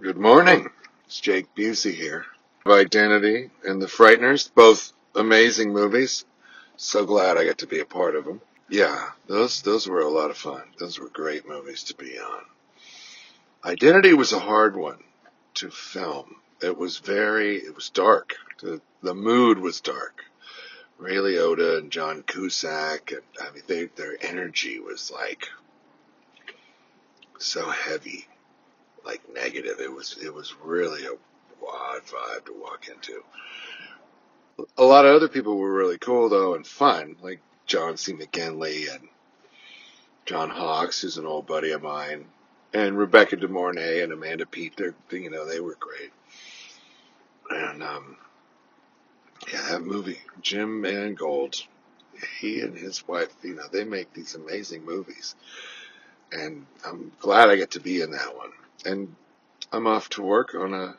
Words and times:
Good 0.00 0.16
morning. 0.16 0.70
It's 1.04 1.20
Jake 1.20 1.54
Busey 1.54 1.92
here. 1.92 2.24
Identity 2.66 3.50
and 3.62 3.80
The 3.80 3.86
Frighteners, 3.86 4.50
both 4.54 4.90
amazing 5.14 5.74
movies. 5.74 6.24
So 6.78 7.04
glad 7.04 7.36
I 7.36 7.44
got 7.44 7.58
to 7.58 7.66
be 7.66 7.80
a 7.80 7.84
part 7.84 8.16
of 8.16 8.24
them. 8.24 8.40
Yeah, 8.70 9.10
those 9.26 9.60
those 9.60 9.86
were 9.86 10.00
a 10.00 10.08
lot 10.08 10.30
of 10.30 10.38
fun. 10.38 10.62
Those 10.78 10.98
were 10.98 11.10
great 11.10 11.46
movies 11.46 11.84
to 11.84 11.94
be 11.94 12.18
on. 12.18 12.42
Identity 13.66 14.14
was 14.14 14.32
a 14.32 14.38
hard 14.38 14.76
one 14.76 15.04
to 15.56 15.70
film. 15.70 16.36
It 16.62 16.78
was 16.78 16.96
very, 16.96 17.58
it 17.58 17.74
was 17.74 17.90
dark. 17.90 18.36
The, 18.62 18.80
the 19.02 19.14
mood 19.14 19.58
was 19.58 19.82
dark. 19.82 20.24
Ray 20.96 21.16
Liotta 21.16 21.80
and 21.80 21.92
John 21.92 22.22
Cusack, 22.22 23.12
and 23.12 23.22
I 23.38 23.52
mean, 23.52 23.62
they, 23.66 23.84
their 23.94 24.16
energy 24.22 24.80
was 24.80 25.10
like 25.10 25.48
so 27.38 27.68
heavy 27.68 28.26
like 29.04 29.22
negative. 29.34 29.80
It 29.80 29.92
was 29.92 30.16
it 30.22 30.32
was 30.32 30.54
really 30.62 31.04
a 31.06 31.12
odd 31.66 32.02
vibe 32.02 32.44
to 32.46 32.52
walk 32.60 32.88
into. 32.88 33.22
A 34.76 34.84
lot 34.84 35.06
of 35.06 35.14
other 35.14 35.28
people 35.28 35.56
were 35.56 35.72
really 35.72 35.98
cool 35.98 36.28
though 36.28 36.54
and 36.54 36.66
fun, 36.66 37.16
like 37.22 37.40
John 37.66 37.96
C. 37.96 38.12
McGinley 38.12 38.92
and 38.92 39.08
John 40.26 40.50
Hawkes, 40.50 41.00
who's 41.02 41.18
an 41.18 41.26
old 41.26 41.46
buddy 41.46 41.72
of 41.72 41.82
mine, 41.82 42.26
and 42.72 42.98
Rebecca 42.98 43.36
De 43.36 43.48
Mornay 43.48 44.02
and 44.02 44.12
Amanda 44.12 44.46
Peet. 44.46 44.76
They're 44.76 44.94
you 45.10 45.30
know 45.30 45.46
they 45.46 45.60
were 45.60 45.76
great. 45.78 46.12
And 47.50 47.82
um, 47.82 48.16
yeah, 49.52 49.62
that 49.70 49.82
movie, 49.82 50.20
Jim 50.40 50.80
Mangold, 50.80 51.56
he 52.40 52.60
and 52.60 52.76
his 52.76 53.06
wife, 53.06 53.34
you 53.42 53.54
know, 53.54 53.64
they 53.70 53.84
make 53.84 54.12
these 54.12 54.34
amazing 54.34 54.84
movies, 54.84 55.34
and 56.30 56.66
I'm 56.86 57.12
glad 57.18 57.50
I 57.50 57.56
get 57.56 57.72
to 57.72 57.80
be 57.80 58.00
in 58.00 58.12
that 58.12 58.36
one 58.36 58.52
and 58.84 59.14
I'm 59.72 59.86
off 59.86 60.08
to 60.10 60.22
work 60.22 60.54
on 60.54 60.74
a 60.74 60.96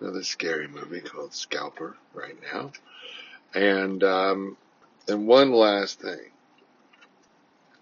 another 0.00 0.22
scary 0.22 0.68
movie 0.68 1.00
called 1.00 1.32
Scalper 1.32 1.96
right 2.12 2.36
now. 2.52 2.72
And 3.54 4.02
um, 4.02 4.56
and 5.08 5.26
one 5.26 5.52
last 5.52 6.00
thing, 6.00 6.30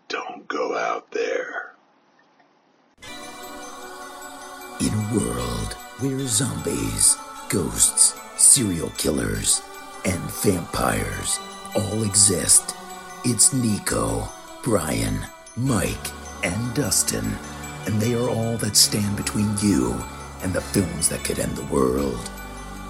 don't 0.09 0.47
go 0.49 0.77
out 0.77 1.11
there. 1.11 1.73
In 4.81 4.89
a 4.89 5.11
world 5.15 5.73
where 6.01 6.27
zombies, 6.27 7.17
ghosts, 7.49 8.15
serial 8.37 8.91
killers, 8.99 9.63
and 10.05 10.21
vampires 10.43 11.39
all 11.75 12.03
exist, 12.03 12.75
it's 13.25 13.53
Nico, 13.53 14.29
Brian, 14.63 15.25
Mike, 15.57 16.09
and 16.43 16.75
Dustin 16.75 17.37
and 17.87 18.01
they 18.01 18.15
are 18.15 18.29
all 18.29 18.57
that 18.59 18.77
stand 18.77 19.17
between 19.17 19.51
you 19.61 20.01
and 20.43 20.53
the 20.53 20.61
films 20.61 21.09
that 21.09 21.25
could 21.25 21.41
end 21.41 21.57
the 21.57 21.65
world. 21.75 22.31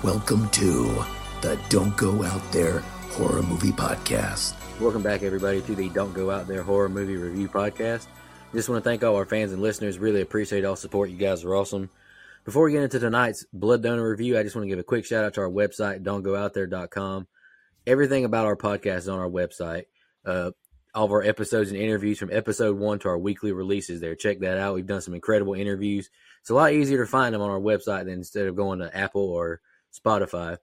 Welcome 0.02 0.50
to 0.50 1.02
the 1.40 1.58
Don't 1.70 1.96
Go 1.96 2.22
Out 2.22 2.52
There 2.52 2.80
Horror 3.12 3.42
Movie 3.42 3.72
Podcast. 3.72 4.54
Welcome 4.80 5.02
back, 5.02 5.22
everybody, 5.22 5.62
to 5.62 5.74
the 5.74 5.88
Don't 5.88 6.12
Go 6.12 6.30
Out 6.30 6.46
There 6.46 6.62
Horror 6.62 6.90
Movie 6.90 7.16
Review 7.16 7.48
Podcast. 7.48 8.06
Just 8.54 8.68
want 8.68 8.84
to 8.84 8.88
thank 8.88 9.02
all 9.02 9.16
our 9.16 9.24
fans 9.24 9.52
and 9.52 9.62
listeners. 9.62 9.98
Really 9.98 10.20
appreciate 10.20 10.64
all 10.66 10.76
support. 10.76 11.08
You 11.08 11.16
guys 11.16 11.42
are 11.42 11.54
awesome. 11.54 11.88
Before 12.44 12.64
we 12.64 12.72
get 12.72 12.82
into 12.82 12.98
tonight's 12.98 13.46
blood 13.52 13.82
donor 13.82 14.06
review, 14.10 14.38
I 14.38 14.42
just 14.42 14.54
want 14.54 14.64
to 14.64 14.68
give 14.68 14.78
a 14.78 14.84
quick 14.84 15.06
shout 15.06 15.24
out 15.24 15.34
to 15.34 15.40
our 15.40 15.48
website, 15.48 16.02
don'tgoouthere.com. 16.02 17.28
Everything 17.86 18.26
about 18.26 18.46
our 18.46 18.56
podcast 18.56 18.98
is 18.98 19.08
on 19.08 19.18
our 19.18 19.28
website. 19.30 19.84
Uh, 20.24 20.50
all 20.94 21.06
of 21.06 21.12
our 21.12 21.22
episodes 21.22 21.70
and 21.70 21.80
interviews 21.80 22.18
from 22.18 22.30
episode 22.32 22.78
one 22.78 22.98
to 23.00 23.08
our 23.08 23.18
weekly 23.18 23.52
releases 23.52 24.00
there. 24.00 24.14
Check 24.14 24.40
that 24.40 24.58
out. 24.58 24.74
We've 24.74 24.86
done 24.86 25.00
some 25.00 25.14
incredible 25.14 25.54
interviews. 25.54 26.10
It's 26.40 26.50
a 26.50 26.54
lot 26.54 26.72
easier 26.72 27.04
to 27.04 27.10
find 27.10 27.34
them 27.34 27.42
on 27.42 27.50
our 27.50 27.60
website 27.60 28.04
than 28.04 28.14
instead 28.14 28.46
of 28.46 28.56
going 28.56 28.80
to 28.80 28.94
Apple 28.96 29.28
or 29.28 29.60
Spotify. 29.92 30.58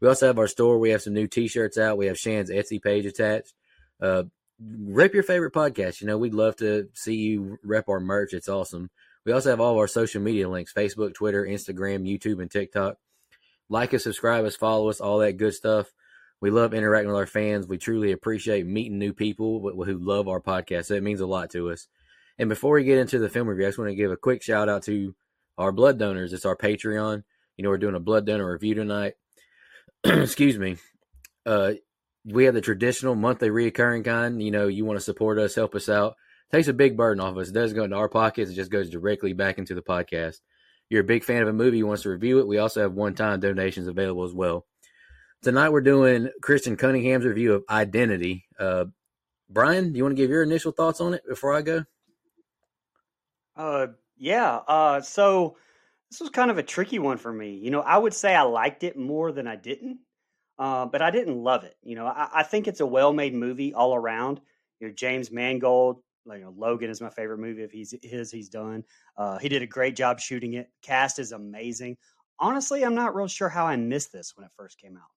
We 0.00 0.08
also 0.08 0.26
have 0.26 0.38
our 0.38 0.48
store. 0.48 0.78
We 0.78 0.90
have 0.90 1.02
some 1.02 1.14
new 1.14 1.26
T-shirts 1.26 1.78
out. 1.78 1.98
We 1.98 2.06
have 2.06 2.18
Shan's 2.18 2.50
Etsy 2.50 2.82
page 2.82 3.06
attached. 3.06 3.54
Uh, 4.00 4.24
rep 4.60 5.14
your 5.14 5.22
favorite 5.22 5.54
podcast. 5.54 6.00
You 6.00 6.06
know, 6.06 6.18
we'd 6.18 6.34
love 6.34 6.56
to 6.56 6.88
see 6.94 7.16
you 7.16 7.58
rep 7.62 7.88
our 7.88 8.00
merch. 8.00 8.32
It's 8.32 8.48
awesome. 8.48 8.90
We 9.24 9.32
also 9.32 9.50
have 9.50 9.60
all 9.60 9.72
of 9.72 9.78
our 9.78 9.86
social 9.86 10.22
media 10.22 10.48
links: 10.48 10.72
Facebook, 10.72 11.14
Twitter, 11.14 11.44
Instagram, 11.44 12.08
YouTube, 12.08 12.40
and 12.40 12.50
TikTok. 12.50 12.96
Like 13.68 13.94
us, 13.94 14.04
subscribe 14.04 14.44
us, 14.44 14.56
follow 14.56 14.88
us, 14.88 15.00
all 15.00 15.18
that 15.18 15.36
good 15.36 15.54
stuff. 15.54 15.92
We 16.40 16.50
love 16.50 16.72
interacting 16.72 17.08
with 17.08 17.18
our 17.18 17.26
fans. 17.26 17.66
We 17.66 17.78
truly 17.78 18.12
appreciate 18.12 18.66
meeting 18.66 18.98
new 18.98 19.12
people 19.12 19.60
who 19.60 19.98
love 19.98 20.28
our 20.28 20.40
podcast. 20.40 20.86
So 20.86 20.94
it 20.94 21.02
means 21.02 21.20
a 21.20 21.26
lot 21.26 21.50
to 21.50 21.70
us. 21.70 21.86
And 22.38 22.48
before 22.48 22.74
we 22.74 22.84
get 22.84 22.98
into 22.98 23.18
the 23.18 23.28
film 23.28 23.48
review, 23.48 23.66
I 23.66 23.68
just 23.68 23.78
want 23.78 23.90
to 23.90 23.94
give 23.94 24.10
a 24.10 24.16
quick 24.16 24.42
shout 24.42 24.68
out 24.68 24.84
to 24.84 25.14
our 25.58 25.72
blood 25.72 25.98
donors. 25.98 26.32
It's 26.32 26.46
our 26.46 26.56
Patreon. 26.56 27.22
You 27.56 27.64
know, 27.64 27.68
we're 27.68 27.78
doing 27.78 27.94
a 27.94 28.00
blood 28.00 28.24
donor 28.24 28.50
review 28.50 28.74
tonight. 28.74 29.14
Excuse 30.04 30.58
me. 30.58 30.76
Uh, 31.44 31.72
we 32.24 32.44
have 32.44 32.54
the 32.54 32.62
traditional 32.62 33.14
monthly 33.14 33.50
reoccurring 33.50 34.04
kind. 34.06 34.42
You 34.42 34.50
know, 34.50 34.68
you 34.68 34.86
want 34.86 34.98
to 34.98 35.04
support 35.04 35.38
us, 35.38 35.54
help 35.54 35.74
us 35.74 35.90
out. 35.90 36.16
It 36.50 36.56
takes 36.56 36.68
a 36.68 36.72
big 36.72 36.96
burden 36.96 37.20
off 37.20 37.32
of 37.32 37.38
us. 37.38 37.48
It 37.50 37.54
doesn't 37.54 37.76
go 37.76 37.84
into 37.84 37.96
our 37.96 38.08
pockets. 38.08 38.50
It 38.50 38.54
just 38.54 38.70
goes 38.70 38.88
directly 38.88 39.34
back 39.34 39.58
into 39.58 39.74
the 39.74 39.82
podcast. 39.82 40.40
You're 40.88 41.02
a 41.02 41.04
big 41.04 41.22
fan 41.22 41.42
of 41.42 41.48
a 41.48 41.52
movie, 41.52 41.78
you 41.78 41.86
want 41.86 41.98
us 41.98 42.02
to 42.02 42.10
review 42.10 42.40
it. 42.40 42.48
We 42.48 42.58
also 42.58 42.80
have 42.80 42.92
one-time 42.92 43.38
donations 43.38 43.86
available 43.86 44.24
as 44.24 44.34
well. 44.34 44.66
Tonight 45.42 45.70
we're 45.70 45.80
doing 45.80 46.28
Christian 46.42 46.76
Cunningham's 46.76 47.24
review 47.24 47.54
of 47.54 47.64
Identity. 47.70 48.44
Uh, 48.58 48.84
Brian, 49.48 49.90
do 49.90 49.96
you 49.96 50.04
want 50.04 50.14
to 50.14 50.22
give 50.22 50.28
your 50.28 50.42
initial 50.42 50.70
thoughts 50.70 51.00
on 51.00 51.14
it 51.14 51.22
before 51.26 51.56
I 51.56 51.62
go? 51.62 51.84
Uh, 53.56 53.86
yeah. 54.18 54.56
Uh, 54.68 55.00
so 55.00 55.56
this 56.10 56.20
was 56.20 56.28
kind 56.28 56.50
of 56.50 56.58
a 56.58 56.62
tricky 56.62 56.98
one 56.98 57.16
for 57.16 57.32
me. 57.32 57.54
You 57.54 57.70
know, 57.70 57.80
I 57.80 57.96
would 57.96 58.12
say 58.12 58.34
I 58.34 58.42
liked 58.42 58.84
it 58.84 58.98
more 58.98 59.32
than 59.32 59.46
I 59.46 59.56
didn't, 59.56 60.00
uh, 60.58 60.84
but 60.84 61.00
I 61.00 61.10
didn't 61.10 61.42
love 61.42 61.64
it. 61.64 61.74
You 61.82 61.96
know, 61.96 62.06
I, 62.06 62.28
I 62.34 62.42
think 62.42 62.68
it's 62.68 62.80
a 62.80 62.86
well-made 62.86 63.32
movie 63.32 63.72
all 63.72 63.94
around. 63.94 64.42
You 64.78 64.88
know, 64.88 64.92
James 64.92 65.30
Mangold, 65.30 66.02
like, 66.26 66.40
you 66.40 66.44
know, 66.44 66.54
Logan 66.54 66.90
is 66.90 67.00
my 67.00 67.08
favorite 67.08 67.38
movie 67.38 67.62
of 67.62 67.70
he's 67.70 67.94
his 68.02 68.30
he's 68.30 68.50
done. 68.50 68.84
Uh, 69.16 69.38
he 69.38 69.48
did 69.48 69.62
a 69.62 69.66
great 69.66 69.96
job 69.96 70.20
shooting 70.20 70.52
it. 70.52 70.68
Cast 70.82 71.18
is 71.18 71.32
amazing. 71.32 71.96
Honestly, 72.38 72.84
I'm 72.84 72.94
not 72.94 73.14
real 73.14 73.26
sure 73.26 73.48
how 73.48 73.66
I 73.66 73.76
missed 73.76 74.12
this 74.12 74.36
when 74.36 74.44
it 74.44 74.52
first 74.54 74.78
came 74.78 74.98
out 74.98 75.08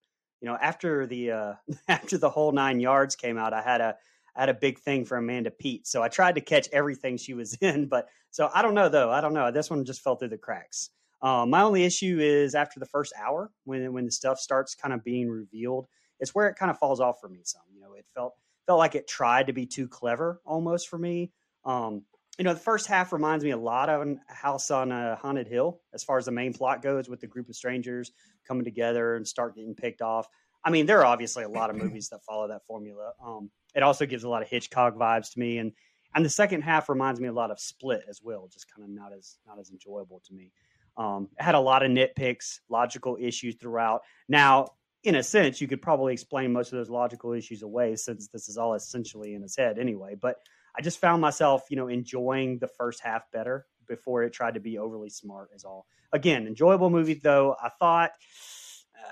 you 0.44 0.50
know, 0.50 0.58
after 0.62 1.08
the 1.08 1.32
uh, 1.32 1.54
after 1.88 2.18
the 2.18 2.30
whole 2.30 2.52
nine 2.52 2.82
yards 2.82 3.16
came 3.16 3.38
out, 3.38 3.54
I 3.54 3.62
had 3.62 3.80
a 3.82 3.96
I 4.36 4.42
had 4.42 4.50
a 4.50 4.54
big 4.54 4.78
thing 4.80 5.06
for 5.06 5.18
Amanda 5.18 5.50
Peet, 5.50 5.88
so 5.88 6.04
I 6.04 6.10
tried 6.10 6.36
to 6.36 6.42
catch 6.42 6.68
everything 6.74 7.18
she 7.18 7.34
was 7.34 7.54
in. 7.62 7.88
But 7.88 8.10
so 8.30 8.50
I 8.54 8.62
don't 8.62 8.76
know 8.76 8.90
though. 8.90 9.10
I 9.10 9.22
don't 9.22 9.34
know. 9.34 9.50
This 9.50 9.70
one 9.70 9.86
just 9.86 10.02
fell 10.02 10.18
through 10.18 10.30
the 10.30 10.38
cracks. 10.38 10.90
Um, 11.22 11.52
my 11.52 11.62
only 11.62 11.86
issue 11.86 12.20
is 12.20 12.54
after 12.54 12.82
the 12.82 12.86
first 12.86 13.14
hour, 13.18 13.50
when 13.64 13.94
when 13.94 14.06
the 14.06 14.12
stuff 14.12 14.38
starts 14.38 14.76
kind 14.76 14.94
of 14.94 15.04
being 15.06 15.30
revealed, 15.30 15.88
it's 16.20 16.36
where 16.36 16.50
it 16.50 16.58
kind 16.58 16.70
of 16.70 16.78
falls 16.78 17.00
off 17.00 17.22
for 17.22 17.30
me. 17.30 17.40
Some, 17.46 17.62
you 17.74 17.80
know, 17.80 17.94
it 17.94 18.06
felt 18.14 18.34
felt 18.66 18.80
like 18.80 18.96
it 18.96 19.08
tried 19.08 19.48
to 19.48 19.54
be 19.54 19.66
too 19.66 19.88
clever 19.88 20.42
almost 20.46 20.90
for 20.90 20.98
me. 20.98 21.32
Um, 21.64 22.04
you 22.38 22.44
know, 22.44 22.54
the 22.54 22.60
first 22.60 22.88
half 22.88 23.14
reminds 23.14 23.44
me 23.44 23.52
a 23.52 23.58
lot 23.58 23.90
of 23.90 24.18
House 24.28 24.72
on 24.72 24.92
a 24.92 25.16
Haunted 25.16 25.48
Hill 25.48 25.80
as 25.94 26.04
far 26.04 26.18
as 26.18 26.26
the 26.26 26.32
main 26.32 26.54
plot 26.54 26.82
goes, 26.82 27.08
with 27.08 27.20
the 27.20 27.28
group 27.28 27.48
of 27.48 27.56
strangers 27.56 28.12
coming 28.48 28.64
together 28.64 29.16
and 29.16 29.28
start 29.28 29.56
getting 29.56 29.76
picked 29.76 30.02
off. 30.02 30.28
I 30.66 30.72
mean, 30.72 30.86
there 30.86 31.00
are 31.00 31.06
obviously 31.06 31.44
a 31.44 31.50
lot 31.50 31.70
of 31.70 31.76
movies 31.84 32.10
that 32.10 32.24
follow 32.24 32.48
that 32.48 32.66
formula. 32.66 33.12
Um, 33.24 33.52
it 33.76 33.84
also 33.84 34.06
gives 34.06 34.24
a 34.24 34.30
lot 34.30 34.42
of 34.42 34.50
Hitchcock 34.50 34.96
vibes 34.96 35.34
to 35.34 35.40
me, 35.40 35.60
and 35.60 35.74
and 36.16 36.24
the 36.24 36.30
second 36.30 36.62
half 36.62 36.90
reminds 36.90 37.20
me 37.20 37.28
a 37.28 37.34
lot 37.34 37.52
of 37.52 37.60
Split 37.60 38.04
as 38.08 38.22
well, 38.24 38.48
just 38.52 38.72
kind 38.74 38.84
of 38.84 38.90
not 38.90 39.14
as 39.18 39.38
not 39.48 39.60
as 39.60 39.70
enjoyable 39.70 40.22
to 40.28 40.34
me. 40.34 40.52
Um, 40.98 41.30
it 41.40 41.44
had 41.44 41.56
a 41.56 41.60
lot 41.60 41.84
of 41.84 41.92
nitpicks, 41.92 42.60
logical 42.70 43.18
issues 43.20 43.56
throughout. 43.56 44.02
Now, 44.28 44.70
in 45.04 45.16
a 45.16 45.24
sense, 45.24 45.60
you 45.60 45.68
could 45.68 45.82
probably 45.82 46.14
explain 46.14 46.54
most 46.54 46.72
of 46.72 46.78
those 46.78 46.90
logical 46.90 47.34
issues 47.34 47.62
away 47.64 47.96
since 47.96 48.28
this 48.28 48.48
is 48.48 48.58
all 48.58 48.76
essentially 48.76 49.34
in 49.34 49.42
his 49.42 49.56
head 49.56 49.80
anyway. 49.80 50.16
But 50.20 50.38
I 50.76 50.82
just 50.82 51.00
found 51.00 51.22
myself, 51.22 51.64
you 51.70 51.78
know, 51.78 51.88
enjoying 51.88 52.60
the 52.60 52.68
first 52.68 53.02
half 53.02 53.30
better 53.32 53.66
before 53.88 54.24
it 54.24 54.34
tried 54.34 54.56
to 54.56 54.60
be 54.60 54.78
overly 54.78 55.10
smart. 55.10 55.50
Is 55.56 55.64
all. 55.64 55.86
Again, 56.12 56.48
enjoyable 56.48 56.90
movie 56.90 57.16
though. 57.16 57.56
I 57.62 57.70
thought. 57.70 58.12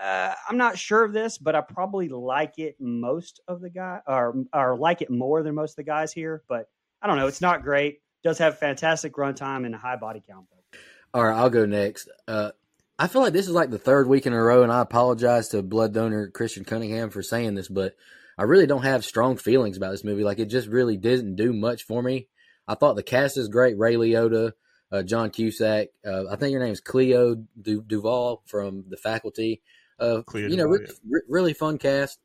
Uh, 0.02 0.34
I'm 0.48 0.58
not 0.58 0.78
sure 0.78 1.04
of 1.04 1.12
this, 1.12 1.38
but 1.38 1.54
I 1.54 1.60
probably 1.60 2.08
like 2.08 2.58
it 2.58 2.78
most 2.80 3.42
of 3.48 3.60
the 3.60 3.70
guy, 3.70 4.00
or 4.08 4.36
or 4.54 4.78
like 4.78 5.02
it 5.02 5.10
more 5.10 5.44
than 5.44 5.56
most 5.56 5.72
of 5.72 5.76
the 5.78 5.84
guys 5.84 6.14
here. 6.14 6.44
But 6.48 6.70
I 7.02 7.08
don't 7.08 7.18
know. 7.18 7.28
It's 7.28 7.42
not 7.42 7.64
great. 7.64 8.02
Does 8.24 8.38
have 8.38 8.58
fantastic 8.58 9.16
runtime 9.16 9.66
and 9.66 9.76
a 9.76 9.78
high 9.78 9.98
body 9.98 10.24
count 10.26 10.46
though. 10.50 10.80
All 11.14 11.26
right, 11.26 11.38
I'll 11.38 11.50
go 11.50 11.66
next. 11.66 12.10
Uh, 12.28 12.52
I 12.98 13.08
feel 13.08 13.22
like 13.22 13.34
this 13.34 13.48
is 13.48 13.54
like 13.54 13.72
the 13.72 13.80
third 13.80 14.08
week 14.08 14.26
in 14.26 14.34
a 14.34 14.42
row, 14.42 14.64
and 14.64 14.72
I 14.72 14.82
apologize 14.82 15.50
to 15.50 15.62
blood 15.62 15.94
donor 15.94 16.30
Christian 16.30 16.64
Cunningham 16.64 17.10
for 17.10 17.24
saying 17.24 17.56
this, 17.56 17.68
but 17.68 17.96
I 18.42 18.46
really 18.46 18.66
don't 18.66 18.82
have 18.82 19.06
strong 19.06 19.38
feelings 19.38 19.78
about 19.78 19.92
this 19.92 20.04
movie. 20.04 20.24
Like 20.24 20.40
it 20.40 20.48
just 20.48 20.68
really 20.68 20.98
didn't 20.98 21.36
do 21.36 21.54
much 21.54 21.84
for 21.84 22.02
me. 22.02 22.28
I 22.68 22.74
thought 22.74 22.96
the 22.96 23.04
cast 23.04 23.38
is 23.38 23.50
great. 23.50 23.78
Ray 23.78 23.94
Liotta, 23.94 24.54
uh, 24.92 25.04
John 25.04 25.30
Cusack. 25.30 25.90
Uh, 26.04 26.24
I 26.28 26.38
think 26.38 26.52
your 26.52 26.64
name 26.64 26.74
is 26.74 26.82
Cleo 26.82 27.36
du- 27.62 27.84
Duvall 27.84 28.42
from 28.48 28.86
The 28.90 28.98
Faculty. 28.98 29.62
Uh, 30.00 30.24
Clea 30.24 30.50
you 30.50 30.58
know, 30.58 30.66
re- 30.66 30.88
re- 31.08 31.22
really 31.30 31.54
fun 31.54 31.78
cast, 31.78 32.20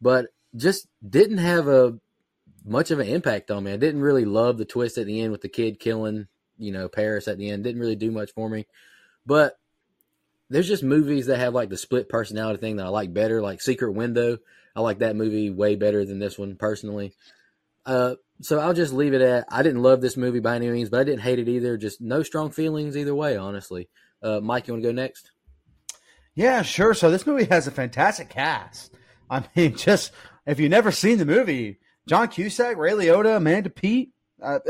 but 0.00 0.28
just 0.56 0.88
didn't 1.06 1.36
have 1.36 1.68
a 1.68 1.98
much 2.64 2.90
of 2.90 2.98
an 2.98 3.08
impact 3.08 3.50
on 3.50 3.64
me. 3.64 3.74
I 3.74 3.76
didn't 3.76 4.00
really 4.00 4.24
love 4.24 4.56
the 4.56 4.64
twist 4.64 4.96
at 4.96 5.04
the 5.04 5.20
end 5.20 5.30
with 5.30 5.42
the 5.42 5.50
kid 5.50 5.78
killing, 5.78 6.26
you 6.56 6.72
know, 6.72 6.88
Paris 6.88 7.28
at 7.28 7.36
the 7.36 7.50
end. 7.50 7.64
Didn't 7.64 7.82
really 7.82 7.96
do 7.96 8.10
much 8.10 8.32
for 8.32 8.48
me. 8.48 8.66
But 9.26 9.58
there's 10.48 10.68
just 10.68 10.82
movies 10.82 11.26
that 11.26 11.38
have 11.38 11.52
like 11.52 11.68
the 11.68 11.76
split 11.76 12.08
personality 12.08 12.60
thing 12.60 12.76
that 12.76 12.86
I 12.86 12.88
like 12.88 13.12
better, 13.12 13.42
like 13.42 13.60
Secret 13.60 13.92
Window. 13.92 14.38
I 14.74 14.80
like 14.80 14.98
that 14.98 15.16
movie 15.16 15.50
way 15.50 15.76
better 15.76 16.04
than 16.04 16.18
this 16.18 16.38
one 16.38 16.56
personally. 16.56 17.12
Uh, 17.84 18.14
so 18.42 18.58
I'll 18.58 18.74
just 18.74 18.92
leave 18.92 19.14
it 19.14 19.20
at 19.20 19.44
I 19.48 19.62
didn't 19.62 19.82
love 19.82 20.00
this 20.00 20.16
movie 20.16 20.40
by 20.40 20.56
any 20.56 20.68
means, 20.70 20.90
but 20.90 21.00
I 21.00 21.04
didn't 21.04 21.22
hate 21.22 21.38
it 21.38 21.48
either. 21.48 21.76
Just 21.76 22.00
no 22.00 22.22
strong 22.22 22.50
feelings 22.50 22.96
either 22.96 23.14
way, 23.14 23.36
honestly. 23.36 23.88
Uh, 24.22 24.40
Mike, 24.40 24.68
you 24.68 24.74
want 24.74 24.82
to 24.82 24.88
go 24.88 24.92
next? 24.94 25.30
Yeah, 26.34 26.62
sure. 26.62 26.94
So 26.94 27.10
this 27.10 27.26
movie 27.26 27.44
has 27.44 27.66
a 27.66 27.70
fantastic 27.70 28.28
cast. 28.28 28.94
I 29.28 29.44
mean, 29.56 29.76
just 29.76 30.12
if 30.46 30.60
you've 30.60 30.70
never 30.70 30.90
seen 30.90 31.18
the 31.18 31.26
movie, 31.26 31.78
John 32.06 32.28
Cusack, 32.28 32.76
Ray 32.76 32.92
Liotta, 32.92 33.36
Amanda 33.36 33.70
Peet, 33.70 34.10
uh, 34.42 34.60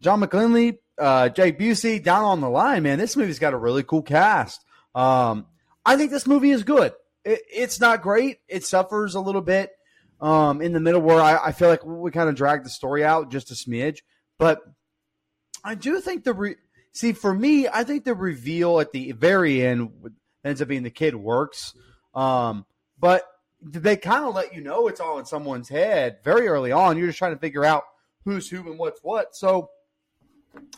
John 0.00 0.20
McGinley, 0.20 0.78
uh, 0.98 1.28
Jake 1.28 1.58
Busey, 1.58 2.02
down 2.02 2.24
on 2.24 2.40
the 2.40 2.50
line, 2.50 2.82
man. 2.82 2.98
This 2.98 3.16
movie's 3.16 3.38
got 3.38 3.54
a 3.54 3.58
really 3.58 3.82
cool 3.82 4.02
cast. 4.02 4.64
Um, 4.94 5.46
I 5.84 5.96
think 5.96 6.10
this 6.10 6.26
movie 6.26 6.50
is 6.50 6.62
good. 6.62 6.92
It, 7.24 7.42
it's 7.52 7.80
not 7.80 8.02
great. 8.02 8.38
It 8.48 8.64
suffers 8.64 9.14
a 9.14 9.20
little 9.20 9.40
bit 9.40 9.72
um, 10.20 10.62
in 10.62 10.72
the 10.72 10.80
middle 10.80 11.00
where 11.00 11.20
I, 11.20 11.48
I 11.48 11.52
feel 11.52 11.68
like 11.68 11.84
we 11.84 12.10
kind 12.10 12.28
of 12.28 12.34
drag 12.34 12.64
the 12.64 12.70
story 12.70 13.04
out 13.04 13.30
just 13.30 13.50
a 13.50 13.54
smidge. 13.54 13.98
But 14.38 14.60
I 15.64 15.74
do 15.74 16.00
think 16.00 16.24
the 16.24 16.32
re- 16.32 16.56
see 16.92 17.12
for 17.12 17.34
me, 17.34 17.68
I 17.68 17.84
think 17.84 18.04
the 18.04 18.14
reveal 18.14 18.80
at 18.80 18.92
the 18.92 19.12
very 19.12 19.64
end 19.64 19.90
ends 20.44 20.62
up 20.62 20.68
being 20.68 20.82
the 20.82 20.90
kid 20.90 21.14
works. 21.14 21.74
Um, 22.14 22.66
but 22.98 23.24
they 23.62 23.96
kind 23.96 24.24
of 24.24 24.34
let 24.34 24.54
you 24.54 24.60
know 24.60 24.88
it's 24.88 25.00
all 25.00 25.18
in 25.18 25.24
someone's 25.24 25.68
head 25.68 26.18
very 26.24 26.48
early 26.48 26.72
on. 26.72 26.98
You're 26.98 27.06
just 27.06 27.18
trying 27.18 27.34
to 27.34 27.40
figure 27.40 27.64
out 27.64 27.84
who's 28.24 28.48
who 28.48 28.58
and 28.68 28.78
what's 28.78 29.00
what. 29.02 29.34
So, 29.36 29.70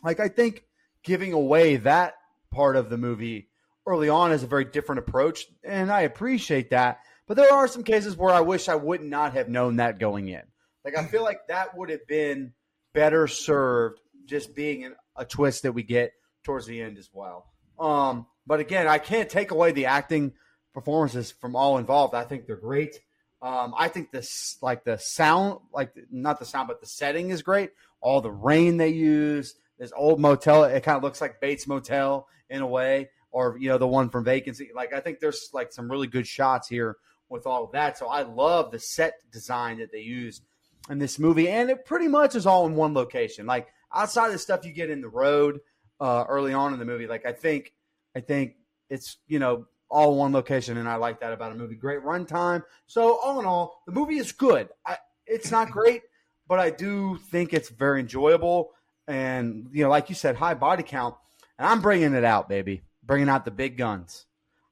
like, 0.03 0.21
I 0.21 0.29
think 0.29 0.65
giving 1.03 1.33
away 1.33 1.77
that 1.77 2.15
part 2.51 2.77
of 2.77 2.91
the 2.91 2.99
movie 2.99 3.49
early 3.87 4.09
on 4.09 4.33
is 4.33 4.43
a 4.43 4.49
very 4.49 4.65
different 4.65 5.01
approach, 5.01 5.47
and 5.63 5.91
I 5.91 6.03
appreciate 6.03 6.71
that. 6.71 7.01
But 7.27 7.37
there 7.37 7.53
are 7.53 7.69
some 7.69 7.85
cases 7.85 8.17
where 8.17 8.33
I 8.33 8.41
wish 8.41 8.69
I 8.69 8.75
would 8.75 9.03
not 9.03 9.33
have 9.35 9.49
known 9.49 9.77
that 9.77 9.99
going 9.99 10.29
in. 10.29 10.43
Like, 10.85 10.97
I 10.99 11.07
feel 11.07 11.23
like 11.23 11.47
that 11.49 11.77
would 11.77 11.91
have 11.91 12.07
been 12.07 12.53
better 12.93 13.27
served 13.27 14.01
just 14.27 14.55
being 14.55 14.93
a 15.17 15.25
twist 15.25 15.63
that 15.63 15.73
we 15.73 15.83
get 15.83 16.13
towards 16.45 16.67
the 16.67 16.81
end 16.81 16.99
as 16.99 17.09
well. 17.13 17.47
Um, 17.79 18.27
but 18.47 18.61
again, 18.61 18.87
I 18.87 18.99
can't 18.99 19.29
take 19.29 19.51
away 19.51 19.73
the 19.73 19.87
acting 19.87 20.33
performances 20.75 21.33
from 21.33 21.57
all 21.57 21.79
involved. 21.79 22.15
I 22.15 22.25
think 22.25 22.47
they're 22.47 22.57
great. 22.57 23.01
Um, 23.41 23.75
I 23.77 23.89
think 23.89 24.11
this, 24.11 24.57
like 24.63 24.85
the 24.85 24.99
sound, 24.99 25.61
like 25.73 25.95
not 26.11 26.39
the 26.39 26.47
sound, 26.47 26.69
but 26.69 26.81
the 26.81 26.87
setting 26.87 27.31
is 27.31 27.43
great. 27.43 27.71
All 28.01 28.21
the 28.21 28.31
rain 28.31 28.77
they 28.77 28.89
use, 28.89 29.55
this 29.79 29.93
old 29.97 30.21
motel, 30.21 30.65
it 30.65 30.83
kind 30.83 30.97
of 30.97 31.03
looks 31.03 31.21
like 31.21 31.41
Bates 31.41 31.67
Motel 31.67 32.27
in 32.49 32.63
a 32.63 32.67
way, 32.67 33.11
or 33.35 33.59
you 33.59 33.69
know 33.69 33.79
the 33.79 33.87
one 33.87 34.09
from 34.09 34.25
Vacancy. 34.25 34.71
Like 34.75 34.95
I 34.95 35.01
think 35.01 35.19
there's 35.19 35.51
like 35.53 35.73
some 35.73 35.91
really 35.91 36.07
good 36.07 36.27
shots 36.27 36.69
here 36.69 36.97
with 37.29 37.47
all 37.47 37.65
of 37.65 37.73
that. 37.73 37.99
So 37.99 38.07
I 38.07 38.23
love 38.23 38.71
the 38.71 38.79
set 38.79 39.15
design 39.33 39.79
that 39.79 39.91
they 39.91 40.01
use 40.01 40.41
in 40.89 41.01
this 41.01 41.19
movie, 41.19 41.49
and 41.49 41.69
it 41.69 41.85
pretty 41.85 42.07
much 42.07 42.37
is 42.37 42.47
all 42.47 42.65
in 42.67 42.77
one 42.77 42.95
location. 42.95 43.45
Like 43.45 43.67
outside 43.93 44.27
of 44.27 44.33
the 44.33 44.39
stuff 44.39 44.65
you 44.65 44.73
get 44.73 44.89
in 44.89 45.01
the 45.01 45.09
road 45.09 45.59
uh, 46.01 46.25
early 46.29 46.53
on 46.53 46.73
in 46.73 46.79
the 46.79 46.85
movie, 46.85 47.09
like 47.09 47.27
I 47.27 47.33
think, 47.33 47.73
I 48.15 48.21
think 48.21 48.55
it's 48.89 49.17
you 49.27 49.41
know 49.41 49.67
all 49.91 50.17
one 50.17 50.33
location, 50.33 50.77
and 50.77 50.89
I 50.89 50.95
like 50.95 51.19
that 51.21 51.33
about 51.33 51.51
a 51.51 51.57
movie. 51.57 51.75
Great 51.75 52.05
runtime. 52.05 52.63
So 52.87 53.19
all 53.19 53.41
in 53.41 53.47
all, 53.47 53.83
the 53.85 53.93
movie 53.93 54.19
is 54.19 54.31
good. 54.31 54.69
I, 54.87 54.99
it's 55.27 55.51
not 55.51 55.73
great, 55.73 56.03
but 56.47 56.61
I 56.61 56.71
do 56.71 57.19
think 57.33 57.53
it's 57.53 57.69
very 57.69 57.99
enjoyable. 57.99 58.71
And 59.09 59.67
you 59.73 59.83
know, 59.83 59.91
like 59.91 60.09
you 60.09 60.15
said, 60.15 60.37
high 60.37 60.55
body 60.55 60.85
count, 60.85 61.17
and 61.59 61.67
I'm 61.67 61.81
bringing 61.81 62.15
it 62.15 62.23
out, 62.23 62.49
baby. 62.49 62.85
Bringing 63.05 63.29
out 63.29 63.45
the 63.45 63.51
big 63.51 63.77
guns. 63.77 64.27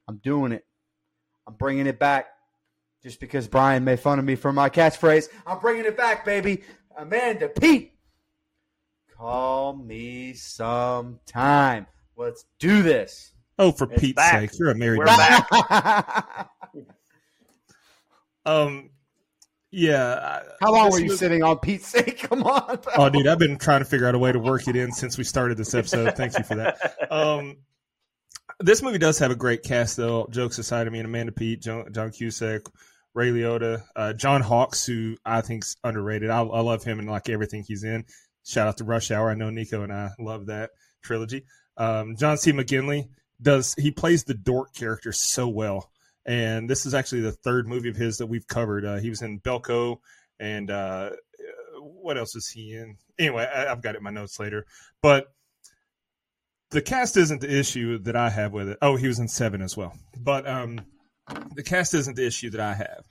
I'm 0.08 0.16
doing 0.18 0.52
it. 0.52 0.64
I'm 1.46 1.54
bringing 1.54 1.86
it 1.86 1.98
back. 1.98 2.26
Just 3.02 3.18
because 3.20 3.48
Brian 3.48 3.82
made 3.84 3.98
fun 4.00 4.18
of 4.20 4.24
me 4.24 4.36
for 4.36 4.52
my 4.52 4.70
catchphrase, 4.70 5.28
I'm 5.46 5.58
bringing 5.58 5.84
it 5.86 5.96
back, 5.96 6.24
baby. 6.24 6.62
Amanda 6.96 7.48
Peet, 7.48 7.94
call 9.16 9.74
me 9.74 10.34
sometime. 10.34 11.86
Let's 12.16 12.44
do 12.60 12.82
this. 12.82 13.32
Oh, 13.58 13.72
for 13.72 13.90
It's 13.90 14.00
Pete's 14.00 14.16
back. 14.16 14.50
sake, 14.50 14.58
you're 14.58 14.70
a 14.70 14.74
married 14.76 14.98
We're 14.98 15.06
man. 15.06 15.42
back. 15.50 16.48
Um, 18.44 18.90
yeah. 19.70 20.40
How 20.60 20.72
long 20.72 20.90
were 20.90 20.98
you 20.98 21.04
movie- 21.06 21.16
sitting 21.16 21.42
on 21.42 21.58
Pete's 21.58 21.86
sake? 21.86 22.18
Come 22.28 22.42
on. 22.42 22.78
Oh, 22.96 23.08
dude, 23.08 23.26
I've 23.26 23.38
been 23.38 23.56
trying 23.56 23.80
to 23.80 23.84
figure 23.84 24.06
out 24.06 24.14
a 24.14 24.18
way 24.18 24.32
to 24.32 24.38
work 24.38 24.66
it 24.68 24.76
in 24.76 24.92
since 24.92 25.16
we 25.16 25.24
started 25.24 25.56
this 25.56 25.74
episode. 25.74 26.16
Thank 26.16 26.36
you 26.36 26.44
for 26.44 26.56
that. 26.56 26.96
Um, 27.10 27.56
this 28.62 28.82
movie 28.82 28.98
does 28.98 29.18
have 29.18 29.30
a 29.30 29.36
great 29.36 29.62
cast, 29.62 29.96
though. 29.96 30.26
Jokes 30.30 30.58
aside, 30.58 30.86
I 30.86 30.90
mean, 30.90 31.04
Amanda 31.04 31.32
Peet, 31.32 31.60
John, 31.60 31.92
John 31.92 32.10
Cusack, 32.10 32.62
Ray 33.14 33.30
Liotta, 33.30 33.82
uh, 33.94 34.12
John 34.14 34.40
Hawkes, 34.40 34.86
who 34.86 35.16
I 35.24 35.40
think's 35.42 35.76
underrated. 35.84 36.30
I, 36.30 36.40
I 36.40 36.60
love 36.60 36.82
him 36.82 36.98
and 36.98 37.08
like 37.10 37.28
everything 37.28 37.64
he's 37.66 37.84
in. 37.84 38.04
Shout 38.44 38.68
out 38.68 38.78
to 38.78 38.84
Rush 38.84 39.10
Hour. 39.10 39.30
I 39.30 39.34
know 39.34 39.50
Nico 39.50 39.82
and 39.82 39.92
I 39.92 40.10
love 40.18 40.46
that 40.46 40.70
trilogy. 41.02 41.44
Um, 41.76 42.16
John 42.16 42.36
C. 42.38 42.52
McGinley 42.52 43.08
does 43.40 43.74
he 43.74 43.90
plays 43.90 44.24
the 44.24 44.34
dork 44.34 44.74
character 44.74 45.12
so 45.12 45.48
well, 45.48 45.90
and 46.24 46.68
this 46.68 46.86
is 46.86 46.94
actually 46.94 47.22
the 47.22 47.32
third 47.32 47.68
movie 47.68 47.88
of 47.88 47.96
his 47.96 48.18
that 48.18 48.26
we've 48.26 48.46
covered. 48.46 48.84
Uh, 48.84 48.96
he 48.96 49.10
was 49.10 49.22
in 49.22 49.40
Belko, 49.40 49.98
and 50.38 50.70
uh, 50.70 51.10
what 51.80 52.18
else 52.18 52.34
is 52.36 52.48
he 52.48 52.74
in? 52.74 52.96
Anyway, 53.18 53.44
I, 53.44 53.70
I've 53.70 53.82
got 53.82 53.94
it 53.94 53.98
in 53.98 54.04
my 54.04 54.10
notes 54.10 54.38
later, 54.40 54.66
but 55.00 55.32
the 56.72 56.82
cast 56.82 57.16
isn't 57.16 57.40
the 57.40 57.58
issue 57.58 57.98
that 57.98 58.16
I 58.16 58.30
have 58.30 58.52
with 58.52 58.68
it. 58.68 58.78
Oh, 58.82 58.96
he 58.96 59.06
was 59.06 59.18
in 59.18 59.28
Seven 59.28 59.62
as 59.62 59.76
well, 59.76 59.94
but 60.18 60.46
um, 60.48 60.80
the 61.54 61.62
cast 61.62 61.94
isn't 61.94 62.16
the 62.16 62.26
issue 62.26 62.50
that 62.50 62.60
I 62.60 62.74
have. 62.74 63.04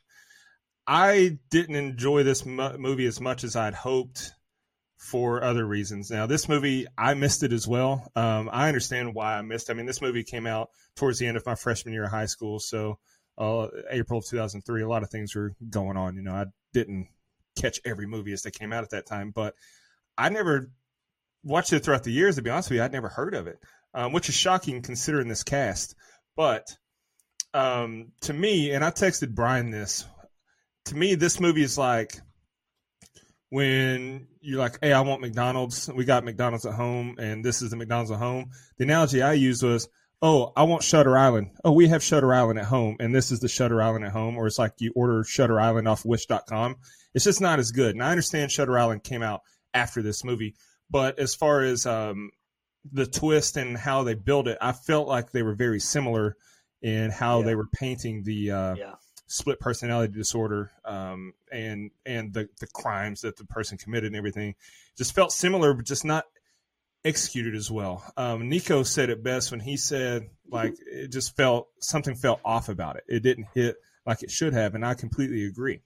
I 0.87 1.37
didn't 1.49 1.75
enjoy 1.75 2.23
this 2.23 2.45
mo- 2.45 2.75
movie 2.77 3.05
as 3.05 3.21
much 3.21 3.43
as 3.43 3.55
I'd 3.55 3.75
hoped 3.75 4.33
for 4.97 5.43
other 5.43 5.65
reasons. 5.65 6.11
Now, 6.11 6.25
this 6.25 6.49
movie, 6.49 6.87
I 6.97 7.13
missed 7.13 7.43
it 7.43 7.53
as 7.53 7.67
well. 7.67 8.11
Um, 8.15 8.49
I 8.51 8.67
understand 8.67 9.13
why 9.13 9.37
I 9.37 9.41
missed. 9.41 9.69
I 9.69 9.73
mean, 9.73 9.85
this 9.85 10.01
movie 10.01 10.23
came 10.23 10.45
out 10.45 10.69
towards 10.95 11.19
the 11.19 11.27
end 11.27 11.37
of 11.37 11.45
my 11.45 11.55
freshman 11.55 11.93
year 11.93 12.05
of 12.05 12.11
high 12.11 12.25
school, 12.25 12.59
so 12.59 12.99
uh, 13.37 13.67
April 13.89 14.19
of 14.19 14.25
2003. 14.27 14.81
A 14.81 14.87
lot 14.87 15.03
of 15.03 15.09
things 15.09 15.35
were 15.35 15.53
going 15.69 15.97
on. 15.97 16.15
You 16.15 16.23
know, 16.23 16.33
I 16.33 16.45
didn't 16.73 17.07
catch 17.55 17.79
every 17.85 18.07
movie 18.07 18.33
as 18.33 18.41
they 18.41 18.51
came 18.51 18.73
out 18.73 18.83
at 18.83 18.91
that 18.91 19.05
time, 19.05 19.31
but 19.31 19.55
I 20.17 20.29
never 20.29 20.71
watched 21.43 21.73
it 21.73 21.83
throughout 21.83 22.03
the 22.03 22.11
years. 22.11 22.35
To 22.35 22.41
be 22.41 22.49
honest 22.49 22.69
with 22.69 22.77
you, 22.77 22.83
I'd 22.83 22.91
never 22.91 23.09
heard 23.09 23.33
of 23.33 23.47
it, 23.47 23.59
um, 23.93 24.13
which 24.13 24.29
is 24.29 24.35
shocking 24.35 24.81
considering 24.81 25.27
this 25.27 25.43
cast. 25.43 25.95
But 26.35 26.67
um, 27.53 28.11
to 28.21 28.33
me, 28.33 28.71
and 28.71 28.83
I 28.83 28.91
texted 28.91 29.33
Brian 29.33 29.71
this. 29.71 30.05
To 30.85 30.95
me, 30.95 31.15
this 31.15 31.39
movie 31.39 31.63
is 31.63 31.77
like 31.77 32.19
when 33.49 34.27
you're 34.39 34.59
like, 34.59 34.79
"Hey, 34.81 34.93
I 34.93 35.01
want 35.01 35.21
McDonald's. 35.21 35.89
We 35.93 36.05
got 36.05 36.23
McDonald's 36.23 36.65
at 36.65 36.73
home, 36.73 37.15
and 37.19 37.43
this 37.43 37.61
is 37.61 37.69
the 37.69 37.75
McDonald's 37.75 38.11
at 38.11 38.19
home." 38.19 38.51
The 38.77 38.85
analogy 38.85 39.21
I 39.21 39.33
used 39.33 39.63
was, 39.63 39.87
"Oh, 40.21 40.51
I 40.55 40.63
want 40.63 40.83
Shutter 40.83 41.17
Island. 41.17 41.51
Oh, 41.63 41.73
we 41.73 41.89
have 41.89 42.03
Shutter 42.03 42.33
Island 42.33 42.59
at 42.59 42.65
home, 42.65 42.97
and 42.99 43.13
this 43.13 43.31
is 43.31 43.41
the 43.41 43.49
Shutter 43.49 43.81
Island 43.81 44.05
at 44.05 44.11
home." 44.11 44.37
Or 44.37 44.47
it's 44.47 44.57
like 44.57 44.73
you 44.79 44.91
order 44.95 45.23
Shutter 45.23 45.59
Island 45.59 45.87
off 45.87 46.05
Wish.com. 46.05 46.77
It's 47.13 47.25
just 47.25 47.41
not 47.41 47.59
as 47.59 47.71
good. 47.71 47.93
And 47.93 48.03
I 48.03 48.11
understand 48.11 48.51
Shutter 48.51 48.79
Island 48.79 49.03
came 49.03 49.21
out 49.21 49.41
after 49.73 50.01
this 50.01 50.23
movie, 50.23 50.55
but 50.91 51.17
as 51.19 51.33
far 51.33 51.61
as 51.61 51.85
um, 51.85 52.31
the 52.91 53.05
twist 53.05 53.55
and 53.57 53.77
how 53.77 54.03
they 54.03 54.13
built 54.13 54.47
it, 54.47 54.57
I 54.61 54.73
felt 54.73 55.07
like 55.07 55.31
they 55.31 55.41
were 55.43 55.55
very 55.55 55.79
similar 55.79 56.35
in 56.81 57.09
how 57.11 57.39
Yeah. 57.39 57.45
they 57.45 57.55
were 57.55 57.67
painting 57.67 58.23
the 58.23 58.51
uh, 58.51 58.75
yeah. 58.75 58.95
split 59.27 59.59
personality 59.59 60.13
disorder 60.13 60.71
um, 60.83 61.33
and 61.51 61.91
and 62.05 62.33
the 62.33 62.49
the 62.59 62.67
crimes 62.67 63.21
that 63.21 63.37
the 63.37 63.45
person 63.45 63.77
committed 63.77 64.07
and 64.07 64.15
everything 64.17 64.55
just 64.97 65.15
felt 65.15 65.31
similar, 65.31 65.73
but 65.73 65.85
just 65.85 66.03
not 66.05 66.25
executed 67.03 67.55
as 67.55 67.71
well. 67.71 68.03
Um, 68.17 68.49
Nico 68.49 68.83
said 68.83 69.09
it 69.09 69.23
best 69.23 69.51
when 69.51 69.59
he 69.59 69.77
said 69.77 70.29
like 70.49 70.75
it 70.85 71.11
just 71.11 71.35
felt 71.35 71.67
something 71.79 72.15
felt 72.15 72.39
off 72.43 72.69
about 72.69 72.97
it. 72.97 73.03
It 73.07 73.21
didn't 73.23 73.47
hit 73.53 73.77
like 74.05 74.23
it 74.23 74.31
should 74.31 74.53
have, 74.53 74.75
and 74.75 74.85
I 74.85 74.93
completely 74.95 75.45
agree. 75.45 75.81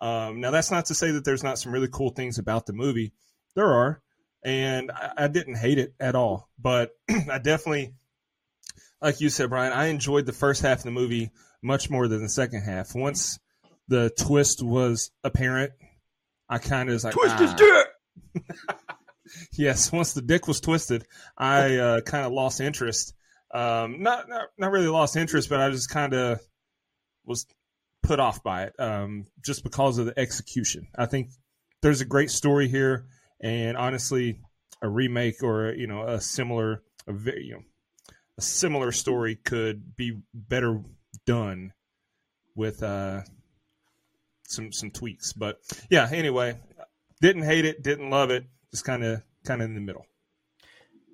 Um, 0.00 0.40
now 0.40 0.50
that's 0.50 0.70
not 0.70 0.86
to 0.86 0.94
say 0.94 1.12
that 1.12 1.24
there's 1.24 1.42
not 1.44 1.58
some 1.58 1.72
really 1.72 1.88
cool 1.90 2.10
things 2.10 2.38
about 2.38 2.66
the 2.66 2.72
movie. 2.74 3.12
There 3.54 3.72
are, 3.72 4.02
and 4.44 4.90
I, 4.90 5.12
I 5.16 5.28
didn't 5.28 5.56
hate 5.56 5.78
it 5.78 5.94
at 5.98 6.14
all. 6.14 6.48
But 6.58 6.90
I 7.10 7.38
definitely, 7.38 7.94
like 9.00 9.20
you 9.20 9.30
said, 9.30 9.50
Brian, 9.50 9.72
I 9.72 9.86
enjoyed 9.86 10.26
the 10.26 10.32
first 10.32 10.62
half 10.62 10.78
of 10.78 10.84
the 10.84 10.90
movie 10.90 11.30
much 11.62 11.90
more 11.90 12.06
than 12.08 12.22
the 12.22 12.28
second 12.28 12.62
half. 12.62 12.94
Once 12.94 13.38
the 13.88 14.10
twist 14.18 14.62
was 14.62 15.10
apparent, 15.22 15.72
I 16.48 16.58
kind 16.58 16.88
of 16.88 16.92
was 16.94 17.04
like, 17.04 17.14
Twist 17.14 17.38
his 17.38 17.50
"Ah." 17.50 17.56
dick. 17.56 18.44
yes, 19.52 19.90
once 19.90 20.12
the 20.12 20.22
dick 20.22 20.46
was 20.46 20.60
twisted, 20.60 21.04
I 21.36 21.76
uh, 21.76 22.00
kind 22.02 22.26
of 22.26 22.32
lost 22.32 22.60
interest. 22.60 23.14
Um, 23.52 24.02
not, 24.02 24.28
not 24.28 24.48
not 24.58 24.72
really 24.72 24.88
lost 24.88 25.16
interest, 25.16 25.48
but 25.48 25.60
I 25.60 25.70
just 25.70 25.88
kind 25.88 26.12
of 26.12 26.40
was 27.24 27.46
put 28.02 28.20
off 28.20 28.42
by 28.42 28.64
it 28.64 28.74
um, 28.78 29.26
just 29.44 29.62
because 29.62 29.98
of 29.98 30.06
the 30.06 30.18
execution. 30.18 30.88
I 30.96 31.06
think 31.06 31.30
there's 31.80 32.00
a 32.00 32.04
great 32.04 32.30
story 32.30 32.68
here, 32.68 33.06
and 33.44 33.76
honestly, 33.76 34.40
a 34.82 34.88
remake 34.88 35.42
or 35.42 35.72
you 35.74 35.86
know 35.86 36.02
a 36.06 36.20
similar, 36.20 36.82
a 37.06 37.12
very, 37.12 37.44
you 37.44 37.52
know, 37.54 37.62
a 38.38 38.42
similar 38.42 38.90
story 38.90 39.36
could 39.36 39.94
be 39.96 40.18
better 40.32 40.80
done 41.26 41.72
with 42.56 42.82
uh, 42.82 43.20
some 44.44 44.72
some 44.72 44.90
tweaks. 44.90 45.32
But 45.32 45.60
yeah, 45.90 46.08
anyway, 46.10 46.58
didn't 47.20 47.44
hate 47.44 47.64
it, 47.66 47.82
didn't 47.82 48.10
love 48.10 48.30
it, 48.30 48.44
just 48.70 48.84
kind 48.84 49.04
of 49.04 49.22
kind 49.44 49.60
of 49.62 49.68
in 49.68 49.74
the 49.74 49.80
middle. 49.80 50.06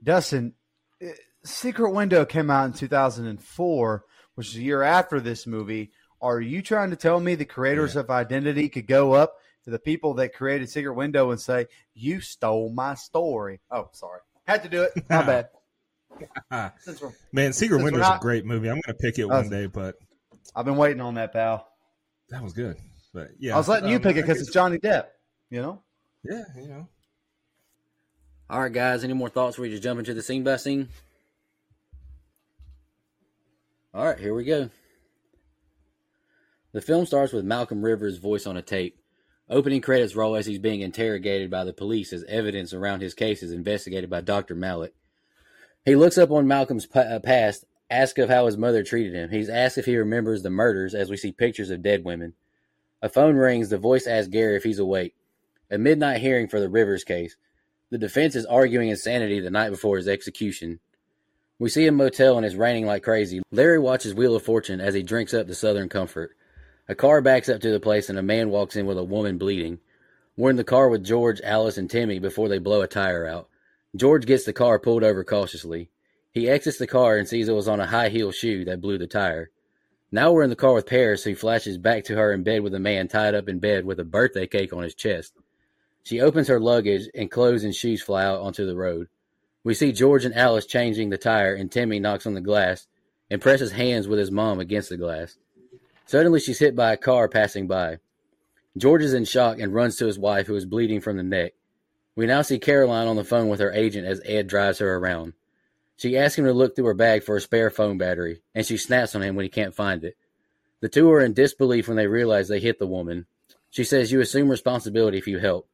Dustin, 0.02 0.54
eh, 1.02 1.12
Secret 1.44 1.90
Window 1.90 2.24
came 2.24 2.48
out 2.50 2.66
in 2.66 2.72
2004, 2.72 4.04
which 4.34 4.48
is 4.50 4.56
a 4.56 4.62
year 4.62 4.82
after 4.82 5.20
this 5.20 5.46
movie. 5.46 5.90
Are 6.22 6.40
you 6.40 6.62
trying 6.62 6.90
to 6.90 6.96
tell 6.96 7.18
me 7.18 7.34
the 7.34 7.44
creators 7.44 7.94
Yeah. 7.94 8.02
of 8.02 8.10
Identity 8.10 8.68
could 8.68 8.86
go 8.86 9.12
up 9.14 9.36
to 9.64 9.70
the 9.70 9.78
people 9.78 10.14
that 10.14 10.34
created 10.34 10.68
Secret 10.70 10.94
Window 10.94 11.30
and 11.30 11.40
say, 11.40 11.66
"You 11.94 12.20
stole 12.20 12.70
my 12.72 12.94
story"? 12.94 13.60
Oh, 13.70 13.88
sorry, 13.92 14.20
had 14.46 14.62
to 14.62 14.68
do 14.68 14.82
it. 14.82 14.92
My 15.10 15.22
bad. 15.22 15.48
Man, 17.32 17.52
Secret 17.52 17.76
Window 17.76 17.84
we're 17.84 17.84
Window's 17.92 18.00
not- 18.00 18.16
a 18.18 18.20
great 18.20 18.44
movie. 18.44 18.68
I'm 18.68 18.74
going 18.74 18.82
to 18.88 18.94
pick 18.94 19.18
it 19.18 19.24
one 19.26 19.48
day, 19.48 19.66
but 19.66 19.96
I've 20.54 20.64
been 20.64 20.76
waiting 20.76 21.00
on 21.00 21.14
that, 21.14 21.32
pal. 21.32 21.66
that 22.30 22.42
was 22.42 22.52
good. 22.52 22.76
But 23.14 23.28
yeah, 23.38 23.54
I 23.54 23.58
was 23.58 23.68
letting 23.68 23.88
you 23.88 23.96
um, 23.96 24.02
pick 24.02 24.16
it 24.16 24.22
because 24.22 24.40
it's 24.40 24.52
Johnny 24.52 24.78
Depp. 24.78 25.06
You 25.50 25.62
know. 25.62 25.82
Yeah, 26.24 26.44
you 26.56 26.68
know. 26.68 26.88
All 28.48 28.60
right, 28.60 28.72
guys. 28.72 29.04
Any 29.04 29.14
more 29.14 29.28
thoughts? 29.28 29.56
before 29.56 29.62
We 29.64 29.70
just 29.70 29.82
jump 29.82 29.98
into 29.98 30.12
the 30.14 30.22
scene 30.22 30.44
by 30.44 30.56
scene. 30.56 30.88
All 33.94 34.04
right, 34.04 34.18
here 34.18 34.34
we 34.34 34.44
go. 34.44 34.70
The 36.72 36.80
film 36.80 37.06
starts 37.06 37.32
with 37.32 37.44
Malcolm 37.44 37.82
Rivers' 37.82 38.18
voice 38.18 38.46
on 38.46 38.56
a 38.56 38.62
tape. 38.62 38.96
Opening 39.50 39.80
credits 39.80 40.14
roll 40.14 40.36
as 40.36 40.46
he's 40.46 40.60
being 40.60 40.80
interrogated 40.80 41.50
by 41.50 41.64
the 41.64 41.72
police 41.72 42.12
as 42.12 42.22
evidence 42.28 42.72
around 42.72 43.02
his 43.02 43.14
case 43.14 43.42
is 43.42 43.50
investigated 43.50 44.08
by 44.08 44.20
Dr. 44.20 44.54
Malik. 44.54 44.94
He 45.84 45.96
looks 45.96 46.16
up 46.16 46.30
on 46.30 46.46
Malcolm's 46.46 46.86
uh, 46.94 47.18
past, 47.20 47.64
asks 47.90 48.20
of 48.20 48.30
how 48.30 48.46
his 48.46 48.56
mother 48.56 48.84
treated 48.84 49.12
him. 49.12 49.30
He's 49.30 49.48
asked 49.48 49.76
if 49.76 49.86
he 49.86 49.96
remembers 49.96 50.44
the 50.44 50.50
murders 50.50 50.94
as 50.94 51.10
we 51.10 51.16
see 51.16 51.32
pictures 51.32 51.70
of 51.70 51.82
dead 51.82 52.04
women. 52.04 52.34
A 53.02 53.08
phone 53.08 53.34
rings. 53.34 53.70
The 53.70 53.78
voice 53.78 54.06
asks 54.06 54.28
Gary 54.28 54.56
if 54.56 54.62
he's 54.62 54.78
awake. 54.78 55.16
A 55.68 55.78
midnight 55.78 56.20
hearing 56.20 56.46
for 56.46 56.60
the 56.60 56.68
Rivers 56.68 57.02
case. 57.02 57.36
The 57.90 57.98
defense 57.98 58.36
is 58.36 58.46
arguing 58.46 58.88
insanity 58.88 59.40
the 59.40 59.50
night 59.50 59.70
before 59.70 59.96
his 59.96 60.06
execution. 60.06 60.78
We 61.58 61.70
see 61.70 61.88
a 61.88 61.92
motel 61.92 62.36
and 62.36 62.46
it's 62.46 62.54
raining 62.54 62.86
like 62.86 63.02
crazy. 63.02 63.42
Larry 63.50 63.80
watches 63.80 64.14
Wheel 64.14 64.36
of 64.36 64.44
Fortune 64.44 64.80
as 64.80 64.94
he 64.94 65.02
drinks 65.02 65.34
up 65.34 65.48
the 65.48 65.54
Southern 65.56 65.88
Comfort. 65.88 66.36
A 66.90 66.94
car 66.96 67.20
backs 67.20 67.48
up 67.48 67.60
to 67.60 67.70
the 67.70 67.78
place 67.78 68.10
and 68.10 68.18
a 68.18 68.22
man 68.22 68.50
walks 68.50 68.74
in 68.74 68.84
with 68.84 68.98
a 68.98 69.04
woman 69.04 69.38
bleeding. 69.38 69.78
We're 70.36 70.50
in 70.50 70.56
the 70.56 70.64
car 70.64 70.88
with 70.88 71.04
George, 71.04 71.40
Alice, 71.44 71.78
and 71.78 71.88
Timmy 71.88 72.18
before 72.18 72.48
they 72.48 72.58
blow 72.58 72.82
a 72.82 72.88
tire 72.88 73.28
out. 73.28 73.48
George 73.94 74.26
gets 74.26 74.42
the 74.42 74.52
car 74.52 74.80
pulled 74.80 75.04
over 75.04 75.22
cautiously. 75.22 75.88
He 76.32 76.48
exits 76.48 76.78
the 76.78 76.88
car 76.88 77.16
and 77.16 77.28
sees 77.28 77.48
it 77.48 77.52
was 77.52 77.68
on 77.68 77.78
a 77.78 77.86
high 77.86 78.08
heel 78.08 78.32
shoe 78.32 78.64
that 78.64 78.80
blew 78.80 78.98
the 78.98 79.06
tire. 79.06 79.52
Now 80.10 80.32
we're 80.32 80.42
in 80.42 80.50
the 80.50 80.56
car 80.56 80.72
with 80.72 80.86
Paris, 80.86 81.22
who 81.22 81.36
flashes 81.36 81.78
back 81.78 82.02
to 82.06 82.16
her 82.16 82.32
in 82.32 82.42
bed 82.42 82.62
with 82.62 82.74
a 82.74 82.80
man 82.80 83.06
tied 83.06 83.36
up 83.36 83.48
in 83.48 83.60
bed 83.60 83.84
with 83.84 84.00
a 84.00 84.04
birthday 84.04 84.48
cake 84.48 84.72
on 84.72 84.82
his 84.82 84.96
chest. 84.96 85.34
She 86.02 86.20
opens 86.20 86.48
her 86.48 86.58
luggage 86.58 87.08
and 87.14 87.30
clothes 87.30 87.62
and 87.62 87.72
shoes 87.72 88.02
fly 88.02 88.24
out 88.24 88.40
onto 88.40 88.66
the 88.66 88.74
road. 88.74 89.06
We 89.62 89.74
see 89.74 89.92
George 89.92 90.24
and 90.24 90.34
Alice 90.34 90.66
changing 90.66 91.10
the 91.10 91.18
tire, 91.18 91.54
and 91.54 91.70
Timmy 91.70 92.00
knocks 92.00 92.26
on 92.26 92.34
the 92.34 92.40
glass 92.40 92.88
and 93.30 93.40
presses 93.40 93.70
hands 93.70 94.08
with 94.08 94.18
his 94.18 94.32
mom 94.32 94.58
against 94.58 94.88
the 94.88 94.96
glass. 94.96 95.36
Suddenly, 96.10 96.40
she's 96.40 96.58
hit 96.58 96.74
by 96.74 96.92
a 96.92 96.96
car 96.96 97.28
passing 97.28 97.68
by. 97.68 97.98
George 98.76 99.04
is 99.04 99.14
in 99.14 99.24
shock 99.24 99.60
and 99.60 99.72
runs 99.72 99.94
to 99.94 100.06
his 100.06 100.18
wife, 100.18 100.48
who 100.48 100.56
is 100.56 100.66
bleeding 100.66 101.00
from 101.00 101.16
the 101.16 101.22
neck. 101.22 101.52
We 102.16 102.26
now 102.26 102.42
see 102.42 102.58
Caroline 102.58 103.06
on 103.06 103.14
the 103.14 103.22
phone 103.22 103.48
with 103.48 103.60
her 103.60 103.70
agent 103.70 104.08
as 104.08 104.20
Ed 104.24 104.48
drives 104.48 104.80
her 104.80 104.96
around. 104.96 105.34
She 105.96 106.18
asks 106.18 106.36
him 106.36 106.46
to 106.46 106.52
look 106.52 106.74
through 106.74 106.86
her 106.86 106.94
bag 106.94 107.22
for 107.22 107.36
a 107.36 107.40
spare 107.40 107.70
phone 107.70 107.96
battery, 107.96 108.42
and 108.56 108.66
she 108.66 108.76
snaps 108.76 109.14
on 109.14 109.22
him 109.22 109.36
when 109.36 109.44
he 109.44 109.48
can't 109.48 109.72
find 109.72 110.02
it. 110.02 110.16
The 110.80 110.88
two 110.88 111.08
are 111.12 111.20
in 111.20 111.32
disbelief 111.32 111.86
when 111.86 111.96
they 111.96 112.08
realize 112.08 112.48
they 112.48 112.58
hit 112.58 112.80
the 112.80 112.88
woman. 112.88 113.26
She 113.70 113.84
says, 113.84 114.10
You 114.10 114.20
assume 114.20 114.48
responsibility 114.48 115.16
if 115.16 115.28
you 115.28 115.38
help. 115.38 115.68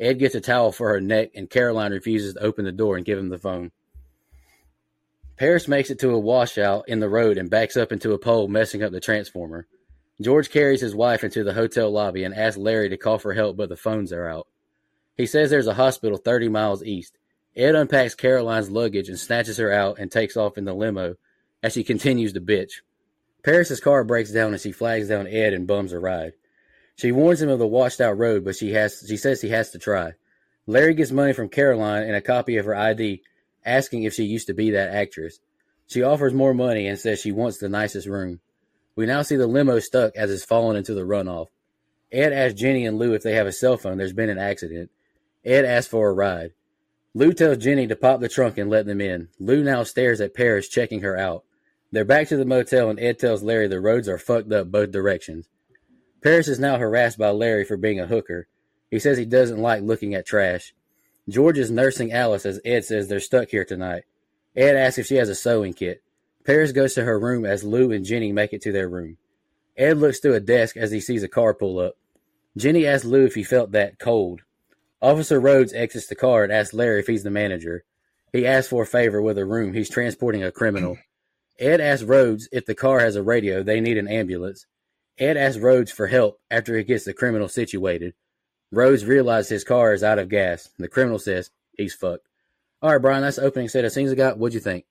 Ed 0.00 0.18
gets 0.18 0.34
a 0.34 0.40
towel 0.40 0.72
for 0.72 0.88
her 0.88 1.02
neck, 1.02 1.32
and 1.34 1.50
Caroline 1.50 1.92
refuses 1.92 2.32
to 2.32 2.40
open 2.40 2.64
the 2.64 2.72
door 2.72 2.96
and 2.96 3.04
give 3.04 3.18
him 3.18 3.28
the 3.28 3.36
phone. 3.36 3.72
Paris 5.36 5.68
makes 5.68 5.90
it 5.90 5.98
to 5.98 6.14
a 6.14 6.18
washout 6.18 6.88
in 6.88 7.00
the 7.00 7.10
road 7.10 7.36
and 7.36 7.50
backs 7.50 7.76
up 7.76 7.92
into 7.92 8.14
a 8.14 8.18
pole, 8.18 8.48
messing 8.48 8.82
up 8.82 8.90
the 8.90 8.98
transformer. 8.98 9.66
George 10.20 10.50
carries 10.50 10.80
his 10.80 10.94
wife 10.94 11.24
into 11.24 11.42
the 11.42 11.54
hotel 11.54 11.90
lobby 11.90 12.24
and 12.24 12.34
asks 12.34 12.58
Larry 12.58 12.88
to 12.90 12.96
call 12.96 13.18
for 13.18 13.32
help, 13.32 13.56
but 13.56 13.68
the 13.68 13.76
phones 13.76 14.12
are 14.12 14.28
out. 14.28 14.46
He 15.16 15.26
says 15.26 15.50
there's 15.50 15.66
a 15.66 15.74
hospital 15.74 16.18
30 16.18 16.48
miles 16.48 16.84
east. 16.84 17.18
Ed 17.56 17.74
unpacks 17.74 18.14
Caroline's 18.14 18.70
luggage 18.70 19.08
and 19.08 19.18
snatches 19.18 19.58
her 19.58 19.70
out 19.70 19.98
and 19.98 20.10
takes 20.10 20.36
off 20.36 20.56
in 20.56 20.64
the 20.64 20.74
limo 20.74 21.16
as 21.62 21.72
she 21.72 21.84
continues 21.84 22.32
to 22.32 22.40
bitch. 22.40 22.80
Paris's 23.42 23.80
car 23.80 24.04
breaks 24.04 24.32
down 24.32 24.52
and 24.52 24.60
she 24.60 24.72
flags 24.72 25.08
down 25.08 25.26
Ed 25.26 25.52
and 25.52 25.66
bums 25.66 25.92
a 25.92 25.98
ride. 25.98 26.32
She 26.96 27.12
warns 27.12 27.42
him 27.42 27.48
of 27.48 27.58
the 27.58 27.66
washed 27.66 28.00
out 28.00 28.18
road, 28.18 28.44
but 28.44 28.56
she 28.56 28.72
has 28.72 29.04
she 29.06 29.16
says 29.16 29.40
he 29.40 29.48
has 29.48 29.70
to 29.70 29.78
try. 29.78 30.12
Larry 30.66 30.94
gets 30.94 31.10
money 31.10 31.32
from 31.32 31.48
Caroline 31.48 32.04
and 32.04 32.14
a 32.14 32.20
copy 32.20 32.56
of 32.56 32.66
her 32.66 32.76
ID, 32.76 33.22
asking 33.64 34.04
if 34.04 34.14
she 34.14 34.24
used 34.24 34.46
to 34.46 34.54
be 34.54 34.70
that 34.70 34.94
actress. 34.94 35.40
She 35.88 36.02
offers 36.02 36.32
more 36.32 36.54
money 36.54 36.86
and 36.86 36.98
says 36.98 37.20
she 37.20 37.32
wants 37.32 37.58
the 37.58 37.68
nicest 37.68 38.06
room. 38.06 38.40
We 38.94 39.06
now 39.06 39.22
see 39.22 39.36
the 39.36 39.46
limo 39.46 39.78
stuck 39.78 40.16
as 40.16 40.30
it's 40.30 40.44
fallen 40.44 40.76
into 40.76 40.94
the 40.94 41.02
runoff. 41.02 41.48
Ed 42.10 42.32
asks 42.32 42.60
Jenny 42.60 42.84
and 42.84 42.98
Lou 42.98 43.14
if 43.14 43.22
they 43.22 43.34
have 43.34 43.46
a 43.46 43.52
cell 43.52 43.76
phone. 43.76 43.96
There's 43.96 44.12
been 44.12 44.28
an 44.28 44.38
accident. 44.38 44.90
Ed 45.44 45.64
asks 45.64 45.90
for 45.90 46.08
a 46.08 46.12
ride. 46.12 46.52
Lou 47.14 47.32
tells 47.32 47.58
Jenny 47.58 47.86
to 47.86 47.96
pop 47.96 48.20
the 48.20 48.28
trunk 48.28 48.58
and 48.58 48.70
let 48.70 48.86
them 48.86 49.00
in. 49.00 49.28
Lou 49.38 49.62
now 49.62 49.82
stares 49.82 50.20
at 50.20 50.34
Paris, 50.34 50.68
checking 50.68 51.00
her 51.00 51.16
out. 51.16 51.44
They're 51.90 52.04
back 52.04 52.28
to 52.28 52.36
the 52.36 52.44
motel, 52.46 52.88
and 52.88 52.98
Ed 52.98 53.18
tells 53.18 53.42
Larry 53.42 53.68
the 53.68 53.80
roads 53.80 54.08
are 54.08 54.18
fucked 54.18 54.52
up 54.52 54.70
both 54.70 54.90
directions. 54.90 55.48
Paris 56.22 56.48
is 56.48 56.58
now 56.58 56.78
harassed 56.78 57.18
by 57.18 57.30
Larry 57.30 57.64
for 57.64 57.76
being 57.76 58.00
a 58.00 58.06
hooker. 58.06 58.46
He 58.90 58.98
says 58.98 59.18
he 59.18 59.24
doesn't 59.24 59.60
like 59.60 59.82
looking 59.82 60.14
at 60.14 60.26
trash. 60.26 60.74
George 61.28 61.58
is 61.58 61.70
nursing 61.70 62.12
Alice 62.12 62.46
as 62.46 62.60
Ed 62.64 62.84
says 62.84 63.08
they're 63.08 63.20
stuck 63.20 63.48
here 63.48 63.64
tonight. 63.64 64.04
Ed 64.56 64.76
asks 64.76 64.98
if 64.98 65.06
she 65.06 65.16
has 65.16 65.28
a 65.28 65.34
sewing 65.34 65.72
kit. 65.72 66.01
Paris 66.44 66.72
goes 66.72 66.94
to 66.94 67.04
her 67.04 67.18
room 67.18 67.44
as 67.44 67.64
Lou 67.64 67.92
and 67.92 68.04
Jenny 68.04 68.32
make 68.32 68.52
it 68.52 68.62
to 68.62 68.72
their 68.72 68.88
room. 68.88 69.16
Ed 69.76 69.98
looks 69.98 70.18
through 70.18 70.34
a 70.34 70.40
desk 70.40 70.76
as 70.76 70.90
he 70.90 71.00
sees 71.00 71.22
a 71.22 71.28
car 71.28 71.54
pull 71.54 71.78
up. 71.78 71.94
Jenny 72.56 72.86
asks 72.86 73.04
Lou 73.04 73.24
if 73.24 73.34
he 73.34 73.44
felt 73.44 73.72
that 73.72 73.98
cold. 73.98 74.42
Officer 75.00 75.40
Rhodes 75.40 75.72
exits 75.72 76.06
the 76.06 76.14
car 76.14 76.44
and 76.44 76.52
asks 76.52 76.74
Larry 76.74 77.00
if 77.00 77.06
he's 77.06 77.22
the 77.22 77.30
manager. 77.30 77.84
He 78.32 78.46
asks 78.46 78.68
for 78.68 78.82
a 78.82 78.86
favor 78.86 79.20
with 79.20 79.38
a 79.38 79.44
room. 79.44 79.72
He's 79.72 79.90
transporting 79.90 80.42
a 80.42 80.52
criminal. 80.52 80.98
Ed 81.58 81.80
asks 81.80 82.04
Rhodes 82.04 82.48
if 82.52 82.66
the 82.66 82.74
car 82.74 83.00
has 83.00 83.16
a 83.16 83.22
radio. 83.22 83.62
They 83.62 83.80
need 83.80 83.98
an 83.98 84.08
ambulance. 84.08 84.66
Ed 85.18 85.36
asks 85.36 85.58
Rhodes 85.58 85.92
for 85.92 86.06
help 86.06 86.40
after 86.50 86.76
he 86.76 86.84
gets 86.84 87.04
the 87.04 87.12
criminal 87.12 87.48
situated. 87.48 88.14
Rhodes 88.70 89.04
realizes 89.04 89.50
his 89.50 89.64
car 89.64 89.92
is 89.92 90.02
out 90.02 90.18
of 90.18 90.28
gas. 90.28 90.70
The 90.78 90.88
criminal 90.88 91.18
says 91.18 91.50
he's 91.76 91.94
fucked. 91.94 92.26
All 92.80 92.90
right, 92.90 93.02
Brian, 93.02 93.22
that's 93.22 93.36
the 93.36 93.42
opening 93.42 93.68
set 93.68 93.84
of 93.84 93.92
scenes 93.92 94.10
I 94.10 94.14
got. 94.14 94.38
What'd 94.38 94.54
you 94.54 94.60
think? 94.60 94.86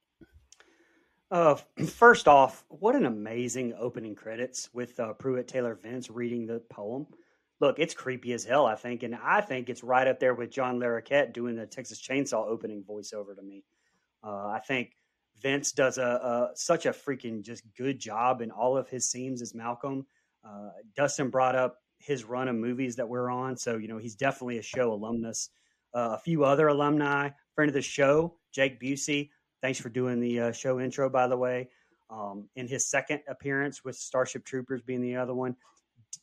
Uh, 1.32 1.56
first 1.88 2.28
off, 2.28 2.66
what 2.68 2.96
an 2.96 3.06
amazing 3.06 3.74
opening 3.80 4.14
credits 4.14 4.70
with 4.74 5.00
uh, 5.00 5.14
Pruitt 5.14 5.48
Taylor 5.48 5.80
Vince 5.82 6.10
reading 6.10 6.46
the 6.46 6.60
poem. 6.70 7.08
Look, 7.62 7.80
it's 7.80 7.94
creepy 7.94 8.34
as 8.34 8.44
hell, 8.44 8.66
I 8.66 8.76
think, 8.76 9.04
and 9.04 9.16
I 9.16 9.40
think 9.40 9.70
it's 9.70 9.84
right 9.84 10.08
up 10.08 10.20
there 10.20 10.34
with 10.34 10.52
John 10.52 10.80
Larroquette 10.80 11.32
doing 11.32 11.56
the 11.56 11.66
Texas 11.66 12.02
Chainsaw 12.02 12.48
opening 12.48 12.84
voiceover 12.84 13.36
to 13.36 13.42
me. 13.42 13.64
Uh, 14.24 14.48
I 14.48 14.60
think 14.68 14.98
Vince 15.40 15.72
does 15.72 15.98
a, 15.98 16.02
a 16.02 16.50
such 16.56 16.86
a 16.86 16.92
freaking 16.92 17.44
just 17.44 17.64
good 17.78 18.00
job 18.00 18.42
in 18.42 18.52
all 18.52 18.78
of 18.78 18.90
his 18.90 19.10
scenes 19.10 19.42
as 19.42 19.54
Malcolm. 19.56 20.06
Uh, 20.44 20.70
Dustin 20.96 21.30
brought 21.30 21.56
up 21.56 21.78
his 22.00 22.26
run 22.26 22.48
of 22.48 22.56
movies 22.56 22.96
that 22.96 23.08
we're 23.08 23.30
on, 23.30 23.56
so 23.56 23.78
you 23.78 23.88
know 23.88 24.00
he's 24.00 24.16
definitely 24.16 24.58
a 24.58 24.64
show 24.64 24.92
alumnus. 24.92 25.50
Uh, 25.94 26.12
a 26.14 26.18
few 26.18 26.44
other 26.44 26.68
alumni, 26.68 27.30
friend 27.54 27.70
of 27.70 27.74
the 27.74 27.82
show, 27.82 28.36
Jake 28.52 28.82
Busey. 28.82 29.30
Thanks 29.62 29.80
for 29.80 29.90
doing 29.90 30.20
the 30.20 30.40
uh, 30.40 30.52
show 30.52 30.80
intro, 30.80 31.10
by 31.10 31.28
the 31.28 31.38
way. 31.38 31.70
Um, 32.10 32.50
in 32.56 32.68
his 32.68 32.90
second 32.90 33.22
appearance 33.30 33.84
with 33.84 33.96
Starship 33.96 34.44
Troopers 34.44 34.82
being 34.82 35.02
the 35.02 35.16
other 35.16 35.34
one, 35.34 35.56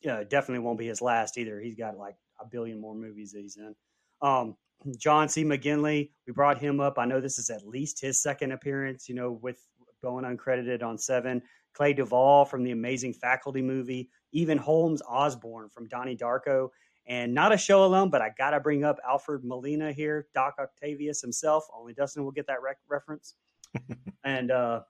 uh, 0.08 0.24
definitely 0.24 0.58
won't 0.58 0.78
be 0.78 0.86
his 0.86 1.00
last 1.00 1.38
either. 1.38 1.60
He's 1.60 1.76
got 1.76 1.96
like 1.96 2.16
a 2.40 2.46
billion 2.46 2.80
more 2.80 2.94
movies 2.94 3.32
that 3.32 3.40
he's 3.40 3.56
in. 3.56 3.74
Um, 4.20 4.56
John 4.96 5.28
C. 5.28 5.44
McGinley, 5.44 6.10
we 6.26 6.32
brought 6.32 6.58
him 6.58 6.78
up. 6.80 6.98
I 6.98 7.04
know 7.04 7.20
this 7.20 7.38
is 7.38 7.50
at 7.50 7.66
least 7.66 8.00
his 8.00 8.20
second 8.20 8.52
appearance, 8.52 9.08
you 9.08 9.14
know, 9.14 9.32
with 9.32 9.60
going 10.02 10.24
uncredited 10.24 10.82
on 10.82 10.98
Seven. 10.98 11.42
Clea 11.74 11.92
Duvall 11.92 12.44
from 12.44 12.64
the 12.64 12.72
Amazing 12.72 13.14
Faculty 13.14 13.62
movie, 13.62 14.10
even 14.32 14.58
Holmes 14.58 15.02
Osborne 15.08 15.68
from 15.68 15.88
Donnie 15.88 16.16
Darko, 16.16 16.68
and 17.08 17.32
not 17.32 17.52
a 17.52 17.56
show 17.56 17.84
alone, 17.84 18.10
but 18.10 18.20
I 18.20 18.30
got 18.36 18.50
to 18.50 18.60
bring 18.60 18.84
up 18.84 18.98
Alfred 19.06 19.42
Molina 19.42 19.92
here, 19.92 20.26
Doc 20.34 20.56
Octavius 20.60 21.22
himself. 21.22 21.64
Only 21.74 21.94
Dustin 21.94 22.22
will 22.22 22.32
get 22.32 22.46
that 22.48 22.62
rec- 22.62 22.78
reference. 22.86 23.34
and, 24.24 24.50
uh, 24.50 24.82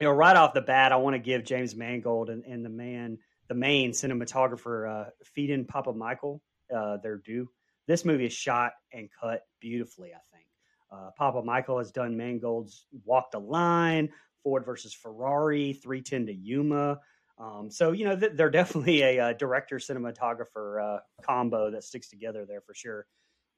you 0.00 0.06
know, 0.06 0.12
right 0.12 0.36
off 0.36 0.54
the 0.54 0.62
bat, 0.62 0.90
I 0.90 0.96
want 0.96 1.14
to 1.14 1.18
give 1.18 1.44
James 1.44 1.76
Mangold 1.76 2.30
and, 2.30 2.44
and 2.44 2.64
the 2.64 2.70
man, 2.70 3.18
the 3.48 3.54
main 3.54 3.90
cinematographer, 3.90 5.06
uh, 5.06 5.10
Phedon 5.36 5.66
Papamichael, 5.66 6.40
uh, 6.74 6.96
their 6.98 7.18
due. 7.18 7.50
This 7.86 8.04
movie 8.04 8.26
is 8.26 8.32
shot 8.32 8.72
and 8.92 9.08
cut 9.20 9.42
beautifully, 9.60 10.12
I 10.14 10.20
think. 10.32 10.46
Uh, 10.90 11.10
Papa 11.18 11.42
Michael 11.42 11.78
has 11.78 11.90
done 11.90 12.16
Mangold's 12.16 12.86
Walk 13.04 13.32
the 13.32 13.38
Line, 13.38 14.08
Ford 14.42 14.64
versus 14.64 14.94
Ferrari, 14.94 15.74
310 15.74 16.26
to 16.26 16.32
Yuma. 16.32 17.00
Um, 17.38 17.70
so 17.70 17.92
you 17.92 18.04
know 18.04 18.16
th- 18.16 18.32
they're 18.34 18.50
definitely 18.50 19.02
a, 19.02 19.20
uh 19.20 19.32
director 19.32 19.76
cinematographer 19.76 20.96
uh, 20.96 21.00
combo 21.22 21.70
that 21.70 21.84
sticks 21.84 22.08
together 22.08 22.44
there 22.46 22.60
for 22.60 22.74
sure. 22.74 23.06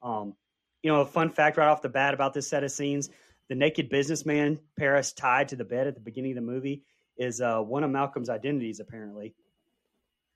Um, 0.01 0.35
you 0.83 0.91
know, 0.91 1.01
a 1.01 1.05
fun 1.05 1.29
fact 1.29 1.57
right 1.57 1.67
off 1.67 1.81
the 1.81 1.89
bat 1.89 2.13
about 2.13 2.33
this 2.33 2.47
set 2.47 2.63
of 2.63 2.71
scenes: 2.71 3.09
the 3.49 3.55
naked 3.55 3.89
businessman 3.89 4.59
Paris 4.77 5.13
tied 5.13 5.47
to 5.49 5.55
the 5.55 5.65
bed 5.65 5.87
at 5.87 5.95
the 5.95 6.01
beginning 6.01 6.31
of 6.31 6.35
the 6.35 6.41
movie 6.41 6.83
is 7.17 7.41
uh, 7.41 7.59
one 7.59 7.83
of 7.83 7.91
Malcolm's 7.91 8.29
identities. 8.29 8.79
Apparently, 8.79 9.35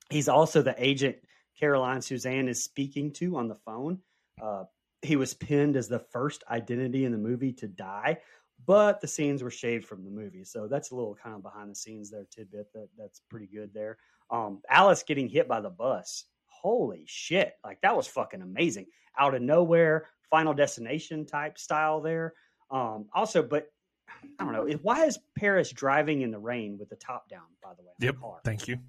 he's 0.09 0.27
also 0.27 0.61
the 0.61 0.75
agent 0.77 1.17
Caroline 1.59 2.01
Suzanne 2.01 2.47
is 2.47 2.63
speaking 2.63 3.11
to 3.13 3.37
on 3.37 3.47
the 3.47 3.55
phone. 3.55 3.99
Uh, 4.41 4.65
he 5.01 5.15
was 5.15 5.33
pinned 5.33 5.75
as 5.75 5.87
the 5.87 5.99
first 5.99 6.43
identity 6.49 7.05
in 7.05 7.11
the 7.11 7.17
movie 7.17 7.53
to 7.53 7.67
die, 7.67 8.17
but 8.63 9.01
the 9.01 9.07
scenes 9.07 9.43
were 9.43 9.51
shaved 9.51 9.85
from 9.85 10.03
the 10.03 10.11
movie. 10.11 10.43
So 10.43 10.67
that's 10.67 10.91
a 10.91 10.95
little 10.95 11.15
kind 11.15 11.35
of 11.35 11.43
behind 11.43 11.69
the 11.69 11.75
scenes 11.75 12.09
there 12.09 12.25
tidbit 12.29 12.71
that 12.73 12.89
that's 12.97 13.21
pretty 13.29 13.47
good 13.47 13.73
there. 13.73 13.97
Um, 14.29 14.61
Alice 14.69 15.03
getting 15.03 15.29
hit 15.29 15.47
by 15.47 15.61
the 15.61 15.69
bus. 15.69 16.25
Holy 16.47 17.03
shit. 17.05 17.53
Like 17.63 17.81
that 17.81 17.95
was 17.95 18.07
fucking 18.07 18.41
amazing. 18.41 18.87
Out 19.17 19.35
of 19.35 19.41
nowhere, 19.41 20.07
final 20.29 20.53
destination 20.53 21.25
type 21.25 21.57
style 21.57 22.01
there. 22.01 22.33
Um, 22.71 23.05
also, 23.13 23.43
but 23.43 23.67
I 24.39 24.43
don't 24.43 24.53
know. 24.53 24.77
Why 24.81 25.05
is 25.05 25.19
Paris 25.37 25.71
driving 25.71 26.21
in 26.21 26.31
the 26.31 26.39
rain 26.39 26.77
with 26.79 26.89
the 26.89 26.95
top 26.95 27.29
down, 27.29 27.43
by 27.61 27.73
the 27.75 27.83
way? 27.83 27.91
the 27.99 28.05
Yep. 28.07 28.15
Thank 28.43 28.67
you. 28.67 28.79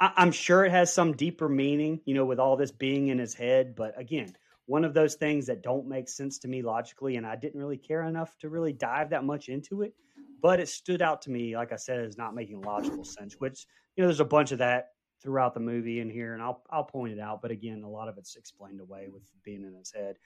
I, 0.00 0.12
I'm 0.16 0.32
sure 0.32 0.64
it 0.64 0.70
has 0.70 0.92
some 0.92 1.14
deeper 1.14 1.48
meaning, 1.48 2.00
you 2.04 2.14
know, 2.14 2.24
with 2.24 2.38
all 2.38 2.56
this 2.56 2.72
being 2.72 3.08
in 3.08 3.18
his 3.18 3.34
head. 3.34 3.74
But 3.74 3.98
again, 3.98 4.36
one 4.68 4.84
of 4.84 4.92
those 4.92 5.14
things 5.14 5.46
that 5.46 5.62
don't 5.62 5.88
make 5.88 6.10
sense 6.10 6.38
to 6.38 6.46
me 6.46 6.60
logically, 6.60 7.16
and 7.16 7.26
I 7.26 7.36
didn't 7.36 7.58
really 7.58 7.78
care 7.78 8.02
enough 8.02 8.36
to 8.40 8.50
really 8.50 8.72
dive 8.74 9.08
that 9.10 9.24
much 9.24 9.48
into 9.48 9.80
it. 9.80 9.94
But 10.42 10.60
it 10.60 10.68
stood 10.68 11.00
out 11.00 11.22
to 11.22 11.30
me, 11.30 11.56
like 11.56 11.72
I 11.72 11.76
said, 11.76 12.00
as 12.00 12.18
not 12.18 12.34
making 12.34 12.60
logical 12.60 13.02
sense. 13.02 13.34
Which 13.38 13.66
you 13.96 14.02
know, 14.02 14.08
there's 14.08 14.20
a 14.20 14.26
bunch 14.26 14.52
of 14.52 14.58
that 14.58 14.90
throughout 15.22 15.54
the 15.54 15.60
movie 15.60 16.00
in 16.00 16.10
here, 16.10 16.34
and 16.34 16.42
I'll 16.42 16.62
I'll 16.70 16.84
point 16.84 17.14
it 17.14 17.18
out. 17.18 17.40
But 17.40 17.50
again, 17.50 17.82
a 17.82 17.88
lot 17.88 18.08
of 18.08 18.18
it's 18.18 18.36
explained 18.36 18.80
away 18.80 19.08
with 19.10 19.22
being 19.42 19.62
in 19.62 19.74
his 19.74 19.90
head. 19.90 20.16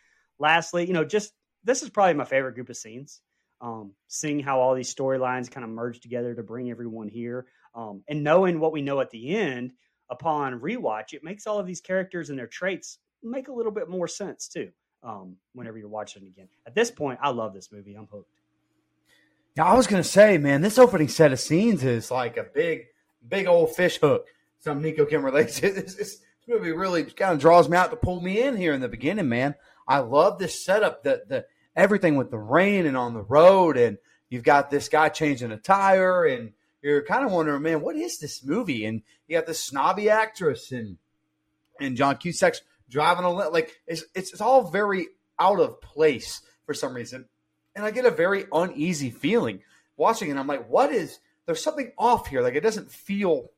Lastly, 0.41 0.87
you 0.87 0.93
know, 0.93 1.05
just 1.05 1.33
this 1.63 1.85
is 1.85 1.89
probably 1.89 2.15
my 2.15 2.25
favorite 2.25 2.57
group 2.57 2.69
of 2.69 2.77
scenes. 2.77 3.21
Um, 3.61 3.93
seeing 4.09 4.41
how 4.41 4.59
all 4.59 4.75
these 4.75 4.93
storylines 4.93 5.49
kind 5.49 5.63
of 5.63 5.71
merge 5.71 6.01
together 6.01 6.35
to 6.35 6.43
bring 6.43 6.69
everyone 6.69 7.07
here, 7.07 7.47
um, 7.77 8.03
and 8.09 8.25
knowing 8.25 8.59
what 8.59 8.73
we 8.73 8.83
know 8.83 9.01
at 9.01 9.11
the 9.11 9.37
end 9.37 9.73
upon 10.11 10.59
rewatch, 10.59 11.13
it 11.13 11.23
makes 11.23 11.47
all 11.47 11.61
of 11.61 11.67
these 11.67 11.81
characters 11.81 12.29
and 12.29 12.37
their 12.37 12.49
traits 12.49 12.99
make 13.23 13.49
a 13.49 13.53
little 13.53 13.73
bit 13.73 13.89
more 13.89 14.09
sense 14.09 14.49
too. 14.49 14.71
Um, 15.03 15.37
whenever 15.55 15.79
you're 15.79 15.89
watching 15.89 16.23
it 16.23 16.29
again, 16.29 16.49
at 16.67 16.75
this 16.75 16.91
point, 16.91 17.19
I 17.23 17.31
love 17.31 17.55
this 17.55 17.73
movie. 17.73 17.95
I'm 17.95 18.07
hooked. 18.07 18.31
Yeah, 19.57 19.65
I 19.65 19.75
was 19.75 19.87
gonna 19.87 20.05
say, 20.05 20.39
man, 20.39 20.63
this 20.63 20.79
opening 20.79 21.09
set 21.09 21.33
of 21.33 21.41
scenes 21.41 21.85
is 21.85 22.11
like 22.11 22.37
a 22.37 22.45
big, 22.45 22.87
big 23.29 23.47
old 23.47 23.75
fish 23.75 23.99
hook. 23.99 24.29
Something 24.61 24.83
Nico 24.83 25.05
can 25.05 25.23
relate 25.23 25.49
to. 25.51 25.73
This, 25.73 25.95
this 25.95 26.21
movie 26.49 26.73
really 26.73 27.05
kind 27.05 27.35
of 27.35 27.41
draws 27.41 27.69
me 27.69 27.77
out 27.77 27.91
to 27.91 27.97
pull 27.97 28.21
me 28.21 28.43
in 28.43 28.57
here 28.57 28.73
in 28.73 28.81
the 28.81 28.89
beginning, 28.89 29.29
man. 29.29 29.55
I 29.87 29.99
love 29.99 30.39
this 30.39 30.65
setup, 30.65 31.03
the 31.03 31.23
the 31.29 31.47
everything 31.77 32.17
with 32.17 32.31
the 32.31 32.39
rain 32.39 32.87
and 32.87 32.97
on 32.97 33.15
the 33.15 33.23
road, 33.23 33.77
and 33.77 33.99
you've 34.29 34.45
got 34.45 34.71
this 34.71 34.89
guy 34.89 35.09
changing 35.09 35.53
a 35.53 35.57
tire, 35.57 36.25
and 36.25 36.53
you're 36.81 37.05
kind 37.05 37.25
of 37.25 37.33
wondering, 37.33 37.63
man, 37.63 37.81
what 37.81 37.97
is 37.97 38.19
this 38.19 38.45
movie? 38.45 38.85
And 38.85 39.03
you 39.27 39.37
got 39.37 39.47
this 39.47 39.63
snobby 39.63 40.11
actress 40.11 40.73
and 40.73 40.99
and 41.81 41.97
John 41.97 42.17
Cusack's 42.17 42.63
driving 42.93 43.25
a 43.25 43.33
li- 43.33 43.49
like 43.51 43.81
it's, 43.87 44.05
it's 44.15 44.41
all 44.41 44.71
very 44.71 45.09
out 45.39 45.59
of 45.59 45.81
place 45.81 46.43
for 46.67 46.75
some 46.75 46.95
reason, 46.95 47.25
and 47.75 47.85
I 47.85 47.91
get 47.91 48.05
a 48.05 48.11
very 48.11 48.45
uneasy 48.53 49.11
feeling 49.11 49.63
watching 49.97 50.31
it. 50.31 50.37
I'm 50.37 50.47
like, 50.47 50.69
what 50.69 50.93
is? 50.93 51.19
There's 51.47 51.65
something 51.65 51.91
off 51.99 52.29
here. 52.29 52.43
Like 52.43 52.55
it 52.55 52.63
doesn't 52.63 52.93
feel 52.93 53.51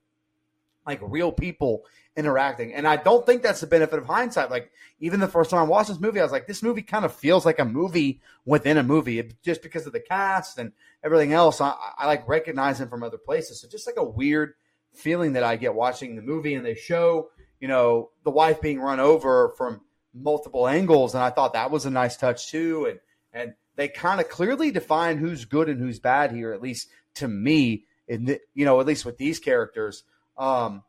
like 0.87 1.01
real 1.03 1.33
people 1.33 1.85
interacting, 2.17 2.73
and 2.73 2.87
I 2.87 2.97
don't 2.97 3.27
think 3.27 3.43
that's 3.43 3.61
the 3.61 3.67
benefit 3.67 3.99
of 3.99 4.07
hindsight. 4.07 4.51
Like 4.51 4.71
even 5.01 5.21
the 5.21 5.29
first 5.29 5.51
time 5.51 5.61
I 5.61 5.65
watched 5.65 5.89
this 5.89 6.01
movie, 6.01 6.21
I 6.21 6.23
was 6.23 6.33
like, 6.33 6.47
this 6.47 6.63
movie 6.63 6.83
kind 6.83 7.05
of 7.05 7.13
feels 7.13 7.45
like 7.45 7.59
a 7.59 7.65
movie 7.65 8.21
within 8.47 8.79
a 8.79 8.83
movie, 8.83 9.19
it, 9.19 9.43
just 9.43 9.63
because 9.63 9.87
of 9.87 9.93
the 9.93 10.01
cast 10.01 10.59
and 10.59 10.73
everything 11.03 11.33
else. 11.33 11.61
I, 11.61 11.75
I 11.99 12.07
like 12.07 12.29
recognizing 12.29 12.89
from 12.89 13.03
other 13.03 13.19
places. 13.19 13.61
So 13.61 13.69
just 13.69 13.87
like 13.87 13.97
a 13.99 14.05
weird 14.05 14.55
feeling 14.93 15.33
that 15.33 15.43
I 15.43 15.57
get 15.57 15.75
watching 15.75 16.15
the 16.15 16.23
movie, 16.23 16.55
and 16.55 16.65
they 16.65 16.77
show 16.77 17.31
you 17.61 17.69
know 17.69 18.11
the 18.25 18.31
wife 18.31 18.61
being 18.61 18.81
run 18.81 19.01
over 19.01 19.51
from 19.57 19.81
multiple 20.13 20.69
angles, 20.69 21.15
and 21.15 21.23
I 21.23 21.31
thought 21.31 21.55
that 21.55 21.71
was 21.71 21.87
a 21.87 21.91
nice 21.91 22.17
touch 22.17 22.51
too. 22.51 22.87
And 22.87 23.01
and 23.33 23.55
they 23.77 23.89
kind 23.89 24.21
of 24.21 24.29
clearly 24.29 24.71
define 24.71 25.19
who's 25.19 25.45
good 25.45 25.69
and 25.69 25.81
who's 25.81 25.99
bad 25.99 26.33
here, 26.33 26.53
at 26.53 26.63
least 26.63 26.89
to 27.15 27.29
me. 27.29 27.85
In 28.07 28.27
the, 28.27 28.41
you 28.55 28.67
know, 28.67 28.81
at 28.81 28.87
least 28.87 29.07
with 29.07 29.17
these 29.17 29.39
characters, 29.39 30.03
um, 30.37 30.83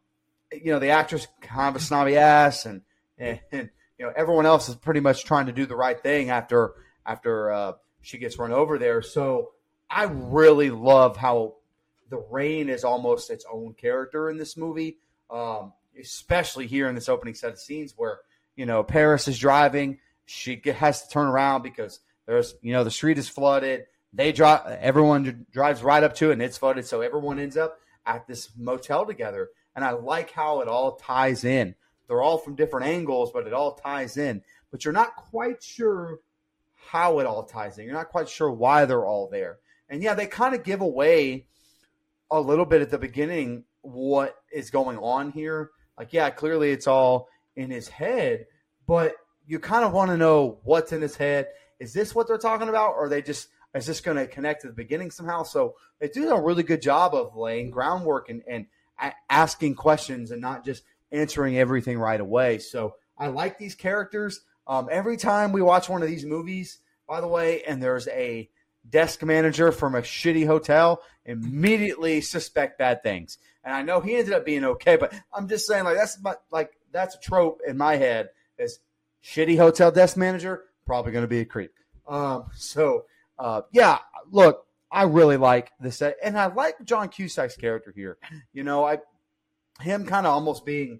you 0.51 0.73
know, 0.73 0.80
the 0.80 0.89
actress 0.89 1.28
kind 1.41 1.69
of 1.69 1.82
a 1.82 1.84
snobby 1.84 2.17
ass, 2.17 2.65
and, 2.65 2.82
and 3.17 3.39
you 3.51 4.06
know 4.06 4.12
everyone 4.15 4.45
else 4.45 4.67
is 4.67 4.75
pretty 4.75 4.99
much 4.99 5.23
trying 5.23 5.45
to 5.45 5.54
do 5.54 5.65
the 5.65 5.75
right 5.75 6.01
thing 6.01 6.30
after 6.30 6.73
after 7.06 7.51
uh, 7.51 7.73
she 8.01 8.17
gets 8.17 8.38
run 8.38 8.51
over 8.51 8.78
there. 8.78 9.01
So 9.01 9.51
I 9.89 10.04
really 10.04 10.71
love 10.71 11.17
how 11.17 11.56
the 12.10 12.17
rain 12.17 12.69
is 12.69 12.84
almost 12.84 13.30
its 13.30 13.45
own 13.51 13.73
character 13.73 14.30
in 14.30 14.38
this 14.38 14.58
movie, 14.58 14.97
um, 15.30 15.73
especially 15.99 16.67
here 16.67 16.88
in 16.88 16.95
this 16.95 17.10
opening 17.10 17.36
set 17.36 17.51
of 17.51 17.60
scenes 17.60 17.93
where 17.95 18.19
you 18.55 18.65
know 18.65 18.84
Paris 18.84 19.27
is 19.27 19.38
driving, 19.38 19.99
she 20.25 20.62
has 20.65 21.03
to 21.03 21.10
turn 21.10 21.27
around 21.27 21.62
because 21.62 21.99
there's 22.25 22.55
you 22.62 22.73
know 22.73 22.84
the 22.84 22.91
street 22.91 23.17
is 23.17 23.29
flooded. 23.29 23.86
They 24.13 24.31
drive, 24.31 24.65
everyone 24.79 25.45
drives 25.51 25.84
right 25.84 26.03
up 26.03 26.15
to 26.15 26.29
it, 26.29 26.34
and 26.34 26.41
it's 26.41 26.58
flooded, 26.58 26.86
so 26.86 27.01
everyone 27.01 27.38
ends 27.38 27.58
up 27.58 27.79
at 28.05 28.27
this 28.27 28.49
motel 28.58 29.05
together. 29.05 29.49
And 29.75 29.84
I 29.84 29.91
like 29.91 30.31
how 30.31 30.62
it 30.62 30.69
all 30.69 30.95
ties 30.95 31.43
in. 31.43 31.75
They're 32.08 32.21
all 32.21 32.38
from 32.38 32.55
different 32.55 32.86
angles, 32.86 33.31
but 33.34 33.45
it 33.45 33.53
all 33.53 33.73
ties 33.73 34.15
in. 34.15 34.41
But 34.71 34.86
you're 34.86 34.93
not 34.93 35.15
quite 35.15 35.62
sure 35.62 36.19
how 36.75 37.19
it 37.19 37.25
all 37.25 37.43
ties 37.43 37.77
in. 37.77 37.86
You're 37.86 37.93
not 37.93 38.10
quite 38.10 38.29
sure 38.29 38.51
why 38.51 38.86
they're 38.86 39.05
all 39.05 39.27
there. 39.27 39.58
And 39.89 40.01
yeah, 40.01 40.13
they 40.13 40.27
kind 40.27 40.55
of 40.55 40.63
give 40.63 40.81
away 40.81 41.47
a 42.31 42.39
little 42.39 42.65
bit 42.65 42.81
at 42.81 42.89
the 42.89 42.97
beginning 42.97 43.63
what 43.81 44.36
is 44.51 44.69
going 44.69 44.97
on 44.97 45.31
here. 45.31 45.71
Like, 45.97 46.13
yeah, 46.13 46.29
clearly 46.29 46.71
it's 46.71 46.88
all 46.88 47.29
in 47.55 47.69
his 47.69 47.88
head, 47.88 48.47
but 48.88 49.15
you 49.47 49.60
kind 49.60 49.86
of 49.86 49.93
want 49.93 50.12
to 50.12 50.17
know 50.17 50.60
what's 50.63 50.91
in 50.91 51.01
his 51.01 51.15
head. 51.15 51.47
Is 51.79 51.93
this 51.93 52.13
what 52.13 52.27
they're 52.27 52.38
talking 52.38 52.69
about? 52.69 52.95
Or 52.97 53.10
they 53.10 53.21
just, 53.21 53.47
is 53.73 53.86
this 53.86 54.01
going 54.01 54.17
to 54.17 54.27
connect 54.27 54.62
to 54.62 54.67
the 54.67 54.73
beginning 54.73 55.12
somehow? 55.12 55.43
So 55.43 55.75
they 55.99 56.08
do 56.08 56.29
a 56.29 56.41
really 56.41 56.63
good 56.63 56.81
job 56.81 57.13
of 57.13 57.36
laying 57.36 57.69
groundwork 57.69 58.29
and, 58.29 58.41
and 58.47 58.65
asking 59.29 59.75
questions 59.75 60.31
and 60.31 60.41
not 60.41 60.65
just 60.65 60.84
answering 61.12 61.58
everything 61.58 61.99
right 61.99 62.19
away. 62.19 62.60
So 62.60 62.95
I 63.17 63.27
like 63.27 63.58
these 63.58 63.75
characters. 63.75 64.41
Um, 64.67 64.89
every 64.91 65.17
time 65.17 65.51
we 65.51 65.62
watch 65.62 65.89
one 65.89 66.01
of 66.01 66.08
these 66.08 66.25
movies, 66.25 66.79
by 67.08 67.21
the 67.21 67.27
way, 67.27 67.63
and 67.63 67.81
there's 67.81 68.08
a 68.08 68.49
desk 68.89 69.23
manager 69.23 69.71
from 69.71 69.95
a 69.95 70.01
shitty 70.01 70.45
hotel, 70.45 71.01
immediately 71.25 72.21
suspect 72.21 72.79
bad 72.79 73.03
things. 73.03 73.38
And 73.65 73.73
I 73.73 73.82
know 73.82 73.99
he 73.99 74.15
ended 74.15 74.34
up 74.34 74.45
being 74.45 74.63
okay, 74.63 74.95
but 74.95 75.13
I'm 75.34 75.49
just 75.49 75.67
saying, 75.67 75.84
like 75.84 75.97
that's 75.97 76.21
my, 76.21 76.36
like 76.51 76.71
that's 76.91 77.15
a 77.15 77.19
trope 77.19 77.62
in 77.67 77.78
my 77.78 77.97
head. 77.97 78.30
Is 78.58 78.80
shitty 79.23 79.58
hotel 79.58 79.91
desk 79.91 80.15
manager 80.15 80.63
probably 80.86 81.12
going 81.12 81.23
to 81.23 81.28
be 81.28 81.39
a 81.39 81.45
creep. 81.45 81.73
Um, 82.08 82.45
so 82.56 83.06
uh, 83.39 83.62
yeah, 83.71 83.99
look, 84.32 84.65
I 84.91 85.04
really 85.04 85.38
like 85.38 85.71
this, 85.80 86.01
and 86.01 86.38
I 86.38 86.45
like 86.45 86.75
John 86.86 87.10
Cusack's 87.10 87.58
character 87.58 87.91
here. 87.93 88.17
You 88.54 88.63
know, 88.63 88.86
I 88.86 88.99
him 89.82 90.06
kind 90.06 90.25
of 90.25 90.34
almost 90.34 90.65
being 90.65 90.99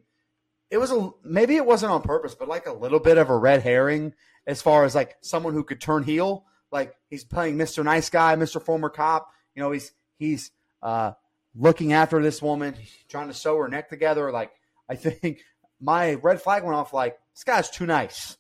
it 0.70 0.78
was 0.78 0.92
a 0.92 1.12
maybe 1.24 1.56
it 1.56 1.66
wasn't 1.66 1.92
on 1.92 2.02
purpose, 2.02 2.36
but 2.36 2.48
like 2.48 2.66
a 2.68 2.74
little 2.74 3.00
bit 3.00 3.18
of 3.18 3.30
a 3.30 3.38
red 3.38 3.62
herring 3.62 4.14
as 4.48 4.62
far 4.62 4.84
as 4.84 4.96
like 4.96 5.16
someone 5.22 5.54
who 5.54 5.64
could 5.64 5.80
turn 5.80 6.04
heel. 6.04 6.46
Like 6.72 6.96
he's 7.10 7.24
playing 7.24 7.58
Mr. 7.58 7.84
Nice 7.84 8.10
Guy, 8.10 8.36
Mr. 8.36 8.62
Former 8.62 8.90
Cop. 8.90 9.30
You 9.54 9.62
know, 9.62 9.72
he's 9.72 9.94
he's 10.18 10.52
uh, 10.82 11.12
looking 11.56 11.94
after 11.94 12.22
this 12.22 12.42
woman, 12.42 12.76
trying 13.10 13.28
to 13.28 13.34
sew 13.34 13.58
her 13.58 13.68
neck 13.68 13.90
together. 13.90 14.32
Like 14.32 14.52
I 14.90 14.96
think 14.96 15.40
my 15.80 16.16
red 16.16 16.42
flag 16.42 16.64
went 16.64 16.76
off. 16.76 16.94
Like 16.94 17.18
this 17.34 17.44
guy's 17.44 17.70
too 17.70 17.86
nice. 17.86 18.38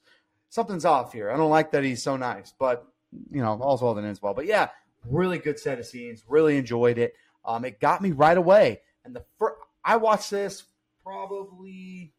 Something's 0.49 0.85
off 0.85 1.13
here. 1.13 1.31
I 1.31 1.37
don't 1.37 1.49
like 1.49 1.71
that 1.71 1.83
he's 1.83 2.03
so 2.03 2.15
nice, 2.15 2.53
but 2.57 2.85
you 3.31 3.41
know, 3.41 3.57
all's 3.61 3.81
well 3.81 3.93
that 3.93 4.05
ends 4.05 4.21
well. 4.21 4.33
But 4.33 4.45
yeah, 4.45 4.69
really 5.09 5.37
good 5.37 5.59
set 5.59 5.79
of 5.79 5.85
scenes. 5.85 6.23
Really 6.27 6.57
enjoyed 6.57 6.97
it. 6.97 7.13
Um, 7.43 7.65
it 7.65 7.79
got 7.79 8.01
me 8.01 8.11
right 8.11 8.37
away. 8.37 8.81
And 9.03 9.15
the 9.15 9.23
fir- 9.37 9.57
I 9.83 9.97
watched 9.97 10.31
this 10.31 10.63
probably 11.03 12.13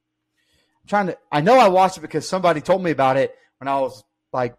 trying 0.86 1.08
to. 1.08 1.18
I 1.32 1.40
know 1.40 1.58
I 1.58 1.68
watched 1.68 1.98
it 1.98 2.02
because 2.02 2.28
somebody 2.28 2.60
told 2.60 2.82
me 2.82 2.90
about 2.90 3.16
it 3.16 3.34
when 3.58 3.68
I 3.68 3.80
was 3.80 4.04
like 4.32 4.56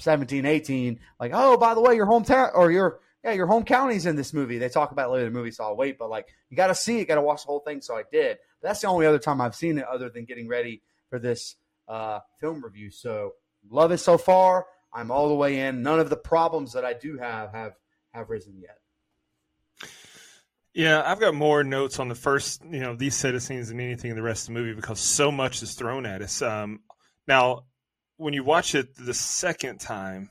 17, 0.00 0.44
18. 0.44 1.00
Like, 1.18 1.32
oh, 1.34 1.56
by 1.56 1.74
the 1.74 1.80
way, 1.80 1.94
your 1.94 2.06
hometown 2.06 2.50
or 2.54 2.70
your 2.70 3.00
yeah, 3.24 3.32
your 3.32 3.46
home 3.46 3.64
county's 3.64 4.06
in 4.06 4.16
this 4.16 4.32
movie. 4.32 4.58
They 4.58 4.68
talk 4.68 4.92
about 4.92 5.10
later 5.10 5.26
in 5.26 5.32
the 5.32 5.38
movie, 5.38 5.50
so 5.50 5.64
I'll 5.64 5.76
wait. 5.76 5.98
But 5.98 6.10
like, 6.10 6.28
you 6.48 6.56
got 6.56 6.68
to 6.68 6.74
see 6.74 7.00
it, 7.00 7.06
got 7.06 7.16
to 7.16 7.22
watch 7.22 7.42
the 7.42 7.48
whole 7.48 7.60
thing. 7.60 7.80
So 7.80 7.96
I 7.96 8.04
did. 8.10 8.38
But 8.60 8.68
that's 8.68 8.80
the 8.80 8.88
only 8.88 9.06
other 9.06 9.18
time 9.18 9.40
I've 9.40 9.54
seen 9.54 9.78
it, 9.78 9.84
other 9.84 10.08
than 10.08 10.24
getting 10.24 10.48
ready 10.48 10.82
for 11.10 11.18
this 11.18 11.56
uh, 11.88 12.20
film 12.38 12.64
review. 12.64 12.90
So 12.90 13.32
love 13.68 13.92
it 13.92 13.98
so 13.98 14.16
far. 14.16 14.66
I'm 14.92 15.10
all 15.10 15.28
the 15.28 15.34
way 15.34 15.60
in. 15.60 15.82
None 15.82 16.00
of 16.00 16.10
the 16.10 16.16
problems 16.16 16.72
that 16.72 16.84
I 16.84 16.94
do 16.94 17.18
have 17.18 17.52
have 17.52 17.74
have 18.12 18.30
risen 18.30 18.60
yet. 18.60 18.78
Yeah, 20.72 21.02
I've 21.04 21.20
got 21.20 21.34
more 21.34 21.64
notes 21.64 21.98
on 21.98 22.08
the 22.08 22.14
first, 22.14 22.62
you 22.64 22.78
know, 22.78 22.94
these 22.94 23.16
set 23.16 23.34
of 23.34 23.42
scenes 23.42 23.68
than 23.68 23.80
anything 23.80 24.10
in 24.10 24.16
the 24.16 24.22
rest 24.22 24.48
of 24.48 24.54
the 24.54 24.60
movie 24.60 24.74
because 24.74 25.00
so 25.00 25.32
much 25.32 25.62
is 25.62 25.74
thrown 25.74 26.06
at 26.06 26.22
us. 26.22 26.42
Um, 26.42 26.80
now, 27.26 27.64
when 28.16 28.34
you 28.34 28.44
watch 28.44 28.74
it 28.74 28.94
the 28.96 29.14
second 29.14 29.80
time, 29.80 30.30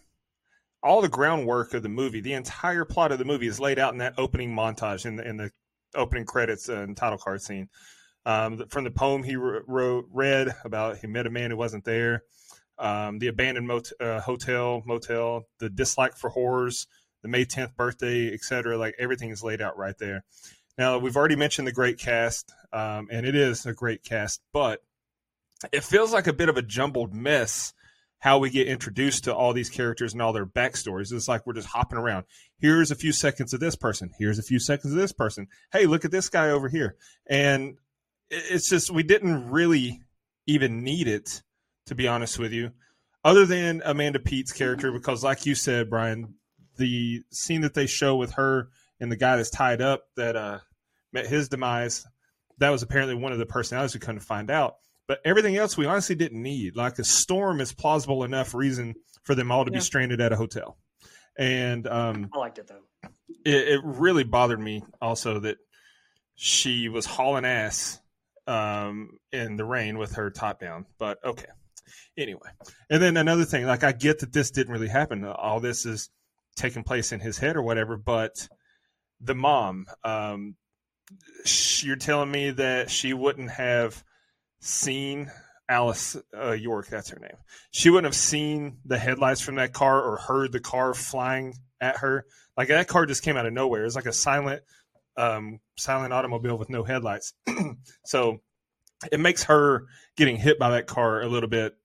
all 0.81 1.01
the 1.01 1.09
groundwork 1.09 1.73
of 1.73 1.83
the 1.83 1.89
movie, 1.89 2.21
the 2.21 2.33
entire 2.33 2.85
plot 2.85 3.11
of 3.11 3.19
the 3.19 3.25
movie 3.25 3.47
is 3.47 3.59
laid 3.59 3.79
out 3.79 3.93
in 3.93 3.99
that 3.99 4.13
opening 4.17 4.55
montage 4.55 5.05
in 5.05 5.17
the, 5.17 5.27
in 5.27 5.37
the 5.37 5.51
opening 5.95 6.25
credits 6.25 6.69
and 6.69 6.95
title 6.95 7.17
card 7.17 7.41
scene. 7.41 7.69
Um, 8.25 8.65
from 8.69 8.83
the 8.83 8.91
poem 8.91 9.23
he 9.23 9.35
wrote, 9.35 10.05
read 10.11 10.55
about 10.63 10.97
he 10.97 11.07
met 11.07 11.25
a 11.25 11.29
man 11.29 11.51
who 11.51 11.57
wasn't 11.57 11.85
there, 11.85 12.23
um, 12.77 13.19
the 13.19 13.27
abandoned 13.27 13.67
mot- 13.67 13.91
uh, 13.99 14.21
hotel, 14.21 14.83
motel, 14.85 15.47
the 15.59 15.69
dislike 15.69 16.15
for 16.15 16.29
horrors, 16.29 16.87
the 17.21 17.27
May 17.27 17.45
10th 17.45 17.75
birthday, 17.75 18.33
etc. 18.33 18.77
Like 18.77 18.95
everything 18.99 19.29
is 19.31 19.43
laid 19.43 19.61
out 19.61 19.77
right 19.77 19.97
there. 19.97 20.23
Now 20.77 20.97
we've 20.97 21.17
already 21.17 21.35
mentioned 21.35 21.67
the 21.67 21.73
great 21.73 21.97
cast, 21.97 22.53
um, 22.71 23.07
and 23.11 23.25
it 23.25 23.35
is 23.35 23.65
a 23.65 23.73
great 23.73 24.03
cast, 24.03 24.41
but 24.53 24.81
it 25.73 25.83
feels 25.83 26.13
like 26.13 26.27
a 26.27 26.33
bit 26.33 26.49
of 26.49 26.57
a 26.57 26.61
jumbled 26.61 27.13
mess 27.13 27.73
how 28.19 28.37
we 28.37 28.49
get 28.49 28.67
introduced 28.67 29.23
to 29.23 29.33
all 29.33 29.53
these 29.53 29.69
characters 29.69 30.13
and 30.13 30.21
all 30.21 30.33
their 30.33 30.45
backstories. 30.45 31.11
It's 31.11 31.27
like 31.27 31.45
we're 31.47 31.53
just 31.53 31.69
hopping 31.69 31.97
around. 31.97 32.25
Here's 32.57 32.91
a 32.91 32.95
few 32.95 33.13
seconds 33.13 33.53
of 33.53 33.61
this 33.61 33.75
person. 33.75 34.11
Here's 34.19 34.39
a 34.39 34.43
few 34.43 34.59
seconds 34.59 34.93
of 34.93 34.99
this 34.99 35.13
person. 35.13 35.47
Hey, 35.71 35.85
look 35.85 36.05
at 36.05 36.11
this 36.11 36.29
guy 36.29 36.49
over 36.49 36.67
here. 36.67 36.97
And 37.27 37.77
it's 38.29 38.69
just 38.69 38.91
we 38.91 39.03
didn't 39.03 39.49
really 39.49 40.01
even 40.45 40.83
need 40.83 41.07
it, 41.07 41.41
to 41.85 41.95
be 41.95 42.07
honest 42.07 42.37
with 42.37 42.51
you, 42.51 42.71
other 43.23 43.45
than 43.45 43.81
Amanda 43.85 44.19
Peet's 44.19 44.51
character, 44.51 44.91
because 44.91 45.23
like 45.23 45.45
you 45.45 45.55
said, 45.55 45.89
Brian, 45.89 46.35
the 46.77 47.23
scene 47.31 47.61
that 47.61 47.73
they 47.73 47.87
show 47.87 48.15
with 48.15 48.33
her 48.33 48.69
and 48.99 49.11
the 49.11 49.17
guy 49.17 49.37
that's 49.37 49.49
tied 49.49 49.81
up 49.81 50.03
that 50.15 50.35
uh, 50.35 50.59
met 51.13 51.27
his 51.27 51.49
demise, 51.49 52.05
that 52.57 52.69
was 52.69 52.83
apparently 52.83 53.15
one 53.15 53.31
of 53.31 53.39
the 53.39 53.45
personalities 53.45 53.93
we 53.93 53.99
couldn't 53.99 54.19
find 54.19 54.51
out. 54.51 54.75
But 55.09 55.21
everything 55.25 55.57
else 55.57 55.75
we 55.75 55.87
honestly 55.87 56.13
didn't 56.13 56.39
need. 56.39 56.75
Like 56.75 56.99
a 56.99 57.03
storm 57.03 57.61
is 57.61 57.73
plausible 57.73 58.23
enough 58.23 58.53
reason 58.53 58.93
for 59.23 59.33
them 59.33 59.51
all 59.51 59.65
to 59.65 59.71
yeah. 59.71 59.79
be 59.79 59.81
stranded 59.81 60.21
at 60.21 60.31
a 60.31 60.35
hotel. 60.35 60.77
And 61.35 61.87
um, 61.87 62.29
I 62.31 62.37
liked 62.37 62.59
it 62.59 62.67
though. 62.67 63.09
It, 63.43 63.67
it, 63.69 63.81
really 63.83 64.23
bothered 64.23 64.59
me 64.59 64.83
also 65.01 65.39
that 65.39 65.57
she 66.35 66.89
was 66.89 67.07
hauling 67.07 67.43
ass 67.43 67.99
um, 68.45 69.17
in 69.31 69.55
the 69.55 69.65
rain 69.65 69.97
with 69.97 70.13
her 70.13 70.29
top 70.29 70.59
down. 70.59 70.85
But 70.99 71.17
okay. 71.23 71.47
Anyway, 72.15 72.49
and 72.91 73.01
then 73.01 73.17
another 73.17 73.45
thing, 73.45 73.65
like 73.65 73.83
I 73.83 73.93
get 73.93 74.19
that 74.19 74.31
this 74.31 74.51
didn't 74.51 74.71
really 74.71 74.89
happen. 74.89 75.25
All 75.25 75.59
this 75.59 75.87
is 75.87 76.11
taking 76.55 76.83
place 76.83 77.11
in 77.11 77.19
his 77.19 77.39
head 77.39 77.55
or 77.55 77.63
whatever. 77.63 77.97
But 77.97 78.47
the 79.19 79.33
mom, 79.33 79.87
um, 80.03 80.55
you're 81.79 81.95
telling 81.95 82.29
me 82.29 82.51
that 82.51 82.91
she 82.91 83.13
wouldn't 83.13 83.49
have 83.49 84.03
seen 84.59 85.31
Alice 85.67 86.17
uh, 86.35 86.51
York, 86.51 86.87
that's 86.87 87.09
her 87.09 87.19
name. 87.19 87.37
She 87.71 87.89
wouldn't 87.89 88.05
have 88.05 88.15
seen 88.15 88.77
the 88.85 88.97
headlights 88.97 89.41
from 89.41 89.55
that 89.55 89.73
car 89.73 90.01
or 90.01 90.17
heard 90.17 90.51
the 90.51 90.59
car 90.59 90.93
flying 90.93 91.53
at 91.79 91.97
her. 91.97 92.25
Like 92.57 92.69
that 92.69 92.87
car 92.87 93.05
just 93.05 93.23
came 93.23 93.37
out 93.37 93.45
of 93.45 93.53
nowhere. 93.53 93.85
It's 93.85 93.95
like 93.95 94.07
a 94.07 94.13
silent, 94.13 94.63
um, 95.15 95.59
silent 95.77 96.11
automobile 96.11 96.57
with 96.57 96.69
no 96.69 96.83
headlights. 96.83 97.33
so 98.05 98.41
it 99.11 99.19
makes 99.19 99.43
her 99.43 99.85
getting 100.17 100.37
hit 100.37 100.59
by 100.59 100.71
that 100.71 100.87
car 100.87 101.21
a 101.21 101.27
little 101.27 101.49
bit 101.49 101.77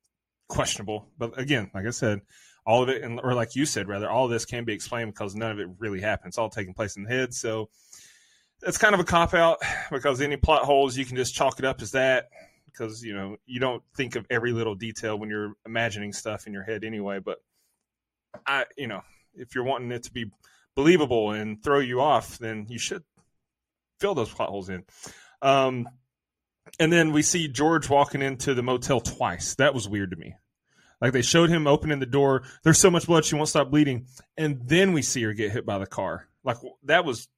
questionable. 0.49 1.09
But 1.19 1.39
again, 1.39 1.71
like 1.75 1.87
I 1.87 1.91
said, 1.91 2.23
all 2.67 2.83
of 2.83 2.89
it, 2.89 3.05
or 3.23 3.35
like 3.35 3.55
you 3.55 3.67
said, 3.67 3.89
rather, 3.89 4.09
all 4.09 4.25
of 4.25 4.31
this 4.31 4.47
can 4.47 4.65
be 4.65 4.73
explained 4.73 5.13
because 5.13 5.35
none 5.35 5.51
of 5.51 5.61
it 5.61 5.69
really 5.79 6.01
happened. 6.01 6.31
It's 6.31 6.39
all 6.39 6.49
taking 6.49 6.73
place 6.73 6.97
in 6.97 7.05
the 7.05 7.11
head. 7.11 7.35
So 7.35 7.69
it's 8.63 8.79
kind 8.79 8.95
of 8.95 9.01
a 9.01 9.05
cop 9.05 9.35
out 9.35 9.59
because 9.91 10.23
any 10.23 10.39
plot 10.39 10.63
holes 10.63 10.97
you 10.97 11.05
can 11.05 11.17
just 11.17 11.35
chalk 11.35 11.59
it 11.59 11.67
up 11.67 11.83
as 11.83 11.93
that 11.93 12.31
because 12.77 13.03
you 13.03 13.15
know 13.15 13.37
you 13.47 13.61
don't 13.61 13.83
think 13.97 14.17
of 14.17 14.27
every 14.31 14.53
little 14.53 14.75
detail 14.75 15.19
when 15.19 15.31
you're 15.31 15.55
imagining 15.65 16.13
stuff 16.13 16.47
in 16.47 16.53
your 16.53 16.63
head 16.63 16.85
anyway. 16.85 17.21
But 17.21 17.39
I, 18.47 18.65
you 18.77 18.89
know, 18.89 19.03
if 19.35 19.55
you're 19.55 19.65
wanting 19.65 19.93
it 19.93 20.05
to 20.05 20.13
be 20.13 20.31
believable 20.75 21.31
and 21.31 21.63
throw 21.63 21.79
you 21.79 22.01
off, 22.01 22.39
then 22.39 22.67
you 22.69 22.79
should 22.79 23.05
fill 24.01 24.15
those 24.15 24.33
plot 24.33 24.49
holes 24.49 24.69
in. 24.69 24.85
Um, 25.41 25.89
and 26.81 26.93
then 26.93 27.13
we 27.13 27.23
see 27.23 27.49
George 27.49 27.89
walking 27.89 28.23
into 28.23 28.55
the 28.55 28.63
motel 28.63 29.01
twice. 29.01 29.55
That 29.57 29.75
was 29.75 29.89
weird 29.89 30.11
to 30.11 30.17
me. 30.17 30.35
Like 31.01 31.13
they 31.13 31.23
showed 31.23 31.51
him 31.51 31.67
opening 31.67 32.01
the 32.01 32.07
door. 32.07 32.45
There's 32.63 32.79
so 32.79 32.91
much 32.91 33.07
blood 33.07 33.25
she 33.25 33.35
won't 33.35 33.49
stop 33.49 33.71
bleeding, 33.71 34.07
and 34.37 34.67
then 34.67 34.93
we 34.93 35.03
see 35.03 35.23
her 35.23 35.35
get 35.35 35.53
hit 35.53 35.67
by 35.67 35.79
the 35.79 35.87
car. 35.87 36.29
Like 36.43 36.57
that 36.85 37.05
was 37.05 37.29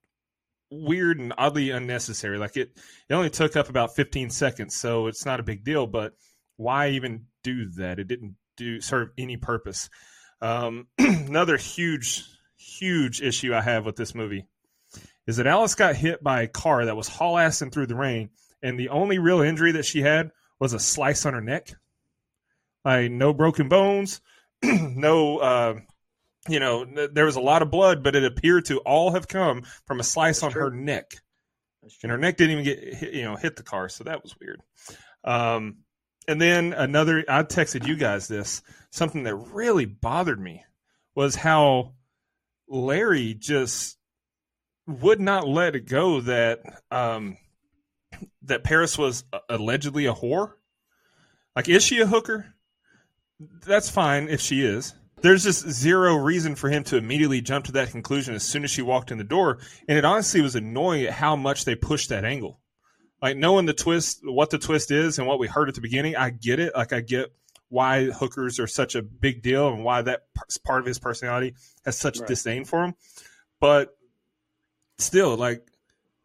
weird 0.71 1.19
and 1.19 1.33
oddly 1.39 1.71
unnecessary. 1.71 2.39
Like 2.39 2.57
it, 2.57 2.73
it 3.09 3.15
only 3.15 3.31
took 3.31 3.57
up 3.57 3.69
about 3.69 3.95
15 3.97 4.31
seconds, 4.31 4.75
so 4.75 5.07
it's 5.07 5.25
not 5.25 5.41
a 5.41 5.45
big 5.45 5.65
deal. 5.65 5.87
But 5.87 6.15
why 6.57 6.91
even 6.91 7.27
do 7.43 7.71
that? 7.77 7.99
It 7.99 8.09
didn't 8.09 8.37
do 8.57 8.81
serve 8.81 9.11
any 9.19 9.37
purpose. 9.37 9.89
Um, 10.41 10.89
another 10.99 11.57
huge, 11.57 12.25
huge 12.57 13.23
issue 13.23 13.55
I 13.55 13.63
have 13.63 13.87
with 13.87 13.97
this 13.97 14.15
movie 14.15 14.47
is 15.27 15.37
that 15.37 15.47
Alice 15.47 15.75
got 15.75 15.97
hit 15.97 16.23
by 16.23 16.43
a 16.43 16.49
car 16.49 16.85
that 16.85 16.97
was 16.97 17.09
haul 17.09 17.35
assing 17.35 17.73
through 17.73 17.87
the 17.87 17.97
rain, 17.97 18.31
and 18.63 18.79
the 18.79 18.91
only 18.91 19.19
real 19.19 19.41
injury 19.41 19.73
that 19.73 19.85
she 19.85 20.03
had 20.03 20.31
was 20.59 20.73
a 20.73 20.79
slice 20.79 21.27
on 21.27 21.35
her 21.35 21.41
neck. 21.41 21.71
Like 22.85 23.11
no 23.11 23.33
broken 23.33 23.69
bones, 23.69 24.21
no, 24.63 25.39
uh, 25.39 25.75
you 26.49 26.61
know, 26.61 26.85
there 26.85 27.25
was 27.25 27.37
a 27.37 27.41
lot 27.41 27.63
of 27.63 27.71
blood, 27.71 28.03
but 28.03 28.17
it 28.17 28.25
appeared 28.25 28.67
to 28.67 28.79
all 28.81 29.13
have 29.13 29.29
come 29.29 29.63
from 29.87 30.01
a 30.01 30.05
slice 30.05 30.41
That's 30.41 30.45
on 30.45 30.53
true. 30.53 30.63
her 30.63 30.71
neck, 30.71 31.15
and 32.03 32.11
her 32.11 32.19
neck 32.19 32.37
didn't 32.37 32.53
even 32.53 32.65
get 32.65 32.95
hit, 32.95 33.15
you 33.15 33.23
know 33.23 33.37
hit 33.37 33.57
the 33.57 33.63
car, 33.63 33.89
so 33.89 34.05
that 34.05 34.23
was 34.23 34.35
weird. 34.41 34.61
Um, 35.25 35.79
and 36.29 36.41
then 36.41 36.73
another, 36.73 37.25
I 37.29 37.43
texted 37.43 37.87
you 37.87 37.97
guys 37.97 38.29
this 38.29 38.63
something 38.91 39.25
that 39.25 39.35
really 39.35 39.85
bothered 39.85 40.41
me 40.41 40.65
was 41.15 41.35
how 41.35 41.95
Larry 42.69 43.35
just 43.35 43.99
would 44.87 45.21
not 45.21 45.47
let 45.47 45.77
it 45.77 45.87
go 45.87 46.21
that 46.23 46.61
um, 46.91 47.37
that 48.43 48.65
Paris 48.65 48.97
was 48.97 49.25
allegedly 49.49 50.07
a 50.07 50.15
whore. 50.15 50.53
Like, 51.55 51.69
is 51.69 51.83
she 51.83 52.01
a 52.01 52.07
hooker? 52.07 52.53
that's 53.39 53.91
fine 53.91 54.29
if 54.29 54.41
she 54.41 54.65
is. 54.65 54.95
There's 55.23 55.45
just 55.45 55.69
zero 55.71 56.17
reason 56.17 56.55
for 56.55 56.69
him 56.69 56.85
to 56.85 56.97
immediately 56.97 57.41
jump 57.41 57.67
to 57.67 57.73
that 57.73 57.91
conclusion 57.91 58.35
as 58.35 58.43
soon 58.43 58.65
as 58.65 58.71
she 58.71 58.83
walked 58.83 59.11
in 59.11 59.19
the 59.19 59.25
door. 59.25 59.59
And 59.89 59.97
it 59.97 60.05
honestly 60.05 60.43
was 60.43 60.55
annoying 60.55 61.05
at 61.05 61.13
how 61.13 61.37
much 61.37 61.65
they 61.65 61.75
pushed 61.75 62.11
that 62.11 62.25
angle. 62.25 62.61
Like 63.23 63.37
knowing 63.37 63.65
the 63.65 63.73
twist, 63.73 64.21
what 64.23 64.51
the 64.51 64.59
twist 64.59 64.91
is, 64.91 65.19
and 65.19 65.27
what 65.27 65.39
we 65.39 65.47
heard 65.47 65.69
at 65.69 65.75
the 65.75 65.81
beginning, 65.81 66.17
I 66.17 66.31
get 66.31 66.61
it. 66.61 66.77
Like 66.77 66.93
I 66.93 67.01
get 67.01 67.33
why 67.69 68.05
hookers 68.07 68.61
are 68.61 68.67
such 68.67 68.95
a 68.95 69.03
big 69.03 69.43
deal 69.43 69.69
and 69.69 69.83
why 69.83 70.03
that 70.03 70.27
part 70.65 70.81
of 70.81 70.87
his 70.87 70.99
personality 70.99 71.55
has 71.85 71.99
such 71.99 72.19
right. 72.21 72.29
disdain 72.29 72.65
for 72.65 72.85
him. 72.85 72.95
But 73.59 73.97
still, 74.99 75.37
like 75.37 75.67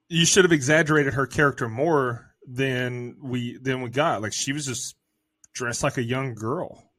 you 0.10 0.25
should 0.25 0.43
have 0.43 0.51
exaggerated 0.51 1.13
her 1.13 1.25
character 1.25 1.69
more 1.69 2.34
than 2.45 3.15
we 3.21 3.58
than 3.58 3.82
we 3.82 3.89
got. 3.89 4.21
Like 4.21 4.34
she 4.34 4.51
was 4.51 4.65
just 4.65 4.95
dressed 5.54 5.84
like 5.84 5.97
a 5.97 6.04
young 6.04 6.36
girl. 6.36 6.90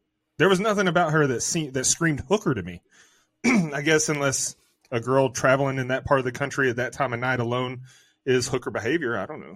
There 0.43 0.49
was 0.49 0.59
nothing 0.59 0.89
about 0.89 1.13
her 1.13 1.29
that 1.29 1.41
seemed, 1.41 1.75
that 1.75 1.87
screamed 1.87 2.25
hooker 2.29 2.53
to 2.53 2.63
me. 2.65 2.83
I 3.47 3.81
guess 3.81 4.09
unless 4.09 4.57
a 4.91 4.99
girl 4.99 5.29
traveling 5.29 5.79
in 5.79 5.87
that 5.87 6.05
part 6.05 6.19
of 6.19 6.25
the 6.25 6.33
country 6.33 6.69
at 6.69 6.75
that 6.77 6.93
time 6.93 7.13
of 7.13 7.21
night 7.21 7.39
alone 7.39 7.83
is 8.27 8.49
hooker 8.49 8.73
behavior. 8.73 9.17
I 9.17 9.27
don't 9.27 9.39
know, 9.39 9.55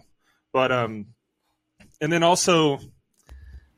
but 0.52 0.70
um, 0.70 1.06
and 2.00 2.12
then 2.12 2.22
also, 2.22 2.78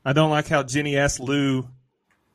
I 0.05 0.13
don't 0.13 0.29
like 0.29 0.49
how 0.49 0.61
Jenny 0.61 0.97
asked 0.97 1.19
Lou 1.19 1.67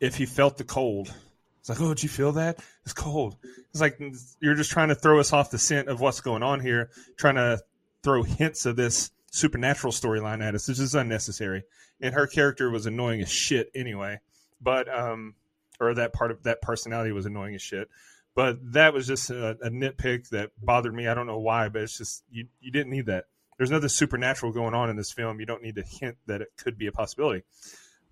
if 0.01 0.17
he 0.17 0.27
felt 0.27 0.57
the 0.57 0.65
cold. 0.65 1.15
It's 1.61 1.69
like, 1.69 1.81
oh, 1.81 1.95
did 1.95 2.03
you 2.03 2.09
feel 2.09 2.33
that? 2.33 2.59
It's 2.83 2.93
cold. 2.93 3.37
It's 3.71 3.81
like 3.81 4.01
you're 4.41 4.57
just 4.57 4.73
trying 4.73 4.89
to 4.89 4.97
throw 4.97 5.21
us 5.21 5.33
off 5.33 5.53
the 5.53 5.59
scent 5.59 5.87
of 5.87 6.01
what's 6.01 6.21
going 6.21 6.43
on 6.43 6.59
here, 6.59 6.91
trying 7.17 7.37
to 7.37 7.61
throw 8.03 8.25
hints 8.25 8.67
of 8.67 8.75
this 8.75 9.13
supernatural 9.31 9.93
storyline 9.93 10.43
at 10.43 10.57
us. 10.57 10.67
This 10.67 10.81
is 10.81 10.97
unnecessary. 10.97 11.63
And 12.01 12.13
her 12.13 12.27
character 12.27 12.71
was 12.71 12.87
annoying 12.87 13.21
as 13.21 13.31
shit 13.31 13.71
anyway 13.73 14.19
but 14.65 14.93
um, 14.93 15.35
or 15.79 15.95
that 15.95 16.13
part 16.13 16.31
of 16.31 16.43
that 16.45 16.63
personality 16.63 17.13
was 17.13 17.27
annoying 17.27 17.55
as 17.55 17.63
shit. 17.63 17.89
But 18.35 18.73
that 18.73 18.93
was 18.93 19.07
just 19.07 19.31
a, 19.31 19.51
a 19.63 19.71
nitpick 19.71 20.31
that 20.31 20.51
bothered 20.61 20.95
me. 20.95 21.07
I 21.07 21.15
don't 21.15 21.27
know 21.27 21.39
why, 21.39 21.69
but 21.69 21.83
it's 21.83 21.99
just 21.99 22.25
you 22.31 22.47
you 22.61 22.73
didn't 22.73 22.91
need 22.91 23.07
that. 23.07 23.27
There's 23.59 23.71
nothing 23.71 23.89
supernatural 23.89 24.53
going 24.53 24.75
on 24.75 24.91
in 24.91 24.97
this 24.97 25.13
film. 25.13 25.39
You 25.39 25.47
don't 25.47 25.63
need 25.63 25.77
to 25.77 25.83
hint 25.83 26.17
that 26.27 26.41
it 26.41 26.49
could 26.57 26.77
be 26.77 26.89
a 26.89 26.93
possibility. 26.93 27.45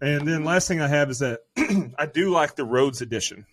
And 0.01 0.27
then 0.27 0.45
last 0.45 0.69
thing 0.69 0.81
I 0.81 0.89
have 0.89 1.11
is 1.11 1.19
that 1.21 1.41
I 1.99 2.07
do 2.07 2.31
like 2.31 2.55
the 2.55 2.65
Rhodes 2.65 3.01
edition 3.01 3.47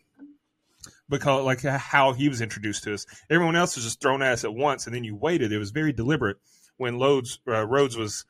because 1.07 1.43
like 1.43 1.61
how 1.61 2.13
he 2.13 2.29
was 2.29 2.41
introduced 2.41 2.83
to 2.83 2.93
us. 2.93 3.05
Everyone 3.29 3.55
else 3.55 3.75
was 3.75 3.85
just 3.85 4.01
thrown 4.01 4.21
at 4.21 4.33
us 4.33 4.43
at 4.43 4.53
once, 4.53 4.85
and 4.85 4.95
then 4.95 5.03
you 5.03 5.15
waited. 5.15 5.51
It 5.51 5.57
was 5.57 5.71
very 5.71 5.93
deliberate 5.93 6.37
when 6.77 6.99
Rhodes 6.99 7.39
uh, 7.47 7.65
Rhodes 7.65 7.97
was 7.97 8.25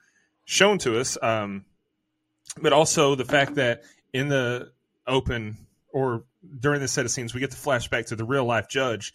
shown 0.46 0.78
to 0.80 1.00
us. 1.00 1.18
Um, 1.22 1.66
but 2.62 2.74
also 2.74 3.16
the 3.16 3.26
fact 3.26 3.56
that 3.56 3.84
in 4.14 4.30
the 4.30 4.72
open 5.08 5.58
or 5.92 6.24
during 6.60 6.82
this 6.82 6.92
set 6.92 7.06
of 7.06 7.12
scenes, 7.12 7.34
we 7.34 7.40
get 7.40 7.52
the 7.52 7.58
flashback 7.58 8.08
to 8.08 8.16
the 8.16 8.24
real 8.24 8.46
life 8.46 8.70
judge, 8.70 9.14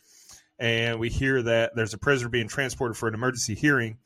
and 0.58 0.98
we 0.98 1.08
hear 1.08 1.42
that 1.42 1.74
there's 1.74 1.94
a 1.94 1.98
prisoner 1.98 2.28
being 2.28 2.48
transported 2.48 2.96
for 2.96 3.08
an 3.08 3.14
emergency 3.14 3.54
hearing, 3.54 3.98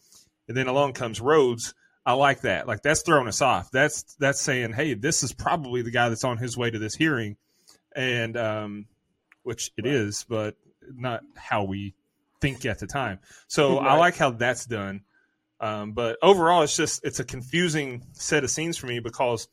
and 0.46 0.56
then 0.56 0.66
along 0.66 0.92
comes 0.92 1.20
Rhodes. 1.20 1.74
I 2.06 2.12
like 2.12 2.42
that. 2.42 2.66
Like 2.66 2.82
that's 2.82 3.02
throwing 3.02 3.28
us 3.28 3.42
off. 3.42 3.70
That's 3.70 4.14
that's 4.18 4.40
saying, 4.40 4.72
hey, 4.72 4.94
this 4.94 5.22
is 5.22 5.32
probably 5.32 5.82
the 5.82 5.90
guy 5.90 6.08
that's 6.08 6.24
on 6.24 6.38
his 6.38 6.56
way 6.56 6.70
to 6.70 6.78
this 6.78 6.94
hearing, 6.94 7.36
and 7.94 8.36
um, 8.36 8.86
which 9.42 9.70
it 9.76 9.86
is, 9.86 10.24
but 10.28 10.56
not 10.94 11.22
how 11.36 11.64
we 11.64 11.94
think 12.40 12.64
at 12.64 12.78
the 12.78 12.86
time. 12.86 13.18
So 13.46 13.76
right. 13.80 13.88
I 13.88 13.96
like 13.96 14.16
how 14.16 14.30
that's 14.30 14.66
done. 14.66 15.02
Um, 15.60 15.92
but 15.92 16.18
overall, 16.22 16.62
it's 16.62 16.76
just 16.76 17.04
it's 17.04 17.20
a 17.20 17.24
confusing 17.24 18.04
set 18.12 18.44
of 18.44 18.50
scenes 18.50 18.76
for 18.76 18.86
me 18.86 19.00
because 19.00 19.48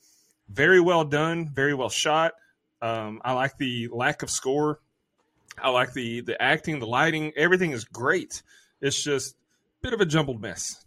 very 0.49 0.79
well 0.79 1.03
done, 1.03 1.49
very 1.53 1.73
well 1.73 1.89
shot. 1.89 2.33
Um, 2.81 3.21
I 3.23 3.33
like 3.33 3.57
the 3.57 3.89
lack 3.91 4.23
of 4.23 4.29
score. 4.29 4.79
I 5.57 5.69
like 5.69 5.93
the 5.93 6.21
the 6.21 6.41
acting, 6.41 6.79
the 6.79 6.87
lighting, 6.87 7.33
everything 7.35 7.71
is 7.71 7.85
great. 7.85 8.43
It's 8.81 9.01
just 9.01 9.33
a 9.33 9.35
bit 9.81 9.93
of 9.93 10.01
a 10.01 10.05
jumbled 10.05 10.41
mess. 10.41 10.85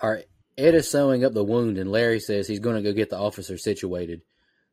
All 0.00 0.10
right. 0.10 0.26
Ed 0.56 0.74
is 0.74 0.90
sewing 0.90 1.24
up 1.24 1.34
the 1.34 1.44
wound, 1.44 1.78
and 1.78 1.90
Larry 1.90 2.18
says 2.18 2.48
he's 2.48 2.58
going 2.58 2.76
to 2.76 2.82
go 2.82 2.92
get 2.92 3.10
the 3.10 3.18
officer 3.18 3.56
situated. 3.56 4.22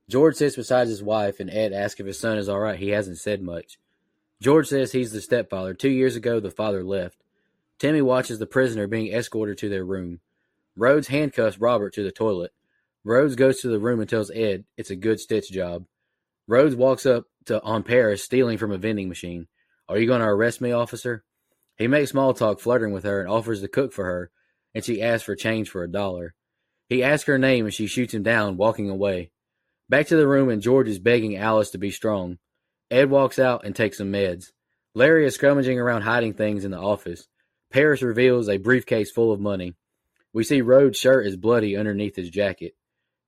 George 0.10 0.36
sits 0.36 0.56
beside 0.56 0.88
his 0.88 1.04
wife, 1.04 1.39
and 1.39 1.50
Ed 1.50 1.74
asks 1.74 2.00
if 2.00 2.08
his 2.08 2.19
son 2.19 2.38
is 2.38 2.50
all 2.50 2.60
right. 2.60 2.80
He 2.80 2.89
hasn't 2.89 3.19
said 3.19 3.41
much. 3.41 3.78
George 4.41 4.67
says 4.67 4.91
he's 4.91 5.12
the 5.12 5.21
stepfather. 5.21 5.74
Two 5.74 5.89
years 5.89 6.15
ago, 6.15 6.39
the 6.39 6.52
father 6.52 6.84
left. 6.84 7.21
Timmy 7.78 8.02
watches 8.02 8.39
the 8.39 8.45
prisoner 8.45 8.88
being 8.88 9.13
escorted 9.13 9.58
to 9.60 9.69
their 9.69 9.86
room. 9.86 10.19
Rhodes 10.75 11.07
handcuffs 11.07 11.59
Robert 11.59 11.93
to 11.93 12.03
the 12.03 12.11
toilet. 12.11 12.51
Rhodes 13.03 13.35
goes 13.35 13.61
to 13.61 13.69
the 13.69 13.79
room 13.79 13.99
and 13.99 14.09
tells 14.09 14.31
Ed 14.31 14.65
it's 14.77 14.89
a 14.89 14.95
good 14.95 15.19
stitch 15.19 15.49
job. 15.51 15.85
Rhodes 16.47 16.75
walks 16.75 17.05
up 17.05 17.25
to 17.45 17.61
on 17.61 17.83
Paris 17.83 18.23
stealing 18.23 18.57
from 18.57 18.71
a 18.71 18.77
vending 18.77 19.07
machine. 19.07 19.47
Are 19.88 19.97
you 19.97 20.07
going 20.07 20.21
to 20.21 20.27
arrest 20.27 20.61
me, 20.61 20.71
officer? 20.71 21.23
He 21.77 21.88
makes 21.88 22.11
small 22.11 22.33
talk, 22.33 22.59
flirting 22.59 22.93
with 22.93 23.03
her, 23.03 23.21
and 23.21 23.29
offers 23.29 23.61
to 23.61 23.67
cook 23.67 23.93
for 23.93 24.05
her, 24.05 24.31
and 24.73 24.83
she 24.83 25.01
asks 25.01 25.23
for 25.23 25.35
change 25.35 25.69
for 25.69 25.83
a 25.83 25.91
dollar. 25.91 26.33
He 26.89 27.03
asks 27.03 27.27
her 27.27 27.38
name, 27.38 27.65
and 27.65 27.73
she 27.73 27.88
shoots 27.88 28.13
him 28.13 28.23
down, 28.23 28.57
walking 28.57 28.89
away. 28.89 29.31
Back 29.88 30.07
to 30.07 30.15
the 30.15 30.27
room, 30.27 30.49
and 30.49 30.61
George 30.61 30.88
is 30.88 30.99
begging 30.99 31.35
Alice 31.38 31.71
to 31.71 31.77
be 31.77 31.91
strong. 31.91 32.39
Ed 32.89 33.09
walks 33.09 33.39
out 33.39 33.65
and 33.65 33.75
takes 33.75 33.97
some 33.97 34.11
meds. 34.11 34.51
Larry 34.93 35.25
is 35.25 35.38
scrummaging 35.38 35.77
around 35.77 36.03
hiding 36.03 36.33
things 36.33 36.65
in 36.65 36.71
the 36.71 36.79
office. 36.79 37.27
Paris 37.71 38.01
reveals 38.01 38.47
a 38.47 38.57
briefcase 38.57 39.11
full 39.11 39.31
of 39.31 39.39
money. 39.39 39.75
We 40.36 40.43
see 40.43 40.60
Rhodes' 40.60 41.00
shirt 41.00 41.26
is 41.26 41.38
bloody 41.38 41.78
underneath 41.78 42.17
his 42.17 42.30
jacket. 42.30 42.76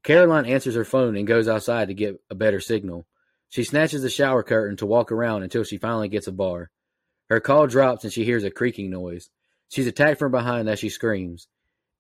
Caroline 0.04 0.46
answers 0.46 0.76
her 0.76 0.84
phone 0.84 1.15
and 1.15 1.26
goes 1.26 1.48
outside 1.48 1.88
to 1.88 1.93
get 1.93 2.20
a 2.30 2.36
better 2.36 2.60
signal. 2.60 3.08
She 3.48 3.63
snatches 3.63 4.02
the 4.02 4.10
shower 4.10 4.43
curtain 4.43 4.76
to 4.76 4.86
walk 4.86 5.10
around 5.10 5.43
until 5.43 5.63
she 5.63 5.78
finally 5.78 6.10
gets 6.10 6.28
a 6.28 6.34
bar. 6.34 6.70
Her 7.30 7.39
call 7.39 7.65
drops 7.67 8.04
and 8.04 8.12
she 8.12 8.26
hears 8.26 8.43
a 8.43 8.52
creaking 8.52 8.89
noise. 8.89 9.30
She's 9.70 9.88
attacked 9.88 10.20
from 10.20 10.34
behind 10.34 10.67
as 10.67 10.80
she 10.80 10.89
screams. 10.89 11.48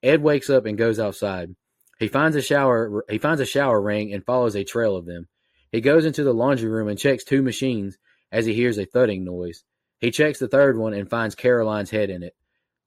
Ed 0.03 0.21
wakes 0.21 0.49
up 0.49 0.65
and 0.65 0.77
goes 0.77 0.99
outside. 0.99 1.55
He 1.99 2.09
finds 2.09 2.35
a 2.35 2.41
shower 2.41 3.05
he 3.09 3.17
finds 3.17 3.39
a 3.39 3.45
shower 3.45 3.81
ring 3.81 4.13
and 4.13 4.25
follows 4.25 4.57
a 4.57 4.65
trail 4.65 4.97
of 4.97 5.05
them. 5.05 5.29
He 5.71 5.79
goes 5.79 6.03
into 6.03 6.25
the 6.25 6.33
laundry 6.33 6.67
room 6.67 6.89
and 6.89 6.99
checks 6.99 7.23
two 7.23 7.41
machines 7.41 7.97
as 8.29 8.45
he 8.45 8.53
hears 8.53 8.77
a 8.77 8.83
thudding 8.83 9.23
noise. 9.23 9.63
He 9.99 10.11
checks 10.11 10.39
the 10.39 10.49
third 10.49 10.77
one 10.77 10.93
and 10.93 11.09
finds 11.09 11.33
Caroline's 11.33 11.91
head 11.91 12.09
in 12.09 12.23
it. 12.23 12.35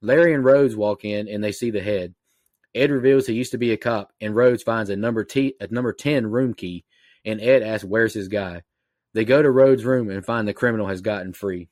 Larry 0.02 0.34
and 0.34 0.44
Rhodes 0.44 0.76
walk 0.76 1.04
in 1.04 1.28
and 1.28 1.42
they 1.42 1.52
see 1.52 1.70
the 1.70 1.82
head. 1.82 2.14
Ed 2.74 2.90
reveals 2.90 3.26
he 3.26 3.34
used 3.34 3.52
to 3.52 3.58
be 3.58 3.72
a 3.72 3.76
cop, 3.76 4.12
and 4.20 4.34
Rhodes 4.34 4.62
finds 4.62 4.90
a 4.90 4.96
number 4.96 5.24
T 5.24 5.54
a 5.60 5.66
number 5.72 5.92
ten 5.92 6.26
room 6.28 6.54
key, 6.54 6.84
and 7.24 7.40
Ed 7.40 7.62
asks 7.62 7.84
where's 7.84 8.14
his 8.14 8.28
guy. 8.28 8.62
They 9.12 9.24
go 9.24 9.42
to 9.42 9.50
Rhodes' 9.50 9.84
room 9.84 10.08
and 10.08 10.24
find 10.24 10.46
the 10.46 10.54
criminal 10.54 10.86
has 10.86 11.00
gotten 11.00 11.32
free. 11.32 11.68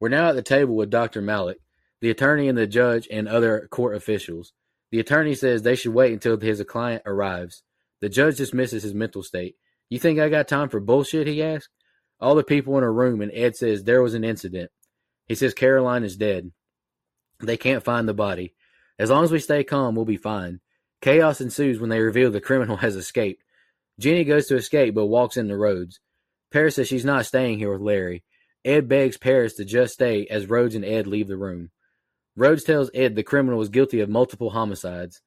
We're 0.00 0.08
now 0.08 0.28
at 0.28 0.34
the 0.34 0.42
table 0.42 0.74
with 0.74 0.90
Dr. 0.90 1.22
Malik, 1.22 1.58
the 2.00 2.10
attorney 2.10 2.48
and 2.48 2.58
the 2.58 2.66
judge 2.66 3.08
and 3.10 3.28
other 3.28 3.68
court 3.70 3.94
officials. 3.94 4.52
The 4.90 5.00
attorney 5.00 5.34
says 5.34 5.62
they 5.62 5.76
should 5.76 5.94
wait 5.94 6.12
until 6.12 6.38
his 6.38 6.62
client 6.68 7.02
arrives. 7.06 7.62
The 8.00 8.08
judge 8.08 8.36
dismisses 8.36 8.82
his 8.82 8.94
mental 8.94 9.22
state. 9.22 9.56
You 9.88 9.98
think 9.98 10.18
I 10.18 10.28
got 10.28 10.48
time 10.48 10.68
for 10.68 10.80
bullshit? 10.80 11.26
he 11.26 11.42
asks. 11.42 11.68
All 12.20 12.34
the 12.34 12.44
people 12.44 12.76
in 12.78 12.84
a 12.84 12.90
room, 12.90 13.20
and 13.20 13.30
Ed 13.32 13.56
says 13.56 13.84
there 13.84 14.02
was 14.02 14.14
an 14.14 14.24
incident. 14.24 14.70
He 15.26 15.34
says 15.34 15.54
Caroline 15.54 16.02
is 16.02 16.16
dead. 16.16 16.50
They 17.40 17.56
can't 17.56 17.84
find 17.84 18.08
the 18.08 18.14
body. 18.14 18.54
As 18.98 19.10
long 19.10 19.24
as 19.24 19.32
we 19.32 19.38
stay 19.38 19.64
calm, 19.64 19.94
we'll 19.94 20.04
be 20.04 20.16
fine. 20.16 20.60
Chaos 21.02 21.40
ensues 21.40 21.78
when 21.78 21.90
they 21.90 22.00
reveal 22.00 22.30
the 22.30 22.40
criminal 22.40 22.76
has 22.78 22.96
escaped. 22.96 23.42
Jenny 23.98 24.24
goes 24.24 24.46
to 24.46 24.56
escape 24.56 24.94
but 24.94 25.06
walks 25.06 25.36
into 25.36 25.56
Rhodes. 25.56 26.00
Paris 26.50 26.76
says 26.76 26.88
she's 26.88 27.04
not 27.04 27.26
staying 27.26 27.58
here 27.58 27.72
with 27.72 27.80
Larry. 27.80 28.24
Ed 28.64 28.88
begs 28.88 29.16
Paris 29.16 29.54
to 29.54 29.64
just 29.64 29.94
stay 29.94 30.26
as 30.26 30.48
Rhodes 30.48 30.74
and 30.74 30.84
Ed 30.84 31.06
leave 31.06 31.28
the 31.28 31.36
room. 31.36 31.70
Rhodes 32.36 32.64
tells 32.64 32.90
Ed 32.92 33.14
the 33.14 33.22
criminal 33.22 33.60
is 33.62 33.68
guilty 33.68 34.00
of 34.00 34.08
multiple 34.08 34.50
homicides. 34.50 35.22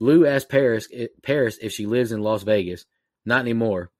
Lou 0.00 0.26
asks 0.26 0.46
Paris, 0.48 0.88
Paris 1.22 1.58
if 1.62 1.72
she 1.72 1.86
lives 1.86 2.12
in 2.12 2.20
Las 2.20 2.42
Vegas. 2.42 2.84
Not 3.24 3.40
anymore. 3.40 3.90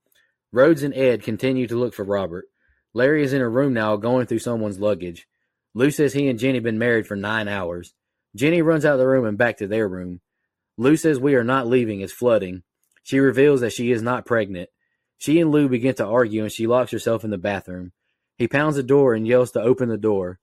Rhodes 0.52 0.82
and 0.82 0.94
Ed 0.94 1.22
continue 1.22 1.66
to 1.66 1.76
look 1.76 1.94
for 1.94 2.04
Robert. 2.04 2.44
Larry 2.92 3.24
is 3.24 3.32
in 3.32 3.40
a 3.40 3.48
room 3.48 3.72
now 3.72 3.96
going 3.96 4.26
through 4.26 4.38
someone's 4.38 4.78
luggage. 4.78 5.26
Lou 5.74 5.90
says 5.90 6.12
he 6.12 6.28
and 6.28 6.38
Jenny 6.38 6.60
been 6.60 6.78
married 6.78 7.06
for 7.06 7.16
nine 7.16 7.48
hours. 7.48 7.94
Jenny 8.36 8.62
runs 8.62 8.84
out 8.84 8.94
of 8.94 8.98
the 9.00 9.06
room 9.06 9.26
and 9.26 9.36
back 9.36 9.58
to 9.58 9.66
their 9.66 9.88
room. 9.88 10.20
Lou 10.76 10.96
says 10.96 11.18
we 11.18 11.34
are 11.34 11.44
not 11.44 11.66
leaving, 11.66 12.00
it's 12.00 12.12
flooding. 12.12 12.62
She 13.02 13.18
reveals 13.18 13.60
that 13.60 13.72
she 13.72 13.90
is 13.90 14.02
not 14.02 14.26
pregnant. 14.26 14.70
She 15.18 15.40
and 15.40 15.50
Lou 15.50 15.68
begin 15.68 15.94
to 15.96 16.06
argue 16.06 16.42
and 16.42 16.52
she 16.52 16.66
locks 16.66 16.90
herself 16.90 17.24
in 17.24 17.30
the 17.30 17.38
bathroom. 17.38 17.92
He 18.36 18.48
pounds 18.48 18.76
the 18.76 18.82
door 18.82 19.14
and 19.14 19.26
yells 19.26 19.52
to 19.52 19.60
open 19.60 19.88
the 19.88 19.96
door. 19.98 20.38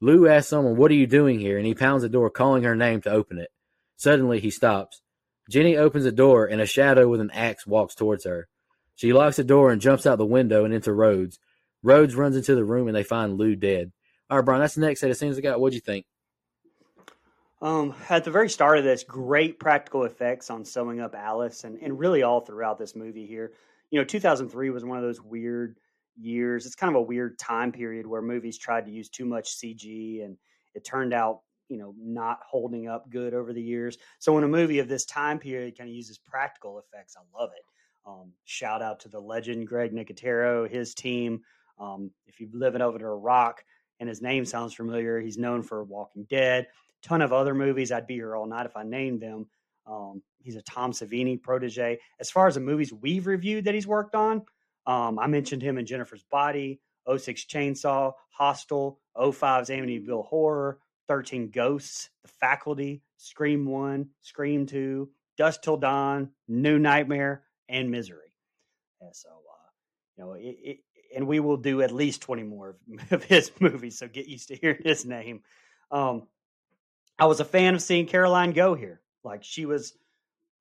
Lou 0.00 0.26
asks 0.28 0.50
someone, 0.50 0.76
What 0.76 0.90
are 0.90 0.94
you 0.94 1.06
doing 1.06 1.38
here? 1.38 1.56
and 1.56 1.66
he 1.66 1.74
pounds 1.74 2.02
the 2.02 2.08
door, 2.08 2.30
calling 2.30 2.64
her 2.64 2.76
name 2.76 3.00
to 3.02 3.10
open 3.10 3.38
it. 3.38 3.50
Suddenly 3.96 4.40
he 4.40 4.50
stops. 4.50 5.02
Jenny 5.48 5.76
opens 5.76 6.04
the 6.04 6.12
door 6.12 6.46
and 6.46 6.60
a 6.60 6.66
shadow 6.66 7.08
with 7.08 7.20
an 7.20 7.30
axe 7.30 7.66
walks 7.66 7.94
towards 7.94 8.24
her. 8.24 8.48
She 8.94 9.12
locks 9.12 9.36
the 9.36 9.44
door 9.44 9.70
and 9.70 9.80
jumps 9.80 10.06
out 10.06 10.18
the 10.18 10.26
window 10.26 10.64
and 10.64 10.74
into 10.74 10.92
Rhodes. 10.92 11.38
Rhodes 11.82 12.14
runs 12.14 12.36
into 12.36 12.54
the 12.54 12.64
room 12.64 12.88
and 12.88 12.96
they 12.96 13.04
find 13.04 13.38
Lou 13.38 13.54
dead. 13.54 13.92
All 14.28 14.38
right, 14.38 14.44
Brian, 14.44 14.60
that's 14.60 14.74
the 14.74 14.80
next 14.80 15.00
set 15.00 15.10
of 15.10 15.16
scenes 15.16 15.36
we 15.36 15.42
got. 15.42 15.60
What'd 15.60 15.74
you 15.74 15.80
think? 15.80 16.04
Um, 17.62 17.94
at 18.10 18.24
the 18.24 18.30
very 18.30 18.50
start 18.50 18.76
of 18.78 18.84
this, 18.84 19.04
great 19.04 19.60
practical 19.60 20.04
effects 20.04 20.50
on 20.50 20.64
sewing 20.64 21.00
up 21.00 21.14
Alice, 21.14 21.62
and, 21.64 21.78
and 21.80 21.98
really 21.98 22.22
all 22.22 22.40
throughout 22.40 22.76
this 22.76 22.96
movie 22.96 23.26
here. 23.26 23.52
You 23.90 24.00
know, 24.00 24.04
2003 24.04 24.70
was 24.70 24.84
one 24.84 24.98
of 24.98 25.04
those 25.04 25.22
weird 25.22 25.76
years. 26.20 26.66
It's 26.66 26.74
kind 26.74 26.94
of 26.94 27.00
a 27.00 27.04
weird 27.04 27.38
time 27.38 27.70
period 27.70 28.04
where 28.04 28.20
movies 28.20 28.58
tried 28.58 28.86
to 28.86 28.90
use 28.90 29.08
too 29.08 29.24
much 29.24 29.56
CG, 29.56 30.24
and 30.24 30.36
it 30.74 30.84
turned 30.84 31.14
out, 31.14 31.42
you 31.68 31.78
know, 31.78 31.94
not 31.96 32.40
holding 32.48 32.88
up 32.88 33.08
good 33.08 33.32
over 33.32 33.52
the 33.52 33.62
years. 33.62 33.96
So 34.18 34.32
when 34.32 34.42
a 34.42 34.48
movie 34.48 34.80
of 34.80 34.88
this 34.88 35.06
time 35.06 35.38
period 35.38 35.78
kind 35.78 35.88
of 35.88 35.94
uses 35.94 36.18
practical 36.18 36.80
effects, 36.80 37.16
I 37.16 37.40
love 37.40 37.50
it. 37.56 37.64
Um, 38.04 38.32
shout 38.44 38.82
out 38.82 39.00
to 39.00 39.08
the 39.08 39.20
legend 39.20 39.68
Greg 39.68 39.92
Nicotero, 39.92 40.68
his 40.68 40.94
team. 40.94 41.42
Um, 41.78 42.10
if 42.26 42.40
you're 42.40 42.50
living 42.52 42.82
over 42.82 42.98
to 42.98 43.04
a 43.04 43.16
rock 43.16 43.62
and 44.00 44.08
his 44.08 44.22
name 44.22 44.44
sounds 44.44 44.74
familiar, 44.74 45.20
he's 45.20 45.38
known 45.38 45.62
for 45.62 45.82
Walking 45.84 46.24
Dead 46.24 46.66
ton 47.06 47.22
of 47.22 47.32
other 47.32 47.54
movies. 47.54 47.92
I'd 47.92 48.06
be 48.06 48.14
here 48.14 48.34
all 48.36 48.46
night 48.46 48.66
if 48.66 48.76
I 48.76 48.82
named 48.82 49.20
them. 49.20 49.46
Um, 49.86 50.22
he's 50.42 50.56
a 50.56 50.62
Tom 50.62 50.92
Savini 50.92 51.40
protege. 51.40 51.98
As 52.18 52.30
far 52.30 52.48
as 52.48 52.54
the 52.54 52.60
movies 52.60 52.92
we've 52.92 53.26
reviewed 53.26 53.64
that 53.64 53.74
he's 53.74 53.86
worked 53.86 54.14
on, 54.14 54.42
um, 54.86 55.18
I 55.18 55.26
mentioned 55.26 55.62
him 55.62 55.78
in 55.78 55.86
Jennifer's 55.86 56.24
Body, 56.30 56.80
06 57.16 57.44
Chainsaw, 57.46 58.12
Hostel, 58.30 59.00
05's 59.16 59.70
Amityville 59.70 60.26
Horror, 60.26 60.78
13 61.08 61.50
Ghosts, 61.50 62.10
The 62.22 62.28
Faculty, 62.28 63.02
Scream 63.16 63.66
1, 63.66 64.08
Scream 64.22 64.66
2, 64.66 65.08
Dusk 65.36 65.62
Till 65.62 65.76
Dawn, 65.76 66.30
New 66.48 66.78
Nightmare, 66.78 67.44
and 67.68 67.90
Misery. 67.90 68.32
And 69.00 69.14
so, 69.14 69.28
uh, 69.28 69.68
you 70.16 70.24
know, 70.24 70.32
it, 70.32 70.56
it, 70.62 70.78
and 71.14 71.26
we 71.26 71.40
will 71.40 71.56
do 71.56 71.82
at 71.82 71.92
least 71.92 72.22
20 72.22 72.42
more 72.42 72.76
of, 73.10 73.24
his 73.24 73.50
movies, 73.60 73.98
so 73.98 74.08
get 74.08 74.26
used 74.26 74.48
to 74.48 74.56
hearing 74.56 74.82
his 74.84 75.04
name. 75.04 75.42
Um, 75.90 76.26
I 77.18 77.26
was 77.26 77.40
a 77.40 77.44
fan 77.44 77.74
of 77.74 77.82
seeing 77.82 78.06
Caroline 78.06 78.52
go 78.52 78.74
here. 78.74 79.00
Like 79.24 79.42
she 79.42 79.66
was 79.66 79.96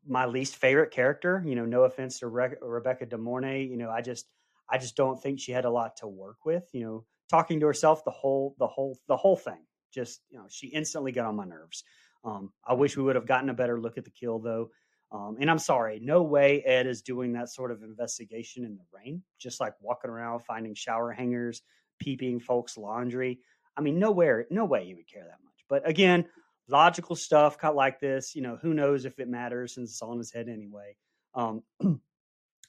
my 0.08 0.26
least 0.26 0.56
favorite 0.56 0.92
character. 0.92 1.44
You 1.46 1.56
know, 1.56 1.66
no 1.66 1.84
offense 1.84 2.20
to 2.20 2.28
Re- 2.28 2.56
Rebecca 2.62 3.06
De 3.06 3.18
Mornay. 3.18 3.64
You 3.64 3.78
know, 3.78 3.90
I 3.90 4.02
just 4.02 4.28
I 4.70 4.78
just 4.78 4.96
don't 4.96 5.22
think 5.22 5.40
she 5.40 5.52
had 5.52 5.66
a 5.66 5.70
lot 5.70 5.98
to 5.98 6.08
work 6.08 6.46
with. 6.46 6.64
You 6.74 6.82
know, 6.82 7.06
talking 7.30 7.60
to 7.60 7.66
herself 7.66 8.04
the 8.04 8.12
whole 8.12 8.56
the 8.60 8.68
whole 8.68 8.98
the 9.08 9.18
whole 9.18 9.36
thing. 9.36 9.66
Just 9.94 10.22
you 10.30 10.38
know, 10.38 10.46
she 10.50 10.68
instantly 10.68 11.12
got 11.12 11.26
on 11.26 11.36
my 11.36 11.46
nerves. 11.46 11.84
Um, 12.24 12.52
I 12.66 12.74
wish 12.74 12.98
we 12.98 13.04
would 13.04 13.16
have 13.16 13.28
gotten 13.28 13.50
a 13.50 13.54
better 13.54 13.80
look 13.80 13.98
at 13.98 14.06
the 14.06 14.12
kill 14.12 14.40
though. 14.40 14.70
Um, 15.16 15.38
and 15.40 15.50
I'm 15.50 15.60
sorry, 15.60 16.00
no 16.02 16.24
way 16.24 16.62
Ed 16.64 16.88
is 16.88 17.02
doing 17.02 17.32
that 17.34 17.50
sort 17.50 17.72
of 17.72 17.84
investigation 17.84 18.66
in 18.66 18.76
the 18.76 18.84
rain, 18.94 19.24
just 19.40 19.62
like 19.62 19.74
walking 19.80 20.12
around 20.12 20.42
finding 20.42 20.76
shower 20.76 21.14
hangers, 21.14 21.62
peeping 22.00 22.42
folks' 22.42 22.78
laundry. 22.78 23.40
I 23.78 23.82
mean, 23.82 23.98
nowhere, 23.98 24.46
no 24.50 24.66
way 24.66 24.86
he 24.86 24.94
would 24.94 25.08
care 25.08 25.24
that 25.24 25.40
much. 25.42 25.64
But 25.70 25.88
again, 25.88 26.26
logical 26.68 27.16
stuff 27.16 27.58
cut 27.58 27.78
like 27.78 27.98
this, 27.98 28.36
you 28.36 28.42
know, 28.42 28.58
who 28.62 28.74
knows 28.74 29.06
if 29.06 29.18
it 29.20 29.30
matters 29.30 29.76
since 29.76 29.92
it's 29.92 30.02
all 30.02 30.12
in 30.12 30.18
his 30.18 30.34
head 30.34 30.50
anyway. 30.50 30.98
Um, 31.34 31.64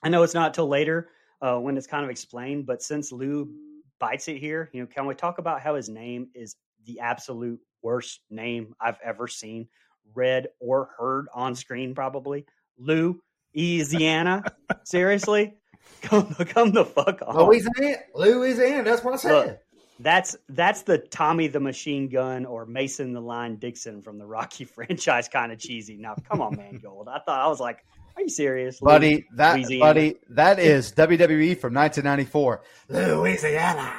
I 0.05 0.09
know 0.09 0.23
it's 0.23 0.35
not 0.35 0.55
till 0.55 0.69
later 0.69 1.09
uh, 1.41 1.59
when 1.59 1.77
it's 1.77 1.89
kind 1.89 2.05
of 2.05 2.11
explained, 2.11 2.65
but 2.65 2.81
since 2.81 3.11
Lou 3.11 3.51
bites 3.99 4.29
it 4.29 4.37
here, 4.37 4.71
you 4.73 4.81
know, 4.81 4.87
can 4.87 5.07
we 5.07 5.17
talk 5.17 5.39
about 5.39 5.63
how 5.63 5.75
his 5.75 5.89
name 5.89 6.29
is 6.33 6.55
the 6.85 7.01
absolute 7.01 7.59
worst 7.83 8.21
name 8.31 8.73
I've 8.81 8.99
ever 9.03 9.27
seen, 9.27 9.67
read 10.15 10.49
or 10.61 10.91
heard 10.99 11.27
on 11.35 11.55
screen? 11.55 11.95
Probably 11.95 12.47
Lou 12.79 13.21
Louisiana. 13.55 14.45
Seriously, 14.85 15.55
come 16.03 16.35
come 16.35 16.73
the 16.73 16.85
fuck 16.85 17.23
on. 17.27 17.37
Louisiana, 17.37 17.99
Louisiana. 18.15 18.85
That's 18.85 19.03
what 19.03 19.15
I 19.15 19.17
said. 19.17 19.47
Look, 19.47 19.59
that's 20.01 20.37
that's 20.49 20.83
the 20.83 20.99
Tommy 20.99 21.49
the 21.49 21.61
Machine 21.61 22.09
Gun 22.09 22.45
or 22.45 22.67
Mason 22.67 23.13
the 23.13 23.21
Line 23.21 23.57
Dixon 23.57 24.03
from 24.03 24.19
the 24.19 24.27
Rocky 24.27 24.65
franchise 24.65 25.29
kind 25.29 25.53
of 25.53 25.59
cheesy. 25.59 25.97
Now, 25.97 26.17
come 26.29 26.41
on, 26.41 26.57
man, 26.57 26.79
Gold. 26.83 27.09
I 27.09 27.19
thought 27.21 27.41
I 27.41 27.49
was 27.49 27.61
like, 27.61 27.85
are 28.17 28.23
you 28.23 28.29
serious, 28.29 28.81
buddy? 28.81 29.27
That 29.35 29.55
Louisiana? 29.55 29.81
buddy, 29.81 30.17
that 30.31 30.59
is 30.59 30.93
WWE 30.93 31.59
from 31.59 31.75
1994, 31.75 32.63
Louisiana. 32.89 33.93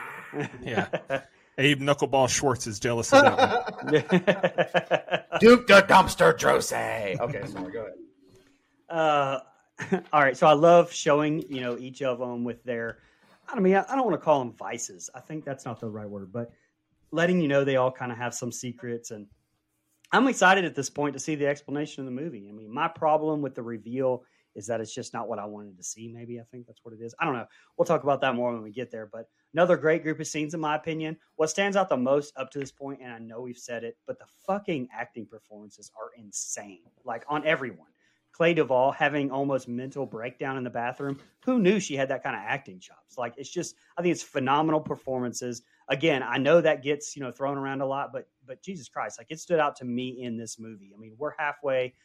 Yeah. 0.62 0.88
Abe 1.58 1.82
Knuckleball 1.82 2.30
Schwartz 2.30 2.68
is 2.68 2.80
jealous 2.80 3.12
of 3.14 3.24
that 3.24 3.84
one. 3.84 3.94
Duke 5.40 5.68
the 5.68 5.82
Dumpster 5.82 6.38
Drose. 6.38 7.20
Okay, 7.20 7.48
sorry. 7.48 7.72
Go 7.72 7.80
ahead. 7.82 7.94
Uh, 8.90 9.40
all 10.14 10.22
right. 10.22 10.38
So 10.38 10.48
I 10.48 10.54
love 10.54 10.92
showing 10.92 11.44
you 11.50 11.62
know 11.62 11.78
each 11.78 12.02
of 12.02 12.20
them 12.20 12.44
with 12.44 12.64
their. 12.64 13.00
I 13.48 13.60
mean, 13.60 13.76
I 13.76 13.86
I 13.90 13.96
don't 13.96 14.06
want 14.06 14.14
to 14.14 14.24
call 14.24 14.40
them 14.40 14.54
vices. 14.54 15.10
I 15.16 15.20
think 15.20 15.46
that's 15.46 15.66
not 15.66 15.80
the 15.80 15.90
right 15.90 16.10
word, 16.10 16.32
but 16.32 16.52
letting 17.12 17.42
you 17.42 17.48
know 17.48 17.64
they 17.64 17.78
all 17.78 17.92
kind 17.92 18.12
of 18.12 18.18
have 18.18 18.34
some 18.34 18.52
secrets, 18.52 19.12
and 19.12 19.26
I'm 20.12 20.28
excited 20.28 20.64
at 20.64 20.76
this 20.76 20.90
point 20.90 21.14
to 21.14 21.20
see 21.20 21.36
the 21.36 21.48
explanation 21.48 22.02
of 22.02 22.06
the 22.06 22.22
movie. 22.22 22.48
I 22.50 22.54
mean, 22.54 22.72
my 22.74 22.88
problem 22.88 23.42
with 23.42 23.56
the 23.56 23.64
reveal 23.64 24.24
is 24.56 24.68
that 24.68 24.82
it's 24.82 24.94
just 24.94 25.14
not 25.14 25.28
what 25.28 25.40
I 25.40 25.46
wanted 25.46 25.78
to 25.78 25.84
see. 25.84 26.08
Maybe 26.08 26.40
I 26.40 26.44
think 26.52 26.66
that's 26.66 26.80
what 26.84 26.94
it 26.94 27.02
is. 27.02 27.14
I 27.20 27.26
don't 27.26 27.36
know. 27.36 27.46
We'll 27.78 27.86
talk 27.86 28.04
about 28.04 28.22
that 28.22 28.36
more 28.36 28.54
when 28.54 28.64
we 28.64 28.72
get 28.72 28.92
there. 28.92 29.08
But 29.12 29.26
another 29.54 29.78
great 29.78 30.04
group 30.04 30.20
of 30.20 30.28
scenes, 30.28 30.54
in 30.54 30.60
my 30.60 30.76
opinion. 30.76 31.18
What 31.36 31.50
stands 31.50 31.78
out 31.78 31.90
the 31.90 31.98
most 31.98 32.34
up 32.38 32.52
to 32.52 32.60
this 32.60 32.72
point, 32.72 33.00
and 33.02 33.12
I 33.12 33.20
know 33.20 33.42
we've 33.42 33.58
said 33.58 33.84
it, 33.84 33.98
but 34.06 34.20
the 34.20 34.26
fucking 34.46 34.90
acting 34.94 35.26
performances 35.26 35.92
are 36.00 36.12
insane. 36.18 36.84
Like 37.04 37.24
on 37.28 37.46
everyone. 37.46 37.88
Clea 38.38 38.54
Duvall 38.54 38.92
having 38.92 39.32
almost 39.32 39.68
mental 39.68 40.06
breakdown 40.06 40.58
in 40.58 40.64
the 40.64 40.70
bathroom. 40.70 41.18
Who 41.44 41.58
knew 41.58 41.80
she 41.80 41.96
had 41.96 42.10
that 42.10 42.22
kind 42.22 42.36
of 42.36 42.44
acting 42.46 42.80
chops? 42.80 43.18
Like 43.18 43.34
it's 43.36 43.50
just, 43.50 43.76
I 43.98 44.04
think 44.04 44.12
it's 44.12 44.22
phenomenal 44.22 44.80
performances. 44.80 45.64
Again, 45.90 46.22
I 46.22 46.38
know 46.38 46.62
that 46.62 46.84
gets 46.84 47.16
you 47.16 47.24
know 47.24 47.32
thrown 47.32 47.58
around 47.58 47.82
a 47.82 47.88
lot, 47.88 48.14
but 48.14 48.28
but 48.46 48.62
Jesus 48.62 48.90
Christ, 48.90 49.18
like 49.18 49.32
it 49.32 49.40
stood 49.40 49.60
out 49.60 49.76
to 49.78 49.86
me 49.86 50.22
in 50.22 50.38
this 50.38 50.60
movie. 50.60 50.92
I 50.96 51.00
mean, 51.00 51.16
we're 51.18 51.34
halfway, 51.36 51.96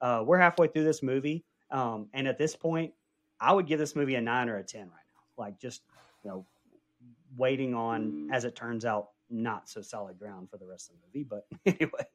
uh, 0.00 0.22
we're 0.24 0.38
halfway 0.38 0.68
through 0.68 0.84
this 0.84 1.02
movie, 1.02 1.44
um, 1.72 2.08
and 2.12 2.28
at 2.28 2.38
this 2.38 2.54
point, 2.54 2.92
I 3.40 3.52
would 3.52 3.66
give 3.66 3.80
this 3.80 3.96
movie 3.96 4.14
a 4.14 4.20
nine 4.20 4.48
or 4.48 4.58
a 4.58 4.62
ten 4.62 4.82
right 4.82 4.90
now. 4.90 5.42
Like 5.42 5.58
just 5.58 5.82
you 6.22 6.30
know, 6.30 6.46
waiting 7.36 7.74
on 7.74 8.28
as 8.32 8.44
it 8.44 8.56
turns 8.56 8.84
out, 8.84 9.08
not 9.28 9.68
so 9.68 9.80
solid 9.80 10.18
ground 10.18 10.50
for 10.50 10.56
the 10.58 10.66
rest 10.66 10.90
of 10.90 10.96
the 10.96 11.06
movie. 11.06 11.28
But 11.28 11.46
anyway, 11.66 12.06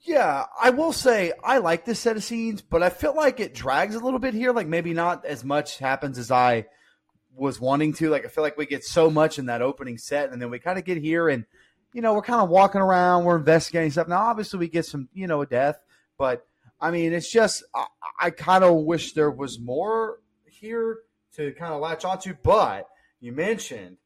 Yeah, 0.00 0.46
I 0.60 0.70
will 0.70 0.92
say 0.92 1.32
I 1.44 1.58
like 1.58 1.84
this 1.84 2.00
set 2.00 2.16
of 2.16 2.24
scenes, 2.24 2.62
but 2.62 2.82
I 2.82 2.88
feel 2.90 3.14
like 3.14 3.38
it 3.38 3.54
drags 3.54 3.94
a 3.94 4.00
little 4.00 4.18
bit 4.18 4.34
here. 4.34 4.52
Like 4.52 4.66
maybe 4.66 4.94
not 4.94 5.24
as 5.24 5.44
much 5.44 5.78
happens 5.78 6.18
as 6.18 6.30
I 6.30 6.66
was 7.34 7.60
wanting 7.60 7.92
to. 7.94 8.10
Like 8.10 8.24
I 8.24 8.28
feel 8.28 8.42
like 8.42 8.56
we 8.56 8.66
get 8.66 8.84
so 8.84 9.10
much 9.10 9.38
in 9.38 9.46
that 9.46 9.62
opening 9.62 9.98
set, 9.98 10.32
and 10.32 10.40
then 10.40 10.50
we 10.50 10.58
kind 10.58 10.78
of 10.78 10.84
get 10.84 10.98
here, 10.98 11.28
and 11.28 11.44
you 11.92 12.02
know 12.02 12.14
we're 12.14 12.22
kind 12.22 12.40
of 12.40 12.48
walking 12.48 12.80
around, 12.80 13.24
we're 13.24 13.36
investigating 13.36 13.90
stuff. 13.90 14.08
Now, 14.08 14.22
obviously, 14.22 14.58
we 14.58 14.68
get 14.68 14.86
some 14.86 15.08
you 15.12 15.26
know 15.26 15.42
a 15.42 15.46
death, 15.46 15.78
but 16.18 16.46
I 16.80 16.90
mean, 16.90 17.12
it's 17.12 17.30
just 17.30 17.62
I, 17.74 17.86
I 18.20 18.30
kind 18.30 18.64
of 18.64 18.84
wish 18.84 19.12
there 19.12 19.30
was 19.30 19.60
more 19.60 20.20
here 20.46 21.00
to 21.36 21.52
kind 21.52 21.74
of 21.74 21.80
latch 21.80 22.04
onto. 22.04 22.34
But 22.42 22.88
you 23.20 23.32
mentioned 23.32 23.98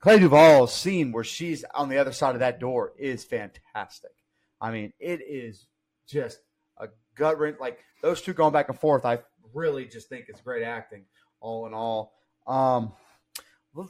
Clea 0.00 0.18
Duvall's 0.18 0.74
scene 0.74 1.12
where 1.12 1.24
she's 1.24 1.64
on 1.74 1.88
the 1.88 1.98
other 1.98 2.12
side 2.12 2.34
of 2.34 2.40
that 2.40 2.60
door 2.60 2.92
is 2.98 3.24
fantastic. 3.24 4.10
I 4.60 4.70
mean, 4.70 4.92
it 4.98 5.20
is 5.26 5.66
just 6.08 6.38
a 6.78 6.88
gut 7.14 7.38
wrench. 7.38 7.58
Like 7.60 7.78
those 8.02 8.20
two 8.20 8.32
going 8.32 8.52
back 8.52 8.68
and 8.68 8.78
forth, 8.78 9.04
I 9.04 9.20
really 9.54 9.86
just 9.86 10.08
think 10.08 10.26
it's 10.28 10.40
great 10.40 10.62
acting, 10.62 11.04
all 11.40 11.66
in 11.66 11.74
all. 11.74 12.12
Um, 12.46 12.92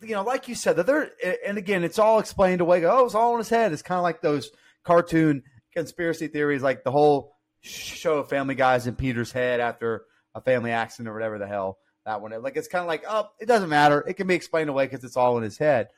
you 0.03 0.14
know, 0.14 0.22
like 0.22 0.49
you 0.49 0.55
said, 0.55 0.77
that 0.77 0.87
there, 0.87 1.11
and 1.46 1.59
again, 1.59 1.85
it's 1.85 1.99
all 1.99 2.18
explained 2.18 2.61
away. 2.61 2.85
Oh, 2.85 3.05
it's 3.05 3.14
all 3.14 3.33
in 3.33 3.38
his 3.38 3.49
head. 3.49 3.72
It's 3.72 3.83
kind 3.83 3.99
of 3.99 4.03
like 4.03 4.20
those 4.20 4.51
cartoon 4.85 5.42
conspiracy 5.75 6.29
theories, 6.29 6.62
like 6.62 6.83
the 6.83 6.90
whole 6.90 7.37
show 7.61 8.18
of 8.18 8.29
Family 8.29 8.55
Guys 8.55 8.87
in 8.87 8.96
Peter's 8.96 9.33
head 9.33 9.61
after 9.61 10.05
a 10.35 10.40
family 10.40 10.70
accident 10.70 11.09
or 11.09 11.14
whatever 11.14 11.38
the 11.38 11.46
hell 11.46 11.79
that 12.07 12.23
one. 12.23 12.33
Like 12.42 12.57
it's 12.57 12.69
kind 12.69 12.81
of 12.83 12.88
like, 12.88 13.05
oh, 13.07 13.29
it 13.38 13.47
doesn't 13.47 13.69
matter. 13.69 14.03
It 14.09 14.14
can 14.14 14.27
be 14.27 14.35
explained 14.35 14.71
away 14.71 14.87
because 14.87 15.05
it's 15.05 15.16
all 15.16 15.37
in 15.37 15.42
his 15.42 15.59
head. 15.59 15.88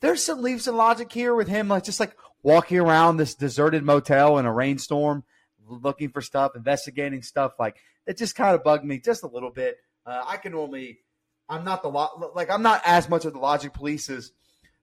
There's 0.00 0.22
some 0.22 0.42
leaps 0.42 0.66
in 0.66 0.76
logic 0.76 1.10
here 1.10 1.34
with 1.34 1.48
him, 1.48 1.68
like 1.68 1.84
just 1.84 2.00
like 2.00 2.14
walking 2.42 2.78
around 2.80 3.16
this 3.16 3.34
deserted 3.34 3.84
motel 3.84 4.38
in 4.38 4.44
a 4.46 4.52
rainstorm, 4.52 5.24
looking 5.66 6.10
for 6.10 6.20
stuff, 6.20 6.56
investigating 6.56 7.22
stuff. 7.22 7.52
Like 7.58 7.76
it 8.06 8.18
just 8.18 8.34
kind 8.34 8.54
of 8.54 8.64
bugged 8.64 8.84
me 8.84 8.98
just 8.98 9.22
a 9.22 9.28
little 9.28 9.50
bit. 9.50 9.78
Uh, 10.04 10.24
I 10.26 10.36
can 10.36 10.54
only, 10.54 10.98
I'm 11.48 11.64
not 11.64 11.82
the 11.82 11.88
like 12.34 12.50
I'm 12.50 12.62
not 12.62 12.82
as 12.84 13.08
much 13.08 13.24
of 13.24 13.32
the 13.32 13.38
logic 13.38 13.72
police 13.72 14.10
as 14.10 14.32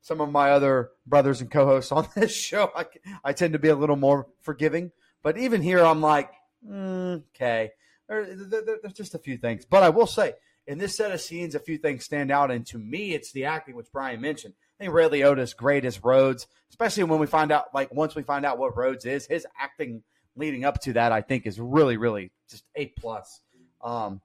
some 0.02 0.22
of 0.22 0.32
my 0.32 0.52
other 0.52 0.92
brothers 1.06 1.42
and 1.42 1.52
co-hosts 1.52 1.92
on 1.92 2.08
this 2.16 2.34
show. 2.34 2.72
I, 2.74 2.86
I 3.24 3.34
tend 3.34 3.52
to 3.54 3.60
be 3.60 3.68
a 3.68 3.76
little 3.76 3.98
more 3.98 4.28
forgiving, 4.42 4.92
but 5.22 5.38
even 5.38 5.62
here, 5.62 5.84
I'm 5.84 6.00
like, 6.00 6.32
mm, 6.66 7.22
okay, 7.36 7.72
there, 8.08 8.26
there, 8.34 8.62
there- 8.64 8.80
there's 8.82 8.94
just 8.94 9.16
a 9.16 9.20
few 9.20 9.36
things. 9.38 9.66
But 9.66 9.84
I 9.84 9.90
will 9.90 10.08
say, 10.08 10.36
in 10.70 10.78
this 10.78 10.96
set 10.96 11.12
of 11.12 11.20
scenes, 11.20 11.56
a 11.56 11.60
few 11.60 11.80
things 11.80 12.06
stand 12.06 12.30
out, 12.30 12.52
and 12.52 12.64
to 12.68 12.78
me, 12.78 13.16
it's 13.16 13.32
the 13.32 13.46
acting, 13.46 13.76
which 13.76 13.88
Brian 13.92 14.22
mentioned. 14.22 14.54
I 14.80 14.84
think 14.84 14.94
Ray 14.94 15.10
Liotta 15.10 15.40
is 15.40 15.56
great 15.56 15.84
as 15.84 16.04
Rhodes, 16.04 16.46
especially 16.70 17.06
when 17.06 17.20
we 17.20 17.26
find 17.26 17.52
out, 17.52 17.74
like 17.74 17.92
once 17.92 18.14
we 18.14 18.22
find 18.22 18.46
out 18.46 18.60
what 18.60 18.78
Rhodes 18.78 19.04
is, 19.04 19.26
his 19.26 19.48
acting 19.60 20.04
leading 20.36 20.66
up 20.66 20.80
to 20.82 20.94
that, 20.94 21.12
I 21.12 21.22
think, 21.22 21.48
is 21.48 21.60
really, 21.60 21.98
really 21.98 22.32
just 22.52 22.66
a 22.76 22.86
plus. 22.86 23.42
Um, 23.82 24.22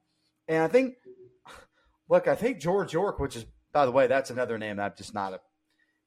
and 0.47 0.63
I 0.63 0.69
think, 0.69 0.97
look, 2.11 2.29
I 2.29 2.35
think 2.35 2.61
George 2.61 2.93
York, 2.93 3.19
which 3.19 3.37
is, 3.37 3.47
by 3.73 3.87
the 3.87 3.93
way, 3.93 4.07
that's 4.07 4.29
another 4.29 4.59
name 4.59 4.79
I'm 4.79 4.93
just 4.99 5.15
not 5.15 5.33
a, 5.33 5.41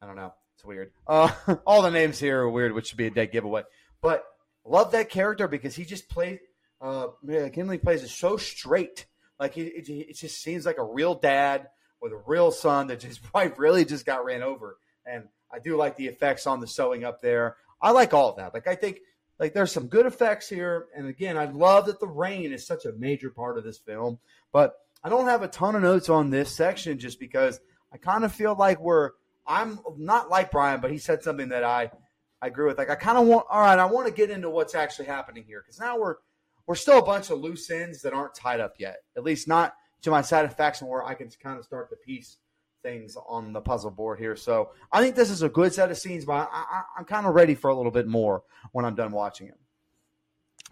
I 0.04 0.06
don't 0.06 0.16
know, 0.16 0.36
it's 0.56 0.64
weird. 0.64 0.92
Uh, 1.08 1.32
all 1.66 1.82
the 1.82 1.90
names 1.90 2.20
here 2.20 2.42
are 2.42 2.50
weird, 2.50 2.74
which 2.74 2.90
should 2.90 2.98
be 3.00 3.08
a 3.08 3.12
dead 3.12 3.32
giveaway. 3.32 3.64
But 4.04 4.24
love 4.64 4.92
that 4.92 5.10
character 5.10 5.48
because 5.48 5.76
he 5.76 5.84
just 5.84 6.08
plays, 6.10 6.38
uh, 6.80 7.08
McGinley 7.26 7.82
plays 7.82 8.04
it 8.04 8.10
so 8.10 8.38
straight. 8.38 9.08
Like 9.40 9.54
he, 9.54 9.64
it, 9.64 9.90
it 9.90 10.18
just 10.18 10.42
seems 10.42 10.66
like 10.66 10.78
a 10.78 10.84
real 10.84 11.16
dad 11.16 11.68
with 12.02 12.12
a 12.12 12.22
real 12.26 12.52
son 12.52 12.88
that 12.88 13.04
his 13.04 13.20
wife 13.34 13.58
really 13.58 13.86
just 13.86 14.06
got 14.06 14.26
ran 14.26 14.44
over. 14.44 14.78
And 15.06 15.26
I 15.52 15.60
do 15.60 15.78
like 15.78 15.96
the 15.96 16.08
effects 16.08 16.48
on 16.48 16.60
the 16.60 16.68
sewing 16.68 17.04
up 17.04 17.22
there. 17.22 17.56
I 17.82 17.92
like 17.92 18.14
all 18.14 18.32
of 18.32 18.38
that. 18.38 18.54
Like 18.54 18.68
I 18.68 18.76
think 18.76 19.00
like 19.40 19.54
there's 19.54 19.72
some 19.72 19.88
good 19.88 20.06
effects 20.06 20.50
here. 20.50 20.88
And 20.96 21.08
again, 21.08 21.38
I 21.38 21.46
love 21.46 21.86
that 21.86 22.00
the 22.00 22.08
rain 22.08 22.52
is 22.52 22.66
such 22.66 22.86
a 22.86 22.92
major 22.94 23.30
part 23.30 23.58
of 23.58 23.64
this 23.64 23.78
film. 23.78 24.20
But 24.52 24.76
I 25.04 25.10
don't 25.10 25.28
have 25.28 25.44
a 25.44 25.48
ton 25.48 25.76
of 25.76 25.84
notes 25.84 26.10
on 26.10 26.30
this 26.30 26.52
section 26.52 26.98
just 26.98 27.20
because 27.20 27.60
I 27.94 27.98
kind 27.98 28.24
of 28.24 28.34
feel 28.34 28.56
like 28.56 28.80
we're 28.80 29.12
I'm 29.46 29.80
not 29.98 30.30
like 30.30 30.52
Brian, 30.52 30.82
but 30.82 30.92
he 30.92 30.98
said 30.98 31.24
something 31.24 31.50
that 31.50 31.64
I 31.64 31.92
I 32.42 32.48
agree 32.48 32.66
with. 32.66 32.78
Like 32.78 32.90
I 32.90 32.96
kind 32.96 33.18
of 33.18 33.28
want 33.28 33.46
all 33.50 33.62
right, 33.62 33.80
I 33.80 33.86
want 33.86 34.08
to 34.08 34.14
get 34.14 34.30
into 34.30 34.50
what's 34.50 34.76
actually 34.76 35.06
happening 35.06 35.44
here 35.48 35.62
because 35.62 35.80
now 35.80 35.98
we're 35.98 36.16
we're 36.68 36.76
still 36.76 37.00
a 37.00 37.06
bunch 37.06 37.30
of 37.32 37.40
loose 37.40 37.70
ends 37.72 38.02
that 38.04 38.14
aren't 38.14 38.36
tied 38.36 38.60
up 38.60 38.76
yet. 38.78 38.98
At 39.16 39.24
least 39.24 39.48
not 39.48 39.74
to 40.04 40.12
my 40.12 40.22
satisfaction 40.22 40.88
where 40.88 41.04
I 41.04 41.16
can 41.16 41.30
kind 41.42 41.58
of 41.58 41.66
start 41.66 41.90
to 41.90 41.96
piece 41.96 42.38
things 42.84 43.18
on 43.28 43.54
the 43.54 43.62
puzzle 43.62 43.90
board 43.90 44.20
here. 44.20 44.36
So 44.36 44.72
I 44.92 45.02
think 45.02 45.16
this 45.16 45.30
is 45.30 45.42
a 45.42 45.50
good 45.50 45.74
set 45.74 45.90
of 45.90 45.98
scenes, 45.98 46.26
but 46.26 46.50
I, 46.52 46.84
I'm 46.98 47.06
kind 47.06 47.26
of 47.26 47.34
ready 47.34 47.56
for 47.56 47.70
a 47.70 47.76
little 47.76 47.92
bit 47.92 48.08
more 48.08 48.44
when 48.74 48.86
I'm 48.86 48.96
done 48.96 49.12
watching 49.12 49.48
it. 49.48 49.58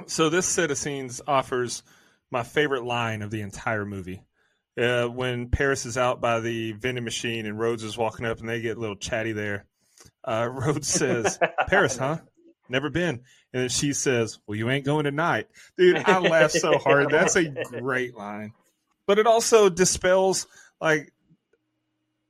So 0.08 0.30
this 0.30 0.46
set 0.46 0.72
of 0.72 0.78
scenes 0.78 1.22
offers 1.26 1.82
my 2.30 2.44
favorite 2.44 2.84
line 2.84 3.22
of 3.22 3.32
the 3.32 3.42
entire 3.42 3.86
movie. 3.86 4.22
Uh, 4.78 5.06
when 5.06 5.50
Paris 5.50 5.86
is 5.86 5.98
out 5.98 6.20
by 6.20 6.42
the 6.42 6.74
vending 6.74 7.06
machine 7.06 7.46
and 7.46 7.58
Rhodes 7.58 7.84
is 7.84 7.98
walking 7.98 8.26
up 8.26 8.40
and 8.40 8.50
they 8.50 8.60
get 8.60 8.76
a 8.76 8.80
little 8.80 8.98
chatty 8.98 9.32
there. 9.32 9.66
Uh, 10.24 10.50
Rhodes 10.52 10.90
says, 10.90 11.40
Paris, 11.68 11.98
huh? 11.98 12.18
Never 12.68 12.90
been. 12.90 13.22
And 13.56 13.62
then 13.62 13.70
she 13.70 13.94
says, 13.94 14.38
Well, 14.46 14.58
you 14.58 14.70
ain't 14.70 14.84
going 14.84 15.06
tonight. 15.06 15.48
Dude, 15.78 15.96
I 15.96 16.20
laugh 16.20 16.52
so 16.52 16.78
hard. 16.84 17.10
That's 17.10 17.38
a 17.38 17.46
great 17.46 18.14
line. 18.14 18.52
But 19.08 19.18
it 19.18 19.28
also 19.28 19.70
dispels 19.70 20.46
like 20.82 21.14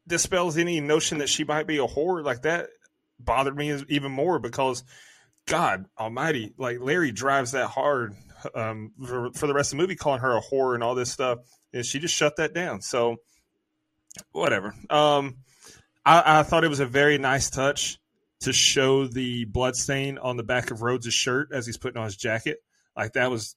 dispels 0.07 0.55
any 0.55 0.79
notion 0.81 1.17
that 1.17 1.29
she 1.29 1.43
might 1.43 1.65
be 1.65 1.79
a 1.79 1.87
whore. 1.87 2.23
Like 2.23 2.43
that 2.43 2.67
bothered 3.19 3.57
me 3.57 3.73
even 3.89 4.11
more 4.11 4.37
because 4.37 4.83
God 5.47 5.85
Almighty, 5.97 6.53
like 6.59 6.77
Larry 6.79 7.11
drives 7.11 7.53
that 7.53 7.69
hard 7.71 8.13
um, 8.53 8.91
for, 9.03 9.33
for 9.33 9.47
the 9.47 9.55
rest 9.55 9.73
of 9.73 9.77
the 9.77 9.81
movie, 9.81 9.95
calling 9.95 10.21
her 10.21 10.37
a 10.37 10.41
whore 10.41 10.75
and 10.75 10.83
all 10.83 10.93
this 10.93 11.11
stuff, 11.11 11.39
and 11.73 11.83
she 11.83 11.97
just 11.97 12.13
shut 12.13 12.35
that 12.35 12.53
down. 12.53 12.81
So 12.81 13.15
whatever. 14.31 14.75
Um, 14.91 15.37
I, 16.05 16.41
I 16.41 16.43
thought 16.43 16.63
it 16.63 16.69
was 16.69 16.81
a 16.81 16.85
very 16.85 17.17
nice 17.17 17.49
touch 17.49 17.97
to 18.41 18.53
show 18.53 19.07
the 19.07 19.45
blood 19.45 19.75
stain 19.75 20.17
on 20.17 20.37
the 20.37 20.43
back 20.43 20.71
of 20.71 20.81
Rhodes' 20.81 21.13
shirt 21.13 21.49
as 21.53 21.65
he's 21.65 21.77
putting 21.77 21.97
on 21.97 22.05
his 22.05 22.17
jacket. 22.17 22.57
Like 22.95 23.13
that 23.13 23.31
was 23.31 23.55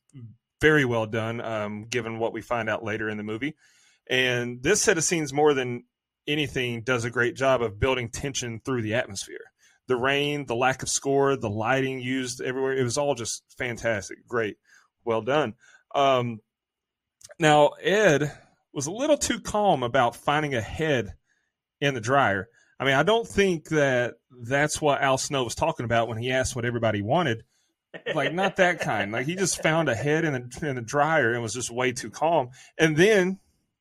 very 0.61 0.85
well 0.85 1.07
done, 1.07 1.41
um, 1.41 1.85
given 1.85 2.19
what 2.19 2.33
we 2.33 2.41
find 2.41 2.69
out 2.69 2.85
later 2.85 3.09
in 3.09 3.17
the 3.17 3.23
movie. 3.23 3.57
And 4.09 4.63
this 4.63 4.81
set 4.81 4.99
of 4.99 5.05
scenes, 5.05 5.33
more 5.33 5.55
than 5.55 5.85
anything, 6.27 6.83
does 6.83 7.05
a 7.05 7.11
great 7.11 7.37
job 7.37 7.63
of 7.63 7.79
building 7.79 8.09
tension 8.09 8.61
through 8.65 8.83
the 8.83 8.95
atmosphere. 8.95 9.53
The 9.87 9.97
rain, 9.97 10.47
the 10.47 10.57
lack 10.57 10.83
of 10.83 10.89
score, 10.89 11.37
the 11.37 11.51
lighting 11.51 12.01
used 12.01 12.41
everywhere, 12.41 12.77
it 12.77 12.83
was 12.83 12.99
all 12.99 13.15
just 13.15 13.43
fantastic. 13.57 14.27
Great. 14.27 14.57
Well 15.05 15.23
done. 15.23 15.55
Um, 15.95 16.41
now, 17.39 17.69
Ed 17.83 18.33
was 18.73 18.87
a 18.87 18.93
little 18.93 19.17
too 19.17 19.41
calm 19.41 19.83
about 19.83 20.17
finding 20.17 20.55
a 20.55 20.61
head 20.61 21.15
in 21.81 21.95
the 21.95 22.01
dryer. 22.01 22.49
I 22.81 22.85
mean, 22.85 22.95
I 22.95 23.03
don't 23.03 23.27
think 23.27 23.69
that 23.71 24.15
that's 24.31 24.81
what 24.81 25.03
Al 25.03 25.19
Snow 25.19 25.45
was 25.45 25.55
talking 25.55 25.85
about 25.85 26.09
when 26.09 26.19
he 26.19 26.31
asked 26.31 26.55
what 26.55 26.65
everybody 26.65 27.03
wanted. 27.03 27.45
Like, 28.15 28.33
not 28.33 28.57
that 28.57 28.81
kind. 28.81 29.11
Like, 29.11 29.27
he 29.27 29.35
just 29.35 29.63
found 29.63 29.89
a 29.89 29.95
head 29.95 30.25
in 30.25 30.33
the, 30.33 30.69
in 30.69 30.77
the 30.77 30.83
dryer 30.83 31.33
and 31.33 31.43
was 31.43 31.55
just 31.55 31.71
way 31.71 31.93
too 31.93 32.11
calm. 32.11 32.51
And 32.79 32.97
then 32.97 33.41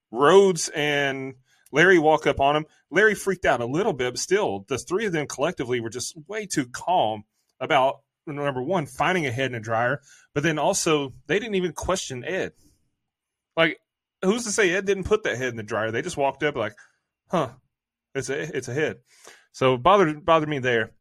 Rhodes 0.09 0.69
and 0.69 1.35
Larry 1.71 1.99
walk 1.99 2.25
up 2.25 2.39
on 2.39 2.55
him. 2.55 2.65
Larry 2.89 3.13
freaked 3.13 3.45
out 3.45 3.61
a 3.61 3.65
little 3.65 3.93
bit, 3.93 4.13
but 4.13 4.19
still, 4.19 4.65
the 4.67 4.77
three 4.77 5.05
of 5.05 5.11
them 5.11 5.27
collectively 5.27 5.79
were 5.79 5.89
just 5.89 6.15
way 6.27 6.45
too 6.45 6.65
calm 6.65 7.23
about 7.59 8.01
number 8.25 8.61
one, 8.61 8.85
finding 8.85 9.25
a 9.25 9.31
head 9.31 9.51
in 9.51 9.55
a 9.55 9.59
dryer, 9.59 10.01
but 10.33 10.43
then 10.43 10.59
also 10.59 11.13
they 11.27 11.39
didn't 11.39 11.55
even 11.55 11.73
question 11.73 12.23
Ed. 12.23 12.53
Like, 13.55 13.79
who's 14.23 14.43
to 14.43 14.51
say 14.51 14.71
Ed 14.71 14.85
didn't 14.85 15.05
put 15.05 15.23
that 15.23 15.37
head 15.37 15.49
in 15.49 15.55
the 15.55 15.63
dryer? 15.63 15.91
They 15.91 16.01
just 16.01 16.17
walked 16.17 16.43
up 16.43 16.55
like, 16.55 16.73
huh, 17.29 17.49
it's 18.17 18.29
a 18.29 18.57
it's 18.57 18.67
a 18.67 18.73
head. 18.73 18.97
So 19.51 19.77
bothered 19.77 20.25
bothered 20.25 20.49
me 20.49 20.59
there. 20.59 20.91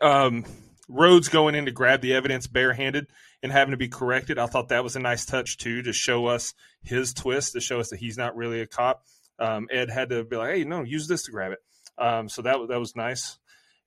Um, 0.00 0.44
Rhodes 0.88 1.28
going 1.28 1.54
in 1.54 1.66
to 1.66 1.72
grab 1.72 2.00
the 2.00 2.14
evidence 2.14 2.46
barehanded 2.46 3.06
and 3.42 3.50
having 3.50 3.72
to 3.72 3.76
be 3.76 3.88
corrected. 3.88 4.38
I 4.38 4.46
thought 4.46 4.68
that 4.68 4.84
was 4.84 4.96
a 4.96 5.00
nice 5.00 5.24
touch 5.24 5.58
too 5.58 5.82
to 5.82 5.92
show 5.92 6.26
us 6.26 6.54
his 6.82 7.12
twist 7.14 7.52
to 7.52 7.60
show 7.60 7.80
us 7.80 7.90
that 7.90 7.98
he's 7.98 8.18
not 8.18 8.36
really 8.36 8.60
a 8.60 8.66
cop. 8.66 9.04
Um, 9.38 9.68
Ed 9.70 9.90
had 9.90 10.10
to 10.10 10.24
be 10.24 10.36
like, 10.36 10.54
hey, 10.54 10.64
no, 10.64 10.82
use 10.82 11.08
this 11.08 11.24
to 11.24 11.32
grab 11.32 11.52
it. 11.52 11.58
Um, 11.98 12.28
so 12.28 12.42
that 12.42 12.58
that 12.68 12.80
was 12.80 12.96
nice. 12.96 13.38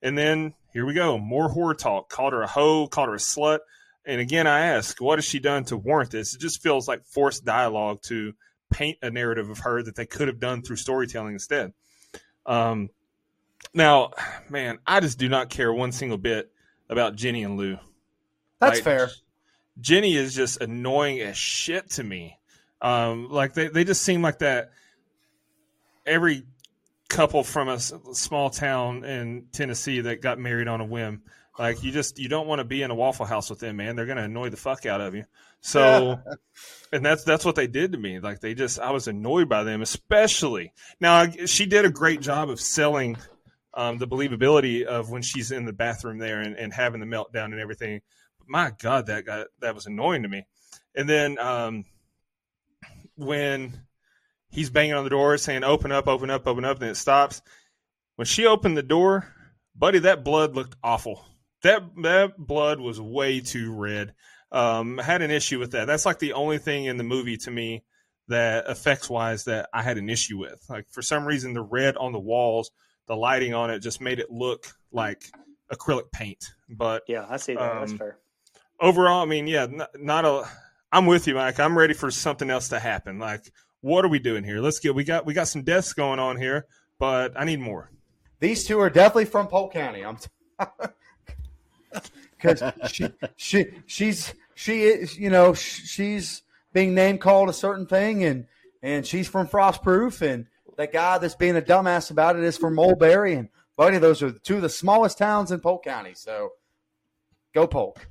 And 0.02 0.16
then 0.16 0.54
here 0.72 0.84
we 0.84 0.94
go, 0.94 1.18
more 1.18 1.48
horror 1.48 1.74
talk. 1.74 2.08
Called 2.08 2.32
her 2.32 2.42
a 2.42 2.46
hoe, 2.46 2.86
called 2.86 3.08
her 3.08 3.14
a 3.14 3.18
slut. 3.18 3.60
And 4.04 4.20
again, 4.20 4.46
I 4.46 4.66
ask, 4.66 5.00
what 5.00 5.18
has 5.18 5.24
she 5.24 5.38
done 5.38 5.64
to 5.64 5.76
warrant 5.76 6.10
this? 6.10 6.34
It 6.34 6.40
just 6.40 6.62
feels 6.62 6.86
like 6.86 7.06
forced 7.06 7.44
dialogue 7.44 8.02
to 8.04 8.34
paint 8.72 8.98
a 9.02 9.10
narrative 9.10 9.50
of 9.50 9.58
her 9.60 9.82
that 9.82 9.96
they 9.96 10.06
could 10.06 10.28
have 10.28 10.38
done 10.38 10.62
through 10.62 10.76
storytelling 10.76 11.34
instead. 11.34 11.72
Um, 12.46 12.90
now, 13.74 14.12
man, 14.48 14.78
I 14.86 15.00
just 15.00 15.18
do 15.18 15.28
not 15.28 15.50
care 15.50 15.72
one 15.72 15.92
single 15.92 16.18
bit 16.18 16.50
about 16.88 17.16
Jenny 17.16 17.42
and 17.42 17.56
Lou. 17.56 17.78
That's 18.60 18.76
Like, 18.76 18.84
fair. 18.84 19.10
Jenny 19.80 20.14
is 20.14 20.34
just 20.34 20.60
annoying 20.60 21.20
as 21.20 21.36
shit 21.36 21.90
to 21.90 22.04
me. 22.04 22.38
Um, 22.80 23.28
like 23.30 23.54
they, 23.54 23.68
they 23.68 23.84
just 23.84 24.02
seem 24.02 24.22
like 24.22 24.38
that 24.38 24.70
every 26.06 26.44
couple 27.08 27.42
from 27.44 27.68
a 27.68 27.78
small 27.78 28.50
town 28.50 29.04
in 29.04 29.46
Tennessee 29.52 30.00
that 30.02 30.22
got 30.22 30.38
married 30.38 30.68
on 30.68 30.80
a 30.80 30.84
whim. 30.84 31.22
Like 31.58 31.82
you 31.82 31.90
just 31.90 32.18
you 32.18 32.28
don't 32.28 32.46
want 32.46 32.60
to 32.60 32.64
be 32.64 32.82
in 32.82 32.90
a 32.90 32.94
Waffle 32.94 33.26
House 33.26 33.50
with 33.50 33.60
them, 33.60 33.76
man. 33.76 33.96
They're 33.96 34.06
gonna 34.06 34.24
annoy 34.24 34.50
the 34.50 34.56
fuck 34.56 34.86
out 34.86 35.00
of 35.00 35.14
you. 35.14 35.24
So, 35.66 36.20
and 36.92 37.04
that's 37.04 37.24
that's 37.24 37.44
what 37.44 37.56
they 37.56 37.66
did 37.66 37.92
to 37.92 37.98
me. 37.98 38.20
Like 38.20 38.40
they 38.40 38.54
just 38.54 38.78
I 38.78 38.92
was 38.92 39.08
annoyed 39.08 39.48
by 39.48 39.64
them, 39.64 39.82
especially 39.82 40.72
now. 41.00 41.26
She 41.46 41.66
did 41.66 41.84
a 41.84 41.90
great 41.90 42.20
job 42.20 42.50
of 42.50 42.60
selling 42.60 43.16
um, 43.74 43.98
the 43.98 44.06
believability 44.06 44.84
of 44.84 45.10
when 45.10 45.22
she's 45.22 45.50
in 45.50 45.64
the 45.64 45.72
bathroom 45.72 46.18
there 46.18 46.40
and, 46.40 46.56
and 46.56 46.72
having 46.72 47.00
the 47.00 47.06
meltdown 47.06 47.46
and 47.46 47.58
everything. 47.58 48.00
But 48.38 48.48
my 48.48 48.72
God, 48.80 49.06
that 49.06 49.26
got 49.26 49.48
that 49.60 49.74
was 49.74 49.86
annoying 49.86 50.22
to 50.22 50.28
me. 50.28 50.46
And 50.94 51.08
then 51.08 51.36
um, 51.38 51.84
when 53.16 53.74
he's 54.50 54.70
banging 54.70 54.94
on 54.94 55.02
the 55.02 55.10
door 55.10 55.36
saying 55.36 55.64
open 55.64 55.90
up 55.90 56.06
open 56.06 56.30
up 56.30 56.46
open 56.46 56.64
up 56.64 56.76
and 56.76 56.82
then 56.82 56.90
it 56.90 56.96
stops 56.96 57.42
when 58.14 58.26
she 58.26 58.46
opened 58.46 58.76
the 58.76 58.82
door 58.82 59.26
buddy 59.74 59.98
that 59.98 60.24
blood 60.24 60.54
looked 60.54 60.76
awful 60.82 61.24
that 61.62 61.82
that 62.02 62.38
blood 62.38 62.78
was 62.78 63.00
way 63.00 63.40
too 63.40 63.74
red 63.74 64.14
um 64.52 64.98
had 64.98 65.22
an 65.22 65.30
issue 65.30 65.58
with 65.58 65.72
that 65.72 65.86
that's 65.86 66.06
like 66.06 66.18
the 66.20 66.32
only 66.32 66.58
thing 66.58 66.84
in 66.84 66.96
the 66.96 67.04
movie 67.04 67.36
to 67.36 67.50
me 67.50 67.82
that 68.28 68.64
effects 68.68 69.10
wise 69.10 69.44
that 69.44 69.68
i 69.74 69.82
had 69.82 69.98
an 69.98 70.08
issue 70.08 70.38
with 70.38 70.64
like 70.68 70.86
for 70.90 71.02
some 71.02 71.24
reason 71.26 71.52
the 71.52 71.62
red 71.62 71.96
on 71.96 72.12
the 72.12 72.18
walls 72.20 72.70
the 73.08 73.16
lighting 73.16 73.54
on 73.54 73.70
it 73.70 73.80
just 73.80 74.00
made 74.00 74.18
it 74.20 74.30
look 74.30 74.66
like 74.92 75.24
acrylic 75.72 76.10
paint 76.12 76.52
but 76.68 77.02
Yeah, 77.08 77.26
I 77.28 77.36
see 77.38 77.54
that. 77.54 77.80
That's 77.80 77.92
Um, 77.92 77.98
fair. 77.98 78.18
overall, 78.80 79.22
I 79.22 79.26
mean, 79.26 79.46
yeah, 79.46 79.62
n- 79.64 79.82
not 79.96 80.24
a. 80.24 80.44
I'm 80.92 81.06
with 81.06 81.26
you, 81.26 81.34
Mike. 81.34 81.58
I'm 81.60 81.76
ready 81.76 81.94
for 81.94 82.10
something 82.10 82.50
else 82.50 82.68
to 82.70 82.78
happen. 82.78 83.18
Like, 83.18 83.50
what 83.80 84.04
are 84.04 84.08
we 84.08 84.18
doing 84.18 84.42
here? 84.44 84.60
Let's 84.60 84.78
get. 84.80 84.94
We 84.94 85.04
got 85.04 85.26
we 85.26 85.34
got 85.34 85.48
some 85.48 85.62
deaths 85.62 85.92
going 85.92 86.18
on 86.18 86.36
here, 86.38 86.66
but 86.98 87.32
I 87.38 87.44
need 87.44 87.60
more. 87.60 87.90
These 88.40 88.64
two 88.64 88.78
are 88.80 88.90
definitely 88.90 89.24
from 89.26 89.46
Polk 89.48 89.72
County. 89.72 90.04
I'm 90.04 90.18
because 92.36 92.62
she 92.90 93.08
she 93.36 93.66
she's 93.86 94.34
she 94.54 94.82
is 94.82 95.18
you 95.18 95.30
know 95.30 95.54
she's 95.54 96.42
being 96.72 96.94
name 96.94 97.18
called 97.18 97.48
a 97.48 97.52
certain 97.52 97.86
thing 97.86 98.24
and 98.24 98.46
and 98.82 99.06
she's 99.06 99.28
from 99.28 99.48
Frostproof 99.48 100.22
and 100.22 100.46
the 100.76 100.86
guy 100.86 101.18
that's 101.18 101.34
being 101.34 101.56
a 101.56 101.62
dumbass 101.62 102.10
about 102.10 102.36
it 102.36 102.44
is 102.44 102.58
from 102.58 102.74
Mulberry 102.74 103.34
and 103.34 103.48
buddy 103.76 103.98
those 103.98 104.22
are 104.22 104.30
two 104.30 104.56
of 104.56 104.62
the 104.62 104.68
smallest 104.68 105.18
towns 105.18 105.50
in 105.50 105.60
Polk 105.60 105.84
County 105.84 106.12
so 106.14 106.50
go 107.54 107.66
Polk. 107.66 108.06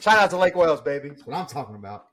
Shout 0.00 0.18
out 0.18 0.30
to 0.30 0.36
Lake 0.36 0.56
Wales, 0.56 0.80
baby. 0.80 1.10
That's 1.10 1.26
what 1.26 1.36
I'm 1.36 1.46
talking 1.46 1.74
about. 1.74 2.06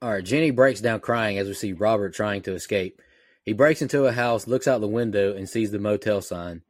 All 0.00 0.10
right, 0.10 0.24
Jenny 0.24 0.50
breaks 0.50 0.80
down 0.80 1.00
crying 1.00 1.38
as 1.38 1.48
we 1.48 1.54
see 1.54 1.72
Robert 1.72 2.14
trying 2.14 2.42
to 2.42 2.54
escape. 2.54 3.02
He 3.42 3.52
breaks 3.52 3.82
into 3.82 4.06
a 4.06 4.12
house, 4.12 4.46
looks 4.46 4.68
out 4.68 4.80
the 4.80 4.86
window, 4.88 5.34
and 5.34 5.48
sees 5.48 5.70
the 5.70 5.78
motel 5.78 6.20
sign. 6.20 6.62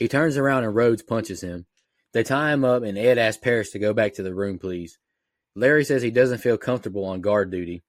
He 0.00 0.08
turns 0.08 0.38
around 0.38 0.64
and 0.64 0.74
Rhodes 0.74 1.02
punches 1.02 1.42
him. 1.42 1.66
They 2.12 2.22
tie 2.22 2.54
him 2.54 2.64
up, 2.64 2.82
and 2.82 2.96
Ed 2.96 3.18
asks 3.18 3.40
Paris 3.40 3.70
to 3.72 3.78
go 3.78 3.92
back 3.92 4.14
to 4.14 4.22
the 4.22 4.34
room, 4.34 4.58
please. 4.58 4.98
Larry 5.54 5.84
says 5.84 6.00
he 6.00 6.10
doesn't 6.10 6.38
feel 6.38 6.56
comfortable 6.56 7.04
on 7.04 7.20
guard 7.20 7.50
duty. 7.50 7.84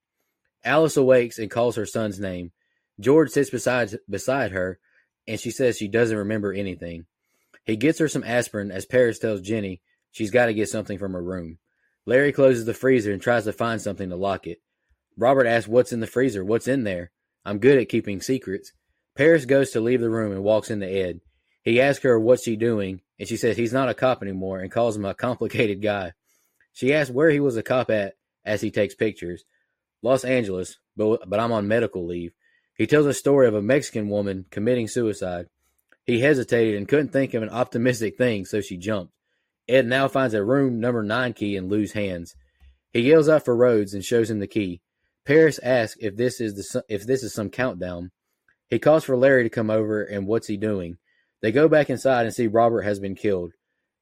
Alice 0.64 0.97
awakes 0.97 1.39
and 1.39 1.49
calls 1.49 1.78
her 1.78 1.86
son's 1.86 2.20
name. 2.20 2.51
George 2.99 3.32
sits 3.32 3.49
beside 3.49 3.97
beside 4.09 4.51
her, 4.51 4.78
and 5.26 5.39
she 5.39 5.51
says 5.51 5.78
she 5.78 5.88
doesn't 5.88 6.18
remember 6.18 6.51
anything. 6.51 7.05
He 7.64 7.78
gets 7.78 7.99
her 7.99 8.09
some 8.09 8.26
aspirin 8.26 8.72
as 8.72 8.86
Paris 8.86 9.18
tells 9.18 9.39
Jenny 9.39 9.82
she's 10.12 10.32
got 10.32 10.47
to 10.47 10.53
get 10.53 10.68
something 10.68 10.97
from 10.97 11.14
her 11.14 11.24
room. 11.24 11.59
Larry 12.05 12.34
closes 12.34 12.66
the 12.66 12.74
freezer 12.74 13.14
and 13.14 13.22
tries 13.22 13.45
to 13.45 13.53
find 13.53 13.82
something 13.82 14.09
to 14.09 14.18
lock 14.18 14.47
it. 14.47 14.57
Robert 15.18 15.47
asks 15.47 15.70
what's 15.70 15.93
in 15.93 16.01
the 16.01 16.07
freezer, 16.07 16.43
what's 16.43 16.68
in 16.68 16.84
there. 16.84 17.12
I'm 17.45 17.59
good 17.59 17.80
at 17.80 17.89
keeping 17.89 18.22
secrets. 18.22 18.74
Paris 19.16 19.45
goes 19.45 19.72
to 19.72 19.80
leave 19.80 20.01
the 20.01 20.09
room 20.09 20.34
and 20.34 20.43
walks 20.43 20.70
into 20.70 20.88
Ed. 20.88 21.22
He 21.64 21.80
asks 21.80 22.03
her 22.03 22.20
what's 22.20 22.43
she 22.43 22.55
doing, 22.55 23.01
and 23.20 23.28
she 23.28 23.38
says 23.38 23.55
he's 23.55 23.74
not 23.74 23.89
a 23.89 23.93
cop 23.93 24.22
anymore 24.22 24.59
and 24.59 24.72
calls 24.72 24.95
him 24.97 25.05
a 25.05 25.14
complicated 25.14 25.82
guy. 25.82 26.14
She 26.74 26.93
asks 26.93 27.14
where 27.14 27.30
he 27.30 27.39
was 27.39 27.57
a 27.57 27.64
cop 27.64 27.91
at 27.91 28.16
as 28.43 28.62
he 28.62 28.72
takes 28.72 28.95
pictures. 28.95 29.43
Los 30.01 30.24
Angeles, 30.24 30.78
but, 30.97 31.30
but 31.30 31.39
I'm 31.39 31.51
on 31.51 31.68
medical 31.68 32.05
leave. 32.05 32.34
He 32.76 32.88
tells 32.88 33.05
a 33.05 33.14
story 33.14 33.47
of 33.47 33.53
a 33.53 33.62
Mexican 33.62 34.09
woman 34.09 34.45
committing 34.49 34.88
suicide. 34.88 35.47
He 36.05 36.20
hesitated 36.20 36.76
and 36.76 36.88
couldn't 36.88 37.09
think 37.09 37.34
of 37.34 37.43
an 37.43 37.49
optimistic 37.49 38.18
thing, 38.18 38.45
so 38.45 38.62
she 38.62 38.78
jumped. 38.78 39.14
Ed 39.68 39.86
now 39.86 40.07
finds 40.07 40.34
a 40.34 40.43
room 40.43 40.80
number 40.80 41.03
nine 41.03 41.34
key 41.34 41.55
in 41.55 41.70
Lou's 41.70 41.91
hands. 41.91 42.36
He 42.91 43.01
yells 43.01 43.30
out 43.30 43.45
for 43.45 43.55
Rhodes 43.55 43.93
and 43.93 44.03
shows 44.03 44.30
him 44.30 44.39
the 44.39 44.47
key. 44.47 44.82
Paris 45.26 45.59
asks 45.59 45.97
if 46.01 46.16
this 46.16 46.41
is 46.41 46.55
the 46.55 46.84
if 46.89 47.05
this 47.05 47.24
is 47.24 47.34
some 47.34 47.49
countdown. 47.49 48.12
He 48.68 48.80
calls 48.80 49.03
for 49.03 49.16
Larry 49.16 49.43
to 49.43 49.49
come 49.49 49.70
over 49.70 50.03
and 50.03 50.26
what's 50.26 50.47
he 50.47 50.57
doing? 50.57 50.97
They 51.42 51.52
go 51.52 51.68
back 51.68 51.89
inside 51.89 52.26
and 52.26 52.34
see 52.34 52.48
Robert 52.48 52.82
has 52.82 53.00
been 53.00 53.16
killed. 53.16 53.54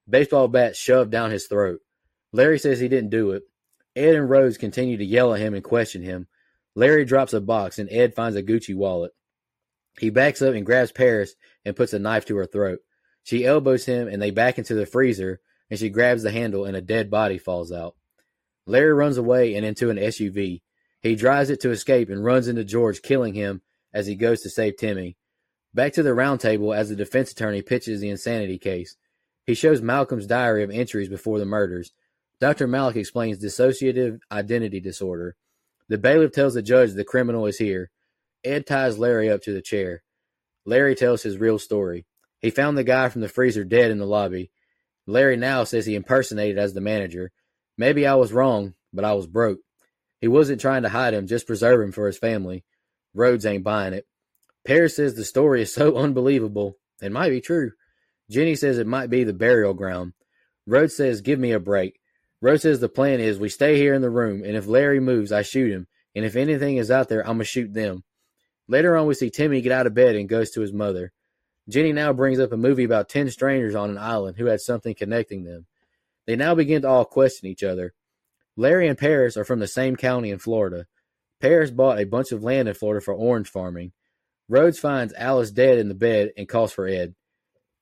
Baseball 0.09 0.47
bat 0.47 0.75
shoved 0.75 1.11
down 1.11 1.31
his 1.31 1.47
throat. 1.47 1.79
Larry 2.31 2.59
says 2.59 2.79
he 2.79 2.87
didn't 2.87 3.09
do 3.09 3.31
it. 3.31 3.43
Ed 3.95 4.15
and 4.15 4.29
Rhodes 4.29 4.57
continue 4.57 4.97
to 4.97 5.05
yell 5.05 5.33
at 5.33 5.39
him 5.39 5.53
and 5.53 5.63
question 5.63 6.01
him. 6.01 6.27
Larry 6.75 7.05
drops 7.05 7.33
a 7.33 7.41
box 7.41 7.79
and 7.79 7.89
Ed 7.91 8.13
finds 8.13 8.35
a 8.35 8.43
Gucci 8.43 8.75
wallet. 8.75 9.11
He 9.99 10.09
backs 10.09 10.41
up 10.41 10.53
and 10.53 10.65
grabs 10.65 10.91
Paris 10.91 11.35
and 11.65 11.75
puts 11.75 11.93
a 11.93 11.99
knife 11.99 12.25
to 12.25 12.37
her 12.37 12.45
throat. 12.45 12.79
She 13.23 13.45
elbows 13.45 13.85
him 13.85 14.07
and 14.07 14.21
they 14.21 14.31
back 14.31 14.57
into 14.57 14.75
the 14.75 14.85
freezer 14.85 15.41
and 15.69 15.79
she 15.79 15.89
grabs 15.89 16.23
the 16.23 16.31
handle 16.31 16.65
and 16.65 16.75
a 16.75 16.81
dead 16.81 17.09
body 17.09 17.37
falls 17.37 17.71
out. 17.71 17.95
Larry 18.65 18.93
runs 18.93 19.17
away 19.17 19.55
and 19.55 19.65
into 19.65 19.89
an 19.89 19.97
SUV. 19.97 20.61
He 21.01 21.15
drives 21.15 21.49
it 21.49 21.59
to 21.61 21.71
escape 21.71 22.09
and 22.09 22.23
runs 22.23 22.47
into 22.47 22.63
George, 22.63 23.01
killing 23.01 23.33
him 23.33 23.61
as 23.93 24.07
he 24.07 24.15
goes 24.15 24.41
to 24.41 24.49
save 24.49 24.77
Timmy. 24.77 25.17
Back 25.73 25.93
to 25.93 26.03
the 26.03 26.13
round 26.13 26.39
table 26.39 26.73
as 26.73 26.89
the 26.89 26.95
defense 26.95 27.31
attorney 27.31 27.61
pitches 27.61 28.01
the 28.01 28.09
insanity 28.09 28.57
case. 28.57 28.95
He 29.45 29.53
shows 29.53 29.81
Malcolm's 29.81 30.27
diary 30.27 30.63
of 30.63 30.71
entries 30.71 31.09
before 31.09 31.39
the 31.39 31.45
murders. 31.45 31.91
Dr. 32.39 32.67
Malick 32.67 32.95
explains 32.95 33.43
dissociative 33.43 34.19
identity 34.31 34.79
disorder. 34.79 35.35
The 35.89 35.97
bailiff 35.97 36.31
tells 36.31 36.53
the 36.53 36.61
judge 36.61 36.93
the 36.93 37.03
criminal 37.03 37.45
is 37.45 37.57
here. 37.57 37.91
Ed 38.43 38.65
ties 38.65 38.97
Larry 38.97 39.29
up 39.29 39.41
to 39.43 39.53
the 39.53 39.61
chair. 39.61 40.03
Larry 40.65 40.95
tells 40.95 41.23
his 41.23 41.37
real 41.37 41.59
story. 41.59 42.05
He 42.39 42.49
found 42.49 42.77
the 42.77 42.83
guy 42.83 43.09
from 43.09 43.21
the 43.21 43.27
freezer 43.27 43.63
dead 43.63 43.91
in 43.91 43.97
the 43.97 44.05
lobby. 44.05 44.51
Larry 45.05 45.35
now 45.35 45.63
says 45.63 45.85
he 45.85 45.95
impersonated 45.95 46.57
as 46.57 46.73
the 46.73 46.81
manager. 46.81 47.31
Maybe 47.77 48.05
I 48.05 48.15
was 48.15 48.31
wrong, 48.31 48.75
but 48.93 49.03
I 49.03 49.13
was 49.13 49.27
broke. 49.27 49.59
He 50.21 50.27
wasn't 50.27 50.61
trying 50.61 50.83
to 50.83 50.89
hide 50.89 51.13
him, 51.13 51.27
just 51.27 51.47
preserve 51.47 51.81
him 51.81 51.91
for 51.91 52.07
his 52.07 52.17
family. 52.17 52.63
Rhodes 53.13 53.45
ain't 53.45 53.63
buying 53.63 53.93
it. 53.93 54.05
Paris 54.65 54.95
says 54.95 55.15
the 55.15 55.25
story 55.25 55.61
is 55.61 55.73
so 55.73 55.97
unbelievable. 55.97 56.77
It 57.01 57.11
might 57.11 57.29
be 57.29 57.41
true. 57.41 57.71
Jenny 58.29 58.55
says 58.55 58.77
it 58.77 58.87
might 58.87 59.09
be 59.09 59.23
the 59.23 59.33
burial 59.33 59.73
ground. 59.73 60.13
Rhodes 60.67 60.95
says, 60.95 61.21
Give 61.21 61.39
me 61.39 61.51
a 61.51 61.59
break. 61.59 61.99
Rhodes 62.41 62.61
says 62.61 62.79
the 62.79 62.89
plan 62.89 63.19
is 63.19 63.39
we 63.39 63.49
stay 63.49 63.77
here 63.77 63.93
in 63.93 64.01
the 64.01 64.09
room, 64.09 64.43
and 64.43 64.55
if 64.55 64.67
Larry 64.67 64.99
moves, 64.99 65.31
I 65.31 65.41
shoot 65.41 65.71
him. 65.71 65.87
And 66.15 66.25
if 66.25 66.35
anything 66.35 66.77
is 66.77 66.91
out 66.91 67.09
there, 67.09 67.21
I'm 67.21 67.37
going 67.37 67.39
to 67.39 67.45
shoot 67.45 67.73
them. 67.73 68.03
Later 68.67 68.95
on, 68.95 69.07
we 69.07 69.13
see 69.15 69.29
Timmy 69.29 69.61
get 69.61 69.71
out 69.71 69.87
of 69.87 69.93
bed 69.93 70.15
and 70.15 70.29
goes 70.29 70.51
to 70.51 70.61
his 70.61 70.71
mother. 70.71 71.11
Jenny 71.67 71.91
now 71.91 72.13
brings 72.13 72.39
up 72.39 72.51
a 72.51 72.57
movie 72.57 72.83
about 72.83 73.09
10 73.09 73.29
strangers 73.29 73.75
on 73.75 73.89
an 73.89 73.97
island 73.97 74.37
who 74.37 74.45
had 74.45 74.61
something 74.61 74.95
connecting 74.95 75.43
them. 75.43 75.65
They 76.25 76.35
now 76.35 76.55
begin 76.55 76.83
to 76.83 76.87
all 76.87 77.05
question 77.05 77.47
each 77.47 77.63
other. 77.63 77.93
Larry 78.55 78.87
and 78.87 78.97
Paris 78.97 79.37
are 79.37 79.43
from 79.43 79.59
the 79.59 79.67
same 79.67 79.95
county 79.95 80.31
in 80.31 80.39
Florida. 80.39 80.85
Paris 81.41 81.71
bought 81.71 81.99
a 81.99 82.05
bunch 82.05 82.31
of 82.31 82.43
land 82.43 82.67
in 82.67 82.73
Florida 82.73 83.03
for 83.03 83.13
orange 83.13 83.49
farming. 83.49 83.91
Rhodes 84.49 84.79
finds 84.79 85.13
Alice 85.13 85.51
dead 85.51 85.77
in 85.77 85.87
the 85.87 85.93
bed 85.93 86.31
and 86.35 86.49
calls 86.49 86.73
for 86.73 86.87
Ed. 86.87 87.13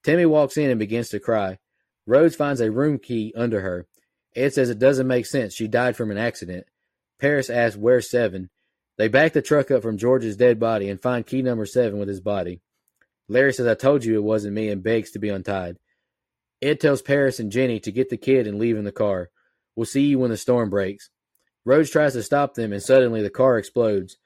Timmy 0.04 0.26
walks 0.26 0.58
in 0.58 0.70
and 0.70 0.80
begins 0.80 1.10
to 1.10 1.20
cry. 1.20 1.58
Rhodes 2.06 2.36
finds 2.36 2.62
a 2.62 2.72
room 2.72 3.00
key 3.00 3.34
under 3.36 3.62
her. 3.62 3.88
Ed 4.36 4.54
says 4.54 4.70
it 4.70 4.78
doesn't 4.78 5.08
make 5.08 5.26
sense. 5.26 5.54
She 5.54 5.68
died 5.68 5.98
from 5.98 6.12
an 6.12 6.18
accident. 6.18 6.68
Paris 7.20 7.50
asks, 7.50 7.78
Where's 7.78 8.10
Seven? 8.10 8.50
They 8.98 9.08
back 9.08 9.34
the 9.34 9.42
truck 9.42 9.72
up 9.72 9.82
from 9.82 9.98
George's 9.98 10.38
dead 10.38 10.60
body 10.60 10.90
and 10.90 11.02
find 11.02 11.26
key 11.26 11.42
number 11.42 11.66
seven 11.66 12.00
with 12.00 12.08
his 12.08 12.20
body. 12.20 12.62
Larry 13.30 13.54
says, 13.54 13.68
I 13.68 13.76
told 13.76 14.04
you 14.04 14.16
it 14.16 14.24
wasn't 14.24 14.56
me 14.56 14.70
and 14.70 14.84
begs 14.84 15.12
to 15.12 15.20
be 15.20 15.30
untied. 15.30 15.78
Ed 16.62 16.80
tells 16.80 17.04
Paris 17.04 17.40
and 17.40 17.52
Jenny 17.52 17.80
to 17.82 17.92
get 17.92 18.10
the 18.10 18.18
kid 18.18 18.48
and 18.48 18.58
leave 18.58 18.78
in 18.78 18.86
the 18.86 18.92
car. 18.92 19.30
We'll 19.76 19.86
see 19.86 20.02
you 20.02 20.20
when 20.20 20.32
the 20.32 20.38
storm 20.38 20.72
breaks. 20.72 21.10
Rhodes 21.64 21.92
tries 21.92 22.14
to 22.14 22.24
stop 22.24 22.56
them 22.56 22.74
and 22.74 22.82
suddenly 22.82 23.22
the 23.22 23.30
car 23.30 23.60
explodes. 23.60 24.18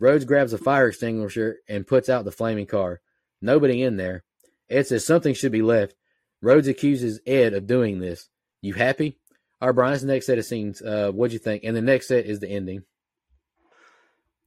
Rhodes 0.00 0.24
grabs 0.24 0.52
a 0.52 0.58
fire 0.58 0.88
extinguisher 0.88 1.58
and 1.68 1.86
puts 1.86 2.08
out 2.08 2.24
the 2.24 2.32
flaming 2.32 2.66
car. 2.66 3.00
Nobody 3.40 3.82
in 3.82 3.96
there. 3.96 4.24
Ed 4.68 4.86
says 4.86 5.04
something 5.04 5.34
should 5.34 5.52
be 5.52 5.62
left. 5.62 5.94
Rhodes 6.40 6.68
accuses 6.68 7.20
Ed 7.26 7.54
of 7.54 7.66
doing 7.66 8.00
this. 8.00 8.28
You 8.60 8.74
happy? 8.74 9.18
All 9.60 9.68
right, 9.68 9.74
Brian, 9.74 9.98
the 9.98 10.06
next 10.06 10.26
set 10.26 10.38
of 10.38 10.44
scenes. 10.44 10.82
Uh, 10.82 11.10
what'd 11.10 11.32
you 11.32 11.38
think? 11.38 11.64
And 11.64 11.76
the 11.76 11.82
next 11.82 12.08
set 12.08 12.26
is 12.26 12.40
the 12.40 12.48
ending. 12.48 12.82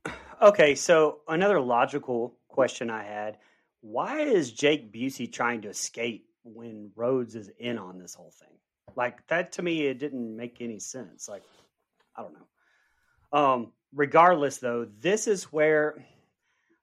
Okay, 0.39 0.75
so 0.75 1.21
another 1.27 1.59
logical 1.59 2.37
question 2.47 2.91
I 2.91 3.01
had: 3.01 3.39
Why 3.81 4.19
is 4.19 4.51
Jake 4.51 4.93
Busey 4.93 5.33
trying 5.33 5.63
to 5.63 5.69
escape 5.69 6.29
when 6.43 6.91
Rhodes 6.95 7.33
is 7.33 7.49
in 7.57 7.79
on 7.79 7.97
this 7.97 8.13
whole 8.13 8.29
thing? 8.39 8.55
Like 8.95 9.25
that 9.29 9.53
to 9.53 9.63
me, 9.63 9.87
it 9.87 9.97
didn't 9.97 10.37
make 10.37 10.57
any 10.61 10.77
sense. 10.77 11.27
Like 11.27 11.41
I 12.15 12.21
don't 12.21 12.33
know. 12.33 13.39
Um, 13.39 13.71
regardless, 13.97 14.57
though, 14.57 14.87
this 14.99 15.27
is 15.27 15.45
where 15.45 16.05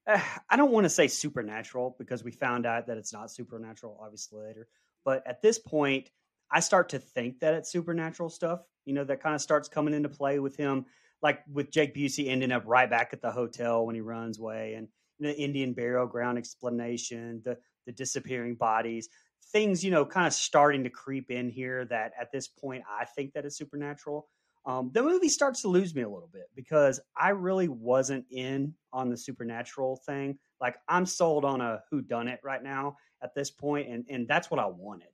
uh, 0.06 0.20
I 0.50 0.56
don't 0.56 0.72
want 0.72 0.84
to 0.84 0.90
say 0.90 1.08
supernatural 1.08 1.96
because 1.98 2.22
we 2.22 2.30
found 2.30 2.66
out 2.66 2.88
that 2.88 2.98
it's 2.98 3.12
not 3.12 3.30
supernatural, 3.30 3.98
obviously 4.02 4.42
later. 4.42 4.68
But 5.04 5.26
at 5.26 5.40
this 5.40 5.58
point, 5.58 6.10
I 6.50 6.60
start 6.60 6.90
to 6.90 6.98
think 6.98 7.40
that 7.40 7.54
it's 7.54 7.70
supernatural 7.70 8.28
stuff. 8.28 8.60
You 8.84 8.94
know, 8.94 9.04
that 9.04 9.22
kind 9.22 9.34
of 9.34 9.40
starts 9.40 9.68
coming 9.68 9.94
into 9.94 10.08
play 10.10 10.38
with 10.38 10.56
him 10.56 10.86
like 11.24 11.40
with 11.50 11.70
Jake 11.70 11.94
Busey 11.94 12.28
ending 12.28 12.52
up 12.52 12.64
right 12.66 12.88
back 12.88 13.10
at 13.14 13.22
the 13.22 13.30
hotel 13.30 13.86
when 13.86 13.94
he 13.94 14.02
runs 14.02 14.38
away, 14.38 14.74
and 14.74 14.88
the 15.18 15.34
Indian 15.34 15.72
burial 15.72 16.06
ground 16.06 16.36
explanation, 16.36 17.40
the 17.42 17.56
the 17.86 17.92
disappearing 17.92 18.54
bodies, 18.54 19.08
things 19.50 19.82
you 19.82 19.90
know, 19.90 20.04
kind 20.04 20.26
of 20.26 20.34
starting 20.34 20.84
to 20.84 20.90
creep 20.90 21.30
in 21.30 21.48
here. 21.48 21.86
That 21.86 22.12
at 22.20 22.30
this 22.30 22.46
point, 22.46 22.84
I 22.88 23.06
think 23.06 23.32
that 23.32 23.46
is 23.46 23.56
supernatural. 23.56 24.28
Um, 24.66 24.90
the 24.94 25.02
movie 25.02 25.28
starts 25.28 25.60
to 25.62 25.68
lose 25.68 25.94
me 25.94 26.02
a 26.02 26.08
little 26.08 26.30
bit 26.32 26.48
because 26.54 26.98
I 27.16 27.30
really 27.30 27.68
wasn't 27.68 28.24
in 28.30 28.74
on 28.92 29.10
the 29.10 29.16
supernatural 29.16 30.00
thing. 30.06 30.38
Like 30.60 30.76
I'm 30.88 31.04
sold 31.04 31.44
on 31.44 31.60
a 31.60 31.82
who 31.90 32.00
done 32.00 32.28
it 32.28 32.40
right 32.42 32.62
now 32.62 32.96
at 33.22 33.34
this 33.34 33.50
point, 33.50 33.88
and 33.88 34.04
and 34.08 34.26
that's 34.26 34.50
what 34.50 34.60
I 34.60 34.66
wanted. 34.66 35.08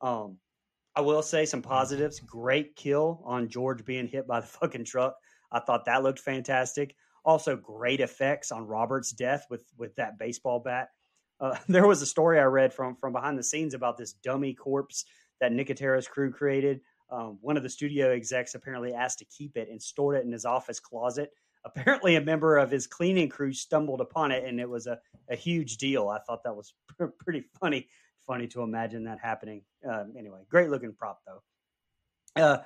Um, 0.00 0.38
I 0.94 1.02
will 1.02 1.22
say 1.22 1.44
some 1.44 1.60
positives. 1.60 2.20
Great 2.20 2.74
kill 2.74 3.20
on 3.24 3.48
George 3.48 3.84
being 3.84 4.08
hit 4.08 4.26
by 4.26 4.40
the 4.40 4.46
fucking 4.60 4.84
truck. 4.84 5.16
I 5.52 5.60
thought 5.60 5.84
that 5.84 6.02
looked 6.02 6.20
fantastic. 6.20 6.96
Also, 7.24 7.56
great 7.56 8.00
effects 8.00 8.50
on 8.50 8.66
Robert's 8.66 9.12
death 9.12 9.46
with 9.50 9.64
with 9.76 9.94
that 9.96 10.18
baseball 10.18 10.60
bat. 10.60 10.88
Uh, 11.38 11.56
there 11.68 11.86
was 11.86 12.00
a 12.00 12.06
story 12.06 12.40
I 12.40 12.44
read 12.44 12.72
from 12.72 12.96
from 12.96 13.12
behind 13.12 13.38
the 13.38 13.42
scenes 13.42 13.74
about 13.74 13.98
this 13.98 14.14
dummy 14.14 14.54
corpse 14.54 15.04
that 15.40 15.52
Nicotero's 15.52 16.08
crew 16.08 16.32
created. 16.32 16.80
Um, 17.10 17.38
one 17.40 17.56
of 17.56 17.62
the 17.62 17.68
studio 17.68 18.10
execs 18.10 18.54
apparently 18.54 18.92
asked 18.92 19.20
to 19.20 19.24
keep 19.26 19.56
it 19.56 19.68
and 19.70 19.80
stored 19.80 20.16
it 20.16 20.24
in 20.24 20.32
his 20.32 20.44
office 20.44 20.80
closet. 20.80 21.30
Apparently, 21.64 22.16
a 22.16 22.20
member 22.20 22.58
of 22.58 22.70
his 22.70 22.86
cleaning 22.86 23.28
crew 23.28 23.52
stumbled 23.52 24.00
upon 24.00 24.30
it, 24.30 24.44
and 24.44 24.60
it 24.60 24.68
was 24.68 24.86
a, 24.86 24.98
a 25.28 25.36
huge 25.36 25.78
deal. 25.78 26.08
I 26.08 26.18
thought 26.20 26.44
that 26.44 26.54
was 26.54 26.74
pretty 27.18 27.44
funny. 27.60 27.88
Funny 28.26 28.48
to 28.48 28.62
imagine 28.62 29.04
that 29.04 29.20
happening. 29.20 29.62
Uh, 29.88 30.04
anyway, 30.18 30.40
great 30.48 30.68
looking 30.68 30.92
prop 30.92 31.20
though. 31.26 32.42
Uh, 32.42 32.58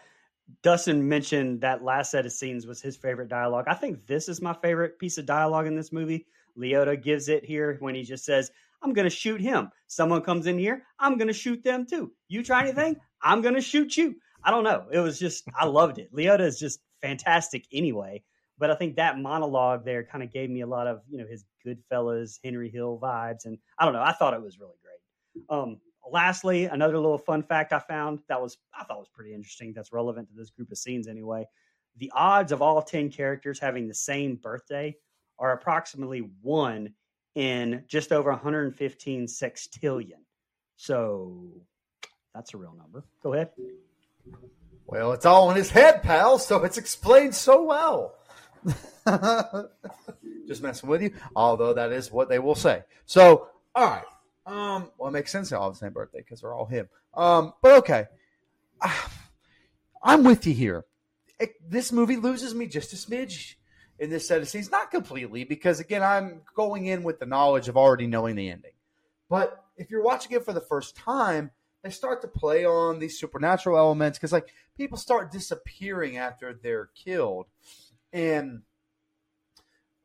Dustin 0.62 1.08
mentioned 1.08 1.60
that 1.60 1.84
last 1.84 2.10
set 2.10 2.26
of 2.26 2.32
scenes 2.32 2.66
was 2.66 2.80
his 2.80 2.96
favorite 2.96 3.28
dialogue. 3.28 3.66
I 3.68 3.74
think 3.74 4.06
this 4.06 4.28
is 4.28 4.42
my 4.42 4.54
favorite 4.54 4.98
piece 4.98 5.18
of 5.18 5.26
dialogue 5.26 5.66
in 5.66 5.76
this 5.76 5.92
movie. 5.92 6.26
Liotta 6.58 7.00
gives 7.00 7.28
it 7.28 7.44
here 7.44 7.76
when 7.80 7.94
he 7.94 8.02
just 8.02 8.24
says, 8.24 8.50
I'm 8.82 8.92
going 8.92 9.04
to 9.04 9.14
shoot 9.14 9.40
him. 9.40 9.70
Someone 9.86 10.22
comes 10.22 10.46
in 10.46 10.58
here, 10.58 10.82
I'm 10.98 11.16
going 11.16 11.28
to 11.28 11.34
shoot 11.34 11.62
them 11.62 11.86
too. 11.86 12.12
You 12.28 12.42
try 12.42 12.62
anything, 12.62 12.96
I'm 13.22 13.42
going 13.42 13.54
to 13.54 13.60
shoot 13.60 13.96
you. 13.96 14.16
I 14.44 14.50
don't 14.50 14.64
know. 14.64 14.86
It 14.90 14.98
was 15.00 15.18
just, 15.18 15.44
I 15.58 15.66
loved 15.66 15.98
it. 15.98 16.12
Liotta 16.14 16.40
is 16.40 16.58
just 16.58 16.80
fantastic 17.02 17.66
anyway. 17.72 18.22
But 18.58 18.70
I 18.70 18.74
think 18.74 18.96
that 18.96 19.18
monologue 19.18 19.84
there 19.84 20.04
kind 20.04 20.22
of 20.22 20.30
gave 20.30 20.50
me 20.50 20.60
a 20.60 20.66
lot 20.66 20.86
of, 20.86 21.00
you 21.08 21.18
know, 21.18 21.26
his 21.26 21.44
Goodfellas, 21.66 22.38
Henry 22.44 22.70
Hill 22.70 22.98
vibes. 23.02 23.46
And 23.46 23.56
I 23.78 23.84
don't 23.84 23.94
know. 23.94 24.02
I 24.02 24.12
thought 24.12 24.34
it 24.34 24.42
was 24.42 24.58
really 24.58 24.76
great. 24.82 25.44
Um, 25.48 25.78
lastly, 26.10 26.66
another 26.66 26.96
little 26.96 27.18
fun 27.18 27.42
fact 27.42 27.72
I 27.72 27.78
found 27.78 28.20
that 28.28 28.40
was 28.40 28.58
I 28.78 28.84
thought 28.84 28.98
was 28.98 29.08
pretty 29.12 29.32
interesting. 29.32 29.72
That's 29.74 29.92
relevant 29.92 30.28
to 30.28 30.34
this 30.34 30.50
group 30.50 30.70
of 30.70 30.78
scenes 30.78 31.08
anyway. 31.08 31.46
The 31.96 32.12
odds 32.14 32.52
of 32.52 32.60
all 32.60 32.82
ten 32.82 33.10
characters 33.10 33.58
having 33.58 33.88
the 33.88 33.94
same 33.94 34.36
birthday 34.36 34.94
are 35.38 35.52
approximately 35.52 36.28
one 36.42 36.92
in 37.34 37.84
just 37.88 38.12
over 38.12 38.30
115 38.30 39.26
sextillion. 39.26 40.20
So 40.76 41.62
that's 42.34 42.54
a 42.54 42.56
real 42.56 42.74
number. 42.76 43.04
Go 43.22 43.34
ahead. 43.34 43.50
Well, 44.86 45.12
it's 45.12 45.26
all 45.26 45.50
in 45.50 45.56
his 45.56 45.70
head, 45.70 46.02
pal. 46.02 46.38
So 46.38 46.64
it's 46.64 46.78
explained 46.78 47.34
so 47.34 47.64
well. 47.64 48.16
Just 50.48 50.62
messing 50.62 50.88
with 50.88 51.02
you. 51.02 51.14
Although 51.36 51.74
that 51.74 51.92
is 51.92 52.10
what 52.10 52.28
they 52.28 52.38
will 52.38 52.54
say. 52.54 52.82
So, 53.06 53.48
all 53.74 53.86
right. 53.86 54.04
Um, 54.46 54.90
well, 54.98 55.08
it 55.08 55.12
makes 55.12 55.30
sense 55.30 55.50
they 55.50 55.56
all 55.56 55.64
have 55.64 55.74
the 55.74 55.78
same 55.78 55.92
birthday 55.92 56.18
because 56.18 56.40
they're 56.40 56.52
all 56.52 56.66
him. 56.66 56.88
Um, 57.14 57.52
but 57.62 57.78
okay, 57.78 58.06
I'm 60.02 60.24
with 60.24 60.46
you 60.46 60.54
here. 60.54 60.84
It, 61.38 61.52
this 61.68 61.92
movie 61.92 62.16
loses 62.16 62.54
me 62.54 62.66
just 62.66 62.92
a 62.92 62.96
smidge 62.96 63.54
in 64.00 64.10
this 64.10 64.26
set 64.26 64.40
of 64.40 64.48
scenes, 64.48 64.70
not 64.70 64.90
completely 64.90 65.44
because 65.44 65.78
again, 65.78 66.02
I'm 66.02 66.42
going 66.56 66.86
in 66.86 67.02
with 67.02 67.20
the 67.20 67.26
knowledge 67.26 67.68
of 67.68 67.76
already 67.76 68.06
knowing 68.06 68.34
the 68.34 68.50
ending. 68.50 68.72
But 69.28 69.62
if 69.76 69.90
you're 69.90 70.02
watching 70.02 70.32
it 70.32 70.44
for 70.44 70.52
the 70.52 70.60
first 70.60 70.96
time, 70.96 71.52
they 71.82 71.90
start 71.90 72.22
to 72.22 72.28
play 72.28 72.64
on 72.64 72.98
these 72.98 73.18
supernatural 73.18 73.78
elements 73.78 74.18
because 74.18 74.32
like 74.32 74.48
people 74.76 74.98
start 74.98 75.32
disappearing 75.32 76.16
after 76.16 76.52
they're 76.52 76.90
killed, 76.94 77.46
and 78.12 78.62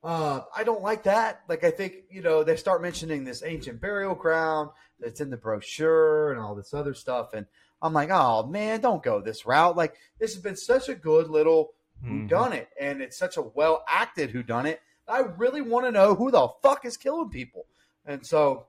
uh, 0.06 0.42
I 0.56 0.64
don't 0.64 0.84
like 0.84 1.04
that. 1.04 1.42
Like, 1.50 1.64
I 1.64 1.72
think, 1.72 1.96
you 2.12 2.22
know, 2.22 2.44
they 2.44 2.58
start 2.58 2.84
mentioning 2.84 3.24
this 3.24 3.42
ancient 3.44 3.82
burial 3.82 4.14
ground 4.14 4.70
that's 5.00 5.20
in 5.20 5.32
the 5.32 5.38
brochure 5.38 6.32
and 6.32 6.40
all 6.40 6.54
this 6.54 6.76
other 6.76 6.94
stuff. 6.94 7.34
And 7.34 7.48
I'm 7.82 7.92
like, 7.92 8.12
oh, 8.12 8.46
man, 8.46 8.82
don't 8.82 9.02
go 9.02 9.20
this 9.20 9.48
route. 9.48 9.76
Like, 9.76 9.96
this 10.20 10.36
has 10.36 10.44
been 10.44 10.58
such 10.58 10.90
a 10.90 10.96
good 10.96 11.28
little 11.30 11.72
who 12.04 12.28
done 12.28 12.54
it. 12.54 12.70
And 12.80 13.02
it's 13.02 13.18
such 13.18 13.38
a 13.38 13.42
well 13.42 13.84
acted 13.90 14.30
who 14.30 14.44
done 14.44 14.68
it. 14.68 14.80
I 15.08 15.22
really 15.22 15.62
want 15.62 15.88
to 15.88 15.92
know 15.92 16.14
who 16.14 16.30
the 16.30 16.50
fuck 16.62 16.86
is 16.86 16.98
killing 16.98 17.30
people. 17.30 17.66
And 18.06 18.24
so, 18.24 18.68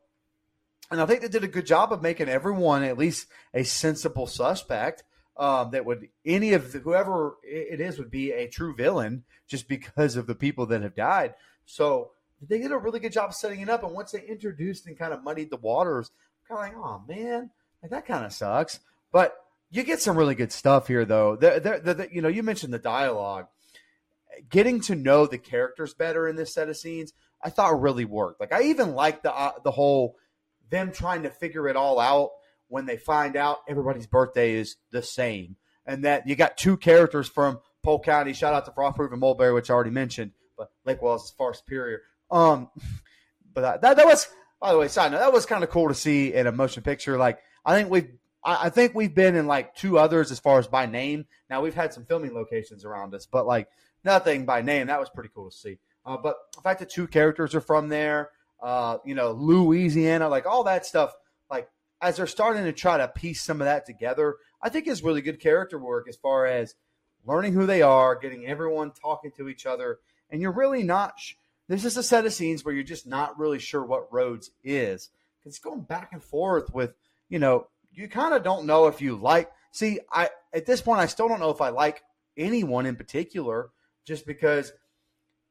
and 0.91 1.01
I 1.01 1.07
think 1.07 1.21
they 1.21 1.29
did 1.29 1.45
a 1.45 1.49
good 1.49 1.67
job 1.67 1.93
of 1.93 2.03
making 2.03 2.29
everyone 2.29 2.85
at 2.85 2.99
least 2.99 3.27
a 3.53 3.65
sensible 3.65 4.27
suspect 4.27 5.05
um, 5.37 5.71
that 5.73 5.85
would 5.85 6.09
any 6.25 6.53
of 6.53 6.73
the, 6.73 6.79
whoever 6.79 7.37
it 7.43 7.81
is 7.81 7.99
would 7.99 8.11
be 8.11 8.33
a 8.33 8.49
true 8.49 8.75
villain 8.75 9.25
just 9.47 9.69
because 9.69 10.17
of 10.17 10.27
the 10.27 10.35
people 10.35 10.67
that 10.67 10.83
have 10.83 10.95
died. 10.95 11.35
So 11.67 12.13
they 12.41 12.59
did 12.59 12.73
a 12.73 12.79
really 12.79 13.01
good 13.01 13.13
job 13.13 13.35
setting 13.35 13.61
it 13.61 13.69
up. 13.69 13.83
And 13.83 13.93
once 13.93 14.13
they 14.13 14.23
introduced 14.23 14.87
and 14.87 14.99
kind 14.99 15.13
of 15.13 15.23
muddied 15.23 15.51
the 15.51 15.57
waters, 15.57 16.11
I'm 16.49 16.57
kind 16.57 16.75
of 16.75 16.81
like, 16.81 16.87
oh 16.87 17.03
man, 17.07 17.51
like 17.83 17.91
that 17.91 18.07
kind 18.07 18.25
of 18.25 18.33
sucks. 18.33 18.81
But 19.13 19.37
you 19.71 19.83
get 19.83 20.01
some 20.01 20.17
really 20.17 20.35
good 20.35 20.53
stuff 20.53 20.87
here, 20.87 21.05
though. 21.05 21.37
You 22.11 22.23
know, 22.23 22.29
you 22.29 22.43
mentioned 22.43 22.73
the 22.73 22.79
dialogue. 22.79 23.47
Getting 24.51 24.81
to 24.83 24.95
know 24.95 25.27
the 25.27 25.39
characters 25.39 25.95
better 25.95 26.29
in 26.29 26.37
this 26.37 26.53
set 26.53 26.69
of 26.69 26.77
scenes, 26.77 27.13
I 27.43 27.51
thought 27.51 27.81
really 27.81 28.05
worked. 28.05 28.41
Like 28.41 28.53
I 28.53 28.65
even 28.65 28.95
liked 28.95 29.23
the 29.23 29.35
uh, 29.35 29.53
the 29.65 29.71
whole 29.71 30.17
them 30.71 30.93
trying 30.93 31.23
to 31.25 31.31
figure 31.31 31.69
it 31.69 31.77
all 31.77 31.99
out 31.99 32.31
when 32.69 32.87
they 32.87 32.97
find 32.97 33.37
out 33.37 33.59
everybody's 33.69 34.07
birthday 34.07 34.55
is 34.55 34.77
the 34.91 35.03
same. 35.03 35.57
and 35.87 36.05
that 36.05 36.27
you 36.27 36.35
got 36.35 36.57
two 36.57 36.77
characters 36.77 37.29
from 37.29 37.61
Polk 37.85 38.05
County. 38.05 38.33
Shout 38.33 38.53
out 38.53 38.65
to 38.65 38.73
Frostproof 38.73 39.13
and 39.13 39.21
Mulberry, 39.21 39.55
which 39.55 39.71
I 39.71 39.75
already 39.75 39.91
mentioned, 39.91 40.33
but 40.59 40.71
Lake 40.85 41.01
Wales 41.01 41.27
is 41.27 41.31
far 41.31 41.55
superior. 41.55 42.03
Um, 42.31 42.69
but 43.55 43.61
that, 43.61 43.81
that, 43.83 43.97
that 43.99 44.07
was, 44.07 44.27
by 44.61 44.73
the 44.73 44.79
way, 44.79 44.89
side 44.89 45.13
note, 45.13 45.21
that 45.21 45.33
was 45.33 45.47
kind 45.47 45.63
of 45.63 45.71
cool 45.71 45.89
to 45.89 45.95
see 45.95 46.35
in 46.35 46.49
a 46.49 46.53
motion 46.53 46.83
picture. 46.83 47.17
Like, 47.17 47.39
I 47.65 47.75
think 47.77 47.89
we've, 47.91 48.11
I, 48.45 48.67
I 48.67 48.71
think 48.71 48.95
we've 48.95 49.15
been 49.15 49.37
in 49.37 49.47
like 49.47 49.77
two 49.77 49.99
others 49.99 50.33
as 50.33 50.41
far 50.41 50.59
as 50.59 50.67
by 50.67 50.87
name. 50.87 51.27
Now 51.49 51.63
we've 51.63 51.75
had 51.75 51.95
some 51.95 52.05
filming 52.05 52.35
locations 52.35 52.85
around 52.85 53.15
us, 53.15 53.27
but 53.27 53.47
like 53.47 53.69
nothing 54.05 54.45
by 54.45 54.63
name. 54.63 54.89
That 54.89 54.99
was 54.99 55.11
pretty 55.11 55.31
cool 55.33 55.49
to 55.51 55.57
see. 55.57 55.79
Uh, 56.05 56.17
but 56.17 56.37
the 56.55 56.63
fact 56.63 56.81
that 56.81 56.91
two 56.91 57.07
characters 57.07 57.55
are 57.55 57.61
from 57.61 57.89
there, 57.89 58.31
uh, 58.63 58.99
you 59.05 59.15
know, 59.15 59.33
Louisiana, 59.33 60.29
like 60.29 60.47
all 60.47 60.65
that 60.65 60.87
stuff, 60.87 61.13
like 61.51 61.69
as 62.01 62.17
they're 62.17 62.27
starting 62.27 62.65
to 62.65 62.73
try 62.73 62.97
to 62.97 63.09
piece 63.09 63.43
some 63.43 63.61
of 63.61 63.67
that 63.67 63.87
together, 63.87 64.37
I 64.63 64.69
think 64.69 64.87
is 64.87 65.03
really 65.03 65.23
good 65.23 65.41
character 65.41 65.79
work 65.79 66.09
as 66.09 66.17
far 66.17 66.47
as 66.47 66.75
learning 67.25 67.53
who 67.53 67.67
they 67.67 67.83
are, 67.83 68.15
getting 68.17 68.47
everyone 68.47 68.93
talking 68.93 69.33
to 69.37 69.49
each 69.49 69.67
other, 69.67 69.99
and 70.31 70.41
you're 70.41 70.53
really 70.53 70.83
not. 70.83 71.19
Sh- 71.19 71.35
there's 71.69 71.83
just 71.83 71.97
a 71.97 72.03
set 72.03 72.27
of 72.27 72.33
scenes 72.33 72.65
where 72.65 72.75
you're 72.75 72.85
just 72.85 73.07
not 73.07 73.39
really 73.39 73.59
sure 73.59 73.85
what 73.85 74.13
Rhodes 74.13 74.51
is. 74.63 75.11
It's 75.45 75.59
going 75.59 75.83
back 75.83 76.11
and 76.13 76.23
forth 76.23 76.73
with, 76.73 76.95
you 77.29 77.39
know, 77.39 77.69
you 77.93 78.09
kind 78.09 78.35
of 78.35 78.43
don't 78.43 78.67
know 78.67 78.87
if 78.87 79.01
you 79.01 79.17
like. 79.17 79.51
See, 79.73 80.01
I 80.11 80.31
at 80.53 80.67
this 80.67 80.81
point 80.81 81.01
I 81.01 81.07
still 81.07 81.29
don't 81.29 81.41
know 81.41 81.51
if 81.51 81.61
I 81.61 81.71
like 81.71 82.03
anyone 82.37 82.87
in 82.87 82.97
particular, 82.97 83.71
just 84.05 84.27
because 84.27 84.73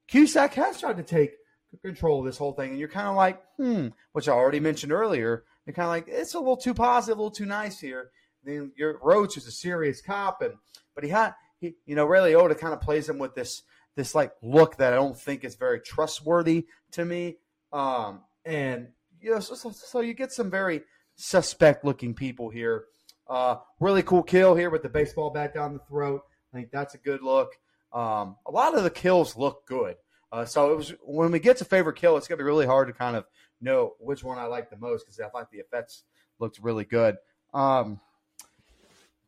Cusack 0.08 0.54
has 0.54 0.80
tried 0.80 0.98
to 0.98 1.04
take 1.04 1.36
control 1.78 2.20
of 2.20 2.26
this 2.26 2.38
whole 2.38 2.54
thing, 2.54 2.72
and 2.72 2.80
you're 2.80 2.88
kind 2.88 3.08
of 3.08 3.16
like, 3.16 3.42
hmm, 3.58 3.88
which 4.14 4.28
I 4.28 4.34
already 4.34 4.60
mentioned 4.60 4.92
earlier. 4.92 5.44
You're 5.66 5.74
kind 5.74 5.86
of 5.86 5.92
like, 5.92 6.06
it's 6.08 6.34
a 6.34 6.40
little 6.40 6.58
too 6.58 6.74
positive, 6.74 7.18
a 7.18 7.22
little 7.22 7.32
too 7.32 7.46
nice 7.46 7.80
here. 7.80 8.12
Then 8.44 8.72
your 8.78 9.00
Roach 9.02 9.38
is 9.38 9.48
a 9.48 9.52
serious 9.52 10.02
cop, 10.02 10.42
and 10.42 10.54
but 10.94 11.04
he 11.04 11.10
had 11.10 11.34
he, 11.60 11.76
you 11.86 11.96
know, 11.96 12.06
Ray 12.06 12.20
Liotta 12.20 12.58
kind 12.58 12.74
of 12.74 12.82
plays 12.82 13.10
him 13.10 13.18
with 13.18 13.34
this 13.36 13.64
this 13.96 14.14
like 14.14 14.34
look 14.42 14.78
that 14.78 14.94
I 14.94 14.98
don't 14.98 15.18
think 15.18 15.44
is 15.44 15.56
very 15.56 15.80
trustworthy 15.80 16.68
to 16.92 17.06
me. 17.06 17.38
Um, 17.74 18.22
and 18.46 18.90
you 19.20 19.32
know, 19.32 19.40
so, 19.40 19.56
so, 19.56 19.72
so 19.72 20.02
you 20.02 20.14
get 20.14 20.32
some 20.32 20.52
very 20.52 20.84
suspect 21.16 21.84
looking 21.84 22.14
people 22.14 22.50
here. 22.50 22.86
Uh, 23.28 23.56
really 23.80 24.04
cool 24.04 24.22
kill 24.22 24.56
here 24.56 24.70
with 24.70 24.84
the 24.84 24.90
baseball 24.90 25.32
bat 25.32 25.54
down 25.54 25.74
the 25.74 25.80
throat. 25.80 26.22
I 26.54 26.58
think 26.58 26.70
that's 26.72 26.94
a 26.94 27.00
good 27.00 27.22
look. 27.22 27.54
Um, 27.92 28.36
a 28.46 28.52
lot 28.52 28.78
of 28.78 28.84
the 28.84 28.90
kills 28.90 29.36
look 29.36 29.66
good. 29.66 29.96
Uh, 30.32 30.46
so 30.46 30.72
it 30.72 30.78
was 30.78 30.94
when 31.04 31.32
we 31.32 31.40
get 31.40 31.58
to 31.58 31.66
favorite 31.66 31.96
kill, 31.96 32.18
it's 32.18 32.28
gonna 32.28 32.38
be 32.38 32.44
really 32.44 32.66
hard 32.66 32.88
to 32.88 32.94
kind 32.94 33.16
of 33.16 33.26
know 33.62 33.94
which 34.00 34.24
one 34.24 34.38
I 34.38 34.46
like 34.46 34.70
the 34.70 34.78
most 34.78 35.06
because 35.06 35.20
I 35.20 35.30
thought 35.30 35.52
the 35.52 35.60
effects 35.60 36.04
looked 36.40 36.60
really 36.60 36.86
good. 36.86 37.18
Um, 37.54 38.00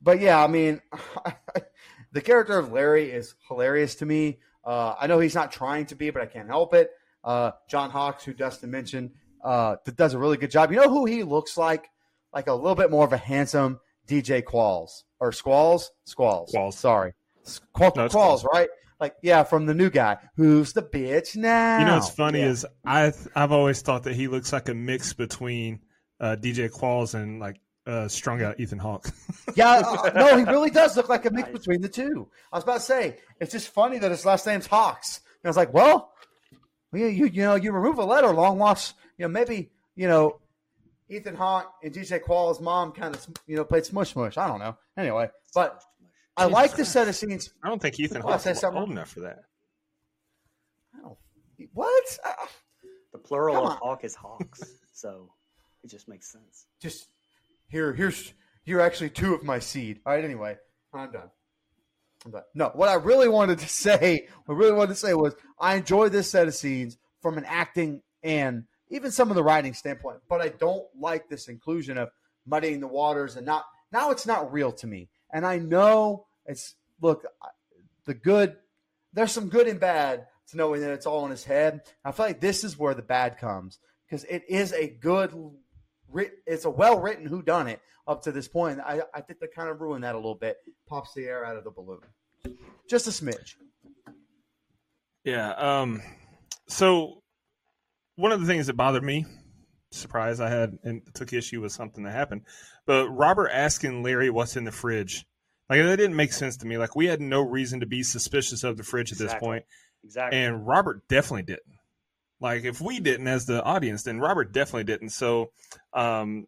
but 0.02 0.20
yeah, 0.20 0.44
I 0.44 0.48
mean, 0.48 0.82
the 2.12 2.22
character 2.22 2.58
of 2.58 2.72
Larry 2.72 3.10
is 3.12 3.36
hilarious 3.48 3.96
to 3.96 4.06
me. 4.06 4.40
Uh, 4.64 4.96
I 5.00 5.08
know 5.08 5.20
he's 5.20 5.36
not 5.36 5.52
trying 5.52 5.86
to 5.88 5.96
be, 5.96 6.10
but 6.10 6.22
I 6.22 6.26
can't 6.26 6.48
help 6.48 6.74
it. 6.74 6.92
Uh, 7.24 7.52
John 7.70 7.90
Hawkes, 7.90 8.24
who 8.26 8.34
Dustin 8.34 8.70
mentioned, 8.70 9.12
uh, 9.44 9.78
does 9.96 10.14
a 10.14 10.20
really 10.20 10.38
good 10.38 10.52
job. 10.52 10.72
You 10.72 10.78
know 10.78 10.90
who 10.90 11.06
he 11.06 11.24
looks 11.24 11.58
like? 11.58 11.90
Like 12.34 12.48
a 12.48 12.54
little 12.54 12.76
bit 12.76 12.92
more 12.92 13.06
of 13.06 13.14
a 13.14 13.18
handsome 13.18 13.80
DJ 14.08 14.44
Qualls 14.44 15.04
or 15.20 15.32
Squalls? 15.32 15.92
Squalls. 16.06 16.52
Qualls. 16.54 16.74
Sorry. 16.74 17.14
Squall, 17.44 17.94
No, 17.96 18.10
Qualls, 18.10 18.44
right? 18.44 18.70
Like, 19.00 19.16
yeah, 19.22 19.44
from 19.44 19.66
the 19.68 19.74
new 19.76 19.90
guy. 19.90 20.18
Who's 20.38 20.74
the 20.74 20.82
bitch 20.82 21.36
now? 21.36 21.80
You 21.80 21.86
know 21.86 21.96
what's 21.96 22.10
funny 22.10 22.40
Yeah. 22.40 22.48
is 22.48 22.66
I 22.86 23.14
I've 23.36 23.52
always 23.52 23.82
thought 23.82 24.04
that 24.04 24.16
he 24.16 24.28
looks 24.28 24.52
like 24.52 24.70
a 24.70 24.74
mix 24.74 25.14
between 25.14 25.82
uh, 26.20 26.36
DJ 26.40 26.70
Qualls 26.70 27.14
and 27.14 27.40
like 27.40 27.60
uh, 27.86 28.08
strung 28.08 28.42
out 28.42 28.60
Ethan 28.60 28.80
Hawke. 28.80 29.10
Yeah, 29.56 29.82
uh, 29.86 30.12
no, 30.14 30.38
he 30.38 30.44
really 30.52 30.70
does 30.70 30.98
look 30.98 31.10
like 31.10 31.26
a 31.26 31.32
mix 31.32 31.48
Nice. 31.48 31.58
between 31.60 31.82
the 31.82 31.90
two. 31.90 32.28
I 32.52 32.58
was 32.58 32.64
about 32.64 32.76
to 32.76 32.80
say, 32.82 33.18
it's 33.40 33.52
just 33.52 33.70
funny 33.70 33.98
that 34.00 34.12
his 34.12 34.26
last 34.26 34.46
name's 34.46 34.68
Hawkes. 34.68 35.22
And 35.42 35.48
I 35.48 35.50
was 35.50 35.58
like, 35.58 35.74
well, 35.74 36.12
you, 36.94 37.06
you, 37.08 37.26
you 37.28 37.42
know, 37.44 37.56
you 37.56 37.72
remove 37.72 37.98
a 37.98 38.04
letter, 38.06 38.28
long 38.34 38.58
lost, 38.60 38.96
you 39.18 39.24
know, 39.24 39.30
maybe, 39.30 39.72
you 39.96 40.08
know, 40.08 40.40
Ethan 41.10 41.36
Hawke 41.36 41.72
and 41.82 41.94
DJ 41.94 42.20
Qualls' 42.22 42.60
mom 42.62 42.92
kind 42.92 43.16
of, 43.16 43.26
you 43.48 43.56
know, 43.56 43.64
played 43.64 43.86
smush 43.86 44.12
smush. 44.12 44.38
I 44.38 44.48
don't 44.48 44.60
know. 44.60 44.78
Anyway, 44.98 45.30
but 45.56 45.82
I 46.38 46.46
like 46.46 46.76
this 46.76 46.92
set 46.92 47.08
of 47.08 47.16
scenes. 47.16 47.54
I 47.64 47.70
don't 47.70 47.82
think 47.82 48.00
Ethan 48.00 48.22
Hawke 48.22 48.30
I 48.30 48.32
Hawke's 48.34 48.44
said 48.44 48.58
something 48.58 48.80
old 48.80 48.92
enough 48.92 49.10
for 49.10 49.22
that. 49.22 49.40
I 50.96 51.02
don't, 51.02 51.18
what? 51.74 52.20
Uh, 52.24 52.32
The 53.14 53.18
plural 53.20 53.56
Come 53.56 53.66
of 53.66 53.72
on. 53.72 53.78
hawk 53.78 54.04
is 54.04 54.16
hawks, 54.16 54.64
so 54.94 55.30
it 55.84 55.90
just 55.90 56.08
makes 56.08 56.32
sense. 56.32 56.68
just 56.82 57.08
here, 57.70 57.94
here's, 57.94 58.34
you're 58.66 58.82
actually 58.82 59.10
two 59.10 59.34
of 59.34 59.44
my 59.44 59.60
seed. 59.60 60.00
All 60.06 60.14
right, 60.14 60.24
anyway, 60.24 60.58
I'm 60.94 61.12
done. 61.12 61.30
I'm 62.26 62.32
done. 62.32 62.44
No, 62.54 62.72
what 62.74 62.90
I 62.90 62.96
really 62.96 63.28
wanted 63.30 63.60
to 63.60 63.68
say, 63.70 64.28
what 64.46 64.56
I 64.56 64.58
really 64.58 64.74
wanted 64.74 64.90
to 64.90 64.96
say 64.96 65.14
was 65.14 65.36
I 65.60 65.76
enjoy 65.76 66.10
this 66.10 66.30
set 66.30 66.48
of 66.48 66.56
scenes 66.56 66.98
from 67.22 67.38
an 67.38 67.46
acting 67.46 68.02
and 68.24 68.64
even 68.90 69.12
some 69.12 69.30
of 69.30 69.36
the 69.36 69.44
writing 69.44 69.74
standpoint, 69.74 70.20
but 70.30 70.42
I 70.42 70.50
don't 70.50 70.86
like 70.98 71.28
this 71.30 71.48
inclusion 71.50 71.98
of 71.98 72.10
muddying 72.46 72.80
the 72.80 72.88
waters 72.88 73.36
and 73.36 73.46
not 73.46 73.66
now 73.92 74.12
it's 74.12 74.26
not 74.26 74.52
real 74.54 74.72
to 74.74 74.88
me. 74.88 75.10
And 75.32 75.46
I 75.46 75.58
know 75.58 76.28
it's 76.46 76.76
look 77.02 77.26
the 78.06 78.14
good 78.14 78.56
there's 79.14 79.32
some 79.32 79.50
good 79.50 79.68
and 79.68 79.80
bad 79.80 80.28
to 80.50 80.58
knowing 80.58 80.82
that 80.82 80.92
it's 80.92 81.06
all 81.06 81.26
in 81.26 81.32
his 81.32 81.44
head. 81.44 81.82
I 82.06 82.12
feel 82.12 82.28
like 82.28 82.40
this 82.40 82.64
is 82.64 82.78
where 82.78 82.94
the 82.94 83.02
bad 83.02 83.38
comes 83.38 83.80
because 84.06 84.24
it 84.26 84.44
is 84.48 84.74
a 84.74 84.88
good 84.88 85.34
it's 86.46 86.66
a 86.66 86.70
well 86.70 87.00
written 87.00 87.26
who 87.26 87.42
done 87.42 87.68
it 87.68 87.82
up 88.08 88.24
to 88.24 88.32
this 88.32 88.48
point. 88.48 88.80
I, 88.80 89.02
I 89.14 89.22
think 89.22 89.40
they 89.40 89.48
kind 89.48 89.70
of 89.70 89.82
ruined 89.82 90.04
that 90.04 90.16
a 90.16 90.18
little 90.18 90.36
bit. 90.36 90.58
Pops 90.88 91.14
the 91.14 91.26
air 91.26 91.46
out 91.46 91.58
of 91.58 91.64
the 91.64 91.72
balloon. 91.72 92.00
Just 92.90 93.08
a 93.08 93.10
smidge. 93.10 93.56
Yeah. 95.24 95.52
Um. 95.52 96.02
So 96.68 97.22
one 98.16 98.32
of 98.32 98.40
the 98.40 98.48
things 98.48 98.68
that 98.68 98.74
bothered 98.74 99.04
me, 99.04 99.26
surprise, 99.92 100.40
I 100.40 100.50
had 100.50 100.78
and 100.84 101.02
took 101.14 101.34
issue 101.34 101.62
with 101.62 101.72
something 101.72 102.04
that 102.04 102.12
happened, 102.12 102.42
but 102.86 103.10
Robert 103.10 103.50
asking 103.50 104.04
Larry 104.04 104.30
what's 104.30 104.56
in 104.56 104.64
the 104.64 104.72
fridge, 104.72 105.26
like 105.70 105.82
that 105.82 105.96
didn't 105.98 106.16
make 106.16 106.34
sense 106.34 106.58
to 106.58 106.68
me. 106.68 106.78
Like 106.78 106.96
we 106.96 107.08
had 107.08 107.22
no 107.22 107.42
reason 107.42 107.80
to 107.82 107.86
be 107.86 108.04
suspicious 108.04 108.64
of 108.64 108.78
the 108.78 108.84
fridge 108.84 109.12
at 109.12 109.18
this 109.18 109.34
point, 109.36 109.66
Exactly. 110.04 110.40
and 110.40 110.68
Robert 110.68 111.08
definitely 111.08 111.44
didn't. 111.44 111.78
Like 112.40 112.64
if 112.66 112.80
we 112.82 113.00
didn't 113.00 113.28
as 113.28 113.46
the 113.46 113.64
audience, 113.64 114.04
then 114.04 114.20
Robert 114.20 114.52
definitely 114.54 114.84
didn't. 114.84 115.10
So, 115.10 115.52
um, 115.94 116.48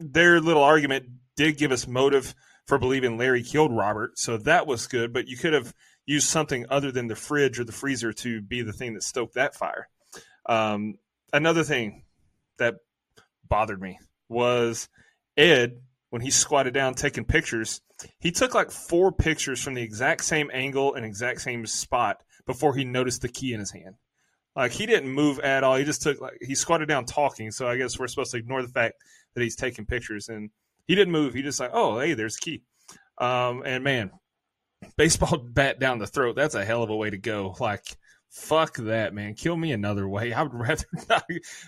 their 0.00 0.40
little 0.40 0.62
argument 0.62 1.06
did 1.36 1.56
give 1.58 1.72
us 1.72 1.86
motive 1.86 2.34
for 2.66 2.78
believing 2.78 3.16
Larry 3.16 3.42
killed 3.42 3.74
Robert, 3.74 4.18
so 4.18 4.36
that 4.36 4.66
was 4.66 4.86
good. 4.86 5.12
But 5.12 5.26
you 5.26 5.36
could 5.36 5.54
have 5.54 5.72
used 6.06 6.28
something 6.28 6.66
other 6.70 6.92
than 6.92 7.06
the 7.08 7.16
fridge 7.16 7.58
or 7.58 7.64
the 7.64 7.72
freezer 7.72 8.12
to 8.12 8.40
be 8.40 8.62
the 8.62 8.72
thing 8.72 8.94
that 8.94 9.02
stoked 9.02 9.34
that 9.34 9.54
fire. 9.54 9.88
Um, 10.46 10.94
another 11.32 11.64
thing 11.64 12.04
that 12.58 12.76
bothered 13.48 13.80
me 13.80 13.98
was 14.28 14.88
Ed 15.36 15.80
when 16.10 16.22
he 16.22 16.30
squatted 16.30 16.74
down 16.74 16.94
taking 16.94 17.24
pictures. 17.24 17.80
He 18.18 18.30
took 18.30 18.54
like 18.54 18.70
four 18.70 19.12
pictures 19.12 19.62
from 19.62 19.74
the 19.74 19.82
exact 19.82 20.24
same 20.24 20.50
angle 20.52 20.94
and 20.94 21.04
exact 21.04 21.40
same 21.40 21.66
spot 21.66 22.22
before 22.46 22.74
he 22.74 22.84
noticed 22.84 23.22
the 23.22 23.28
key 23.28 23.52
in 23.52 23.60
his 23.60 23.70
hand. 23.70 23.96
Like 24.56 24.72
he 24.72 24.86
didn't 24.86 25.10
move 25.10 25.38
at 25.40 25.62
all. 25.62 25.76
He 25.76 25.84
just 25.84 26.02
took 26.02 26.20
like 26.20 26.38
he 26.40 26.54
squatted 26.54 26.88
down 26.88 27.04
talking. 27.04 27.50
So 27.50 27.68
I 27.68 27.76
guess 27.76 27.98
we're 27.98 28.08
supposed 28.08 28.32
to 28.32 28.38
ignore 28.38 28.62
the 28.62 28.68
fact 28.68 28.96
that 29.34 29.42
he's 29.42 29.56
taking 29.56 29.86
pictures 29.86 30.28
and 30.28 30.50
he 30.86 30.94
didn't 30.94 31.12
move. 31.12 31.34
He 31.34 31.42
just 31.42 31.60
like, 31.60 31.70
oh 31.72 32.00
hey, 32.00 32.14
there's 32.14 32.36
the 32.36 32.40
key. 32.40 32.62
Um, 33.18 33.62
and 33.64 33.84
man, 33.84 34.10
baseball 34.96 35.38
bat 35.52 35.78
down 35.78 35.98
the 35.98 36.06
throat. 36.06 36.36
That's 36.36 36.54
a 36.54 36.64
hell 36.64 36.82
of 36.82 36.90
a 36.90 36.96
way 36.96 37.10
to 37.10 37.18
go. 37.18 37.54
Like 37.60 37.84
fuck 38.30 38.76
that, 38.76 39.14
man. 39.14 39.34
Kill 39.34 39.56
me 39.56 39.72
another 39.72 40.08
way. 40.08 40.32
I 40.34 40.42
would 40.42 40.54
rather 40.54 40.84
not. 41.08 41.24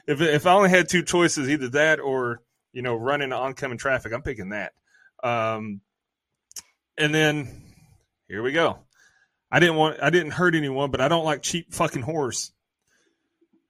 If 0.06 0.20
if 0.20 0.46
I 0.46 0.52
only 0.52 0.70
had 0.70 0.88
two 0.88 1.02
choices, 1.02 1.48
either 1.48 1.68
that 1.70 2.00
or 2.00 2.42
you 2.72 2.82
know 2.82 2.94
run 2.94 3.22
into 3.22 3.36
oncoming 3.36 3.78
traffic, 3.78 4.12
I'm 4.12 4.22
picking 4.22 4.50
that. 4.50 4.72
Um, 5.22 5.80
and 6.96 7.14
then 7.14 7.64
here 8.28 8.42
we 8.42 8.52
go. 8.52 8.78
I 9.50 9.58
didn't 9.58 9.76
want. 9.76 9.98
I 10.02 10.10
didn't 10.10 10.32
hurt 10.32 10.54
anyone, 10.54 10.90
but 10.90 11.00
I 11.00 11.08
don't 11.08 11.24
like 11.24 11.42
cheap 11.42 11.72
fucking 11.72 12.02
horse. 12.02 12.52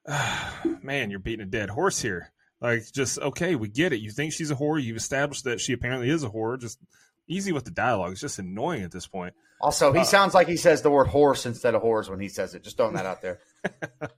Man, 0.83 1.11
you're 1.11 1.19
beating 1.21 1.47
a 1.47 1.51
dead 1.51 1.71
horse 1.71 2.01
here. 2.01 2.33
Like, 2.61 2.93
just 2.93 3.19
okay, 3.19 3.55
we 3.55 3.69
get 3.69 3.95
it. 3.95 4.01
You 4.01 4.11
think 4.11 4.33
she's 4.33 4.51
a 4.51 4.55
whore. 4.55 4.83
You've 4.83 4.97
established 4.97 5.45
that 5.45 5.61
she 5.61 5.73
apparently 5.73 6.11
is 6.11 6.25
a 6.25 6.29
whore. 6.29 6.61
Just 6.61 6.79
easy 7.27 7.53
with 7.53 7.65
the 7.65 7.71
dialogue. 7.71 8.13
It's 8.13 8.21
just 8.21 8.39
annoying 8.39 8.83
at 8.83 8.93
this 8.93 9.07
point. 9.07 9.35
Also, 9.61 9.93
he 9.93 10.01
Uh, 10.01 10.05
sounds 10.05 10.33
like 10.35 10.49
he 10.49 10.57
says 10.57 10.83
the 10.83 10.91
word 10.91 11.07
horse 11.09 11.45
instead 11.47 11.75
of 11.75 11.83
whores 11.83 12.09
when 12.09 12.19
he 12.21 12.29
says 12.29 12.55
it. 12.55 12.63
Just 12.65 12.77
throwing 12.77 12.95
that 12.95 13.07
out 13.07 13.21
there. 13.23 13.41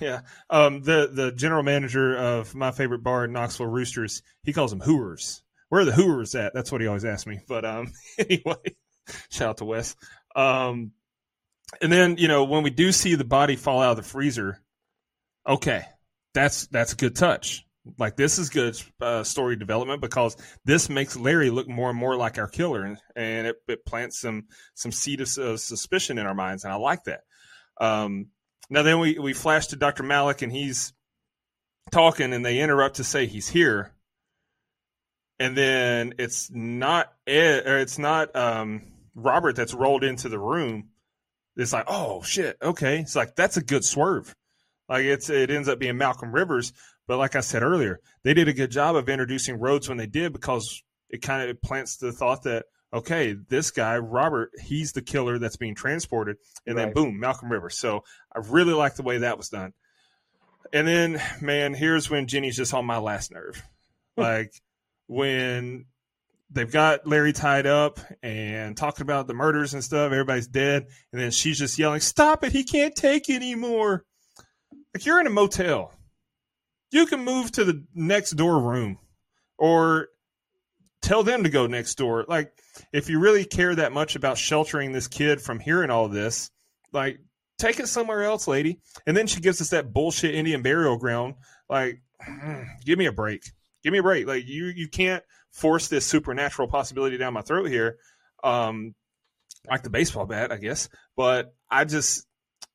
Yeah. 0.00 0.20
Um, 0.48 0.82
the 0.82 1.10
the 1.12 1.32
general 1.32 1.64
manager 1.64 2.16
of 2.16 2.54
my 2.54 2.70
favorite 2.70 3.02
bar 3.02 3.24
in 3.24 3.32
Knoxville 3.32 3.66
Roosters, 3.66 4.22
he 4.44 4.52
calls 4.52 4.70
them 4.70 4.80
hooers. 4.80 5.42
Where 5.70 5.80
are 5.80 5.84
the 5.84 5.92
hooers 5.92 6.34
at? 6.36 6.54
That's 6.54 6.70
what 6.70 6.80
he 6.80 6.86
always 6.86 7.04
asks 7.04 7.26
me. 7.26 7.40
But 7.48 7.64
um, 7.64 7.92
anyway, 8.18 8.76
shout 9.30 9.48
out 9.48 9.56
to 9.56 9.64
Wes. 9.64 9.96
Um, 10.36 10.92
and 11.82 11.90
then 11.90 12.16
you 12.16 12.28
know 12.28 12.44
when 12.44 12.62
we 12.62 12.70
do 12.70 12.92
see 12.92 13.16
the 13.16 13.24
body 13.24 13.56
fall 13.56 13.80
out 13.82 13.92
of 13.92 13.96
the 13.96 14.02
freezer, 14.04 14.62
okay, 15.48 15.82
that's 16.32 16.68
that's 16.68 16.92
a 16.92 16.96
good 16.96 17.16
touch. 17.16 17.66
Like 17.98 18.16
this 18.16 18.38
is 18.38 18.50
good 18.50 18.80
uh, 19.00 19.24
story 19.24 19.56
development 19.56 20.00
because 20.00 20.36
this 20.64 20.88
makes 20.88 21.16
Larry 21.16 21.50
look 21.50 21.68
more 21.68 21.90
and 21.90 21.98
more 21.98 22.16
like 22.16 22.38
our 22.38 22.48
killer, 22.48 22.82
and, 22.82 22.98
and 23.16 23.46
it, 23.46 23.56
it, 23.68 23.86
plants 23.86 24.20
some 24.20 24.46
some 24.74 24.92
seed 24.92 25.20
of 25.20 25.28
uh, 25.38 25.56
suspicion 25.56 26.18
in 26.18 26.26
our 26.26 26.34
minds, 26.34 26.64
and 26.64 26.72
I 26.72 26.76
like 26.76 27.04
that. 27.04 27.20
Um, 27.80 28.28
now 28.70 28.82
then 28.82 28.98
we 28.98 29.18
we 29.18 29.32
flash 29.32 29.68
to 29.68 29.76
Dr. 29.76 30.02
Malick, 30.02 30.42
and 30.42 30.52
he's 30.52 30.92
talking, 31.90 32.32
and 32.32 32.44
they 32.44 32.60
interrupt 32.60 32.96
to 32.96 33.04
say 33.04 33.26
he's 33.26 33.48
here, 33.48 33.92
and 35.38 35.56
then 35.56 36.14
it's 36.18 36.50
not 36.50 37.12
Ed, 37.26 37.66
or 37.66 37.78
it's 37.78 37.98
not 37.98 38.34
um, 38.34 38.92
Robert 39.14 39.56
that's 39.56 39.74
rolled 39.74 40.04
into 40.04 40.28
the 40.28 40.38
room. 40.38 40.90
It's 41.56 41.72
like, 41.72 41.86
oh 41.88 42.22
shit, 42.22 42.56
okay. 42.62 43.00
It's 43.00 43.16
like 43.16 43.34
that's 43.34 43.56
a 43.56 43.62
good 43.62 43.84
swerve. 43.84 44.34
Like 44.88 45.04
it's 45.04 45.28
it 45.30 45.50
ends 45.50 45.68
up 45.68 45.78
being 45.78 45.98
Malcolm 45.98 46.32
Rivers, 46.32 46.72
but 47.06 47.18
like 47.18 47.36
I 47.36 47.40
said 47.40 47.62
earlier, 47.62 48.00
they 48.22 48.34
did 48.34 48.48
a 48.48 48.52
good 48.52 48.70
job 48.70 48.96
of 48.96 49.08
introducing 49.08 49.58
Rhodes 49.58 49.88
when 49.88 49.98
they 49.98 50.06
did 50.06 50.32
because 50.32 50.82
it 51.10 51.22
kind 51.22 51.48
of 51.48 51.60
plants 51.60 51.96
the 51.96 52.12
thought 52.12 52.44
that 52.44 52.66
okay, 52.92 53.34
this 53.48 53.70
guy 53.70 53.98
Robert, 53.98 54.50
he's 54.62 54.92
the 54.92 55.02
killer 55.02 55.38
that's 55.38 55.56
being 55.56 55.74
transported, 55.74 56.36
and 56.66 56.76
right. 56.76 56.86
then 56.86 56.94
boom, 56.94 57.20
Malcolm 57.20 57.50
Rivers. 57.50 57.76
So 57.76 58.04
I 58.34 58.40
really 58.48 58.72
like 58.72 58.94
the 58.94 59.02
way 59.02 59.18
that 59.18 59.36
was 59.36 59.50
done. 59.50 59.72
And 60.72 60.86
then, 60.86 61.22
man, 61.40 61.74
here's 61.74 62.10
when 62.10 62.26
Jenny's 62.26 62.56
just 62.56 62.74
on 62.74 62.84
my 62.84 62.98
last 62.98 63.30
nerve, 63.30 63.62
like 64.16 64.52
when 65.06 65.86
they've 66.50 66.70
got 66.70 67.06
Larry 67.06 67.32
tied 67.32 67.66
up 67.66 68.00
and 68.22 68.76
talking 68.76 69.02
about 69.02 69.26
the 69.26 69.34
murders 69.34 69.74
and 69.74 69.84
stuff. 69.84 70.12
Everybody's 70.12 70.48
dead, 70.48 70.86
and 71.12 71.20
then 71.20 71.30
she's 71.30 71.58
just 71.58 71.78
yelling, 71.78 72.00
"Stop 72.00 72.44
it! 72.44 72.52
He 72.52 72.64
can't 72.64 72.94
take 72.94 73.28
anymore!" 73.28 74.04
Like 74.94 75.06
you're 75.06 75.20
in 75.20 75.26
a 75.26 75.30
motel 75.30 75.92
you 76.90 77.06
can 77.06 77.24
move 77.24 77.52
to 77.52 77.64
the 77.64 77.84
next 77.94 78.32
door 78.32 78.60
room 78.60 78.98
or 79.58 80.08
tell 81.02 81.22
them 81.22 81.44
to 81.44 81.50
go 81.50 81.66
next 81.66 81.96
door. 81.96 82.24
Like, 82.28 82.52
if 82.92 83.10
you 83.10 83.18
really 83.18 83.44
care 83.44 83.74
that 83.74 83.92
much 83.92 84.16
about 84.16 84.38
sheltering 84.38 84.92
this 84.92 85.08
kid 85.08 85.40
from 85.40 85.60
hearing 85.60 85.90
all 85.90 86.08
this, 86.08 86.50
like, 86.92 87.18
take 87.58 87.80
it 87.80 87.88
somewhere 87.88 88.22
else, 88.22 88.48
lady. 88.48 88.80
And 89.06 89.16
then 89.16 89.26
she 89.26 89.40
gives 89.40 89.60
us 89.60 89.70
that 89.70 89.92
bullshit 89.92 90.34
Indian 90.34 90.62
burial 90.62 90.96
ground. 90.96 91.34
Like, 91.68 92.02
give 92.84 92.98
me 92.98 93.06
a 93.06 93.12
break. 93.12 93.42
Give 93.82 93.92
me 93.92 93.98
a 93.98 94.02
break. 94.02 94.26
Like, 94.26 94.44
you 94.46 94.66
you 94.66 94.88
can't 94.88 95.22
force 95.52 95.88
this 95.88 96.06
supernatural 96.06 96.68
possibility 96.68 97.16
down 97.16 97.34
my 97.34 97.42
throat 97.42 97.68
here. 97.68 97.96
Um, 98.42 98.94
like 99.68 99.82
the 99.82 99.90
baseball 99.90 100.26
bat, 100.26 100.52
I 100.52 100.56
guess. 100.56 100.88
But 101.16 101.54
I 101.70 101.84
just, 101.84 102.26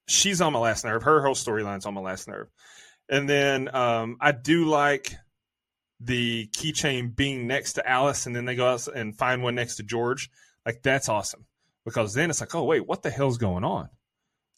she's 0.07 0.41
on 0.41 0.53
my 0.53 0.59
last 0.59 0.85
nerve. 0.85 1.03
Her 1.03 1.21
whole 1.21 1.35
storyline's 1.35 1.85
on 1.85 1.93
my 1.93 2.01
last 2.01 2.27
nerve. 2.27 2.47
And 3.09 3.29
then 3.29 3.73
um, 3.73 4.17
I 4.19 4.31
do 4.31 4.65
like 4.65 5.13
the 5.99 6.47
keychain 6.47 7.15
being 7.15 7.47
next 7.47 7.73
to 7.73 7.89
Alice, 7.89 8.25
and 8.25 8.35
then 8.35 8.45
they 8.45 8.55
go 8.55 8.67
out 8.67 8.87
and 8.87 9.17
find 9.17 9.43
one 9.43 9.55
next 9.55 9.77
to 9.77 9.83
George. 9.83 10.29
Like 10.65 10.81
that's 10.81 11.09
awesome 11.09 11.45
because 11.85 12.13
then 12.13 12.29
it's 12.29 12.41
like, 12.41 12.55
oh 12.55 12.63
wait, 12.63 12.87
what 12.87 13.03
the 13.03 13.09
hell's 13.09 13.37
going 13.37 13.63
on? 13.63 13.89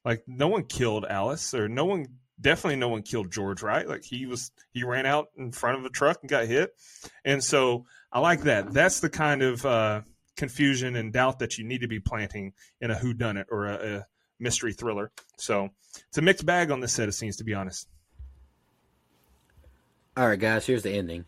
Like 0.03 0.23
no 0.27 0.47
one 0.47 0.65
killed 0.65 1.05
Alice, 1.07 1.53
or 1.53 1.67
no 1.67 1.85
one, 1.85 2.05
definitely 2.39 2.77
no 2.77 2.89
one 2.89 3.01
killed 3.01 3.31
George, 3.31 3.63
right? 3.63 3.87
Like 3.87 4.03
he 4.03 4.25
was, 4.25 4.51
he 4.71 4.83
ran 4.83 5.05
out 5.05 5.27
in 5.37 5.51
front 5.51 5.79
of 5.79 5.85
a 5.85 5.89
truck 5.89 6.19
and 6.21 6.29
got 6.29 6.45
hit, 6.45 6.71
and 7.23 7.43
so 7.43 7.85
I 8.11 8.19
like 8.19 8.43
that. 8.43 8.71
That's 8.71 8.99
the 8.99 9.09
kind 9.09 9.41
of 9.41 9.65
uh, 9.65 10.01
confusion 10.37 10.95
and 10.95 11.11
doubt 11.11 11.39
that 11.39 11.57
you 11.57 11.63
need 11.63 11.81
to 11.81 11.87
be 11.87 11.99
planting 11.99 12.53
in 12.81 12.91
a 12.91 12.95
whodunit 12.95 13.45
or 13.49 13.65
a, 13.65 13.73
a 13.73 14.05
mystery 14.39 14.73
thriller. 14.73 15.11
So 15.37 15.69
it's 16.07 16.17
a 16.17 16.21
mixed 16.21 16.45
bag 16.45 16.71
on 16.71 16.79
this 16.79 16.93
set 16.93 17.07
of 17.07 17.15
scenes, 17.15 17.37
to 17.37 17.43
be 17.43 17.53
honest. 17.53 17.87
All 20.17 20.27
right, 20.27 20.39
guys, 20.39 20.65
here's 20.65 20.83
the 20.83 20.91
ending. 20.91 21.25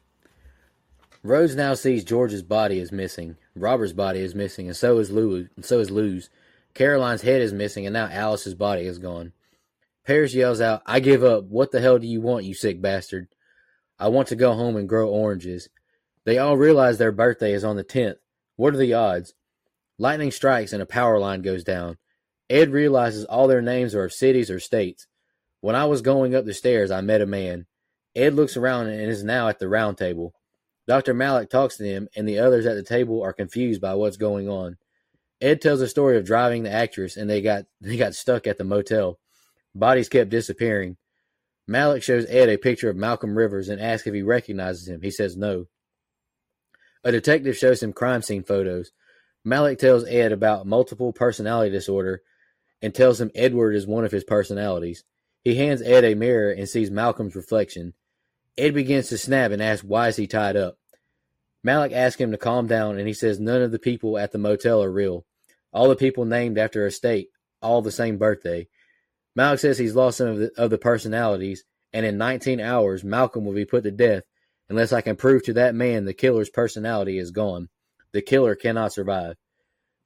Rhodes 1.24 1.56
now 1.56 1.74
sees 1.74 2.06
George's 2.06 2.44
body 2.44 2.80
is 2.80 2.92
missing, 2.92 3.36
Robert's 3.56 3.92
body 3.92 4.20
is 4.20 4.36
missing, 4.36 4.68
and 4.68 4.78
so 4.78 4.98
is 5.00 5.12
Lou. 5.12 5.48
And 5.56 5.66
so 5.66 5.80
is 5.80 5.92
Lou's. 5.92 6.30
Caroline's 6.74 7.24
head 7.24 7.42
is 7.42 7.52
missing, 7.52 7.86
and 7.86 7.94
now 7.94 8.08
Alice's 8.10 8.54
body 8.54 8.84
is 8.84 9.00
gone. 9.00 9.34
Paris 10.06 10.34
yells 10.34 10.62
out, 10.62 10.84
"I 10.86 11.02
give 11.02 11.24
up! 11.24 11.46
What 11.46 11.72
the 11.72 11.82
hell 11.82 12.00
do 12.00 12.08
you 12.08 12.22
want, 12.22 12.46
you 12.46 12.54
sick 12.54 12.82
bastard? 12.82 13.28
I 14.00 14.08
want 14.08 14.30
to 14.30 14.36
go 14.36 14.54
home 14.54 14.78
and 14.78 14.88
grow 14.88 15.10
oranges." 15.10 15.70
They 16.24 16.38
all 16.38 16.56
realize 16.56 16.98
their 16.98 17.12
birthday 17.12 17.54
is 17.54 17.64
on 17.64 17.76
the 17.76 17.84
tenth. 17.84 18.20
What 18.56 18.74
are 18.74 18.78
the 18.78 18.94
odds? 18.94 19.34
Lightning 19.98 20.32
strikes 20.32 20.72
and 20.72 20.82
a 20.82 20.86
power 20.86 21.20
line 21.20 21.42
goes 21.42 21.64
down. 21.64 21.98
Ed 22.50 22.72
realizes 22.72 23.26
all 23.26 23.48
their 23.48 23.62
names 23.62 23.94
are 23.94 24.06
of 24.06 24.14
cities 24.14 24.50
or 24.50 24.60
states. 24.60 25.08
When 25.62 25.76
I 25.76 25.86
was 25.86 26.02
going 26.02 26.36
up 26.36 26.46
the 26.46 26.54
stairs, 26.54 26.92
I 26.92 27.02
met 27.02 27.22
a 27.22 27.26
man. 27.26 27.66
Ed 28.16 28.34
looks 28.34 28.58
around 28.58 28.88
and 28.88 29.02
is 29.02 29.24
now 29.24 29.48
at 29.48 29.60
the 29.60 29.68
round 29.68 29.98
table. 29.98 30.34
Dr. 30.88 31.14
Malick 31.14 31.50
talks 31.50 31.78
to 31.78 31.84
him, 31.84 32.08
and 32.16 32.28
the 32.28 32.40
others 32.40 32.66
at 32.66 32.76
the 32.76 32.84
table 32.84 33.22
are 33.22 33.34
confused 33.34 33.82
by 33.82 33.94
what's 33.96 34.18
going 34.18 34.48
on. 34.48 34.78
Ed 35.42 35.62
tells 35.62 35.82
a 35.82 35.88
story 35.88 36.18
of 36.18 36.26
driving 36.26 36.64
the 36.64 36.72
actress, 36.72 37.18
and 37.18 37.30
they 37.30 37.42
got 37.42 37.66
they 37.82 37.98
got 37.98 38.16
stuck 38.16 38.48
at 38.48 38.58
the 38.58 38.64
motel. 38.64 39.20
Bodies 39.76 40.10
kept 40.10 40.30
disappearing. 40.30 40.98
Malick 41.70 42.02
shows 42.02 42.26
Ed 42.30 42.50
a 42.50 42.58
picture 42.58 42.90
of 42.90 42.96
Malcolm 42.96 43.38
Rivers 43.38 43.68
and 43.68 43.82
asks 43.82 44.08
if 44.08 44.14
he 44.14 44.22
recognizes 44.22 44.88
him. 44.88 45.02
He 45.02 45.12
says 45.12 45.36
no. 45.36 45.66
A 47.04 47.12
detective 47.12 47.58
shows 47.58 47.84
him 47.84 47.92
crime 47.92 48.22
scene 48.22 48.44
photos. 48.44 48.92
Malick 49.46 49.78
tells 49.78 50.06
Ed 50.06 50.32
about 50.32 50.66
multiple 50.66 51.12
personality 51.12 51.70
disorder 51.70 52.22
and 52.82 52.94
tells 52.94 53.20
him 53.20 53.32
Edward 53.34 53.74
is 53.74 53.88
one 53.88 54.06
of 54.06 54.12
his 54.12 54.24
personalities. 54.24 55.04
He 55.44 55.56
hands 55.56 55.82
Ed 55.82 56.04
a 56.04 56.16
mirror 56.16 56.52
and 56.52 56.68
sees 56.68 56.92
Malcolm's 56.92 57.36
reflection. 57.36 57.94
Ed 58.58 58.74
begins 58.74 59.10
to 59.10 59.18
snap 59.18 59.52
and 59.52 59.62
asks 59.62 59.84
why 59.84 60.10
is 60.10 60.16
he 60.16 60.28
tied 60.28 60.56
up. 60.56 60.78
Malick 61.66 61.92
asks 61.92 62.22
him 62.22 62.32
to 62.32 62.38
calm 62.38 62.68
down 62.68 62.98
and 62.98 63.08
he 63.08 63.14
says 63.14 63.40
none 63.40 63.62
of 63.62 63.72
the 63.72 63.80
people 63.80 64.18
at 64.18 64.32
the 64.32 64.38
motel 64.38 64.84
are 64.84 64.92
real. 64.92 65.26
All 65.72 65.90
the 65.90 65.96
people 65.96 66.26
named 66.26 66.58
after 66.58 66.86
a 66.86 66.92
state, 66.92 67.30
all 67.62 67.82
the 67.82 67.92
same 67.92 68.18
birthday. 68.18 68.68
Malick 69.38 69.60
says 69.60 69.78
he's 69.78 69.96
lost 69.96 70.18
some 70.18 70.28
of 70.28 70.38
the, 70.40 70.52
of 70.58 70.70
the 70.70 70.78
personalities 70.78 71.64
and 71.94 72.06
in 72.06 72.18
19 72.18 72.60
hours 72.60 73.04
Malcolm 73.04 73.46
will 73.46 73.54
be 73.54 73.66
put 73.66 73.84
to 73.84 73.92
death 73.92 74.24
unless 74.70 74.94
I 74.94 75.02
can 75.02 75.16
prove 75.16 75.44
to 75.44 75.54
that 75.54 75.76
man 75.76 76.06
the 76.06 76.14
killer's 76.14 76.50
personality 76.50 77.18
is 77.18 77.32
gone. 77.32 77.70
The 78.12 78.22
killer 78.22 78.56
cannot 78.56 78.94
survive. 78.94 79.36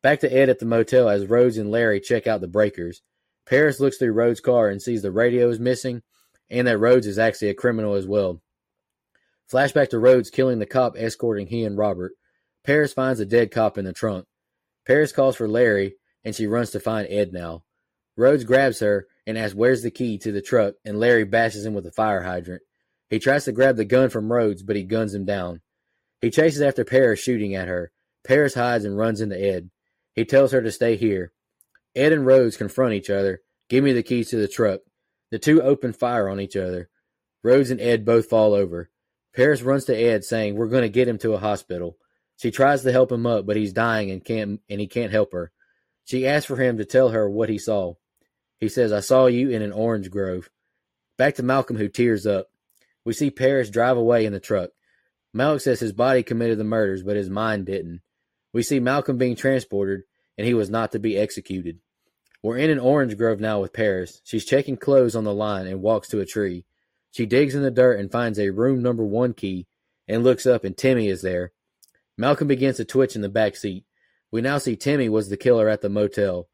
Back 0.03 0.21
to 0.21 0.33
Ed 0.33 0.49
at 0.49 0.59
the 0.59 0.65
motel 0.65 1.09
as 1.09 1.27
Rhodes 1.27 1.57
and 1.57 1.71
Larry 1.71 1.99
check 1.99 2.27
out 2.27 2.41
the 2.41 2.47
breakers. 2.47 3.01
Paris 3.45 3.79
looks 3.79 3.97
through 3.97 4.13
Rhodes' 4.13 4.39
car 4.39 4.69
and 4.69 4.81
sees 4.81 5.01
the 5.01 5.11
radio 5.11 5.49
is 5.49 5.59
missing 5.59 6.01
and 6.51 6.67
that 6.67 6.77
Rhodes 6.77 7.07
is 7.07 7.17
actually 7.17 7.49
a 7.49 7.55
criminal 7.55 7.95
as 7.95 8.05
well. 8.05 8.41
Flashback 9.51 9.89
to 9.89 9.99
Rhodes 9.99 10.29
killing 10.29 10.59
the 10.59 10.65
cop 10.65 10.95
escorting 10.97 11.47
he 11.47 11.63
and 11.63 11.77
Robert. 11.77 12.11
Paris 12.63 12.93
finds 12.93 13.19
a 13.19 13.25
dead 13.25 13.51
cop 13.51 13.77
in 13.77 13.85
the 13.85 13.93
trunk. 13.93 14.25
Paris 14.85 15.11
calls 15.11 15.35
for 15.35 15.47
Larry, 15.47 15.95
and 16.23 16.35
she 16.35 16.47
runs 16.47 16.71
to 16.71 16.79
find 16.79 17.07
Ed 17.09 17.31
now. 17.31 17.63
Rhodes 18.17 18.43
grabs 18.43 18.79
her 18.81 19.07
and 19.25 19.37
asks 19.37 19.55
where's 19.55 19.81
the 19.81 19.91
key 19.91 20.17
to 20.19 20.31
the 20.31 20.41
truck, 20.41 20.75
and 20.85 20.99
Larry 20.99 21.23
bashes 21.23 21.65
him 21.65 21.73
with 21.73 21.87
a 21.87 21.91
fire 21.91 22.21
hydrant. 22.21 22.61
He 23.09 23.19
tries 23.19 23.45
to 23.45 23.51
grab 23.51 23.77
the 23.77 23.85
gun 23.85 24.09
from 24.09 24.31
Rhodes, 24.31 24.63
but 24.63 24.75
he 24.75 24.83
guns 24.83 25.13
him 25.13 25.25
down. 25.25 25.61
He 26.21 26.29
chases 26.29 26.61
after 26.61 26.83
Paris, 26.83 27.19
shooting 27.19 27.55
at 27.55 27.67
her. 27.67 27.91
Paris 28.23 28.53
hides 28.53 28.85
and 28.85 28.97
runs 28.97 29.21
into 29.21 29.41
Ed. 29.41 29.69
He 30.13 30.25
tells 30.25 30.51
her 30.51 30.61
to 30.61 30.71
stay 30.71 30.95
here. 30.95 31.31
Ed 31.95 32.13
and 32.13 32.25
Rhodes 32.25 32.57
confront 32.57 32.93
each 32.93 33.09
other. 33.09 33.41
Give 33.69 33.83
me 33.83 33.93
the 33.93 34.03
keys 34.03 34.29
to 34.29 34.37
the 34.37 34.47
truck. 34.47 34.81
The 35.31 35.39
two 35.39 35.61
open 35.61 35.93
fire 35.93 36.27
on 36.27 36.39
each 36.39 36.55
other. 36.55 36.89
Rhodes 37.43 37.71
and 37.71 37.81
Ed 37.81 38.05
both 38.05 38.27
fall 38.27 38.53
over. 38.53 38.89
Paris 39.33 39.61
runs 39.61 39.85
to 39.85 39.95
Ed, 39.95 40.23
saying, 40.25 40.55
"We're 40.55 40.67
going 40.67 40.83
to 40.83 40.89
get 40.89 41.07
him 41.07 41.17
to 41.19 41.33
a 41.33 41.39
hospital." 41.39 41.97
She 42.37 42.51
tries 42.51 42.83
to 42.83 42.91
help 42.91 43.11
him 43.11 43.25
up, 43.25 43.45
but 43.45 43.55
he's 43.55 43.71
dying 43.71 44.11
and 44.11 44.23
can't 44.23 44.61
and 44.69 44.81
he 44.81 44.87
can't 44.87 45.11
help 45.11 45.31
her. 45.31 45.51
She 46.05 46.27
asks 46.27 46.47
for 46.47 46.57
him 46.57 46.77
to 46.77 46.85
tell 46.85 47.09
her 47.09 47.29
what 47.29 47.49
he 47.49 47.57
saw. 47.57 47.95
He 48.57 48.67
says, 48.67 48.91
"I 48.91 48.99
saw 48.99 49.27
you 49.27 49.49
in 49.49 49.61
an 49.61 49.71
orange 49.71 50.09
grove." 50.09 50.49
Back 51.17 51.35
to 51.35 51.43
Malcolm, 51.43 51.77
who 51.77 51.87
tears 51.87 52.25
up. 52.25 52.49
We 53.05 53.13
see 53.13 53.31
Paris 53.31 53.69
drive 53.69 53.97
away 53.97 54.25
in 54.25 54.33
the 54.33 54.39
truck. 54.39 54.71
Malick 55.35 55.61
says 55.61 55.79
his 55.79 55.93
body 55.93 56.23
committed 56.23 56.57
the 56.57 56.63
murders, 56.63 57.03
but 57.03 57.15
his 57.15 57.29
mind 57.29 57.65
didn't. 57.65 58.01
We 58.53 58.63
see 58.63 58.79
Malcolm 58.79 59.17
being 59.17 59.35
transported, 59.35 60.03
and 60.37 60.45
he 60.45 60.53
was 60.53 60.69
not 60.69 60.91
to 60.91 60.99
be 60.99 61.17
executed. 61.17 61.79
We're 62.43 62.57
in 62.57 62.71
an 62.71 62.79
orange 62.79 63.17
grove 63.17 63.39
now 63.39 63.61
with 63.61 63.73
Paris. 63.73 64.19
She's 64.23 64.45
checking 64.45 64.77
clothes 64.77 65.15
on 65.15 65.23
the 65.23 65.33
line 65.33 65.67
and 65.67 65.81
walks 65.81 66.07
to 66.09 66.19
a 66.19 66.25
tree. 66.25 66.65
She 67.11 67.25
digs 67.25 67.53
in 67.53 67.61
the 67.61 67.69
dirt 67.69 67.99
and 67.99 68.11
finds 68.11 68.39
a 68.39 68.49
room 68.49 68.81
number 68.81 69.03
one 69.03 69.33
key 69.33 69.67
and 70.07 70.23
looks 70.23 70.45
up 70.45 70.63
and 70.63 70.75
Timmy 70.75 71.07
is 71.07 71.21
there. 71.21 71.51
Malcolm 72.17 72.47
begins 72.47 72.77
to 72.77 72.85
twitch 72.85 73.15
in 73.15 73.21
the 73.21 73.29
back 73.29 73.55
seat. 73.55 73.85
We 74.31 74.41
now 74.41 74.57
see 74.57 74.75
Timmy 74.75 75.07
was 75.07 75.29
the 75.29 75.37
killer 75.37 75.69
at 75.69 75.81
the 75.81 75.89
motel. 75.89 76.47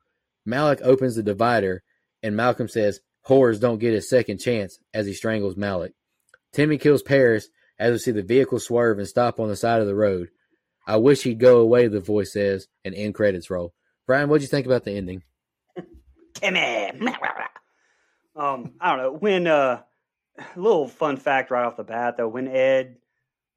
Malick 0.48 0.82
opens 0.82 1.16
the 1.16 1.24
divider 1.24 1.84
and 2.22 2.36
Malcolm 2.36 2.68
says, 2.68 3.00
Whores 3.28 3.60
don't 3.60 3.80
get 3.80 3.94
a 3.94 4.02
second 4.02 4.40
chance 4.40 4.80
as 4.94 5.06
he 5.06 5.14
strangles 5.14 5.56
Malick. 5.56 5.94
Timmy 6.54 6.78
kills 6.78 7.04
Paris 7.04 7.50
as 7.80 7.92
we 7.92 7.98
see 8.00 8.12
the 8.12 8.24
vehicle 8.24 8.60
swerve 8.60 9.00
and 9.00 9.08
stop 9.08 9.40
on 9.40 9.48
the 9.48 9.56
side 9.56 9.82
of 9.82 9.88
the 9.88 9.96
road. 9.96 10.30
I 10.88 10.96
wish 10.96 11.24
he'd 11.24 11.40
go 11.40 11.60
away, 11.60 11.88
the 11.88 12.00
voice 12.00 12.34
says, 12.34 12.68
and 12.86 12.96
end 12.96 13.14
credits 13.14 13.50
roll. 13.50 13.74
Brian, 14.08 14.30
what'd 14.30 14.42
you 14.42 14.48
think 14.48 14.66
about 14.66 14.86
the 14.86 14.92
ending? 14.92 15.24
Timmy. 16.34 16.92
Um, 18.36 18.74
I 18.80 18.90
don't 18.90 19.00
know 19.00 19.14
when 19.14 19.48
uh 19.48 19.82
a 20.38 20.60
little 20.60 20.88
fun 20.88 21.18
fact 21.18 21.50
right 21.50 21.66
off 21.66 21.78
the 21.78 21.84
bat 21.84 22.18
though, 22.18 22.28
when 22.28 22.48
Ed 22.48 22.98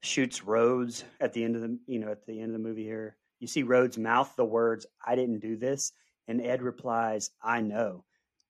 shoots 0.01 0.43
Rhodes 0.43 1.03
at 1.19 1.33
the 1.33 1.43
end 1.43 1.55
of 1.55 1.61
the 1.61 1.77
you 1.85 1.99
know 1.99 2.09
at 2.09 2.25
the 2.25 2.39
end 2.39 2.47
of 2.47 2.53
the 2.53 2.67
movie 2.67 2.83
here, 2.83 3.15
you 3.39 3.47
see 3.47 3.61
Rhodes 3.61 3.99
mouth 3.99 4.33
the 4.35 4.43
words 4.43 4.87
"I 5.05 5.13
didn't 5.13 5.39
do 5.39 5.55
this," 5.55 5.91
and 6.27 6.41
Ed 6.41 6.63
replies, 6.63 7.29
"I 7.43 7.61
know." 7.61 8.05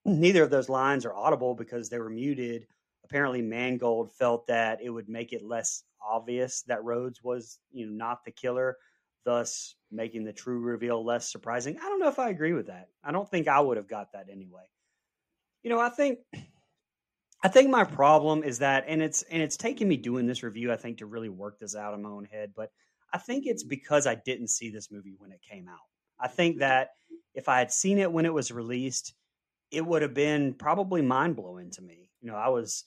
Neither 0.06 0.44
of 0.44 0.50
those 0.50 0.70
lines 0.70 1.06
are 1.06 1.14
audible 1.14 1.54
because 1.54 1.90
they 1.90 2.00
were 2.00 2.10
muted. 2.10 2.66
Apparently, 3.04 3.42
Mangold 3.42 4.14
felt 4.14 4.48
that 4.48 4.82
it 4.82 4.90
would 4.90 5.10
make 5.10 5.34
it 5.34 5.44
less 5.44 5.84
obvious 6.08 6.64
that 6.64 6.84
Rhodes 6.84 7.24
was 7.24 7.60
you 7.72 7.86
know 7.86 7.94
not 7.94 8.26
the 8.26 8.32
killer, 8.32 8.78
thus 9.26 9.76
making 9.92 10.24
the 10.24 10.34
true 10.34 10.60
reveal 10.60 11.04
less 11.04 11.32
surprising. 11.32 11.78
I 11.78 11.90
don't 11.90 12.00
know 12.00 12.10
if 12.10 12.20
I 12.20 12.30
agree 12.30 12.54
with 12.54 12.68
that. 12.68 12.90
I 13.04 13.12
don't 13.12 13.30
think 13.30 13.48
I 13.48 13.60
would 13.60 13.78
have 13.78 13.88
got 13.88 14.14
that 14.14 14.28
anyway. 14.32 14.64
You 15.64 15.70
know, 15.70 15.80
I 15.80 15.90
think 15.90 16.20
I 17.44 17.48
think 17.48 17.70
my 17.70 17.84
problem 17.84 18.44
is 18.44 18.60
that, 18.60 18.86
and 18.88 19.02
it's 19.02 19.24
and 19.24 19.42
it's 19.42 19.58
taken 19.58 19.88
me 19.88 19.98
doing 19.98 20.28
this 20.28 20.44
review, 20.44 20.72
I 20.72 20.78
think, 20.78 21.00
to 21.00 21.06
really 21.06 21.30
work 21.30 21.60
this 21.60 21.76
out 21.76 21.94
in 21.94 22.02
my 22.02 22.10
own 22.10 22.26
head. 22.26 22.52
But 22.56 22.70
I 23.14 23.18
think 23.18 23.46
it's 23.46 23.64
because 23.64 24.06
I 24.06 24.16
didn't 24.16 24.50
see 24.50 24.70
this 24.70 24.92
movie 24.92 25.16
when 25.18 25.32
it 25.32 25.42
came 25.50 25.68
out. 25.68 25.80
I 26.20 26.28
think 26.28 26.60
that 26.60 26.90
if 27.34 27.50
I 27.50 27.60
had 27.60 27.72
seen 27.72 27.98
it 27.98 28.12
when 28.12 28.26
it 28.26 28.34
was 28.34 28.52
released, 28.52 29.14
it 29.72 29.86
would 29.86 30.04
have 30.04 30.14
been 30.14 30.54
probably 30.54 31.02
mind 31.02 31.36
blowing 31.36 31.72
to 31.72 31.82
me. 31.82 32.10
You 32.22 32.30
know, 32.30 32.38
I 32.38 32.50
was 32.50 32.86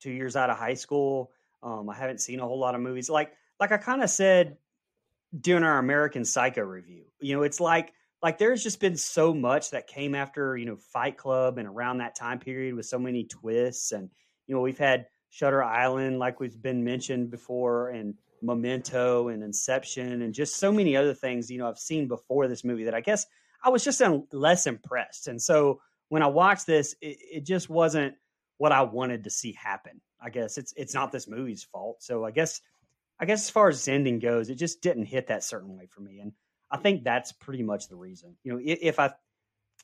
two 0.00 0.10
years 0.10 0.36
out 0.36 0.50
of 0.50 0.56
high 0.56 0.74
school. 0.74 1.30
Um, 1.66 1.90
I 1.90 1.96
haven't 1.96 2.20
seen 2.20 2.38
a 2.38 2.46
whole 2.46 2.60
lot 2.60 2.76
of 2.76 2.80
movies. 2.80 3.10
Like 3.10 3.32
like 3.58 3.72
I 3.72 3.76
kind 3.76 4.02
of 4.02 4.08
said 4.08 4.56
during 5.38 5.64
our 5.64 5.78
American 5.78 6.24
Psycho 6.24 6.62
review. 6.62 7.04
You 7.20 7.36
know, 7.36 7.42
it's 7.42 7.60
like 7.60 7.92
like 8.22 8.38
there's 8.38 8.62
just 8.62 8.80
been 8.80 8.96
so 8.96 9.34
much 9.34 9.70
that 9.70 9.86
came 9.86 10.14
after 10.14 10.56
you 10.56 10.66
know 10.66 10.76
Fight 10.76 11.16
Club 11.16 11.58
and 11.58 11.68
around 11.68 11.98
that 11.98 12.16
time 12.16 12.38
period 12.38 12.74
with 12.74 12.86
so 12.86 12.98
many 12.98 13.24
twists 13.24 13.92
and 13.92 14.10
you 14.46 14.54
know 14.54 14.60
we've 14.60 14.78
had 14.78 15.06
Shutter 15.30 15.62
Island 15.62 16.18
like 16.18 16.40
we've 16.40 16.60
been 16.60 16.84
mentioned 16.84 17.30
before 17.30 17.90
and 17.90 18.14
Memento 18.42 19.28
and 19.28 19.42
Inception 19.42 20.22
and 20.22 20.32
just 20.32 20.56
so 20.56 20.72
many 20.72 20.96
other 20.96 21.14
things 21.14 21.50
you 21.50 21.58
know 21.58 21.68
I've 21.68 21.78
seen 21.78 22.08
before 22.08 22.48
this 22.48 22.64
movie 22.64 22.84
that 22.84 22.94
I 22.94 23.00
guess 23.00 23.26
I 23.62 23.68
was 23.68 23.84
just 23.84 24.02
less 24.32 24.66
impressed 24.66 25.28
and 25.28 25.40
so 25.40 25.80
when 26.08 26.22
I 26.22 26.28
watched 26.28 26.66
this 26.66 26.94
it, 27.00 27.18
it 27.32 27.46
just 27.46 27.68
wasn't 27.68 28.14
what 28.58 28.72
I 28.72 28.82
wanted 28.82 29.24
to 29.24 29.30
see 29.30 29.52
happen 29.52 30.00
I 30.20 30.30
guess 30.30 30.58
it's 30.58 30.72
it's 30.76 30.94
not 30.94 31.12
this 31.12 31.28
movie's 31.28 31.64
fault 31.64 32.02
so 32.02 32.24
I 32.24 32.30
guess 32.30 32.60
I 33.18 33.24
guess 33.24 33.44
as 33.44 33.50
far 33.50 33.68
as 33.68 33.86
ending 33.88 34.18
goes 34.18 34.50
it 34.50 34.56
just 34.56 34.82
didn't 34.82 35.06
hit 35.06 35.28
that 35.28 35.44
certain 35.44 35.76
way 35.76 35.86
for 35.86 36.00
me 36.00 36.20
and 36.20 36.32
I 36.70 36.76
think 36.78 37.04
that's 37.04 37.32
pretty 37.32 37.62
much 37.62 37.88
the 37.88 37.96
reason. 37.96 38.36
You 38.42 38.54
know, 38.54 38.60
if 38.62 38.98
I 38.98 39.12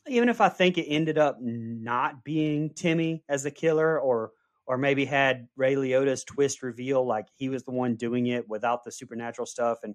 even 0.08 0.28
if 0.28 0.40
I 0.40 0.48
think 0.48 0.78
it 0.78 0.86
ended 0.88 1.18
up 1.18 1.38
not 1.40 2.24
being 2.24 2.70
Timmy 2.70 3.22
as 3.28 3.44
the 3.44 3.50
killer, 3.50 3.98
or 4.00 4.32
or 4.66 4.78
maybe 4.78 5.04
had 5.04 5.48
Ray 5.56 5.74
Liotta's 5.74 6.24
twist 6.24 6.62
reveal, 6.62 7.06
like 7.06 7.26
he 7.36 7.48
was 7.48 7.64
the 7.64 7.70
one 7.70 7.96
doing 7.96 8.26
it 8.26 8.48
without 8.48 8.84
the 8.84 8.92
supernatural 8.92 9.46
stuff 9.46 9.78
and 9.82 9.94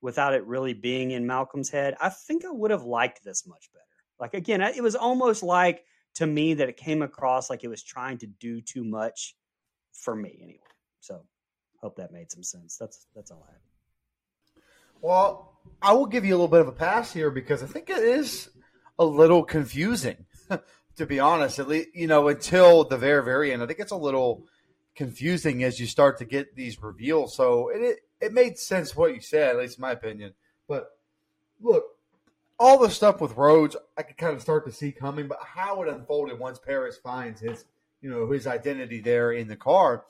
without 0.00 0.34
it 0.34 0.46
really 0.46 0.74
being 0.74 1.12
in 1.12 1.26
Malcolm's 1.26 1.70
head, 1.70 1.94
I 2.00 2.10
think 2.10 2.44
I 2.44 2.50
would 2.50 2.70
have 2.70 2.84
liked 2.84 3.24
this 3.24 3.46
much 3.46 3.70
better. 3.72 3.84
Like 4.18 4.34
again, 4.34 4.60
it 4.60 4.82
was 4.82 4.96
almost 4.96 5.42
like 5.42 5.84
to 6.14 6.26
me 6.26 6.54
that 6.54 6.68
it 6.68 6.76
came 6.76 7.02
across 7.02 7.50
like 7.50 7.64
it 7.64 7.68
was 7.68 7.82
trying 7.82 8.18
to 8.18 8.26
do 8.26 8.60
too 8.60 8.84
much 8.84 9.34
for 9.92 10.14
me 10.14 10.38
anyway. 10.42 10.60
So 11.00 11.22
hope 11.80 11.96
that 11.96 12.12
made 12.12 12.30
some 12.30 12.42
sense. 12.42 12.76
That's 12.76 13.06
that's 13.14 13.30
all 13.30 13.44
I 13.48 13.52
have. 13.52 13.60
Well, 15.00 15.52
I 15.82 15.92
will 15.92 16.06
give 16.06 16.24
you 16.24 16.32
a 16.32 16.36
little 16.36 16.48
bit 16.48 16.60
of 16.60 16.68
a 16.68 16.72
pass 16.72 17.12
here 17.12 17.30
because 17.30 17.62
I 17.62 17.66
think 17.66 17.90
it 17.90 17.98
is 17.98 18.48
a 18.98 19.04
little 19.04 19.44
confusing, 19.44 20.24
to 20.96 21.06
be 21.06 21.20
honest. 21.20 21.58
At 21.58 21.68
least, 21.68 21.88
you 21.94 22.06
know, 22.06 22.28
until 22.28 22.84
the 22.84 22.96
very, 22.96 23.22
very 23.22 23.52
end, 23.52 23.62
I 23.62 23.66
think 23.66 23.80
it's 23.80 23.92
a 23.92 23.96
little 23.96 24.46
confusing 24.94 25.62
as 25.64 25.78
you 25.78 25.86
start 25.86 26.18
to 26.18 26.24
get 26.24 26.54
these 26.56 26.80
reveals. 26.82 27.36
So 27.36 27.68
it 27.68 27.82
it, 27.82 27.98
it 28.20 28.32
made 28.32 28.58
sense 28.58 28.96
what 28.96 29.14
you 29.14 29.20
said, 29.20 29.50
at 29.50 29.58
least 29.58 29.78
in 29.78 29.82
my 29.82 29.92
opinion. 29.92 30.32
But 30.68 30.86
look, 31.60 31.84
all 32.58 32.78
the 32.78 32.90
stuff 32.90 33.20
with 33.20 33.36
Rhodes, 33.36 33.76
I 33.96 34.02
could 34.02 34.16
kind 34.16 34.34
of 34.34 34.42
start 34.42 34.64
to 34.66 34.72
see 34.72 34.92
coming, 34.92 35.28
but 35.28 35.38
how 35.42 35.82
it 35.82 35.88
unfolded 35.88 36.38
once 36.38 36.58
Paris 36.58 36.96
finds 36.96 37.40
his, 37.40 37.64
you 38.00 38.10
know, 38.10 38.30
his 38.30 38.46
identity 38.46 39.00
there 39.00 39.32
in 39.32 39.48
the 39.48 39.56
car 39.56 40.04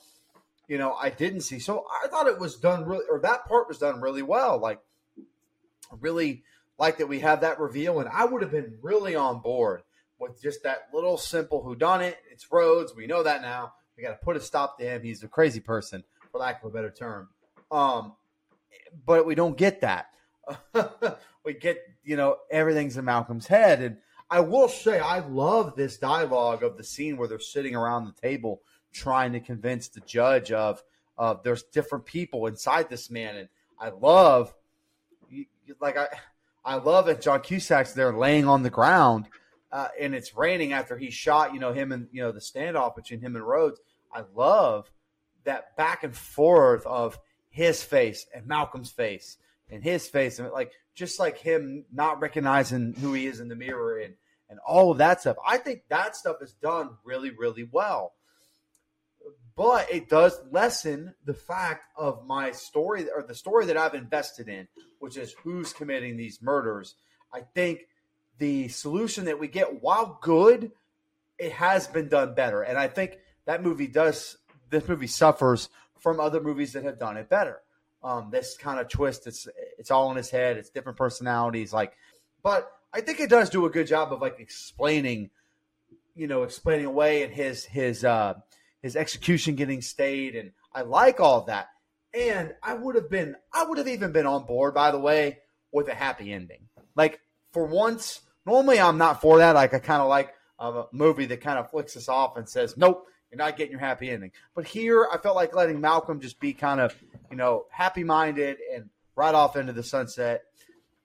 you 0.69 0.79
know, 0.79 0.95
I 0.95 1.11
didn't 1.11 1.43
see. 1.43 1.59
So 1.59 1.85
I 2.03 2.09
thought 2.09 2.27
it 2.27 2.39
was 2.39 2.57
done 2.57 2.85
really, 2.85 3.05
or 3.11 3.21
that 3.21 3.47
part 3.47 3.69
was 3.69 3.79
done 3.79 4.01
really 4.01 4.23
well. 4.23 4.59
Like, 4.59 4.81
really 6.01 6.43
like 6.79 6.99
that 6.99 7.09
we 7.09 7.21
have 7.21 7.43
that 7.43 7.61
reveal, 7.61 8.01
and 8.01 8.09
I 8.09 8.25
would 8.25 8.43
have 8.43 8.51
been 8.51 8.79
really 8.83 9.15
on 9.15 9.41
board 9.41 9.83
with 10.19 10.41
just 10.41 10.63
that 10.63 10.89
little 10.93 11.17
simple 11.17 11.63
who 11.63 11.77
done 11.77 12.01
it. 12.01 12.19
It's 12.31 12.51
Rhodes. 12.51 12.95
We 12.95 13.07
know 13.07 13.23
that 13.23 13.43
now. 13.43 13.75
We 13.97 14.03
got 14.03 14.11
to 14.11 14.25
put 14.25 14.37
a 14.37 14.41
stop 14.41 14.79
to 14.79 14.85
him. 14.85 15.03
He's 15.03 15.23
a 15.23 15.29
crazy 15.29 15.61
person, 15.61 16.03
for 16.33 16.39
lack 16.39 16.63
of 16.63 16.71
a 16.71 16.75
better 16.75 16.91
term. 16.91 17.29
Um, 17.71 18.15
but 19.07 19.27
we 19.27 19.35
don't 19.35 19.57
get 19.57 19.83
that. 19.83 20.07
we 21.45 21.55
get, 21.55 21.79
you 22.03 22.17
know, 22.17 22.39
everything's 22.51 22.97
in 22.97 23.05
Malcolm's 23.05 23.47
head. 23.47 23.81
And 23.81 23.99
I 24.31 24.41
will 24.41 24.69
say, 24.69 24.99
I 25.01 25.21
love 25.21 25.77
this 25.77 25.99
dialogue 25.99 26.63
of 26.63 26.77
the 26.77 26.85
scene 26.85 27.17
where 27.17 27.29
they're 27.29 27.39
sitting 27.39 27.75
around 27.75 28.07
the 28.07 28.21
table 28.21 28.63
trying 28.93 29.33
to 29.33 29.41
convince 29.41 29.89
the 29.89 30.01
judge 30.01 30.53
of 30.53 30.83
of 31.17 31.43
there's 31.43 31.63
different 31.65 32.07
people 32.07 32.47
inside 32.47 32.89
this 32.89 33.11
man, 33.11 33.37
and 33.37 33.49
I 33.79 33.91
love 33.91 34.55
like 35.81 35.97
I 35.97 36.09
I 36.65 36.77
love 36.77 37.09
it. 37.09 37.21
John 37.21 37.41
Cusack's 37.41 37.93
there 37.93 38.13
laying 38.13 38.47
on 38.47 38.63
the 38.63 38.71
ground, 38.71 39.27
uh, 39.71 39.89
and 40.01 40.15
it's 40.15 40.37
raining 40.37 40.73
after 40.73 40.97
he 40.97 41.11
shot 41.11 41.53
you 41.53 41.61
know 41.61 41.73
him 41.73 41.93
and 41.93 42.09
you 42.11 42.23
know 42.23 42.33
the 42.33 42.41
standoff 42.41 42.97
between 42.97 43.21
him 43.21 43.37
and 43.37 43.47
Rhodes. 43.47 43.81
I 44.13 44.23
love 44.35 44.91
that 45.45 45.77
back 45.77 46.05
and 46.05 46.17
forth 46.17 46.87
of 46.87 47.19
his 47.51 47.83
face 47.83 48.27
and 48.35 48.47
Malcolm's 48.47 48.91
face 48.91 49.37
and 49.71 49.83
his 49.83 50.07
face 50.09 50.39
and 50.39 50.51
like 50.51 50.73
just 50.95 51.19
like 51.19 51.39
him 51.39 51.85
not 51.93 52.21
recognizing 52.21 52.95
who 52.95 53.13
he 53.13 53.27
is 53.27 53.41
in 53.41 53.49
the 53.49 53.57
mirror 53.57 53.99
and 53.99 54.15
and 54.51 54.59
all 54.67 54.91
of 54.91 54.99
that 54.99 55.23
stuff. 55.23 55.37
I 55.45 55.57
think 55.57 55.83
that 55.89 56.17
stuff 56.17 56.37
is 56.43 56.53
done 56.53 56.91
really 57.05 57.31
really 57.31 57.69
well 57.71 58.15
but 59.57 59.93
it 59.93 60.09
does 60.09 60.41
lessen 60.51 61.15
the 61.25 61.35
fact 61.35 61.87
of 61.97 62.27
my 62.27 62.51
story 62.51 63.07
or 63.15 63.23
the 63.23 63.35
story 63.35 63.67
that 63.67 63.77
I've 63.77 63.95
invested 63.95 64.49
in, 64.49 64.67
which 64.99 65.17
is 65.17 65.35
who's 65.43 65.73
committing 65.73 66.17
these 66.17 66.43
murders. 66.43 66.97
I 67.33 67.43
think 67.55 67.87
the 68.39 68.69
solution 68.69 69.27
that 69.27 69.39
we 69.39 69.47
get, 69.47 69.81
while 69.81 70.19
good, 70.21 70.73
it 71.39 71.53
has 71.53 71.87
been 71.87 72.09
done 72.09 72.35
better. 72.35 72.63
And 72.63 72.77
I 72.77 72.89
think 72.89 73.19
that 73.47 73.63
movie 73.63 73.87
does, 73.87 74.37
this 74.71 74.89
movie 74.89 75.07
suffers 75.07 75.69
from 76.01 76.19
other 76.19 76.41
movies 76.41 76.73
that 76.73 76.83
have 76.83 76.99
done 76.99 77.17
it 77.17 77.29
better. 77.29 77.61
Um, 78.05 78.29
this 78.31 78.57
kind 78.57 78.79
of 78.79 78.89
twist, 78.89 79.27
it's 79.27 79.49
it's 79.79 79.91
all 79.91 80.11
in 80.11 80.17
his 80.17 80.31
head. 80.31 80.59
It's 80.59 80.69
different 80.69 80.99
personalities, 80.99 81.73
like, 81.73 81.95
but 82.43 82.71
I 82.93 83.01
think 83.01 83.19
it 83.19 83.31
does 83.31 83.51
do 83.51 83.65
a 83.65 83.71
good 83.71 83.87
job 83.87 84.13
of 84.13 84.21
like 84.21 84.39
explaining, 84.39 85.31
you 86.15 86.27
know, 86.27 86.43
explaining 86.43 86.85
away 86.85 87.23
and 87.23 87.33
his 87.33 87.65
his 87.65 88.05
uh, 88.05 88.35
his 88.83 88.95
execution 88.95 89.55
getting 89.55 89.81
stayed, 89.81 90.37
and 90.37 90.53
I 90.75 90.83
like 90.83 91.19
all 91.19 91.47
that. 91.47 91.69
And 92.13 92.55
I 92.63 92.75
would 92.75 92.95
have 92.95 93.11
been, 93.11 93.35
I 93.53 93.65
would 93.65 93.79
have 93.79 93.89
even 93.89 94.13
been 94.13 94.27
on 94.27 94.47
board, 94.47 94.75
by 94.75 94.93
the 94.93 95.01
way, 95.01 95.39
with 95.73 95.89
a 95.89 95.95
happy 95.95 96.33
ending. 96.33 96.69
Like 96.95 97.21
for 97.53 97.65
once, 97.65 98.21
normally 98.47 98.79
I'm 98.79 98.99
not 98.99 99.21
for 99.21 99.39
that. 99.39 99.57
Like 99.57 99.75
I 99.75 99.81
kind 99.81 100.03
of 100.03 100.09
like 100.09 100.35
a 100.59 100.85
movie 100.93 101.27
that 101.27 101.41
kind 101.41 101.59
of 101.59 101.71
flicks 101.71 101.97
us 101.97 102.09
off 102.09 102.37
and 102.37 102.49
says, 102.49 102.77
"Nope, 102.77 103.07
not 103.37 103.57
getting 103.57 103.73
your 103.73 103.81
happy 103.81 104.11
ending." 104.11 104.33
But 104.55 104.67
here, 104.67 105.09
I 105.13 105.19
felt 105.19 105.37
like 105.37 105.55
letting 105.55 105.81
Malcolm 105.81 106.21
just 106.21 106.41
be 106.41 106.53
kind 106.53 106.81
of, 106.81 106.95
you 107.31 107.37
know, 107.37 107.67
happy 107.71 108.05
minded 108.05 108.59
and 108.75 108.91
right 109.17 109.35
off 109.35 109.57
into 109.57 109.73
the 109.73 109.83
sunset 109.83 110.45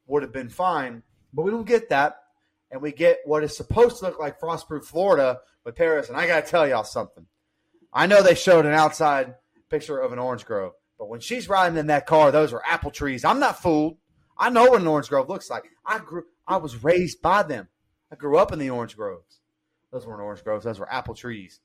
would 0.08 0.24
have 0.24 0.34
been 0.34 0.50
fine. 0.50 1.04
But 1.34 1.44
we 1.44 1.52
don't 1.52 1.68
get 1.68 1.90
that, 1.90 2.24
and 2.72 2.82
we 2.82 2.92
get 2.92 3.20
what 3.26 3.44
is 3.44 3.56
supposed 3.56 4.00
to 4.00 4.06
look 4.06 4.20
like 4.20 4.40
Frostproof 4.40 4.86
Florida 4.86 5.42
with 5.64 5.76
Paris. 5.76 6.10
And 6.10 6.18
I 6.18 6.28
got 6.28 6.46
to 6.46 6.50
tell 6.50 6.68
y'all 6.68 6.84
something. 6.84 7.26
I 7.94 8.08
know 8.08 8.22
they 8.22 8.36
showed 8.36 8.66
an 8.66 8.74
outside 8.74 9.36
picture 9.70 10.00
of 10.00 10.12
an 10.12 10.20
orange 10.20 10.46
grove, 10.46 10.74
but 10.98 11.10
when 11.10 11.20
she's 11.20 11.50
riding 11.50 11.78
in 11.78 11.88
that 11.88 12.06
car, 12.06 12.32
those 12.32 12.54
are 12.54 12.64
apple 12.66 12.92
trees. 12.92 13.26
I'm 13.26 13.40
not 13.40 13.62
fooled. 13.62 13.98
I 14.38 14.50
know 14.50 14.66
what 14.66 14.82
an 14.82 14.88
orange 14.88 15.10
grove 15.10 15.30
looks 15.30 15.50
like. 15.50 15.66
I 15.86 16.00
grew. 16.00 16.24
I 16.48 16.58
was 16.58 16.84
raised 16.84 17.22
by 17.22 17.44
them. 17.44 17.68
I 18.12 18.16
grew 18.16 18.38
up 18.38 18.52
in 18.52 18.60
the 18.60 18.70
orange 18.72 18.96
groves. 18.96 19.42
Those 19.92 20.08
weren't 20.08 20.22
orange 20.22 20.44
groves. 20.44 20.66
Those 20.66 20.80
were 20.80 20.92
apple 20.92 21.14
trees. 21.14 21.60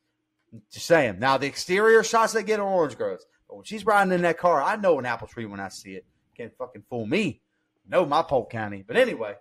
Just 0.72 0.86
saying. 0.86 1.18
Now 1.18 1.38
the 1.38 1.46
exterior 1.46 2.02
shots 2.02 2.32
they 2.32 2.42
get 2.42 2.60
are 2.60 2.68
orange 2.68 2.96
groves, 2.96 3.26
but 3.48 3.56
when 3.56 3.64
she's 3.64 3.86
riding 3.86 4.12
in 4.12 4.22
that 4.22 4.38
car, 4.38 4.62
I 4.62 4.76
know 4.76 4.98
an 4.98 5.06
apple 5.06 5.28
tree 5.28 5.46
when 5.46 5.60
I 5.60 5.68
see 5.68 5.92
it. 5.92 6.04
Can't 6.36 6.56
fucking 6.56 6.84
fool 6.88 7.06
me. 7.06 7.40
No, 7.88 8.04
my 8.06 8.22
Polk 8.22 8.50
County. 8.50 8.84
But 8.86 8.96
anyway, 8.96 9.34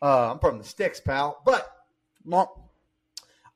uh, 0.00 0.32
I'm 0.32 0.38
from 0.38 0.58
the 0.58 0.64
sticks, 0.64 1.00
pal. 1.00 1.42
But 1.44 1.68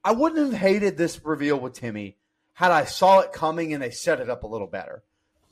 I 0.04 0.12
wouldn't 0.12 0.52
have 0.52 0.60
hated 0.60 0.96
this 0.96 1.24
reveal 1.24 1.58
with 1.58 1.74
Timmy 1.74 2.16
had 2.52 2.70
I 2.72 2.84
saw 2.84 3.20
it 3.20 3.32
coming 3.32 3.72
and 3.72 3.82
they 3.82 3.90
set 3.90 4.20
it 4.20 4.28
up 4.28 4.44
a 4.44 4.46
little 4.46 4.66
better. 4.66 5.02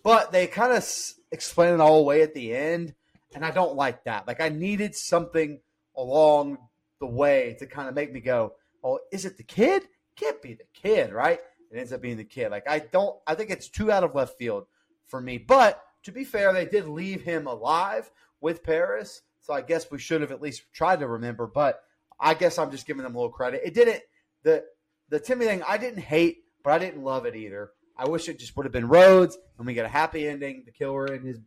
But 0.03 0.31
they 0.31 0.47
kind 0.47 0.73
of 0.73 0.79
s- 0.79 1.15
explain 1.33 1.75
it 1.75 1.81
all 1.81 2.01
away 2.01 2.23
at 2.23 2.35
the 2.35 2.55
end, 2.55 2.95
and 3.35 3.45
I 3.45 3.51
don't 3.51 3.77
like 3.77 4.05
that. 4.05 4.27
Like 4.27 4.41
I 4.41 4.49
needed 4.49 4.95
something 4.95 5.61
along 5.97 6.59
the 7.01 7.07
way 7.07 7.57
to 7.61 7.67
kind 7.67 7.89
of 7.89 7.95
make 7.95 8.13
me 8.13 8.21
go, 8.21 8.55
"Oh, 8.85 9.01
is 9.11 9.25
it 9.25 9.37
the 9.37 9.43
kid? 9.43 9.89
Can't 10.19 10.43
be 10.43 10.55
the 10.55 10.65
kid, 10.75 11.13
right?" 11.13 11.41
it 11.71 11.79
ends 11.79 11.93
up 11.93 12.01
being 12.01 12.17
the 12.17 12.25
kid. 12.25 12.51
Like 12.51 12.69
I 12.69 12.81
don't, 12.81 13.17
I 13.27 13.35
think 13.35 13.51
it's 13.51 13.69
too 13.69 13.91
out 13.93 14.05
of 14.05 14.15
left 14.15 14.39
field 14.39 14.67
for 15.07 15.21
me. 15.21 15.39
But 15.39 15.83
to 16.05 16.13
be 16.13 16.25
fair, 16.25 16.53
they 16.53 16.65
did 16.65 16.87
leave 16.87 17.23
him 17.23 17.47
alive 17.47 18.11
with 18.41 18.63
Paris, 18.63 19.23
so 19.41 19.53
I 19.53 19.61
guess 19.61 19.91
we 19.91 19.99
should 19.99 20.21
have 20.21 20.33
at 20.33 20.43
least 20.43 20.63
tried 20.73 21.01
to 21.01 21.09
remember. 21.09 21.47
But 21.47 21.83
I 22.19 22.35
guess 22.35 22.59
I'm 22.59 22.71
just 22.71 22.87
giving 22.87 23.03
them 23.03 23.15
a 23.15 23.19
little 23.19 23.33
credit. 23.33 23.63
It 23.65 23.75
didn't 23.75 24.03
the 24.43 24.65
the 25.09 25.21
Timmy 25.21 25.47
thing. 25.47 25.63
I 25.67 25.79
didn't 25.79 26.03
hate, 26.03 26.45
but 26.63 26.73
I 26.73 26.79
didn't 26.79 27.03
love 27.03 27.27
it 27.27 27.37
either. 27.37 27.71
I 27.97 28.09
wish 28.09 28.29
it 28.29 28.39
just 28.39 28.57
would 28.57 28.65
have 28.65 28.73
been 28.73 28.89
Rhodes, 28.89 29.37
and 29.59 29.67
we 29.67 29.75
get 29.75 29.85
a 29.85 29.89
happy 29.89 30.29
ending. 30.29 30.63
The 30.65 30.73
killer 30.73 31.07
in 31.07 31.23
his 31.23 31.41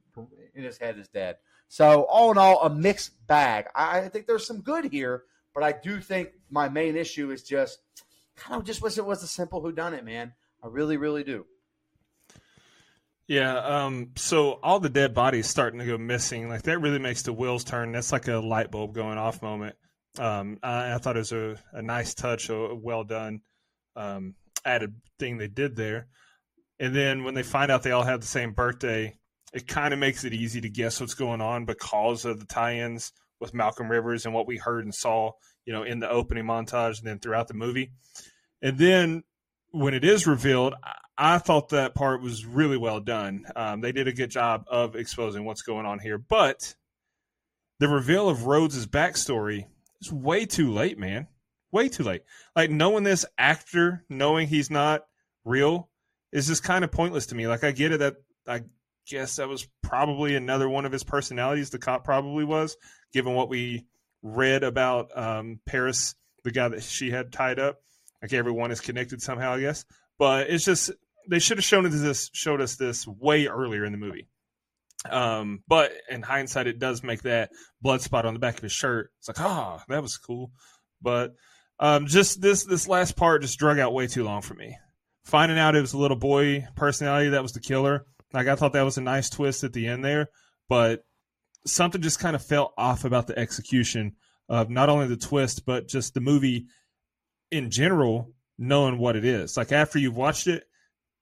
in 0.53 0.63
his 0.63 0.77
head 0.77 0.97
is 0.99 1.07
dead. 1.07 1.37
So 1.69 2.03
all 2.03 2.31
in 2.31 2.37
all, 2.37 2.61
a 2.63 2.69
mixed 2.69 3.25
bag. 3.27 3.67
I, 3.73 3.99
I 3.99 4.09
think 4.09 4.27
there's 4.27 4.45
some 4.45 4.59
good 4.59 4.85
here, 4.85 5.23
but 5.53 5.63
I 5.63 5.71
do 5.71 6.01
think 6.01 6.31
my 6.49 6.67
main 6.67 6.97
issue 6.97 7.31
is 7.31 7.43
just 7.43 7.79
kind 8.41 8.59
of 8.59 8.65
just 8.65 8.81
wish 8.81 8.97
it 8.97 9.05
was 9.05 9.23
a 9.23 9.27
simple 9.27 9.61
who 9.61 9.71
done 9.71 9.93
it, 9.93 10.03
man. 10.03 10.33
I 10.63 10.67
really, 10.67 10.97
really 10.97 11.23
do. 11.23 11.45
Yeah, 13.27 13.57
um, 13.59 14.11
so 14.17 14.59
all 14.61 14.79
the 14.79 14.89
dead 14.89 15.13
bodies 15.13 15.47
starting 15.47 15.79
to 15.79 15.85
go 15.85 15.97
missing. 15.97 16.49
Like 16.49 16.63
that 16.63 16.79
really 16.79 16.99
makes 16.99 17.21
the 17.21 17.33
wheels 17.33 17.63
turn. 17.63 17.91
That's 17.91 18.11
like 18.11 18.27
a 18.27 18.37
light 18.37 18.71
bulb 18.71 18.93
going 18.93 19.17
off 19.17 19.41
moment. 19.41 19.75
Um, 20.19 20.59
I, 20.61 20.95
I, 20.95 20.97
thought 20.97 21.15
it 21.15 21.19
was 21.19 21.31
a, 21.31 21.57
a 21.71 21.81
nice 21.81 22.13
touch, 22.13 22.49
a, 22.49 22.55
a 22.55 22.75
well 22.75 23.05
done 23.05 23.41
um, 23.95 24.35
added 24.65 24.95
thing 25.17 25.37
they 25.37 25.47
did 25.47 25.77
there. 25.77 26.07
And 26.79 26.93
then 26.93 27.23
when 27.23 27.33
they 27.33 27.43
find 27.43 27.71
out 27.71 27.83
they 27.83 27.91
all 27.91 28.03
have 28.03 28.19
the 28.19 28.27
same 28.27 28.51
birthday, 28.51 29.15
it 29.53 29.67
kind 29.67 29.93
of 29.93 29.99
makes 29.99 30.25
it 30.25 30.33
easy 30.33 30.59
to 30.61 30.69
guess 30.69 30.99
what's 30.99 31.13
going 31.13 31.39
on 31.39 31.65
because 31.65 32.25
of 32.25 32.39
the 32.39 32.45
tie-ins 32.45 33.13
with 33.39 33.53
Malcolm 33.53 33.89
Rivers 33.89 34.25
and 34.25 34.33
what 34.33 34.47
we 34.47 34.57
heard 34.57 34.83
and 34.83 34.93
saw, 34.93 35.31
you 35.65 35.71
know, 35.71 35.83
in 35.83 35.99
the 35.99 36.09
opening 36.09 36.43
montage 36.43 36.99
and 36.99 37.07
then 37.07 37.19
throughout 37.19 37.47
the 37.47 37.53
movie. 37.53 37.91
And 38.61 38.77
then 38.77 39.23
when 39.71 39.93
it 39.93 40.03
is 40.03 40.27
revealed, 40.27 40.75
I 41.17 41.37
thought 41.37 41.69
that 41.69 41.95
part 41.95 42.21
was 42.21 42.45
really 42.45 42.77
well 42.77 42.99
done. 42.99 43.45
Um, 43.55 43.81
they 43.81 43.91
did 43.91 44.07
a 44.07 44.13
good 44.13 44.31
job 44.31 44.65
of 44.67 44.95
exposing 44.95 45.45
what's 45.45 45.61
going 45.61 45.85
on 45.85 45.99
here, 45.99 46.17
but 46.17 46.75
the 47.79 47.87
reveal 47.87 48.29
of 48.29 48.45
Rhodes' 48.45 48.85
backstory 48.85 49.65
is 50.01 50.11
way 50.11 50.45
too 50.45 50.71
late, 50.71 50.97
man. 50.97 51.27
Way 51.71 51.89
too 51.89 52.03
late. 52.03 52.23
Like 52.55 52.69
knowing 52.69 53.03
this 53.03 53.25
actor, 53.37 54.03
knowing 54.09 54.47
he's 54.47 54.69
not 54.69 55.05
real, 55.45 55.89
is 56.31 56.47
just 56.47 56.63
kind 56.63 56.83
of 56.83 56.91
pointless 56.91 57.27
to 57.27 57.35
me. 57.35 57.47
Like 57.47 57.63
I 57.63 57.71
get 57.71 57.91
it 57.91 57.99
that 57.99 58.15
I 58.47 58.63
guess 59.07 59.37
that 59.37 59.47
was 59.47 59.67
probably 59.81 60.35
another 60.35 60.69
one 60.69 60.85
of 60.85 60.91
his 60.91 61.03
personalities. 61.03 61.69
The 61.69 61.79
cop 61.79 62.03
probably 62.03 62.43
was, 62.43 62.77
given 63.13 63.33
what 63.33 63.49
we 63.49 63.85
read 64.21 64.63
about 64.63 65.15
um, 65.17 65.59
Paris, 65.65 66.15
the 66.43 66.51
guy 66.51 66.67
that 66.69 66.83
she 66.83 67.11
had 67.11 67.31
tied 67.31 67.59
up. 67.59 67.81
Like 68.21 68.33
everyone 68.33 68.71
is 68.71 68.81
connected 68.81 69.21
somehow, 69.21 69.53
I 69.53 69.59
guess. 69.59 69.85
But 70.19 70.49
it's 70.49 70.65
just 70.65 70.91
they 71.29 71.39
should 71.39 71.57
have 71.57 71.65
shown 71.65 71.85
us 71.85 71.99
this 71.99 72.29
showed 72.33 72.61
us 72.61 72.75
this 72.75 73.07
way 73.07 73.47
earlier 73.47 73.85
in 73.85 73.91
the 73.91 73.97
movie. 73.97 74.27
Um, 75.09 75.63
but 75.67 75.91
in 76.09 76.21
hindsight, 76.21 76.67
it 76.67 76.79
does 76.79 77.03
make 77.03 77.23
that 77.23 77.49
blood 77.81 78.01
spot 78.01 78.25
on 78.25 78.33
the 78.33 78.39
back 78.39 78.57
of 78.57 78.63
his 78.63 78.71
shirt. 78.71 79.11
It's 79.19 79.27
like, 79.27 79.39
ah, 79.39 79.79
oh, 79.79 79.83
that 79.89 80.01
was 80.01 80.17
cool. 80.17 80.51
But 81.01 81.33
um, 81.79 82.05
just 82.05 82.41
this 82.41 82.63
this 82.63 82.87
last 82.87 83.15
part 83.15 83.41
just 83.41 83.57
drug 83.57 83.79
out 83.79 83.93
way 83.93 84.07
too 84.07 84.23
long 84.23 84.41
for 84.41 84.53
me. 84.53 84.77
Finding 85.25 85.57
out 85.57 85.75
it 85.75 85.81
was 85.81 85.93
a 85.93 85.97
little 85.97 86.17
boy 86.17 86.67
personality 86.75 87.29
that 87.29 87.41
was 87.41 87.53
the 87.53 87.59
killer. 87.59 88.05
Like 88.33 88.47
I 88.47 88.55
thought 88.55 88.73
that 88.73 88.85
was 88.85 88.97
a 88.97 89.01
nice 89.01 89.29
twist 89.29 89.63
at 89.63 89.73
the 89.73 89.87
end 89.87 90.05
there, 90.05 90.27
but 90.69 91.03
something 91.65 92.01
just 92.01 92.19
kind 92.19 92.35
of 92.35 92.45
felt 92.45 92.73
off 92.77 93.03
about 93.05 93.27
the 93.27 93.37
execution 93.37 94.15
of 94.49 94.69
not 94.69 94.89
only 94.89 95.07
the 95.07 95.17
twist 95.17 95.65
but 95.65 95.87
just 95.87 96.13
the 96.13 96.21
movie 96.21 96.67
in 97.51 97.69
general 97.69 98.31
knowing 98.57 98.97
what 98.97 99.15
it 99.15 99.25
is. 99.25 99.57
Like 99.57 99.71
after 99.71 99.99
you've 99.99 100.15
watched 100.17 100.47
it, 100.47 100.63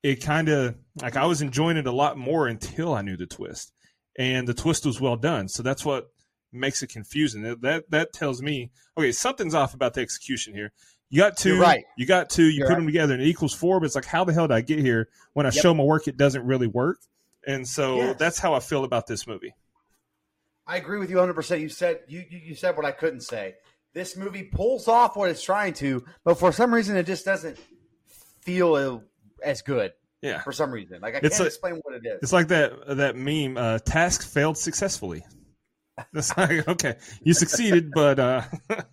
it 0.04 0.24
kind 0.24 0.48
of 0.50 0.76
like 1.02 1.18
I 1.18 1.26
was 1.26 1.42
enjoying 1.42 1.78
it 1.78 1.88
a 1.88 1.92
lot 1.92 2.18
more 2.18 2.48
until 2.48 2.94
I 2.94 3.02
knew 3.02 3.18
the 3.18 3.26
twist, 3.26 3.74
and 4.18 4.48
the 4.48 4.54
twist 4.54 4.86
was 4.86 5.02
well 5.02 5.18
done. 5.18 5.48
So 5.50 5.62
that's 5.64 5.84
what 5.84 6.10
makes 6.54 6.82
it 6.82 6.88
confusing. 6.88 7.42
That 7.62 7.90
that 7.90 8.14
tells 8.14 8.42
me 8.42 8.72
okay, 8.98 9.12
something's 9.12 9.54
off 9.56 9.74
about 9.74 9.94
the 9.94 10.02
execution 10.02 10.54
here. 10.54 10.72
You 11.10 11.18
got 11.22 11.38
2 11.38 11.50
You're 11.50 11.60
right. 11.60 11.84
You 11.98 12.06
got 12.06 12.30
two. 12.30 12.44
You 12.44 12.60
You're 12.60 12.68
put 12.68 12.74
right. 12.74 12.78
them 12.78 12.86
together 12.86 13.14
and 13.16 13.24
it 13.24 13.28
equals 13.28 13.54
four. 13.54 13.80
But 13.80 13.88
it's 13.88 13.96
like, 13.96 14.06
how 14.06 14.24
the 14.24 14.32
hell 14.32 14.48
did 14.48 14.54
I 14.54 14.62
get 14.62 14.80
here? 14.80 15.10
When 15.34 15.46
I 15.48 15.50
Yep. 15.50 15.62
show 15.64 15.74
my 15.74 15.84
work, 15.84 16.08
it 16.08 16.18
doesn't 16.18 16.46
really 16.46 16.68
work. 16.68 17.00
And 17.48 17.68
so 17.68 17.96
Yes. 17.98 18.20
that's 18.20 18.40
how 18.40 18.54
I 18.54 18.60
feel 18.60 18.84
about 18.84 19.08
this 19.08 19.26
movie. 19.26 19.56
I 20.68 20.78
agree 20.78 21.00
with 21.00 21.10
you 21.10 21.16
100. 21.18 21.34
percent 21.34 21.62
You 21.62 21.70
said 21.70 22.02
you, 22.08 22.24
you 22.30 22.40
you 22.50 22.56
said 22.56 22.78
what 22.78 22.86
I 22.86 22.92
couldn't 22.92 23.22
say. 23.22 23.56
This 23.94 24.16
movie 24.16 24.44
pulls 24.44 24.88
off 24.88 25.16
what 25.16 25.30
it's 25.30 25.42
trying 25.44 25.74
to, 25.76 26.04
but 26.24 26.36
for 26.40 26.52
some 26.52 26.74
reason 26.74 26.96
it 26.96 27.06
just 27.06 27.26
doesn't 27.26 27.58
feel 28.42 29.04
as 29.44 29.62
good. 29.62 29.94
Yeah. 30.22 30.42
For 30.42 30.52
some 30.52 30.72
reason, 30.72 31.00
like 31.02 31.16
I 31.16 31.18
It's 31.24 31.30
can't 31.30 31.40
like- 31.40 31.48
explain 31.48 31.76
what 31.84 31.96
it 31.96 32.06
is. 32.06 32.20
It's 32.22 32.34
like 32.34 32.50
that 32.50 32.98
that 32.98 33.16
meme. 33.16 33.58
Uh, 33.58 33.80
task 33.80 34.28
failed 34.28 34.58
successfully. 34.58 35.24
It's 36.14 36.36
like 36.38 36.66
okay, 36.68 36.96
you 37.24 37.34
succeeded, 37.34 37.92
but 37.94 38.20
uh, 38.20 38.44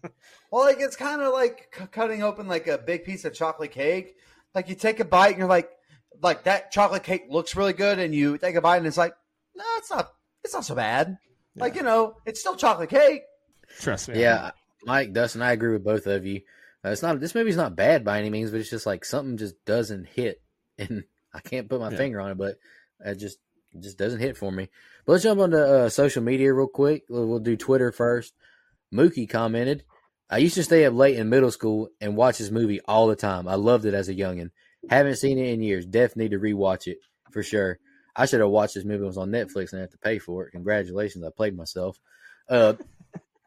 Well, 0.51 0.65
like 0.65 0.79
it's 0.81 0.97
kind 0.97 1.21
of 1.23 1.33
like 1.33 1.73
c- 1.79 1.87
cutting 1.93 2.23
open 2.25 2.49
like 2.49 2.67
a 2.67 2.79
big 2.79 3.05
piece 3.05 3.25
of 3.25 3.33
chocolate 3.35 3.71
cake. 3.71 4.17
Like 4.57 4.69
you 4.69 4.75
take 4.75 4.99
a 4.99 5.05
bite 5.05 5.29
and 5.31 5.39
you're 5.39 5.49
like, 5.49 5.69
like 6.23 6.45
that 6.45 6.73
chocolate 6.73 7.05
cake 7.05 7.27
looks 7.29 7.55
really 7.55 7.75
good, 7.75 7.99
and 8.01 8.13
you 8.15 8.39
take 8.39 8.57
a 8.57 8.61
bite 8.61 8.79
and 8.79 8.87
it's 8.89 8.97
like, 8.97 9.15
no, 9.55 9.65
it's 9.79 9.91
not. 9.91 10.13
It's 10.43 10.55
not 10.55 10.65
so 10.65 10.75
bad. 10.75 11.17
Like 11.55 11.77
you 11.77 11.83
know, 11.85 12.17
it's 12.27 12.41
still 12.41 12.57
chocolate 12.57 12.91
cake. 12.91 13.23
trust 13.81 14.09
me. 14.09 14.21
Yeah, 14.21 14.51
Mike, 14.87 15.13
Dustin, 15.13 15.43
I 15.43 15.53
agree 15.53 15.73
with 15.73 15.85
both 15.85 16.07
of 16.07 16.25
you. 16.25 16.43
Uh, 16.85 16.91
it's 16.91 17.03
not 17.03 17.19
this 17.21 17.35
movie's 17.35 17.57
not 17.57 17.75
bad 17.77 18.05
by 18.05 18.19
any 18.19 18.31
means, 18.31 18.51
but 18.51 18.61
it's 18.61 18.71
just 18.71 18.87
like 18.87 19.05
something 19.05 19.37
just 19.37 19.63
doesn't 19.65 20.07
hit, 20.07 20.41
and 20.79 21.05
I 21.35 21.41
can't 21.41 21.69
put 21.69 21.81
my 21.81 21.91
Yeah. 21.91 21.97
finger 21.97 22.21
on 22.21 22.31
it, 22.31 22.39
but 22.39 22.57
it 23.05 23.17
just 23.17 23.39
it 23.75 23.83
just 23.83 23.99
doesn't 23.99 24.21
hit 24.21 24.37
for 24.37 24.51
me. 24.51 24.69
But 25.05 25.13
let's 25.13 25.25
jump 25.25 25.41
onto 25.41 25.57
uh, 25.57 25.89
social 25.89 26.23
media 26.23 26.53
real 26.55 26.69
quick. 26.69 27.05
We'll, 27.11 27.27
we'll 27.27 27.39
do 27.41 27.57
Twitter 27.57 27.93
first. 27.93 28.33
Mookie 28.95 29.29
commented, 29.29 29.85
"I 30.31 30.39
used 30.39 30.55
to 30.55 30.63
stay 30.65 30.85
up 30.85 30.95
late 30.95 31.17
in 31.19 31.29
middle 31.29 31.51
school 31.51 31.89
and 32.01 32.17
watch 32.17 32.39
this 32.39 32.51
movie 32.53 32.81
all 32.87 33.09
the 33.09 33.17
time. 33.17 33.49
I 33.49 33.57
loved 33.57 33.85
it 33.85 33.95
as 33.95 34.09
a 34.09 34.15
youngin. 34.15 34.51
Haven't 34.89 35.17
seen 35.17 35.39
it 35.39 35.53
in 35.53 35.63
years. 35.63 35.85
Definitely 35.85 36.25
need 36.25 36.31
to 36.31 36.39
rewatch 36.39 36.87
it 36.87 36.99
for 37.33 37.43
sure. 37.43 37.79
I 38.15 38.25
should 38.27 38.41
have 38.41 38.49
watched 38.51 38.75
this 38.75 38.85
movie. 38.85 39.03
It 39.03 39.07
was 39.07 39.19
on 39.19 39.31
Netflix 39.31 39.73
and 39.73 39.81
I 39.81 39.83
had 39.83 39.91
to 39.91 39.99
pay 39.99 40.19
for 40.21 40.47
it. 40.47 40.53
Congratulations, 40.53 41.25
I 41.25 41.31
played 41.37 41.57
myself." 41.57 41.99
Uh, 42.49 42.75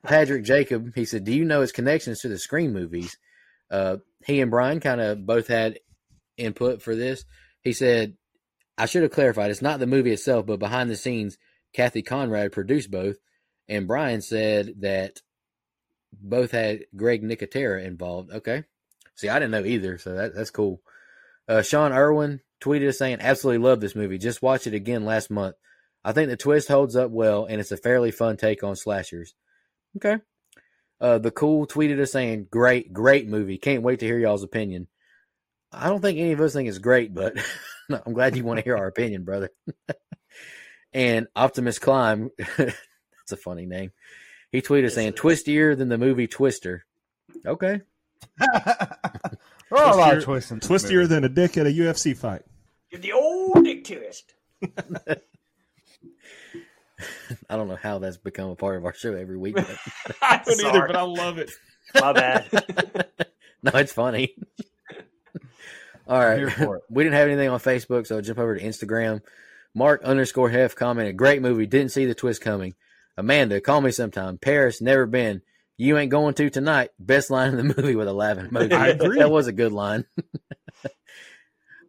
Patrick 0.03 0.43
Jacob, 0.43 0.93
he 0.95 1.05
said, 1.05 1.23
Do 1.23 1.33
you 1.33 1.45
know 1.45 1.61
his 1.61 1.71
connections 1.71 2.21
to 2.21 2.27
the 2.29 2.39
Scream 2.39 2.73
movies? 2.73 3.17
Uh, 3.69 3.97
he 4.25 4.41
and 4.41 4.51
Brian 4.51 4.79
kind 4.79 5.01
of 5.01 5.25
both 5.25 5.47
had 5.47 5.79
input 6.37 6.81
for 6.81 6.95
this. 6.95 7.25
He 7.61 7.73
said, 7.73 8.15
I 8.77 8.85
should 8.85 9.03
have 9.03 9.11
clarified, 9.11 9.51
it's 9.51 9.61
not 9.61 9.79
the 9.79 9.87
movie 9.87 10.11
itself, 10.11 10.45
but 10.45 10.59
behind 10.59 10.89
the 10.89 10.95
scenes, 10.95 11.37
Cathy 11.73 12.01
Konrad 12.01 12.51
produced 12.51 12.89
both. 12.89 13.17
And 13.67 13.87
Brian 13.87 14.21
said 14.21 14.75
that 14.79 15.21
both 16.13 16.51
had 16.51 16.85
Greg 16.95 17.23
Nicotero 17.23 17.83
involved. 17.83 18.31
Okay. 18.31 18.63
See, 19.15 19.29
I 19.29 19.37
didn't 19.37 19.51
know 19.51 19.65
either, 19.65 19.97
so 19.97 20.15
that, 20.15 20.33
that's 20.33 20.49
cool. 20.49 20.81
Uh, 21.47 21.61
Sean 21.61 21.91
Irwin 21.91 22.39
tweeted 22.61 22.95
saying, 22.95 23.17
Absolutely 23.19 23.63
love 23.63 23.81
this 23.81 23.95
movie. 23.95 24.17
Just 24.17 24.41
watched 24.41 24.67
it 24.67 24.73
again 24.73 25.05
last 25.05 25.29
month. 25.29 25.55
I 26.03 26.13
think 26.13 26.29
the 26.29 26.37
twist 26.37 26.69
holds 26.69 26.95
up 26.95 27.11
well, 27.11 27.45
and 27.45 27.59
it's 27.59 27.71
a 27.71 27.77
fairly 27.77 28.11
fun 28.11 28.37
take 28.37 28.63
on 28.63 28.75
slashers. 28.75 29.35
Okay. 29.97 30.17
Uh, 31.01 31.17
the 31.17 31.31
cool 31.31 31.65
tweeted 31.65 31.99
us 31.99 32.11
saying, 32.11 32.47
"Great, 32.51 32.91
great 32.91 33.27
movie. 33.27 33.57
Can't 33.57 33.83
wait 33.83 33.99
to 34.01 34.05
hear 34.05 34.19
y'all's 34.19 34.43
opinion." 34.43 34.87
I 35.71 35.87
don't 35.87 36.01
think 36.01 36.17
any 36.17 36.31
of 36.31 36.41
us 36.41 36.53
think 36.53 36.67
it's 36.67 36.77
great, 36.79 37.13
but 37.13 37.37
I'm 38.05 38.13
glad 38.13 38.35
you 38.35 38.43
want 38.43 38.57
to 38.59 38.63
hear 38.63 38.77
our 38.77 38.87
opinion, 38.93 39.23
brother. 39.23 39.49
and 40.93 41.27
Optimus 41.35 41.79
Climb, 41.79 42.31
that's 42.57 43.31
a 43.31 43.37
funny 43.37 43.65
name. 43.65 43.91
He 44.51 44.61
tweeted 44.61 44.91
saying, 44.91 45.13
"Twistier 45.13 45.77
than 45.77 45.89
the 45.89 45.97
movie 45.97 46.27
Twister." 46.27 46.85
Okay. 47.45 47.81
There 48.37 49.77
are 49.77 49.93
a 49.93 49.95
lot 49.95 50.17
of 50.17 50.23
Twistier- 50.23 50.25
twists. 50.25 50.51
Twistier 50.67 50.95
movie. 51.01 51.07
than 51.07 51.23
a 51.23 51.29
dick 51.29 51.57
at 51.57 51.67
a 51.67 51.69
UFC 51.69 52.17
fight. 52.17 52.41
Give 52.91 53.01
the 53.01 53.13
old 53.13 53.63
dick 53.63 53.85
twist. 53.85 54.33
I 57.49 57.55
don't 57.55 57.67
know 57.67 57.77
how 57.81 57.99
that's 57.99 58.17
become 58.17 58.49
a 58.49 58.55
part 58.55 58.77
of 58.77 58.85
our 58.85 58.93
show 58.93 59.13
every 59.13 59.37
week. 59.37 59.55
But 59.55 59.69
I 60.21 60.41
don't 60.45 60.65
either, 60.65 60.87
but 60.87 60.95
I 60.95 61.01
love 61.03 61.37
it. 61.37 61.51
My 61.99 62.13
bad. 62.13 62.47
no, 63.63 63.71
it's 63.75 63.93
funny. 63.93 64.35
All 66.07 66.19
I'm 66.19 66.27
right. 66.27 66.37
here 66.39 66.49
for 66.49 66.77
it. 66.77 66.83
we 66.89 67.03
didn't 67.03 67.15
have 67.15 67.27
anything 67.27 67.49
on 67.49 67.59
Facebook, 67.59 68.07
so 68.07 68.15
I'll 68.15 68.21
jump 68.21 68.39
over 68.39 68.57
to 68.57 68.63
Instagram. 68.63 69.21
Mark 69.75 70.03
underscore 70.03 70.49
Hef 70.49 70.75
commented, 70.75 71.17
great 71.17 71.41
movie. 71.41 71.67
Didn't 71.67 71.91
see 71.91 72.05
the 72.05 72.15
twist 72.15 72.41
coming. 72.41 72.73
Amanda, 73.17 73.61
call 73.61 73.81
me 73.81 73.91
sometime. 73.91 74.37
Paris, 74.37 74.81
never 74.81 75.05
been. 75.05 75.41
You 75.77 75.97
ain't 75.97 76.11
going 76.11 76.33
to 76.35 76.49
tonight. 76.49 76.89
Best 76.99 77.29
line 77.29 77.53
in 77.53 77.57
the 77.67 77.75
movie 77.75 77.95
with 77.95 78.07
a 78.07 78.13
laughing 78.13 78.47
emoji. 78.47 78.73
I 78.73 78.87
agree. 78.89 79.19
That 79.19 79.31
was 79.31 79.47
a 79.47 79.53
good 79.53 79.71
line. 79.71 80.05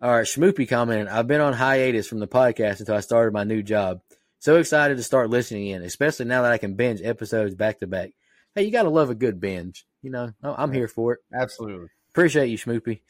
All 0.03 0.11
right. 0.11 0.25
Schmoopy 0.27 0.69
commented, 0.69 1.09
I've 1.09 1.27
been 1.27 1.41
on 1.41 1.53
hiatus 1.53 2.07
from 2.07 2.21
the 2.21 2.29
podcast 2.29 2.81
until 2.81 2.95
I 2.95 3.01
started 3.01 3.33
my 3.35 3.45
new 3.45 3.63
job. 3.63 4.01
So 4.41 4.57
excited 4.57 4.97
to 4.97 5.03
start 5.03 5.31
listening 5.31 5.69
in, 5.69 5.83
especially 5.83 6.25
now 6.27 6.43
that 6.43 6.53
I 6.53 6.59
can 6.59 6.75
binge 6.75 7.01
episodes 7.03 7.55
back 7.55 7.79
to 7.81 7.87
back. 7.87 8.11
Hey, 8.55 8.65
you 8.65 8.71
got 8.73 8.83
to 8.83 8.91
love 8.91 9.11
a 9.11 9.15
good 9.15 9.41
binge. 9.41 9.87
You 10.03 10.11
know, 10.11 10.33
I- 10.43 10.63
I'm 10.63 10.73
here 10.73 10.89
for 10.89 11.13
it. 11.15 11.21
Absolutely. 11.33 11.89
Appreciate 12.11 12.47
you, 12.49 12.59
Schmoopy. 12.59 13.01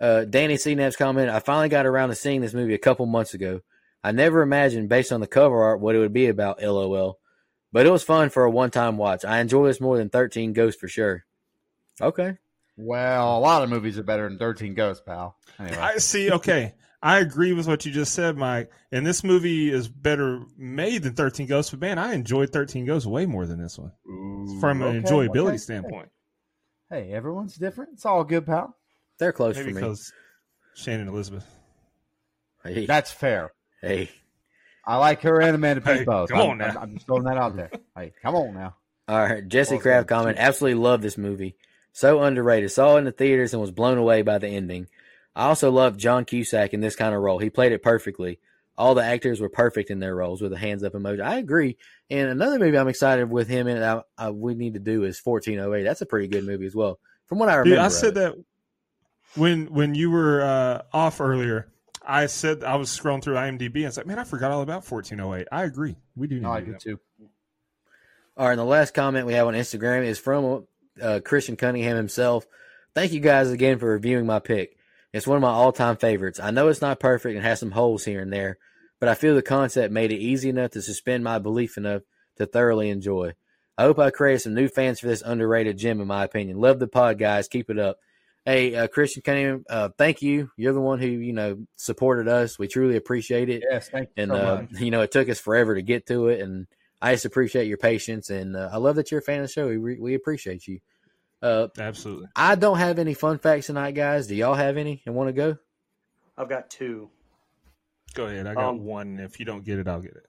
Uh, 0.00 0.24
Danny 0.24 0.54
CNAP's 0.56 0.96
comment, 0.96 1.30
I 1.30 1.38
finally 1.38 1.68
got 1.68 1.86
around 1.86 2.08
to 2.10 2.14
seeing 2.16 2.40
this 2.40 2.52
movie 2.54 2.74
a 2.74 2.78
couple 2.78 3.06
months 3.06 3.32
ago. 3.34 3.60
I 4.04 4.10
never 4.12 4.42
imagined, 4.42 4.88
based 4.88 5.12
on 5.12 5.20
the 5.20 5.28
cover 5.28 5.62
art, 5.62 5.80
what 5.80 5.94
it 5.94 6.00
would 6.00 6.12
be 6.12 6.26
about, 6.26 6.60
lol. 6.60 7.18
But 7.72 7.86
it 7.86 7.90
was 7.90 8.02
fun 8.02 8.28
for 8.30 8.44
a 8.44 8.50
one 8.50 8.70
time 8.72 8.96
watch. 8.98 9.24
I 9.24 9.38
enjoy 9.40 9.68
this 9.68 9.80
more 9.80 9.96
than 9.96 10.10
13 10.10 10.52
Ghosts 10.52 10.80
for 10.80 10.88
sure. 10.88 11.24
Okay. 12.00 12.36
Well, 12.76 13.38
a 13.38 13.40
lot 13.40 13.62
of 13.62 13.70
movies 13.70 13.98
are 13.98 14.02
better 14.02 14.28
than 14.28 14.38
Thirteen 14.38 14.72
Ghosts, 14.74 15.02
pal. 15.06 15.36
Anyway, 15.60 15.76
I 15.76 15.98
see. 15.98 16.30
Okay, 16.32 16.72
I 17.02 17.18
agree 17.18 17.52
with 17.52 17.66
what 17.66 17.84
you 17.84 17.90
just 17.90 18.12
said, 18.14 18.36
Mike. 18.36 18.70
And 18.92 19.04
this 19.04 19.24
movie 19.24 19.70
is 19.72 19.88
better 19.88 20.42
made 20.56 21.02
than 21.02 21.14
Thirteen 21.14 21.46
Ghosts, 21.46 21.70
but 21.72 21.80
man, 21.80 21.98
I 21.98 22.14
enjoyed 22.14 22.50
Thirteen 22.52 22.84
Ghosts 22.84 23.06
way 23.06 23.26
more 23.26 23.44
than 23.46 23.60
this 23.60 23.78
one 23.78 23.92
from 24.60 24.82
an 24.82 24.96
okay, 24.96 25.00
enjoyability 25.08 25.48
okay. 25.48 25.56
standpoint. 25.56 26.10
Hey, 26.90 27.10
everyone's 27.12 27.56
different. 27.56 27.94
It's 27.94 28.06
all 28.06 28.22
good, 28.22 28.46
pal. 28.46 28.76
They're 29.18 29.32
close 29.32 29.56
Maybe 29.56 29.70
for 29.70 29.74
me. 29.74 29.80
because 29.80 30.12
Shannon 30.74 31.08
Elizabeth. 31.08 31.46
Hey, 32.62 32.86
That's 32.86 33.10
fair. 33.10 33.52
hey. 33.80 34.08
I 34.84 34.96
like 34.96 35.22
her 35.22 35.40
and 35.40 35.54
Amanda 35.54 35.80
Peet 35.80 35.98
Hey, 35.98 36.04
both. 36.04 36.28
come 36.28 36.40
I'm, 36.40 36.50
on 36.50 36.58
now. 36.58 36.68
I'm, 36.70 36.78
I'm 36.78 36.94
just 36.94 37.06
throwing 37.06 37.22
that 37.24 37.36
out 37.38 37.54
there. 37.56 37.70
Hey, 37.96 38.12
come 38.20 38.34
on 38.34 38.54
now. 38.54 38.74
All 39.08 39.18
right, 39.18 39.46
Jesse 39.46 39.74
Well, 39.74 39.82
Kraft 39.82 40.08
good. 40.08 40.14
comment. 40.14 40.38
Absolutely 40.38 40.80
love 40.80 41.02
this 41.02 41.16
movie. 41.16 41.56
So 41.92 42.20
underrated. 42.22 42.70
Saw 42.70 42.96
it 42.96 43.00
in 43.00 43.04
the 43.04 43.12
theaters 43.12 43.52
and 43.52 43.60
was 43.60 43.70
blown 43.70 43.98
away 43.98 44.22
by 44.22 44.38
the 44.38 44.48
ending. 44.48 44.88
I 45.34 45.46
also 45.46 45.70
loved 45.70 45.98
John 45.98 46.24
Cusack 46.24 46.74
in 46.74 46.80
this 46.80 46.96
kind 46.96 47.14
of 47.14 47.22
role. 47.22 47.38
He 47.38 47.50
played 47.50 47.72
it 47.72 47.82
perfectly. 47.82 48.38
All 48.76 48.94
the 48.94 49.04
actors 49.04 49.40
were 49.40 49.48
perfect 49.48 49.90
in 49.90 49.98
their 49.98 50.14
roles 50.14 50.40
with 50.40 50.52
a 50.52 50.58
hands 50.58 50.82
up 50.82 50.94
emoji. 50.94 51.22
I 51.22 51.38
agree. 51.38 51.76
And 52.10 52.28
another 52.30 52.58
movie 52.58 52.78
I'm 52.78 52.88
excited 52.88 53.30
with 53.30 53.48
him 53.48 53.68
in 53.68 53.82
I, 53.82 54.02
I, 54.16 54.30
we 54.30 54.54
need 54.54 54.74
to 54.74 54.80
do 54.80 55.04
is 55.04 55.20
1408. 55.22 55.82
That's 55.84 56.00
a 56.00 56.06
pretty 56.06 56.28
good 56.28 56.44
movie 56.44 56.66
as 56.66 56.74
well. 56.74 56.98
From 57.26 57.38
what 57.38 57.48
I 57.48 57.56
remember, 57.56 57.76
Dude, 57.76 57.84
I 57.84 57.88
said 57.88 58.10
it. 58.10 58.14
that 58.14 58.44
when 59.36 59.66
when 59.66 59.94
you 59.94 60.10
were 60.10 60.42
uh, 60.42 60.82
off 60.92 61.20
earlier. 61.20 61.68
I 62.04 62.26
said 62.26 62.64
I 62.64 62.76
was 62.76 62.90
scrolling 62.90 63.22
through 63.22 63.36
IMDb. 63.36 63.76
and 63.76 63.84
I 63.84 63.88
was 63.88 63.96
like, 63.96 64.06
man, 64.06 64.18
I 64.18 64.24
forgot 64.24 64.50
all 64.50 64.62
about 64.62 64.84
1408. 64.90 65.46
I 65.52 65.62
agree. 65.64 65.94
We 66.16 66.26
do. 66.26 66.40
Need 66.40 66.46
I 66.46 66.60
to 66.60 66.66
do 66.66 66.74
too. 66.76 67.00
All 68.36 68.46
right, 68.46 68.52
and 68.52 68.58
the 68.58 68.64
last 68.64 68.92
comment 68.92 69.26
we 69.26 69.34
have 69.34 69.46
on 69.46 69.54
Instagram 69.54 70.04
is 70.04 70.18
from 70.18 70.66
uh, 71.00 71.20
Christian 71.24 71.54
Cunningham 71.56 71.96
himself. 71.96 72.46
Thank 72.94 73.12
you 73.12 73.20
guys 73.20 73.50
again 73.50 73.78
for 73.78 73.86
reviewing 73.86 74.26
my 74.26 74.40
pick. 74.40 74.76
It's 75.12 75.26
one 75.26 75.36
of 75.36 75.42
my 75.42 75.50
all-time 75.50 75.96
favorites. 75.96 76.40
I 76.40 76.50
know 76.50 76.68
it's 76.68 76.80
not 76.80 77.00
perfect 77.00 77.34
and 77.36 77.44
has 77.44 77.60
some 77.60 77.72
holes 77.72 78.04
here 78.04 78.20
and 78.20 78.32
there, 78.32 78.58
but 78.98 79.08
I 79.08 79.14
feel 79.14 79.34
the 79.34 79.42
concept 79.42 79.92
made 79.92 80.12
it 80.12 80.20
easy 80.20 80.48
enough 80.48 80.70
to 80.72 80.82
suspend 80.82 81.22
my 81.22 81.38
belief 81.38 81.76
enough 81.76 82.02
to 82.36 82.46
thoroughly 82.46 82.88
enjoy. 82.88 83.34
I 83.76 83.84
hope 83.84 83.98
I 83.98 84.10
created 84.10 84.40
some 84.40 84.54
new 84.54 84.68
fans 84.68 85.00
for 85.00 85.08
this 85.08 85.22
underrated 85.22 85.78
gem, 85.78 86.00
in 86.00 86.06
my 86.06 86.24
opinion. 86.24 86.58
Love 86.58 86.78
the 86.78 86.88
pod, 86.88 87.18
guys. 87.18 87.48
Keep 87.48 87.70
it 87.70 87.78
up. 87.78 87.98
Hey, 88.44 88.74
uh, 88.74 88.88
Christian 88.88 89.22
Cunningham, 89.22 89.64
uh, 89.70 89.90
thank 89.96 90.20
you. 90.20 90.50
You're 90.56 90.72
the 90.72 90.80
one 90.80 90.98
who 90.98 91.06
you 91.06 91.32
know 91.32 91.64
supported 91.76 92.26
us. 92.26 92.58
We 92.58 92.66
truly 92.66 92.96
appreciate 92.96 93.48
it 93.48 93.62
Yes, 93.70 93.88
thank 93.88 94.08
you 94.16 94.22
and 94.22 94.32
so 94.32 94.36
uh, 94.36 94.66
you 94.78 94.90
know 94.90 95.02
it 95.02 95.12
took 95.12 95.28
us 95.28 95.38
forever 95.38 95.74
to 95.74 95.82
get 95.82 96.06
to 96.06 96.28
it 96.28 96.40
and 96.40 96.66
i 97.00 97.12
just 97.12 97.24
appreciate 97.24 97.66
your 97.66 97.78
patience 97.78 98.30
and 98.30 98.56
uh, 98.56 98.68
i 98.72 98.76
love 98.78 98.96
that 98.96 99.10
you're 99.10 99.20
a 99.20 99.22
fan 99.22 99.40
of 99.40 99.46
the 99.46 99.52
show 99.52 99.68
we, 99.68 99.76
re- 99.76 100.00
we 100.00 100.14
appreciate 100.14 100.66
you 100.66 100.80
uh, 101.42 101.68
Absolutely. 101.78 102.28
i 102.36 102.54
don't 102.54 102.78
have 102.78 102.98
any 102.98 103.14
fun 103.14 103.38
facts 103.38 103.66
tonight 103.66 103.92
guys 103.92 104.26
do 104.26 104.34
y'all 104.34 104.54
have 104.54 104.76
any 104.76 105.02
and 105.06 105.14
want 105.14 105.28
to 105.28 105.32
go 105.32 105.56
I've 106.36 106.48
got 106.48 106.70
two. 106.70 107.10
Go 108.14 108.26
ahead. 108.26 108.46
I 108.46 108.54
got 108.54 108.70
Um, 108.70 108.84
one. 108.84 109.18
If 109.18 109.38
you 109.38 109.44
don't 109.44 109.64
get 109.64 109.78
it, 109.78 109.86
I'll 109.86 110.00
get 110.00 110.12
it. 110.16 110.26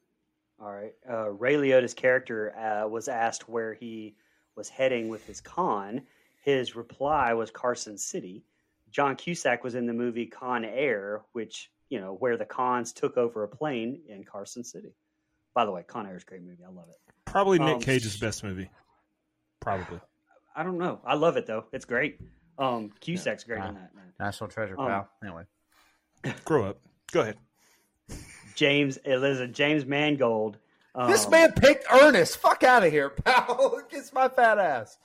All 0.60 0.72
right. 0.72 0.94
Uh, 1.10 1.30
Ray 1.30 1.56
Liotta's 1.56 1.94
character 1.94 2.56
uh, 2.56 2.88
was 2.88 3.08
asked 3.08 3.48
where 3.48 3.74
he 3.74 4.16
was 4.56 4.68
heading 4.70 5.08
with 5.08 5.26
his 5.26 5.40
con. 5.42 6.02
His 6.44 6.76
reply 6.76 7.34
was 7.34 7.52
Carson 7.52 7.98
City. 7.98 8.44
John 8.92 9.16
Cusack 9.16 9.64
was 9.64 9.76
in 9.76 9.86
the 9.88 9.94
movie 9.94 10.26
Con 10.26 10.66
Air, 10.66 11.24
which, 11.32 11.72
you 11.90 12.00
know, 12.00 12.14
where 12.16 12.38
the 12.38 12.46
cons 12.46 12.92
took 12.94 13.18
over 13.18 13.44
a 13.44 13.48
plane 13.48 14.02
in 14.08 14.24
Carson 14.26 14.64
City. 14.64 14.94
By 15.56 15.66
the 15.66 15.72
way, 15.72 15.84
Con 15.84 16.06
Air 16.06 16.18
is 16.18 16.24
a 16.24 16.26
great 16.26 16.44
movie. 16.44 16.64
I 16.64 16.70
love 16.70 16.90
it. 16.90 16.98
Probably 17.26 17.60
Nick 17.60 17.76
um, 17.76 17.82
Cage's 17.82 18.18
best 18.18 18.44
movie. 18.44 18.70
Probably. 19.62 20.00
I 20.56 20.64
don't 20.64 20.78
know. 20.78 21.00
I 21.06 21.16
love 21.16 21.38
it, 21.38 21.46
though. 21.46 21.66
It's 21.72 21.86
great. 21.86 22.20
Um, 22.58 22.92
Cusack's 23.00 23.44
great 23.44 23.58
in 23.64 23.74
that, 23.74 23.96
man. 23.96 24.14
National 24.20 24.50
treasure, 24.50 24.80
Um, 24.80 24.88
pal. 24.88 25.10
Anyway, 25.24 25.44
Grow 26.46 26.66
up. 26.66 26.78
Go 27.12 27.22
ahead. 27.22 27.38
James, 28.56 28.98
Eliza, 28.98 29.48
James 29.48 29.86
Mangold. 29.86 30.58
Um, 30.96 31.10
this 31.10 31.28
man 31.28 31.54
picked 31.54 31.86
Ernest. 31.92 32.38
Fuck 32.38 32.62
out 32.64 32.84
of 32.86 32.92
here, 32.92 33.10
pal. 33.10 33.82
Kiss 33.90 34.14
my 34.14 34.28
fat 34.30 34.60
ass. 34.60 34.98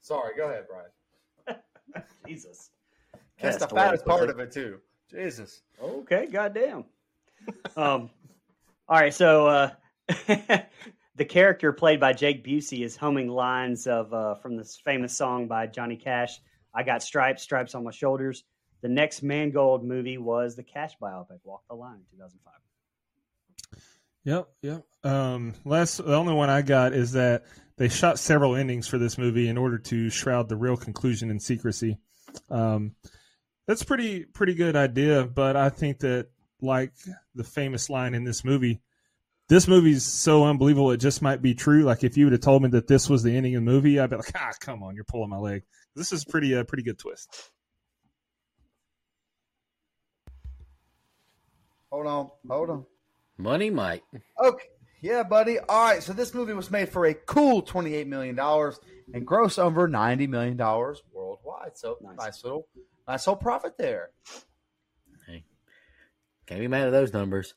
Sorry, 0.00 0.34
go 0.36 0.48
ahead, 0.48 0.64
Brian. 0.68 1.60
Jesus. 2.26 2.70
That's 3.40 3.58
the 3.58 3.66
the 3.66 3.74
way 3.74 3.80
to 3.82 3.86
fattest 3.88 4.06
part 4.06 4.30
of 4.30 4.38
it 4.40 4.50
too. 4.52 4.78
Jesus. 5.10 5.62
Okay, 5.82 6.26
goddamn. 6.32 6.84
um, 7.76 8.08
all 8.88 8.98
right, 9.00 9.12
so 9.12 9.46
uh, 9.46 9.70
the 11.16 11.24
character 11.24 11.72
played 11.72 12.00
by 12.00 12.12
Jake 12.12 12.44
Busey 12.44 12.84
is 12.84 12.96
humming 12.96 13.28
lines 13.28 13.86
of 13.86 14.12
uh, 14.14 14.34
from 14.36 14.56
this 14.56 14.76
famous 14.76 15.16
song 15.16 15.46
by 15.46 15.66
Johnny 15.66 15.96
Cash. 15.96 16.40
I 16.74 16.82
got 16.82 17.02
stripes, 17.02 17.42
stripes 17.42 17.74
on 17.74 17.84
my 17.84 17.90
shoulders. 17.90 18.44
The 18.80 18.88
next 18.88 19.22
Mangold 19.22 19.84
movie 19.84 20.18
was 20.18 20.56
the 20.56 20.62
Cash 20.62 20.94
biopic, 21.00 21.38
Walk 21.44 21.62
the 21.68 21.74
Line, 21.74 22.00
2005. 22.12 22.52
Yep, 24.24 24.48
yep. 24.62 24.84
Um, 25.04 25.54
last, 25.64 25.98
the 25.98 26.14
only 26.14 26.34
one 26.34 26.48
I 26.48 26.62
got 26.62 26.92
is 26.92 27.12
that 27.12 27.44
they 27.76 27.88
shot 27.88 28.18
several 28.18 28.54
endings 28.54 28.88
for 28.88 28.98
this 28.98 29.18
movie 29.18 29.48
in 29.48 29.58
order 29.58 29.78
to 29.78 30.10
shroud 30.10 30.48
the 30.48 30.56
real 30.56 30.76
conclusion 30.76 31.30
in 31.30 31.40
secrecy. 31.40 31.98
Um, 32.50 32.94
that's 33.66 33.82
pretty 33.82 34.24
pretty 34.24 34.54
good 34.54 34.76
idea, 34.76 35.24
but 35.24 35.56
I 35.56 35.68
think 35.68 36.00
that 36.00 36.28
like 36.60 36.92
the 37.34 37.44
famous 37.44 37.90
line 37.90 38.14
in 38.14 38.24
this 38.24 38.44
movie, 38.44 38.80
this 39.48 39.68
movie's 39.68 40.04
so 40.04 40.44
unbelievable 40.44 40.90
it 40.92 40.98
just 40.98 41.20
might 41.22 41.42
be 41.42 41.54
true. 41.54 41.82
Like 41.82 42.04
if 42.04 42.16
you 42.16 42.26
would 42.26 42.32
have 42.32 42.40
told 42.40 42.62
me 42.62 42.68
that 42.70 42.86
this 42.86 43.08
was 43.10 43.22
the 43.22 43.36
ending 43.36 43.54
of 43.56 43.64
the 43.64 43.70
movie, 43.70 43.98
I'd 44.00 44.10
be 44.10 44.16
like, 44.16 44.30
ah, 44.34 44.52
come 44.60 44.82
on, 44.82 44.94
you're 44.94 45.04
pulling 45.04 45.30
my 45.30 45.36
leg. 45.38 45.62
This 45.94 46.12
is 46.12 46.24
pretty 46.24 46.54
uh, 46.54 46.64
pretty 46.64 46.82
good 46.84 46.98
twist. 46.98 47.50
Hold 51.90 52.06
on. 52.06 52.30
Hold 52.48 52.70
on. 52.70 52.86
money 53.36 53.70
mike 53.70 54.02
Okay. 54.42 54.64
Yeah, 55.02 55.24
buddy. 55.24 55.58
All 55.58 55.84
right. 55.84 56.02
So 56.02 56.12
this 56.12 56.32
movie 56.32 56.52
was 56.54 56.70
made 56.70 56.88
for 56.88 57.06
a 57.06 57.12
cool 57.14 57.60
$28 57.60 58.06
million 58.06 58.38
and 59.12 59.26
gross 59.26 59.58
over 59.58 59.88
$90 59.88 60.28
million 60.28 60.56
worldwide. 60.56 61.72
So 61.76 61.98
Nice. 62.00 62.16
nice, 62.18 62.44
little 62.44 62.68
nice 63.08 63.26
little 63.26 63.36
profit 63.36 63.72
there. 63.76 64.10
can't 66.46 66.60
be 66.60 66.68
mad 66.68 66.86
at 66.86 66.90
those 66.90 67.12
numbers 67.12 67.54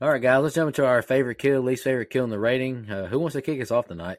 all 0.00 0.10
right 0.10 0.20
guys 0.22 0.42
let's 0.42 0.54
jump 0.54 0.68
into 0.68 0.84
our 0.84 1.02
favorite 1.02 1.38
kill 1.38 1.60
least 1.62 1.84
favorite 1.84 2.10
kill 2.10 2.24
in 2.24 2.30
the 2.30 2.38
rating 2.38 2.90
uh, 2.90 3.06
who 3.06 3.18
wants 3.18 3.34
to 3.34 3.42
kick 3.42 3.60
us 3.60 3.70
off 3.70 3.86
tonight 3.88 4.18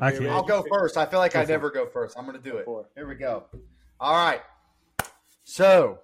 I 0.00 0.10
can- 0.10 0.28
I'll 0.28 0.42
go 0.42 0.64
first. 0.70 0.96
I 0.96 1.04
feel 1.04 1.18
like 1.18 1.34
Go 1.34 1.40
I 1.40 1.44
for 1.44 1.50
never 1.52 1.70
go 1.70 1.86
first. 1.86 2.16
I'm 2.18 2.24
going 2.24 2.36
to 2.36 2.42
do 2.42 2.56
it. 2.56 2.66
It. 2.66 2.86
Here 2.94 3.06
we 3.06 3.14
go. 3.14 3.44
All 4.00 4.14
right. 4.14 4.40
So, 5.44 5.98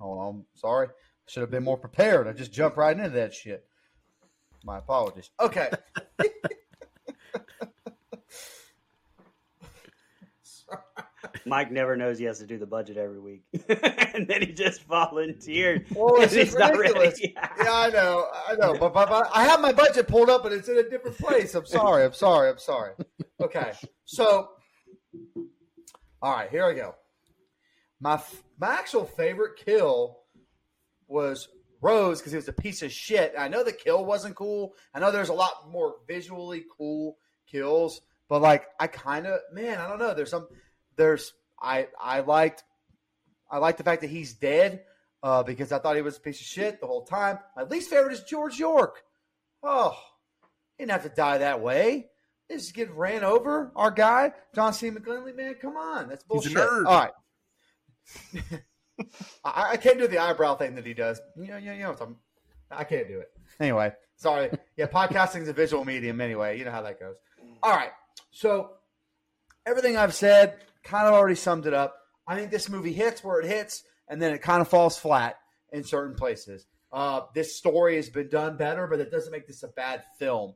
hold 0.00 0.18
on. 0.18 0.44
Sorry. 0.56 0.88
I 0.88 0.90
should 1.28 1.42
have 1.42 1.52
been 1.52 1.62
more 1.62 1.78
prepared. 1.78 2.26
I 2.26 2.32
just 2.32 2.52
jumped 2.52 2.76
right 2.76 2.96
into 2.96 3.10
that 3.10 3.32
shit. 3.32 3.64
My 4.64 4.78
apologies. 4.78 5.30
Okay. 5.40 5.70
Mike 11.46 11.70
never 11.70 11.96
knows 11.96 12.18
he 12.18 12.24
has 12.24 12.38
to 12.38 12.46
do 12.46 12.58
the 12.58 12.66
budget 12.66 12.96
every 12.96 13.20
week. 13.20 13.42
and 13.68 14.26
then 14.26 14.42
he 14.42 14.52
just 14.52 14.84
volunteered. 14.84 15.86
Well, 15.94 16.14
oh, 16.18 16.22
it's 16.22 16.34
just 16.34 16.56
ridiculous. 16.56 17.20
ready. 17.20 17.34
Yeah, 17.34 17.72
I 17.72 17.90
know. 17.90 18.26
I 18.48 18.54
know. 18.54 18.76
But, 18.78 18.94
but, 18.94 19.08
but 19.08 19.30
I 19.34 19.44
have 19.44 19.60
my 19.60 19.72
budget 19.72 20.08
pulled 20.08 20.30
up, 20.30 20.42
but 20.42 20.52
it's 20.52 20.68
in 20.68 20.78
a 20.78 20.88
different 20.88 21.18
place. 21.18 21.54
I'm 21.54 21.66
sorry. 21.66 22.04
I'm 22.04 22.12
sorry. 22.12 22.50
I'm 22.50 22.58
sorry. 22.58 22.92
Okay. 23.40 23.72
So, 24.04 24.50
all 26.20 26.32
right, 26.32 26.50
here 26.50 26.64
I 26.64 26.74
go. 26.74 26.94
My 28.00 28.20
my 28.58 28.74
actual 28.74 29.04
favorite 29.04 29.52
kill 29.64 30.18
was 31.08 31.48
Rhodes 31.82 32.20
because 32.20 32.32
he 32.32 32.36
was 32.36 32.48
a 32.48 32.52
piece 32.52 32.82
of 32.82 32.92
shit. 32.92 33.34
I 33.36 33.48
know 33.48 33.64
the 33.64 33.72
kill 33.72 34.04
wasn't 34.04 34.36
cool. 34.36 34.74
I 34.94 35.00
know 35.00 35.10
there's 35.10 35.28
a 35.28 35.34
lot 35.34 35.70
more 35.70 35.96
visually 36.06 36.64
cool 36.76 37.16
kills, 37.46 38.00
but 38.28 38.40
like 38.40 38.66
I 38.78 38.86
kind 38.86 39.26
of 39.26 39.40
man, 39.52 39.78
I 39.78 39.88
don't 39.88 39.98
know. 39.98 40.14
There's 40.14 40.30
some 40.30 40.46
there's 40.96 41.32
I 41.60 41.88
I 42.00 42.20
liked 42.20 42.64
I 43.50 43.58
like 43.58 43.76
the 43.76 43.84
fact 43.84 44.02
that 44.02 44.10
he's 44.10 44.34
dead 44.34 44.82
uh, 45.22 45.42
because 45.42 45.72
I 45.72 45.78
thought 45.78 45.96
he 45.96 46.02
was 46.02 46.16
a 46.16 46.20
piece 46.20 46.40
of 46.40 46.46
shit 46.46 46.80
the 46.80 46.86
whole 46.86 47.04
time. 47.04 47.38
My 47.56 47.64
least 47.64 47.90
favorite 47.90 48.12
is 48.12 48.22
George 48.22 48.58
York. 48.58 49.02
Oh, 49.62 49.96
he 50.76 50.82
didn't 50.82 50.92
have 50.92 51.02
to 51.10 51.14
die 51.14 51.38
that 51.38 51.60
way. 51.60 52.08
He 52.48 52.54
just 52.54 52.74
get 52.74 52.90
ran 52.92 53.24
over. 53.24 53.70
Our 53.76 53.90
guy, 53.90 54.32
John 54.54 54.72
C. 54.72 54.90
McGinley, 54.90 55.36
man, 55.36 55.54
come 55.60 55.76
on. 55.76 56.08
That's 56.08 56.24
He's 56.30 56.46
a 56.46 56.54
bullshit. 56.54 56.86
All 56.86 57.00
right. 57.00 57.12
I, 59.44 59.70
I 59.72 59.76
can't 59.76 59.98
do 59.98 60.08
the 60.08 60.18
eyebrow 60.18 60.56
thing 60.56 60.74
that 60.74 60.86
he 60.86 60.94
does. 60.94 61.20
You 61.36 61.48
know, 61.48 61.56
you 61.56 61.66
know, 61.66 61.72
you 61.72 61.82
know 61.82 61.90
what 61.90 62.00
I'm, 62.00 62.16
I 62.70 62.84
can't 62.84 63.06
do 63.06 63.20
it. 63.20 63.30
Anyway, 63.60 63.92
sorry. 64.16 64.50
Yeah, 64.76 64.86
podcasting 64.86 65.42
is 65.42 65.48
a 65.48 65.52
visual 65.52 65.84
medium 65.84 66.20
anyway. 66.20 66.58
You 66.58 66.64
know 66.64 66.70
how 66.70 66.82
that 66.82 66.98
goes. 66.98 67.16
All 67.62 67.72
right. 67.72 67.90
So 68.30 68.70
everything 69.66 69.96
I've 69.96 70.14
said, 70.14 70.56
kind 70.84 71.06
of 71.06 71.14
already 71.14 71.34
summed 71.34 71.66
it 71.66 71.74
up. 71.74 71.96
I 72.26 72.36
think 72.36 72.50
this 72.50 72.68
movie 72.68 72.92
hits 72.92 73.24
where 73.24 73.40
it 73.40 73.46
hits, 73.46 73.82
and 74.08 74.20
then 74.20 74.32
it 74.32 74.42
kind 74.42 74.60
of 74.60 74.68
falls 74.68 74.98
flat 74.98 75.36
in 75.72 75.84
certain 75.84 76.14
places. 76.14 76.66
Uh, 76.92 77.22
this 77.34 77.56
story 77.56 77.96
has 77.96 78.10
been 78.10 78.28
done 78.28 78.56
better, 78.56 78.86
but 78.86 79.00
it 79.00 79.10
doesn't 79.10 79.32
make 79.32 79.46
this 79.46 79.62
a 79.62 79.68
bad 79.68 80.02
film. 80.18 80.54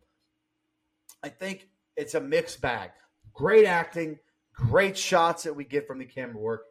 I 1.23 1.29
think 1.31 1.69
it's 1.97 2.15
a 2.15 2.21
mixed 2.21 2.61
bag. 2.61 2.91
Great 3.33 3.67
acting, 3.67 4.19
great 4.53 4.97
shots 4.97 5.45
that 5.45 5.57
we 5.57 5.65
get 5.65 5.87
from 5.87 5.99
the 5.99 6.05
camera 6.05 6.39
work. 6.39 6.65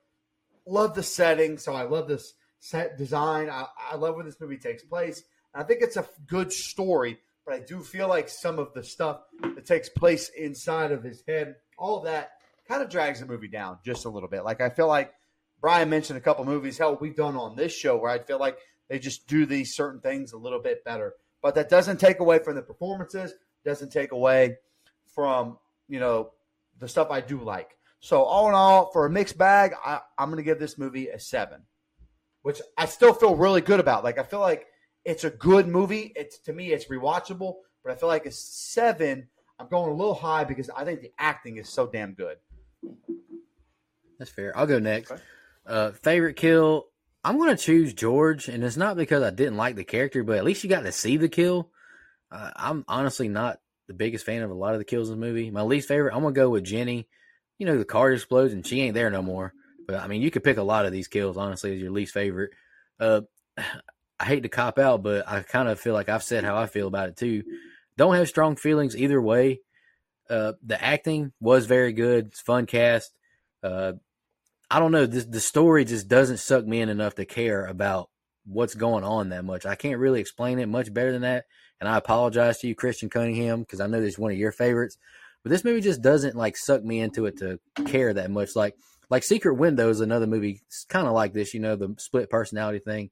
Love 0.67 0.95
the 0.95 1.03
setting, 1.03 1.57
so 1.57 1.73
I 1.73 1.83
love 1.83 2.07
this 2.07 2.33
set 2.59 2.97
design. 2.97 3.49
I, 3.49 3.65
I 3.91 3.95
love 3.95 4.15
where 4.15 4.23
this 4.23 4.39
movie 4.39 4.57
takes 4.57 4.83
place. 4.83 5.23
And 5.53 5.63
I 5.63 5.67
think 5.67 5.81
it's 5.81 5.97
a 5.97 6.07
good 6.27 6.51
story, 6.51 7.19
but 7.45 7.55
I 7.55 7.59
do 7.59 7.81
feel 7.81 8.07
like 8.07 8.29
some 8.29 8.59
of 8.59 8.73
the 8.73 8.83
stuff 8.83 9.21
that 9.41 9.65
takes 9.65 9.89
place 9.89 10.29
inside 10.29 10.91
of 10.91 11.03
his 11.03 11.23
head, 11.27 11.55
all 11.77 12.01
that 12.01 12.31
kind 12.67 12.81
of 12.81 12.89
drags 12.89 13.19
the 13.19 13.25
movie 13.25 13.47
down 13.47 13.79
just 13.83 14.05
a 14.05 14.09
little 14.09 14.29
bit. 14.29 14.43
Like 14.43 14.61
I 14.61 14.69
feel 14.69 14.87
like 14.87 15.13
Brian 15.61 15.89
mentioned 15.89 16.17
a 16.17 16.21
couple 16.21 16.45
movies, 16.45 16.77
hell, 16.77 16.97
we've 16.99 17.15
done 17.15 17.35
on 17.35 17.55
this 17.55 17.73
show 17.73 17.97
where 17.97 18.11
I 18.11 18.19
feel 18.19 18.39
like 18.39 18.57
they 18.89 18.99
just 18.99 19.27
do 19.27 19.45
these 19.45 19.75
certain 19.75 19.99
things 19.99 20.33
a 20.33 20.37
little 20.37 20.61
bit 20.61 20.83
better. 20.83 21.13
But 21.41 21.55
that 21.55 21.69
doesn't 21.69 21.99
take 21.99 22.19
away 22.19 22.39
from 22.39 22.55
the 22.55 22.61
performances, 22.61 23.33
doesn't 23.63 23.91
take 23.91 24.11
away 24.11 24.57
from, 25.13 25.57
you 25.87 25.99
know, 25.99 26.31
the 26.79 26.87
stuff 26.87 27.09
I 27.09 27.21
do 27.21 27.39
like. 27.39 27.77
So 27.99 28.21
all 28.21 28.47
in 28.47 28.53
all, 28.53 28.91
for 28.91 29.05
a 29.05 29.09
mixed 29.09 29.37
bag, 29.37 29.73
I, 29.83 30.01
I'm 30.17 30.29
going 30.29 30.37
to 30.37 30.43
give 30.43 30.59
this 30.59 30.77
movie 30.77 31.07
a 31.09 31.19
seven, 31.19 31.61
which 32.43 32.61
I 32.77 32.85
still 32.85 33.13
feel 33.13 33.35
really 33.35 33.61
good 33.61 33.79
about. 33.79 34.03
Like 34.03 34.19
I 34.19 34.23
feel 34.23 34.39
like 34.39 34.67
it's 35.03 35.23
a 35.23 35.29
good 35.29 35.67
movie. 35.67 36.13
It's 36.15 36.37
to 36.39 36.53
me, 36.53 36.73
it's 36.73 36.85
rewatchable, 36.85 37.55
but 37.83 37.91
I 37.91 37.95
feel 37.95 38.09
like 38.09 38.25
a 38.25 38.31
seven. 38.31 39.27
I'm 39.57 39.67
going 39.67 39.91
a 39.91 39.95
little 39.95 40.13
high 40.13 40.43
because 40.43 40.69
I 40.69 40.83
think 40.83 41.01
the 41.01 41.13
acting 41.17 41.57
is 41.57 41.69
so 41.69 41.87
damn 41.87 42.13
good. 42.13 42.37
That's 44.17 44.31
fair. 44.31 44.57
I'll 44.57 44.67
go 44.67 44.79
next. 44.79 45.11
Uh, 45.65 45.91
favorite 45.91 46.35
kill. 46.35 46.85
I'm 47.23 47.37
going 47.37 47.55
to 47.55 47.61
choose 47.61 47.93
George, 47.93 48.47
and 48.47 48.63
it's 48.63 48.77
not 48.77 48.97
because 48.97 49.23
I 49.23 49.31
didn't 49.31 49.57
like 49.57 49.75
the 49.75 49.83
character, 49.83 50.23
but 50.23 50.37
at 50.37 50.43
least 50.43 50.63
you 50.63 50.69
got 50.69 50.83
to 50.83 50.91
see 50.91 51.17
the 51.17 51.27
kill. 51.27 51.71
Uh, 52.31 52.51
I'm 52.55 52.85
honestly 52.87 53.27
not 53.27 53.59
the 53.87 53.93
biggest 53.93 54.25
fan 54.25 54.43
of 54.43 54.51
a 54.51 54.55
lot 54.55 54.73
of 54.73 54.79
the 54.79 54.85
kills 54.85 55.09
in 55.09 55.19
the 55.19 55.25
movie. 55.25 55.49
My 55.51 55.61
least 55.61 55.87
favorite, 55.87 56.13
I'm 56.13 56.21
going 56.21 56.33
to 56.33 56.39
go 56.39 56.49
with 56.49 56.63
Ginny. 56.63 57.07
You 57.57 57.65
know, 57.65 57.77
the 57.77 57.85
car 57.85 58.11
explodes 58.11 58.53
and 58.53 58.65
she 58.65 58.81
ain't 58.81 58.93
there 58.93 59.09
no 59.09 59.21
more. 59.21 59.53
But 59.87 59.95
I 59.95 60.07
mean, 60.07 60.21
you 60.21 60.31
could 60.31 60.43
pick 60.43 60.57
a 60.57 60.63
lot 60.63 60.85
of 60.85 60.91
these 60.91 61.07
kills, 61.07 61.37
honestly, 61.37 61.73
as 61.73 61.81
your 61.81 61.91
least 61.91 62.13
favorite. 62.13 62.51
Uh, 62.99 63.21
I 64.17 64.23
hate 64.23 64.43
to 64.43 64.49
cop 64.49 64.79
out, 64.79 65.03
but 65.03 65.27
I 65.27 65.41
kind 65.41 65.67
of 65.67 65.77
feel 65.77 65.93
like 65.93 66.07
I've 66.07 66.23
said 66.23 66.45
how 66.45 66.55
I 66.55 66.67
feel 66.67 66.87
about 66.87 67.09
it 67.09 67.17
too. 67.17 67.43
Don't 67.97 68.15
have 68.15 68.29
strong 68.29 68.55
feelings 68.55 68.95
either 68.95 69.21
way. 69.21 69.59
Uh, 70.29 70.53
the 70.63 70.81
acting 70.83 71.31
was 71.39 71.65
very 71.65 71.93
good. 71.93 72.27
It's 72.27 72.41
fun 72.41 72.65
cast. 72.65 73.11
Uh, 73.63 73.93
I 74.69 74.79
don't 74.79 74.91
know. 74.91 75.05
This, 75.05 75.25
the 75.25 75.39
story 75.39 75.85
just 75.85 76.07
doesn't 76.07 76.37
suck 76.37 76.65
me 76.65 76.81
in 76.81 76.89
enough 76.89 77.15
to 77.15 77.25
care 77.25 77.65
about 77.65 78.09
what's 78.45 78.75
going 78.75 79.03
on 79.03 79.29
that 79.29 79.45
much. 79.45 79.65
I 79.65 79.75
can't 79.75 79.99
really 79.99 80.21
explain 80.21 80.59
it 80.59 80.67
much 80.67 80.93
better 80.93 81.11
than 81.11 81.21
that. 81.21 81.45
And 81.79 81.89
I 81.89 81.97
apologize 81.97 82.59
to 82.59 82.67
you, 82.67 82.75
Christian 82.75 83.09
Cunningham, 83.09 83.61
because 83.61 83.79
I 83.81 83.87
know 83.87 84.01
this 84.01 84.13
is 84.13 84.19
one 84.19 84.31
of 84.31 84.37
your 84.37 84.51
favorites. 84.51 84.97
But 85.43 85.51
this 85.51 85.63
movie 85.63 85.81
just 85.81 86.01
doesn't 86.01 86.35
like 86.35 86.57
suck 86.57 86.83
me 86.83 86.99
into 86.99 87.25
it 87.25 87.37
to 87.37 87.59
care 87.85 88.13
that 88.13 88.31
much. 88.31 88.55
Like 88.55 88.75
like 89.09 89.23
Secret 89.23 89.53
Window 89.53 89.89
is 89.89 89.99
another 89.99 90.25
movie 90.25 90.61
kind 90.89 91.07
of 91.07 91.13
like 91.13 91.33
this, 91.33 91.53
you 91.53 91.59
know, 91.59 91.75
the 91.75 91.93
split 91.99 92.29
personality 92.29 92.79
thing. 92.79 93.11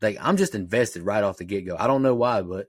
Like 0.00 0.16
I'm 0.20 0.38
just 0.38 0.54
invested 0.54 1.02
right 1.02 1.22
off 1.22 1.36
the 1.36 1.44
get 1.44 1.66
go. 1.66 1.76
I 1.78 1.86
don't 1.86 2.02
know 2.02 2.14
why, 2.14 2.40
but 2.40 2.68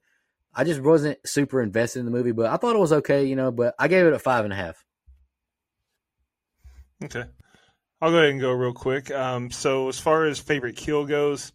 I 0.60 0.66
just 0.66 0.82
wasn't 0.82 1.26
super 1.26 1.62
invested 1.62 2.00
in 2.00 2.06
the 2.06 2.12
movie. 2.12 2.34
But 2.34 2.48
I 2.48 2.58
thought 2.58 2.76
it 2.76 2.80
was 2.80 2.92
okay, 2.92 3.24
you 3.24 3.38
know. 3.38 3.50
But 3.50 3.76
I 3.80 3.88
gave 3.88 4.06
it 4.06 4.12
a 4.12 4.20
five 4.20 4.44
and 4.44 4.52
a 4.52 4.58
half. 4.58 4.84
Okay. 7.02 7.24
I'll 8.02 8.12
go 8.12 8.18
ahead 8.18 8.32
and 8.32 8.42
go 8.42 8.52
real 8.52 8.74
quick. 8.74 9.10
Um, 9.10 9.52
so 9.52 9.88
as 9.88 9.98
far 9.98 10.26
as 10.26 10.38
favorite 10.38 10.76
kill 10.76 11.06
goes, 11.06 11.54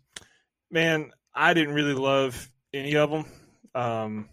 man, 0.71 1.11
I 1.35 1.53
didn't 1.53 1.75
really 1.75 1.93
love 1.93 2.51
any 2.73 2.97
of 2.97 3.11
them. 3.11 3.27
Um, 3.75 4.31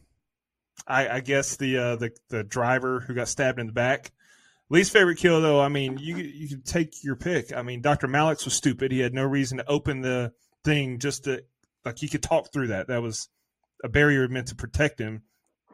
I, 0.87 1.09
I, 1.09 1.19
guess 1.19 1.57
the 1.57 1.77
uh, 1.77 1.95
the 1.97 2.11
the 2.29 2.43
driver 2.45 3.01
who 3.01 3.13
got 3.13 3.27
stabbed 3.27 3.59
in 3.59 3.67
the 3.67 3.73
back. 3.73 4.13
Least 4.69 4.93
favorite 4.93 5.17
kill 5.17 5.41
though, 5.41 5.59
I 5.59 5.67
mean, 5.67 5.97
you 5.97 6.15
you 6.15 6.47
can 6.47 6.61
take 6.61 7.03
your 7.03 7.17
pick. 7.17 7.51
I 7.53 7.61
mean, 7.61 7.81
Dr. 7.81 8.07
Malick 8.07 8.45
was 8.45 8.53
stupid. 8.53 8.93
He 8.93 8.99
had 8.99 9.13
no 9.13 9.25
reason 9.25 9.57
to 9.57 9.67
open 9.69 9.99
the 9.99 10.31
thing 10.63 10.99
just 10.99 11.25
to 11.25 11.43
like 11.83 11.97
he 11.97 12.07
could 12.07 12.23
talk 12.23 12.53
through 12.53 12.67
that. 12.67 12.87
That 12.87 13.01
was 13.01 13.27
a 13.83 13.89
barrier 13.89 14.27
meant 14.27 14.47
to 14.47 14.55
protect 14.55 14.99
him. 14.99 15.23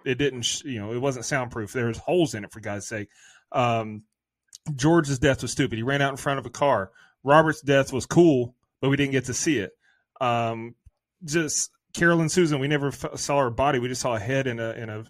It 0.06 0.16
didn't, 0.16 0.64
you 0.64 0.80
know, 0.80 0.94
it 0.94 1.00
wasn't 1.00 1.26
soundproof. 1.26 1.74
There 1.74 1.88
was 1.88 1.98
holes 1.98 2.34
in 2.34 2.46
it 2.46 2.52
for 2.52 2.60
God's 2.60 2.88
sake. 2.88 3.10
Um, 3.52 4.04
George's 4.76 5.20
death 5.20 5.42
was 5.42 5.52
stupid. 5.52 5.78
He 5.78 5.84
ran 5.84 6.02
out 6.02 6.12
in 6.12 6.18
front 6.18 6.40
of 6.40 6.46
a 6.46 6.50
car. 6.50 6.92
Robert's 7.24 7.62
death 7.62 7.92
was 7.92 8.06
cool, 8.06 8.56
but 8.82 8.90
we 8.90 8.98
didn't 8.98 9.12
get 9.12 9.26
to 9.26 9.34
see 9.34 9.60
it. 9.60 9.72
Um, 10.22 10.76
just 11.24 11.72
Caroline 11.94 12.30
Suzanne, 12.30 12.60
we 12.60 12.68
never 12.68 12.88
f- 12.88 13.18
saw 13.18 13.40
her 13.40 13.50
body. 13.50 13.80
We 13.80 13.88
just 13.88 14.02
saw 14.02 14.16
a 14.16 14.20
head 14.20 14.48
in 14.48 14.60
a 14.60 14.72
in 14.72 14.90
a 14.90 15.04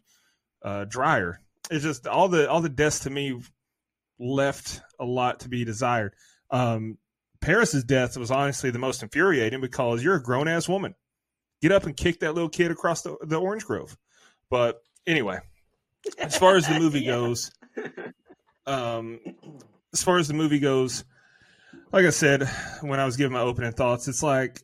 uh, 0.64 0.86
dryer. 0.86 1.42
It's 1.70 1.84
just 1.84 2.08
all 2.08 2.30
the 2.30 2.50
all 2.50 2.62
the 2.62 2.70
deaths 2.70 3.00
to 3.00 3.10
me 3.10 3.40
left 4.20 4.82
a 5.00 5.06
lot 5.06 5.42
to 5.42 5.50
be 5.50 5.66
desired. 5.66 6.14
Um, 6.50 6.98
Paris's 7.42 7.84
death 7.84 8.18
was 8.18 8.32
honestly 8.32 8.72
the 8.72 8.80
most 8.80 9.04
infuriating 9.04 9.62
because 9.62 10.04
you're 10.04 10.16
a 10.16 10.24
grown 10.24 10.48
ass 10.48 10.68
woman. 10.68 10.96
Get 11.62 11.72
up 11.72 11.86
and 11.86 11.96
kick 11.96 12.20
that 12.20 12.34
little 12.34 12.50
kid 12.50 12.72
across 12.72 13.02
the, 13.02 13.18
the 13.22 13.40
orange 13.40 13.66
grove. 13.66 13.98
But 14.50 14.82
anyway, 15.06 15.40
as 16.20 16.38
far 16.38 16.56
as 16.56 16.68
the 16.68 16.80
movie 16.80 17.02
yeah. 17.02 17.12
goes, 17.12 17.52
um, 18.66 19.20
as 19.94 20.04
far 20.04 20.18
as 20.18 20.28
the 20.28 20.34
movie 20.34 20.60
goes, 20.60 21.04
like 21.92 22.06
I 22.06 22.12
said 22.12 22.48
when 22.82 23.00
I 23.00 23.06
was 23.06 23.18
giving 23.18 23.34
my 23.34 23.42
opening 23.42 23.72
thoughts, 23.72 24.08
it's 24.08 24.24
like 24.24 24.62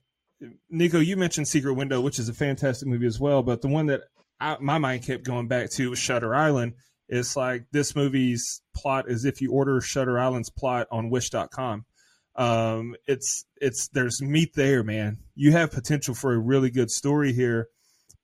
Nico, 0.70 0.99
you 0.99 1.18
mentioned 1.18 1.48
Secret 1.48 1.74
Window, 1.74 2.02
which 2.02 2.20
is 2.20 2.30
a 2.30 2.34
fantastic 2.34 2.88
movie 2.88 3.07
as 3.07 3.20
well. 3.20 3.44
But 3.44 3.61
the 3.61 3.68
one 3.68 3.88
that 3.88 4.02
I, 4.40 4.57
my 4.60 4.78
mind 4.78 5.03
kept 5.03 5.24
going 5.24 5.48
back 5.48 5.70
to 5.72 5.90
was 5.90 5.99
Shutter 5.99 6.36
Island. 6.36 6.74
It's 7.10 7.36
like 7.36 7.65
this 7.72 7.95
movie's 7.95 8.61
plot 8.76 9.10
is 9.10 9.26
if 9.26 9.41
you 9.41 9.52
order 9.52 9.80
Shutter 9.82 10.20
Island's 10.20 10.49
plot 10.49 10.88
on 10.91 11.10
Wish.com. 11.10 11.86
Um, 12.35 12.95
it's 13.07 13.45
it's 13.61 13.89
there's 13.89 14.22
meat 14.22 14.53
there, 14.55 14.84
man. 14.84 15.19
You 15.35 15.51
have 15.51 15.72
potential 15.72 16.15
for 16.15 16.34
a 16.34 16.39
really 16.39 16.69
good 16.69 16.89
story 16.89 17.34
here, 17.34 17.68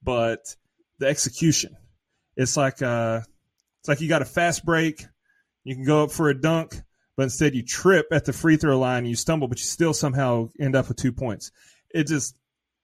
but 0.02 0.56
the 0.98 1.08
execution, 1.08 1.78
it's 2.36 2.58
like 2.58 2.82
uh, 2.82 3.22
it's 3.82 3.88
like 3.88 4.02
you 4.02 4.10
got 4.10 4.22
a 4.22 4.26
fast 4.26 4.66
break 4.66 5.06
you 5.64 5.76
can 5.76 5.84
go 5.84 6.04
up 6.04 6.12
for 6.12 6.30
a 6.30 6.34
dunk, 6.34 6.82
but 7.16 7.24
instead 7.24 7.54
you 7.54 7.64
trip 7.64 8.08
at 8.12 8.26
the 8.26 8.34
free 8.34 8.58
throw 8.58 8.80
line 8.80 9.00
and 9.00 9.08
you 9.08 9.16
stumble, 9.16 9.48
but 9.48 9.60
you 9.60 9.66
still 9.66 9.94
somehow 9.94 10.50
end 10.60 10.76
up 10.76 10.88
with 10.88 10.98
two 10.98 11.12
points. 11.12 11.52
It 11.94 12.08
just 12.08 12.36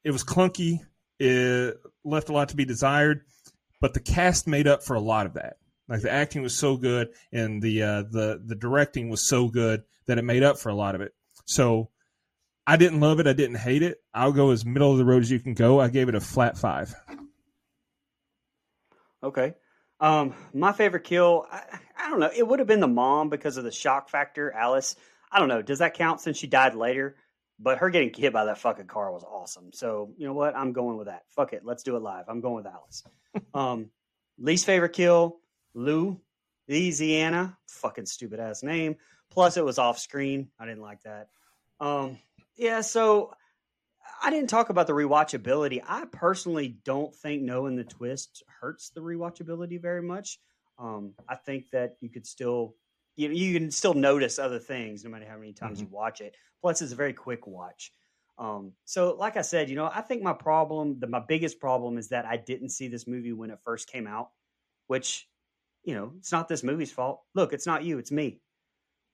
it 0.03 0.11
was 0.11 0.23
clunky. 0.23 0.79
It 1.19 1.77
left 2.03 2.29
a 2.29 2.33
lot 2.33 2.49
to 2.49 2.55
be 2.55 2.65
desired, 2.65 3.21
but 3.81 3.93
the 3.93 4.01
cast 4.01 4.47
made 4.47 4.67
up 4.67 4.83
for 4.83 4.95
a 4.95 4.99
lot 4.99 5.25
of 5.25 5.33
that. 5.33 5.57
Like 5.87 6.01
the 6.01 6.11
acting 6.11 6.41
was 6.41 6.57
so 6.57 6.77
good 6.77 7.09
and 7.31 7.61
the 7.61 7.81
uh, 7.81 8.03
the 8.03 8.41
the 8.45 8.55
directing 8.55 9.09
was 9.09 9.27
so 9.27 9.47
good 9.47 9.83
that 10.07 10.17
it 10.17 10.23
made 10.23 10.43
up 10.43 10.57
for 10.57 10.69
a 10.69 10.75
lot 10.75 10.95
of 10.95 11.01
it. 11.01 11.13
So 11.45 11.89
I 12.67 12.77
didn't 12.77 12.99
love 12.99 13.19
it. 13.19 13.27
I 13.27 13.33
didn't 13.33 13.57
hate 13.57 13.83
it. 13.83 13.97
I'll 14.13 14.31
go 14.31 14.51
as 14.51 14.65
middle 14.65 14.91
of 14.91 14.97
the 14.97 15.05
road 15.05 15.21
as 15.21 15.31
you 15.31 15.39
can 15.39 15.53
go. 15.53 15.79
I 15.79 15.89
gave 15.89 16.09
it 16.09 16.15
a 16.15 16.21
flat 16.21 16.57
five. 16.57 16.93
Okay. 19.23 19.55
Um, 19.99 20.35
my 20.53 20.71
favorite 20.71 21.03
kill, 21.03 21.45
I, 21.51 21.79
I 21.97 22.09
don't 22.09 22.19
know. 22.19 22.31
It 22.35 22.47
would 22.47 22.59
have 22.59 22.67
been 22.67 22.79
the 22.79 22.87
mom 22.87 23.29
because 23.29 23.57
of 23.57 23.63
the 23.63 23.71
shock 23.71 24.09
factor, 24.09 24.51
Alice. 24.51 24.95
I 25.31 25.39
don't 25.39 25.47
know. 25.47 25.61
Does 25.61 25.79
that 25.79 25.95
count 25.95 26.21
since 26.21 26.37
she 26.37 26.47
died 26.47 26.75
later? 26.75 27.15
But 27.57 27.77
her 27.77 27.89
getting 27.89 28.13
hit 28.13 28.33
by 28.33 28.45
that 28.45 28.57
fucking 28.57 28.87
car 28.87 29.11
was 29.11 29.23
awesome. 29.23 29.71
So 29.73 30.13
you 30.17 30.27
know 30.27 30.33
what? 30.33 30.55
I'm 30.55 30.73
going 30.73 30.97
with 30.97 31.07
that. 31.07 31.23
Fuck 31.29 31.53
it. 31.53 31.63
Let's 31.63 31.83
do 31.83 31.95
it 31.95 32.01
live. 32.01 32.25
I'm 32.27 32.41
going 32.41 32.55
with 32.55 32.67
Alice. 32.67 33.03
um, 33.53 33.89
least 34.37 34.65
favorite 34.65 34.93
kill, 34.93 35.37
Lou, 35.73 36.19
Louisiana. 36.67 37.57
Fucking 37.69 38.07
stupid 38.07 38.39
ass 38.39 38.61
name. 38.61 38.97
Plus, 39.31 39.57
it 39.57 39.65
was 39.65 39.79
off 39.79 39.99
screen. 39.99 40.49
I 40.59 40.65
didn't 40.65 40.81
like 40.81 41.01
that. 41.03 41.27
Um, 41.79 42.19
yeah. 42.55 42.81
So 42.81 43.33
I 44.21 44.29
didn't 44.29 44.49
talk 44.49 44.69
about 44.69 44.87
the 44.87 44.93
rewatchability. 44.93 45.81
I 45.85 46.05
personally 46.11 46.77
don't 46.83 47.13
think 47.15 47.41
knowing 47.41 47.75
the 47.75 47.83
twist 47.83 48.43
hurts 48.61 48.89
the 48.89 49.01
rewatchability 49.01 49.81
very 49.81 50.01
much. 50.01 50.39
Um, 50.79 51.13
I 51.27 51.35
think 51.35 51.69
that 51.71 51.95
you 52.01 52.09
could 52.09 52.25
still 52.25 52.75
you 53.15 53.29
you 53.29 53.57
can 53.57 53.71
still 53.71 53.93
notice 53.93 54.39
other 54.39 54.59
things 54.59 55.03
no 55.03 55.09
matter 55.09 55.25
how 55.29 55.37
many 55.37 55.53
times 55.53 55.79
mm-hmm. 55.79 55.91
you 55.91 55.95
watch 55.95 56.21
it. 56.21 56.35
Plus, 56.61 56.81
it's 56.81 56.91
a 56.91 56.95
very 56.95 57.13
quick 57.13 57.47
watch. 57.47 57.91
Um, 58.37 58.73
so, 58.83 59.15
like 59.17 59.37
I 59.37 59.41
said, 59.41 59.69
you 59.69 59.75
know, 59.75 59.89
I 59.93 60.01
think 60.01 60.21
my 60.21 60.33
problem, 60.33 60.99
the, 60.99 61.07
my 61.07 61.21
biggest 61.25 61.59
problem, 61.59 61.97
is 61.97 62.09
that 62.09 62.25
I 62.25 62.37
didn't 62.37 62.69
see 62.69 62.87
this 62.87 63.07
movie 63.07 63.31
when 63.31 63.49
it 63.49 63.59
first 63.63 63.89
came 63.89 64.07
out. 64.07 64.29
Which, 64.87 65.27
you 65.83 65.95
know, 65.95 66.11
it's 66.17 66.31
not 66.31 66.47
this 66.47 66.63
movie's 66.63 66.91
fault. 66.91 67.21
Look, 67.33 67.53
it's 67.53 67.65
not 67.65 67.83
you, 67.83 67.97
it's 67.97 68.11
me. 68.11 68.41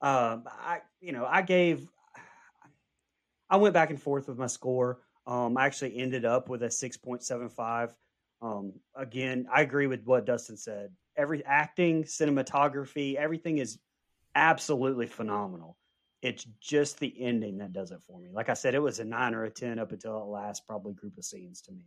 Uh, 0.02 0.38
I, 0.46 0.80
you 1.00 1.12
know, 1.12 1.24
I 1.24 1.42
gave 1.42 1.88
I 3.50 3.56
went 3.56 3.74
back 3.74 3.90
and 3.90 4.02
forth 4.02 4.28
with 4.28 4.38
my 4.38 4.48
score. 4.48 5.00
Um, 5.26 5.56
I 5.56 5.66
actually 5.66 5.96
ended 5.96 6.24
up 6.24 6.48
with 6.48 6.64
a 6.64 6.66
6.75. 6.66 7.94
Um, 8.40 8.72
again, 8.96 9.46
I 9.52 9.62
agree 9.62 9.86
with 9.86 10.04
what 10.04 10.26
Dustin 10.26 10.56
said. 10.56 10.90
Every 11.16 11.44
acting, 11.44 12.02
cinematography, 12.02 13.14
everything 13.14 13.58
is 13.58 13.78
absolutely 14.34 15.06
phenomenal. 15.06 15.76
It's 16.22 16.46
just 16.60 16.98
the 16.98 17.14
ending 17.20 17.58
that 17.58 17.72
does 17.72 17.92
it 17.92 18.02
for 18.02 18.18
me. 18.18 18.30
Like 18.32 18.48
I 18.48 18.54
said, 18.54 18.74
it 18.74 18.82
was 18.82 18.98
a 18.98 19.04
nine 19.04 19.34
or 19.34 19.44
a 19.44 19.50
ten 19.50 19.78
up 19.78 19.92
until 19.92 20.18
that 20.18 20.24
last 20.24 20.66
probably 20.66 20.94
group 20.94 21.18
of 21.18 21.24
scenes 21.24 21.60
to 21.62 21.72
me. 21.72 21.84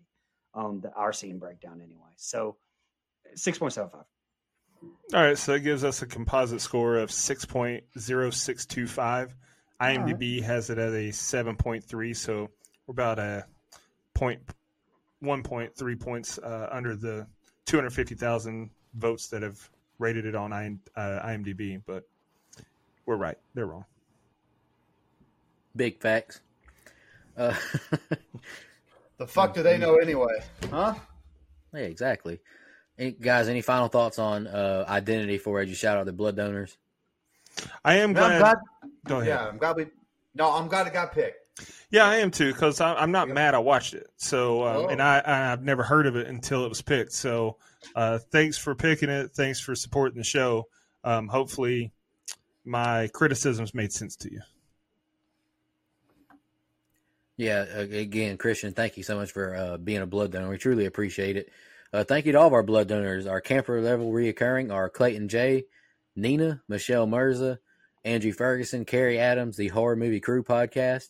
Um, 0.54 0.80
the 0.82 0.94
our 0.94 1.12
scene 1.12 1.40
breakdown 1.40 1.82
anyway. 1.82 2.12
So 2.16 2.58
six 3.36 3.58
point 3.58 3.74
seven 3.74 3.90
five. 3.90 4.06
All 5.14 5.22
right, 5.22 5.38
so 5.38 5.52
that 5.54 5.60
gives 5.60 5.84
us 5.84 6.02
a 6.02 6.08
composite 6.08 6.62
score 6.62 6.96
of 6.98 7.10
6.0625. 7.10 9.30
IMDb 9.82 10.42
has 10.42 10.70
it 10.70 10.78
at 10.78 10.94
a 10.94 11.10
7.3, 11.10 12.16
so 12.16 12.50
we're 12.88 12.94
about 12.94 13.20
a 13.20 13.46
point, 14.14 14.40
1.3 15.24 16.00
points 16.00 16.38
uh, 16.40 16.70
under 16.72 16.96
the 16.96 17.28
250,000 17.66 18.70
votes 18.96 19.28
that 19.30 19.42
have 19.44 19.70
rated 20.00 20.26
it 20.26 20.36
on 20.36 20.52
uh, 20.54 20.70
IMDb, 20.98 21.82
but 21.86 22.04
we're 23.06 23.18
right. 23.18 23.38
They're 23.54 23.68
wrong. 23.68 23.86
Big 25.76 26.00
facts. 26.00 26.40
Uh, 27.38 27.54
The 29.18 29.28
fuck 29.28 29.54
do 29.54 29.64
they 29.64 29.78
know 29.78 29.96
anyway? 29.96 30.44
Huh? 30.70 30.96
yeah, 31.74 31.82
exactly. 31.82 32.40
Any, 32.98 33.12
guys, 33.12 33.48
any 33.50 33.62
final 33.62 33.88
thoughts 33.88 34.20
on 34.20 34.48
uh, 34.48 34.86
identity 34.88 35.38
for 35.38 35.60
as 35.60 35.68
you 35.70 35.76
shout 35.76 35.98
out 35.98 36.06
the 36.06 36.14
blood 36.14 36.36
donors? 36.36 36.78
I 37.84 37.96
am 37.96 38.14
No, 38.14 38.24
I'm 38.24 38.40
glad. 38.40 38.40
glad. 38.40 38.58
Go 39.08 39.16
ahead. 39.18 39.28
Yeah, 39.28 39.48
I'm 39.48 39.58
glad 39.58 39.76
we. 39.76 39.88
No, 40.34 40.52
I'm 40.52 40.68
glad 40.68 40.88
it 40.88 40.94
got 40.94 41.14
picked. 41.14 41.38
Yeah, 41.90 42.06
I 42.06 42.18
am 42.18 42.32
too 42.32 42.52
because 42.52 42.82
I'm 42.82 43.12
not 43.12 43.28
Yeah. 43.30 43.34
mad. 43.34 43.56
I 43.56 43.60
watched 43.60 43.94
it, 43.94 44.08
so 44.18 44.66
um, 44.66 44.76
Oh. 44.78 44.88
and 44.88 45.02
I 45.02 45.22
I've 45.54 45.64
never 45.64 45.84
heard 45.84 46.08
of 46.08 46.16
it 46.18 46.28
until 46.28 46.66
it 46.66 46.70
was 46.70 46.82
picked. 46.82 47.14
So 47.14 47.58
uh, 47.96 48.18
thanks 48.32 48.58
for 48.58 48.76
picking 48.76 49.10
it. 49.10 49.32
Thanks 49.32 49.60
for 49.62 49.76
supporting 49.76 50.18
the 50.18 50.24
show. 50.26 50.68
Um, 51.06 51.28
hopefully, 51.30 51.94
my 52.66 53.08
criticisms 53.14 53.74
made 53.74 53.94
sense 53.94 54.16
to 54.18 54.32
you. 54.32 54.42
Yeah, 57.38 57.66
uh, 57.76 57.82
again, 57.82 58.38
Christian, 58.38 58.74
thank 58.74 58.96
you 58.98 59.04
so 59.04 59.16
much 59.16 59.32
for 59.32 59.56
uh, 59.56 59.78
being 59.78 60.02
a 60.02 60.06
blood 60.06 60.32
donor. 60.32 60.50
We 60.50 60.58
truly 60.58 60.86
appreciate 60.86 61.36
it. 61.38 61.50
Uh, 61.96 62.04
thank 62.04 62.26
you 62.26 62.34
to 62.34 62.38
all 62.38 62.48
of 62.48 62.52
our 62.52 62.62
blood 62.62 62.90
donors, 62.90 63.26
our 63.26 63.40
camper 63.40 63.80
level 63.80 64.12
reoccurring, 64.12 64.70
our 64.70 64.90
Clayton 64.90 65.30
J, 65.30 65.64
Nina, 66.14 66.62
Michelle 66.68 67.08
Mirza, 67.08 67.60
Andrew 68.04 68.34
Ferguson, 68.34 68.84
Carrie 68.84 69.18
Adams, 69.18 69.56
the 69.56 69.70
Horror 69.70 69.96
Movie 69.96 70.20
Crew 70.20 70.44
podcast, 70.44 71.08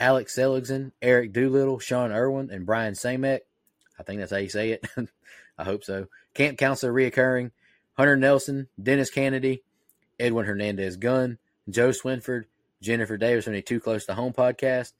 Alex 0.00 0.34
Seligson, 0.34 0.90
Eric 1.00 1.32
Doolittle, 1.32 1.78
Sean 1.78 2.10
Irwin, 2.10 2.50
and 2.50 2.66
Brian 2.66 2.94
Samek. 2.94 3.42
I 4.00 4.02
think 4.02 4.18
that's 4.18 4.32
how 4.32 4.38
you 4.38 4.48
say 4.48 4.70
it. 4.70 4.84
I 5.58 5.62
hope 5.62 5.84
so. 5.84 6.08
Camp 6.34 6.58
counselor 6.58 6.92
reoccurring, 6.92 7.52
Hunter 7.96 8.16
Nelson, 8.16 8.66
Dennis 8.82 9.10
Kennedy, 9.10 9.62
Edwin 10.18 10.46
Hernandez 10.46 10.96
Gunn, 10.96 11.38
Joe 11.70 11.90
Swinford, 11.90 12.46
Jennifer 12.82 13.16
Davis 13.16 13.44
from 13.44 13.52
the 13.52 13.62
Too 13.62 13.78
Close 13.78 14.06
to 14.06 14.14
Home 14.14 14.32
podcast, 14.32 14.92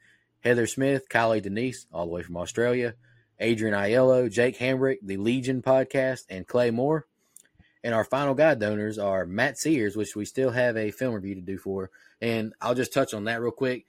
Heather 0.44 0.68
Smith, 0.68 1.08
Kylie 1.08 1.42
Denise, 1.42 1.88
all 1.92 2.06
the 2.06 2.12
way 2.12 2.22
from 2.22 2.36
Australia, 2.36 2.94
Adrian 3.38 3.74
Aiello, 3.74 4.30
Jake 4.30 4.58
Hambrick, 4.58 4.98
the 5.02 5.16
Legion 5.16 5.62
podcast, 5.62 6.24
and 6.28 6.46
Clay 6.46 6.70
Moore. 6.70 7.06
And 7.84 7.94
our 7.94 8.04
final 8.04 8.34
guide 8.34 8.58
donors 8.58 8.98
are 8.98 9.26
Matt 9.26 9.58
Sears, 9.58 9.96
which 9.96 10.16
we 10.16 10.24
still 10.24 10.50
have 10.50 10.76
a 10.76 10.90
film 10.90 11.14
review 11.14 11.36
to 11.36 11.40
do 11.40 11.58
for. 11.58 11.90
And 12.20 12.52
I'll 12.60 12.74
just 12.74 12.92
touch 12.92 13.14
on 13.14 13.24
that 13.24 13.40
real 13.40 13.52
quick. 13.52 13.86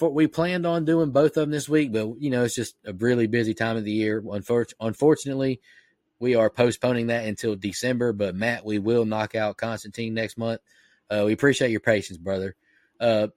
We 0.00 0.26
planned 0.26 0.66
on 0.66 0.84
doing 0.84 1.12
both 1.12 1.36
of 1.36 1.42
them 1.42 1.50
this 1.50 1.68
week, 1.68 1.92
but 1.92 2.20
you 2.20 2.30
know 2.30 2.42
it's 2.42 2.56
just 2.56 2.74
a 2.84 2.92
really 2.92 3.28
busy 3.28 3.54
time 3.54 3.76
of 3.76 3.84
the 3.84 3.92
year. 3.92 4.22
Unfortunately, 4.80 5.60
we 6.18 6.34
are 6.34 6.50
postponing 6.50 7.06
that 7.06 7.26
until 7.26 7.54
December. 7.54 8.12
But 8.12 8.34
Matt, 8.34 8.64
we 8.64 8.80
will 8.80 9.04
knock 9.04 9.34
out 9.34 9.56
Constantine 9.56 10.14
next 10.14 10.36
month. 10.36 10.60
Uh, 11.08 11.22
we 11.26 11.32
appreciate 11.32 11.70
your 11.70 11.80
patience, 11.80 12.18
brother. 12.18 12.56
Uh, 13.00 13.28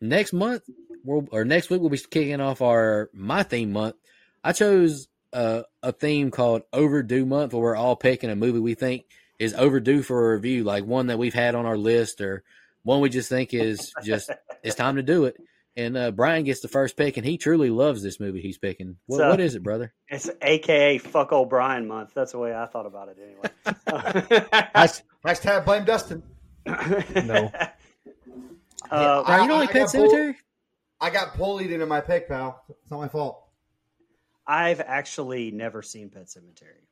next 0.00 0.32
month, 0.32 0.62
or 1.04 1.44
next 1.44 1.68
week, 1.68 1.80
we'll 1.80 1.90
be 1.90 1.98
kicking 1.98 2.40
off 2.40 2.62
our 2.62 3.10
my 3.12 3.42
theme 3.42 3.72
month. 3.72 3.96
I 4.44 4.52
chose 4.52 5.08
uh, 5.32 5.62
a 5.82 5.92
theme 5.92 6.30
called 6.30 6.62
Overdue 6.72 7.24
Month, 7.26 7.52
where 7.52 7.62
we're 7.62 7.76
all 7.76 7.96
picking 7.96 8.30
a 8.30 8.36
movie 8.36 8.58
we 8.58 8.74
think 8.74 9.04
is 9.38 9.54
overdue 9.54 10.02
for 10.02 10.32
a 10.32 10.34
review, 10.36 10.64
like 10.64 10.84
one 10.84 11.06
that 11.08 11.18
we've 11.18 11.34
had 11.34 11.54
on 11.54 11.66
our 11.66 11.76
list 11.76 12.20
or 12.20 12.42
one 12.82 13.00
we 13.00 13.08
just 13.08 13.28
think 13.28 13.54
is 13.54 13.92
just 14.04 14.30
it's 14.62 14.74
time 14.76 14.96
to 14.96 15.02
do 15.02 15.24
it. 15.26 15.36
And 15.74 15.96
uh, 15.96 16.10
Brian 16.10 16.44
gets 16.44 16.60
the 16.60 16.68
first 16.68 16.98
pick, 16.98 17.16
and 17.16 17.24
he 17.24 17.38
truly 17.38 17.70
loves 17.70 18.02
this 18.02 18.20
movie 18.20 18.42
he's 18.42 18.58
picking. 18.58 18.96
What, 19.06 19.16
So- 19.18 19.30
what 19.30 19.40
is 19.40 19.54
it, 19.54 19.62
brother? 19.62 19.92
It's 20.08 20.28
AKA 20.42 20.98
fuck 20.98 21.32
old 21.32 21.48
Brian 21.48 21.86
month. 21.88 22.12
That's 22.14 22.32
the 22.32 22.38
way 22.38 22.54
I 22.54 22.66
thought 22.66 22.84
about 22.84 23.08
it 23.08 23.16
anyway. 23.22 24.50
Hash- 24.74 25.02
Hashtag 25.24 25.64
blame 25.64 25.84
Dustin. 25.86 26.22
No. 26.66 27.50
Uh, 28.90 29.24
Brian, 29.24 29.42
you 29.44 29.48
don't 29.48 29.50
I- 29.56 29.60
like 29.60 29.70
I 29.70 29.72
Pet 29.72 29.82
got 29.86 29.92
pulled- 29.92 30.12
Sematary? 30.12 30.34
I 31.00 31.10
got 31.10 31.36
bullied 31.38 31.72
into 31.72 31.86
my 31.86 32.00
pick, 32.00 32.28
pal. 32.28 32.62
It's 32.68 32.90
not 32.90 33.00
my 33.00 33.08
fault. 33.08 33.42
I've 34.52 34.80
actually 34.80 35.50
never 35.50 35.82
seen 35.82 36.10
Pet 36.10 36.26
Sematary. 36.26 36.84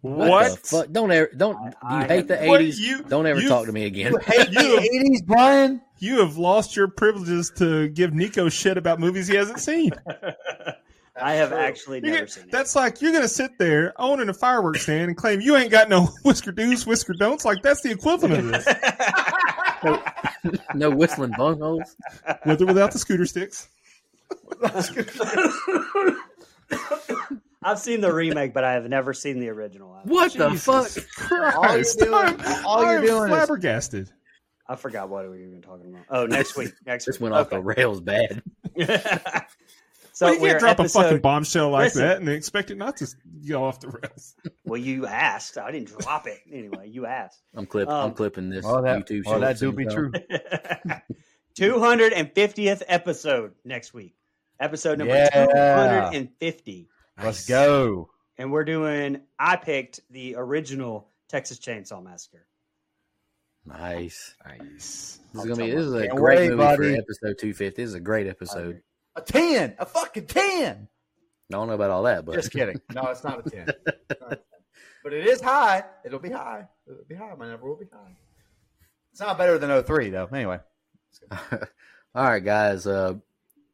What? 0.00 0.52
the 0.52 0.56
fuck? 0.66 0.90
Don't 0.92 1.10
ever 1.12 1.28
don't. 1.36 1.56
I- 1.56 1.70
do 1.70 1.76
I 1.82 2.02
you 2.02 2.08
hate 2.08 2.28
the 2.28 2.42
eighties? 2.42 2.80
You- 2.80 3.02
Don't 3.02 3.26
ever 3.26 3.40
you- 3.40 3.48
talk 3.48 3.66
to 3.66 3.72
me 3.72 3.84
again. 3.84 4.12
You 4.12 4.18
hate 4.24 4.50
the 4.50 4.78
eighties, 4.80 5.22
Brian? 5.22 5.80
You 5.98 6.20
have 6.20 6.36
lost 6.38 6.74
your 6.76 6.88
privileges 6.88 7.52
to 7.56 7.88
give 7.88 8.14
Nico 8.14 8.48
shit 8.48 8.76
about 8.78 8.98
movies 9.00 9.26
he 9.28 9.36
hasn't 9.36 9.58
seen. 9.60 9.90
I 11.20 11.34
have 11.34 11.50
true. 11.50 11.58
actually 11.58 11.96
You 11.98 12.02
never 12.10 12.18
get- 12.20 12.30
seen 12.30 12.44
it. 12.44 12.50
that's 12.50 12.74
like 12.74 13.02
you're 13.02 13.12
gonna 13.12 13.28
sit 13.28 13.58
there 13.58 13.92
owning 14.00 14.28
a 14.30 14.34
fireworks 14.34 14.82
stand 14.82 15.08
and 15.08 15.16
claim 15.16 15.40
you 15.42 15.56
ain't 15.56 15.70
got 15.70 15.88
no 15.90 16.08
whisker 16.24 16.52
do's, 16.52 16.86
whisker 16.86 17.12
don'ts. 17.12 17.44
Like 17.44 17.60
that's 17.62 17.82
the 17.82 17.90
equivalent 17.90 18.54
of 18.54 18.64
this, 18.64 20.58
no 20.74 20.90
whistling 20.90 21.32
bungholes. 21.32 21.94
with 22.46 22.62
or 22.62 22.66
without 22.66 22.92
the 22.92 22.98
scooter 22.98 23.26
sticks. 23.26 23.68
I've 27.64 27.78
seen 27.78 28.00
the 28.00 28.12
remake, 28.12 28.52
but 28.54 28.64
I 28.64 28.72
have 28.72 28.88
never 28.88 29.12
seen 29.14 29.38
the 29.40 29.48
original. 29.50 29.92
I, 29.92 30.00
What 30.08 30.32
the 30.32 30.50
fuck? 30.54 30.88
Christ! 31.16 31.98
doing- 31.98 32.12
I'm, 32.14 32.66
all 32.66 32.82
you're 32.82 32.98
I'm 32.98 33.04
doing 33.06 33.22
is- 33.24 33.28
flabbergasted. 33.28 34.10
I 34.68 34.76
forgot 34.76 35.08
what 35.10 35.24
we 35.24 35.28
were 35.30 35.36
even 35.36 35.60
talking 35.60 35.90
about. 35.92 36.04
Oh, 36.08 36.24
next 36.26 36.56
week. 36.56 36.72
Next 36.86 37.04
This 37.04 37.16
week. 37.16 37.30
went 37.30 37.34
off 37.34 37.50
the 37.50 37.60
rails 37.60 38.00
bad. 38.00 38.42
so 40.12 40.26
well, 40.26 40.34
you 40.34 40.40
can't 40.40 40.60
drop 40.60 40.80
episode, 40.80 41.00
a 41.00 41.02
fucking 41.04 41.20
bombshell 41.20 41.70
like 41.70 41.86
Listen. 41.86 42.02
that 42.02 42.18
and 42.20 42.28
expect 42.28 42.70
it 42.70 42.78
not 42.78 42.96
to 42.98 43.08
go 43.46 43.64
off 43.64 43.80
the 43.80 43.88
rails. 43.88 44.34
Well, 44.64 44.80
you 44.80 45.06
asked. 45.06 45.58
I 45.58 45.70
didn't 45.72 45.88
drop 46.00 46.26
it. 46.26 46.38
Anyway, 46.50 46.88
you 46.88 47.04
asked. 47.06 47.42
I'm 47.54 47.66
clip. 47.66 47.88
I'm 47.88 47.94
Um, 48.10 48.14
clipping 48.14 48.48
this 48.48 48.64
Oh, 48.66 48.80
that, 48.82 49.04
YouTube. 49.06 49.24
oh, 49.26 49.40
that 49.40 49.58
do 49.58 49.72
be 49.72 49.84
soon, 49.90 50.12
true. 50.12 50.22
250th 51.58 52.82
episode 52.88 53.52
next 53.64 53.92
week. 53.92 54.14
Episode 54.60 54.98
number 54.98 55.14
Yeah. 55.14 55.28
250. 56.10 56.88
Let's 57.24 57.46
go. 57.46 58.10
And 58.38 58.50
we're 58.50 58.64
doing, 58.64 59.20
I 59.38 59.56
picked 59.56 60.00
the 60.10 60.36
original 60.36 61.08
Texas 61.28 61.58
Chainsaw 61.58 62.02
Massacre. 62.02 62.46
Nice. 63.64 64.34
Nice. 64.44 65.20
This 65.32 65.44
is 65.44 65.48
gonna 65.48 65.64
be. 65.64 65.70
This 65.70 65.84
is 65.84 65.94
a 65.94 66.06
Can't 66.06 66.16
great 66.16 66.38
wait, 66.38 66.50
movie 66.50 66.56
buddy. 66.56 66.76
for 66.76 67.00
episode 67.00 67.38
250. 67.38 67.82
This 67.82 67.88
is 67.88 67.94
a 67.94 68.00
great 68.00 68.26
episode. 68.26 68.82
A 69.14 69.20
10. 69.20 69.76
A 69.78 69.86
fucking 69.86 70.26
10. 70.26 70.88
I 70.88 71.56
don't 71.56 71.68
know 71.68 71.74
about 71.74 71.90
all 71.90 72.02
that, 72.04 72.24
but 72.24 72.34
Just 72.34 72.50
kidding. 72.50 72.80
No, 72.94 73.02
it's 73.08 73.22
not 73.22 73.46
a 73.46 73.50
10. 73.50 73.68
It's 73.68 74.20
not 74.20 74.32
a 74.32 74.36
10. 74.36 74.44
But 75.04 75.12
it 75.12 75.26
is 75.26 75.40
high. 75.40 75.84
It'll 76.04 76.18
be 76.18 76.30
high. 76.30 76.66
It'll 76.86 77.04
be 77.04 77.14
high. 77.14 77.34
My 77.36 77.48
number 77.48 77.68
will 77.68 77.76
be 77.76 77.86
high. 77.92 78.16
It's 79.12 79.20
not 79.20 79.36
better 79.36 79.58
than 79.58 79.82
03, 79.82 80.10
though. 80.10 80.28
Anyway. 80.32 80.58
all 81.30 81.58
right, 82.14 82.44
guys. 82.44 82.86
Uh, 82.86 83.14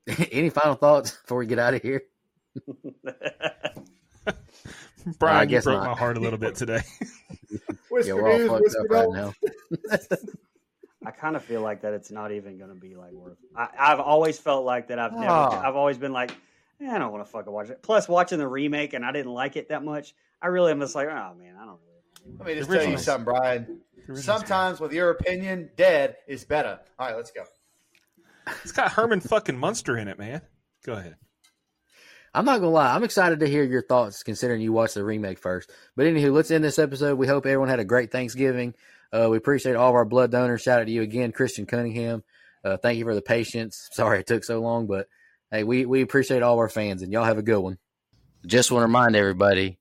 any 0.32 0.50
final 0.50 0.74
thoughts 0.74 1.12
before 1.12 1.38
we 1.38 1.46
get 1.46 1.58
out 1.58 1.74
of 1.74 1.82
here? 1.82 2.02
Brian, 5.18 5.36
I 5.36 5.42
you 5.42 5.48
guess 5.48 5.64
broke 5.64 5.82
not. 5.82 5.90
my 5.90 5.98
heart 5.98 6.16
a 6.16 6.20
little 6.20 6.38
bit 6.38 6.54
today. 6.54 6.80
Yeah, 8.04 8.12
we're 8.12 8.30
all 8.30 8.60
fucked 8.60 8.76
up 8.78 8.86
right 8.90 9.08
now. 9.10 9.34
I 11.04 11.10
kind 11.10 11.34
of 11.34 11.42
feel 11.42 11.62
like 11.62 11.80
that 11.82 11.94
it's 11.94 12.12
not 12.12 12.30
even 12.30 12.58
going 12.58 12.68
to 12.68 12.76
be 12.76 12.94
like 12.94 13.12
worth. 13.12 13.38
I, 13.56 13.68
I've 13.76 13.98
always 13.98 14.38
felt 14.38 14.64
like 14.64 14.88
that. 14.88 14.98
I've 14.98 15.14
never. 15.14 15.26
Ah. 15.26 15.66
I've 15.66 15.74
always 15.74 15.98
been 15.98 16.12
like, 16.12 16.30
eh, 16.80 16.88
I 16.88 16.98
don't 16.98 17.10
want 17.10 17.24
to 17.24 17.30
fucking 17.30 17.52
watch 17.52 17.70
it. 17.70 17.82
Plus, 17.82 18.06
watching 18.08 18.38
the 18.38 18.46
remake 18.46 18.92
and 18.92 19.04
I 19.04 19.10
didn't 19.10 19.32
like 19.32 19.56
it 19.56 19.70
that 19.70 19.82
much. 19.82 20.14
I 20.40 20.46
really 20.48 20.70
am 20.70 20.80
just 20.80 20.94
like, 20.94 21.08
oh 21.08 21.34
man, 21.36 21.56
I 21.56 21.64
don't 21.64 21.80
really. 21.86 22.36
Let 22.38 22.46
me 22.46 22.54
just 22.54 22.70
The 22.70 22.78
tell 22.78 22.88
you 22.88 22.98
something, 22.98 23.24
Brian. 23.24 23.80
Sometimes 24.14 24.78
with 24.80 24.92
your 24.92 25.10
opinion, 25.10 25.70
dead 25.76 26.16
is 26.28 26.44
better. 26.44 26.78
All 26.98 27.06
right, 27.08 27.16
let's 27.16 27.30
go. 27.32 27.44
It's 28.62 28.72
got 28.72 28.92
Herman 28.92 29.20
fucking 29.20 29.58
Munster 29.58 29.96
in 29.96 30.06
it, 30.08 30.18
man. 30.18 30.40
Go 30.84 30.92
ahead. 30.94 31.16
I'm 32.38 32.44
not 32.44 32.60
gonna 32.60 32.70
lie. 32.70 32.94
I'm 32.94 33.02
excited 33.02 33.40
to 33.40 33.48
hear 33.48 33.64
your 33.64 33.82
thoughts, 33.82 34.22
considering 34.22 34.60
you 34.60 34.72
watched 34.72 34.94
the 34.94 35.02
remake 35.02 35.40
first. 35.40 35.72
But 35.96 36.06
anywho, 36.06 36.32
let's 36.32 36.52
end 36.52 36.62
this 36.62 36.78
episode. 36.78 37.18
We 37.18 37.26
hope 37.26 37.44
everyone 37.46 37.68
had 37.68 37.80
a 37.80 37.84
great 37.84 38.12
Thanksgiving. 38.12 38.74
Uh, 39.12 39.26
we 39.28 39.38
appreciate 39.38 39.74
all 39.74 39.88
of 39.88 39.96
our 39.96 40.04
blood 40.04 40.30
donors. 40.30 40.62
Shout 40.62 40.80
out 40.80 40.84
to 40.84 40.92
you 40.92 41.02
again, 41.02 41.32
Christian 41.32 41.66
Cunningham. 41.66 42.22
Uh, 42.64 42.76
thank 42.76 42.96
you 42.96 43.04
for 43.04 43.16
the 43.16 43.22
patience. 43.22 43.88
Sorry 43.92 44.20
it 44.20 44.28
took 44.28 44.44
so 44.44 44.60
long, 44.60 44.86
but 44.86 45.08
hey, 45.50 45.64
we 45.64 45.84
we 45.84 46.00
appreciate 46.00 46.44
all 46.44 46.52
of 46.52 46.60
our 46.60 46.68
fans, 46.68 47.02
and 47.02 47.12
y'all 47.12 47.24
have 47.24 47.38
a 47.38 47.42
good 47.42 47.58
one. 47.58 47.76
Just 48.46 48.70
want 48.70 48.82
to 48.82 48.86
remind 48.86 49.16
everybody. 49.16 49.76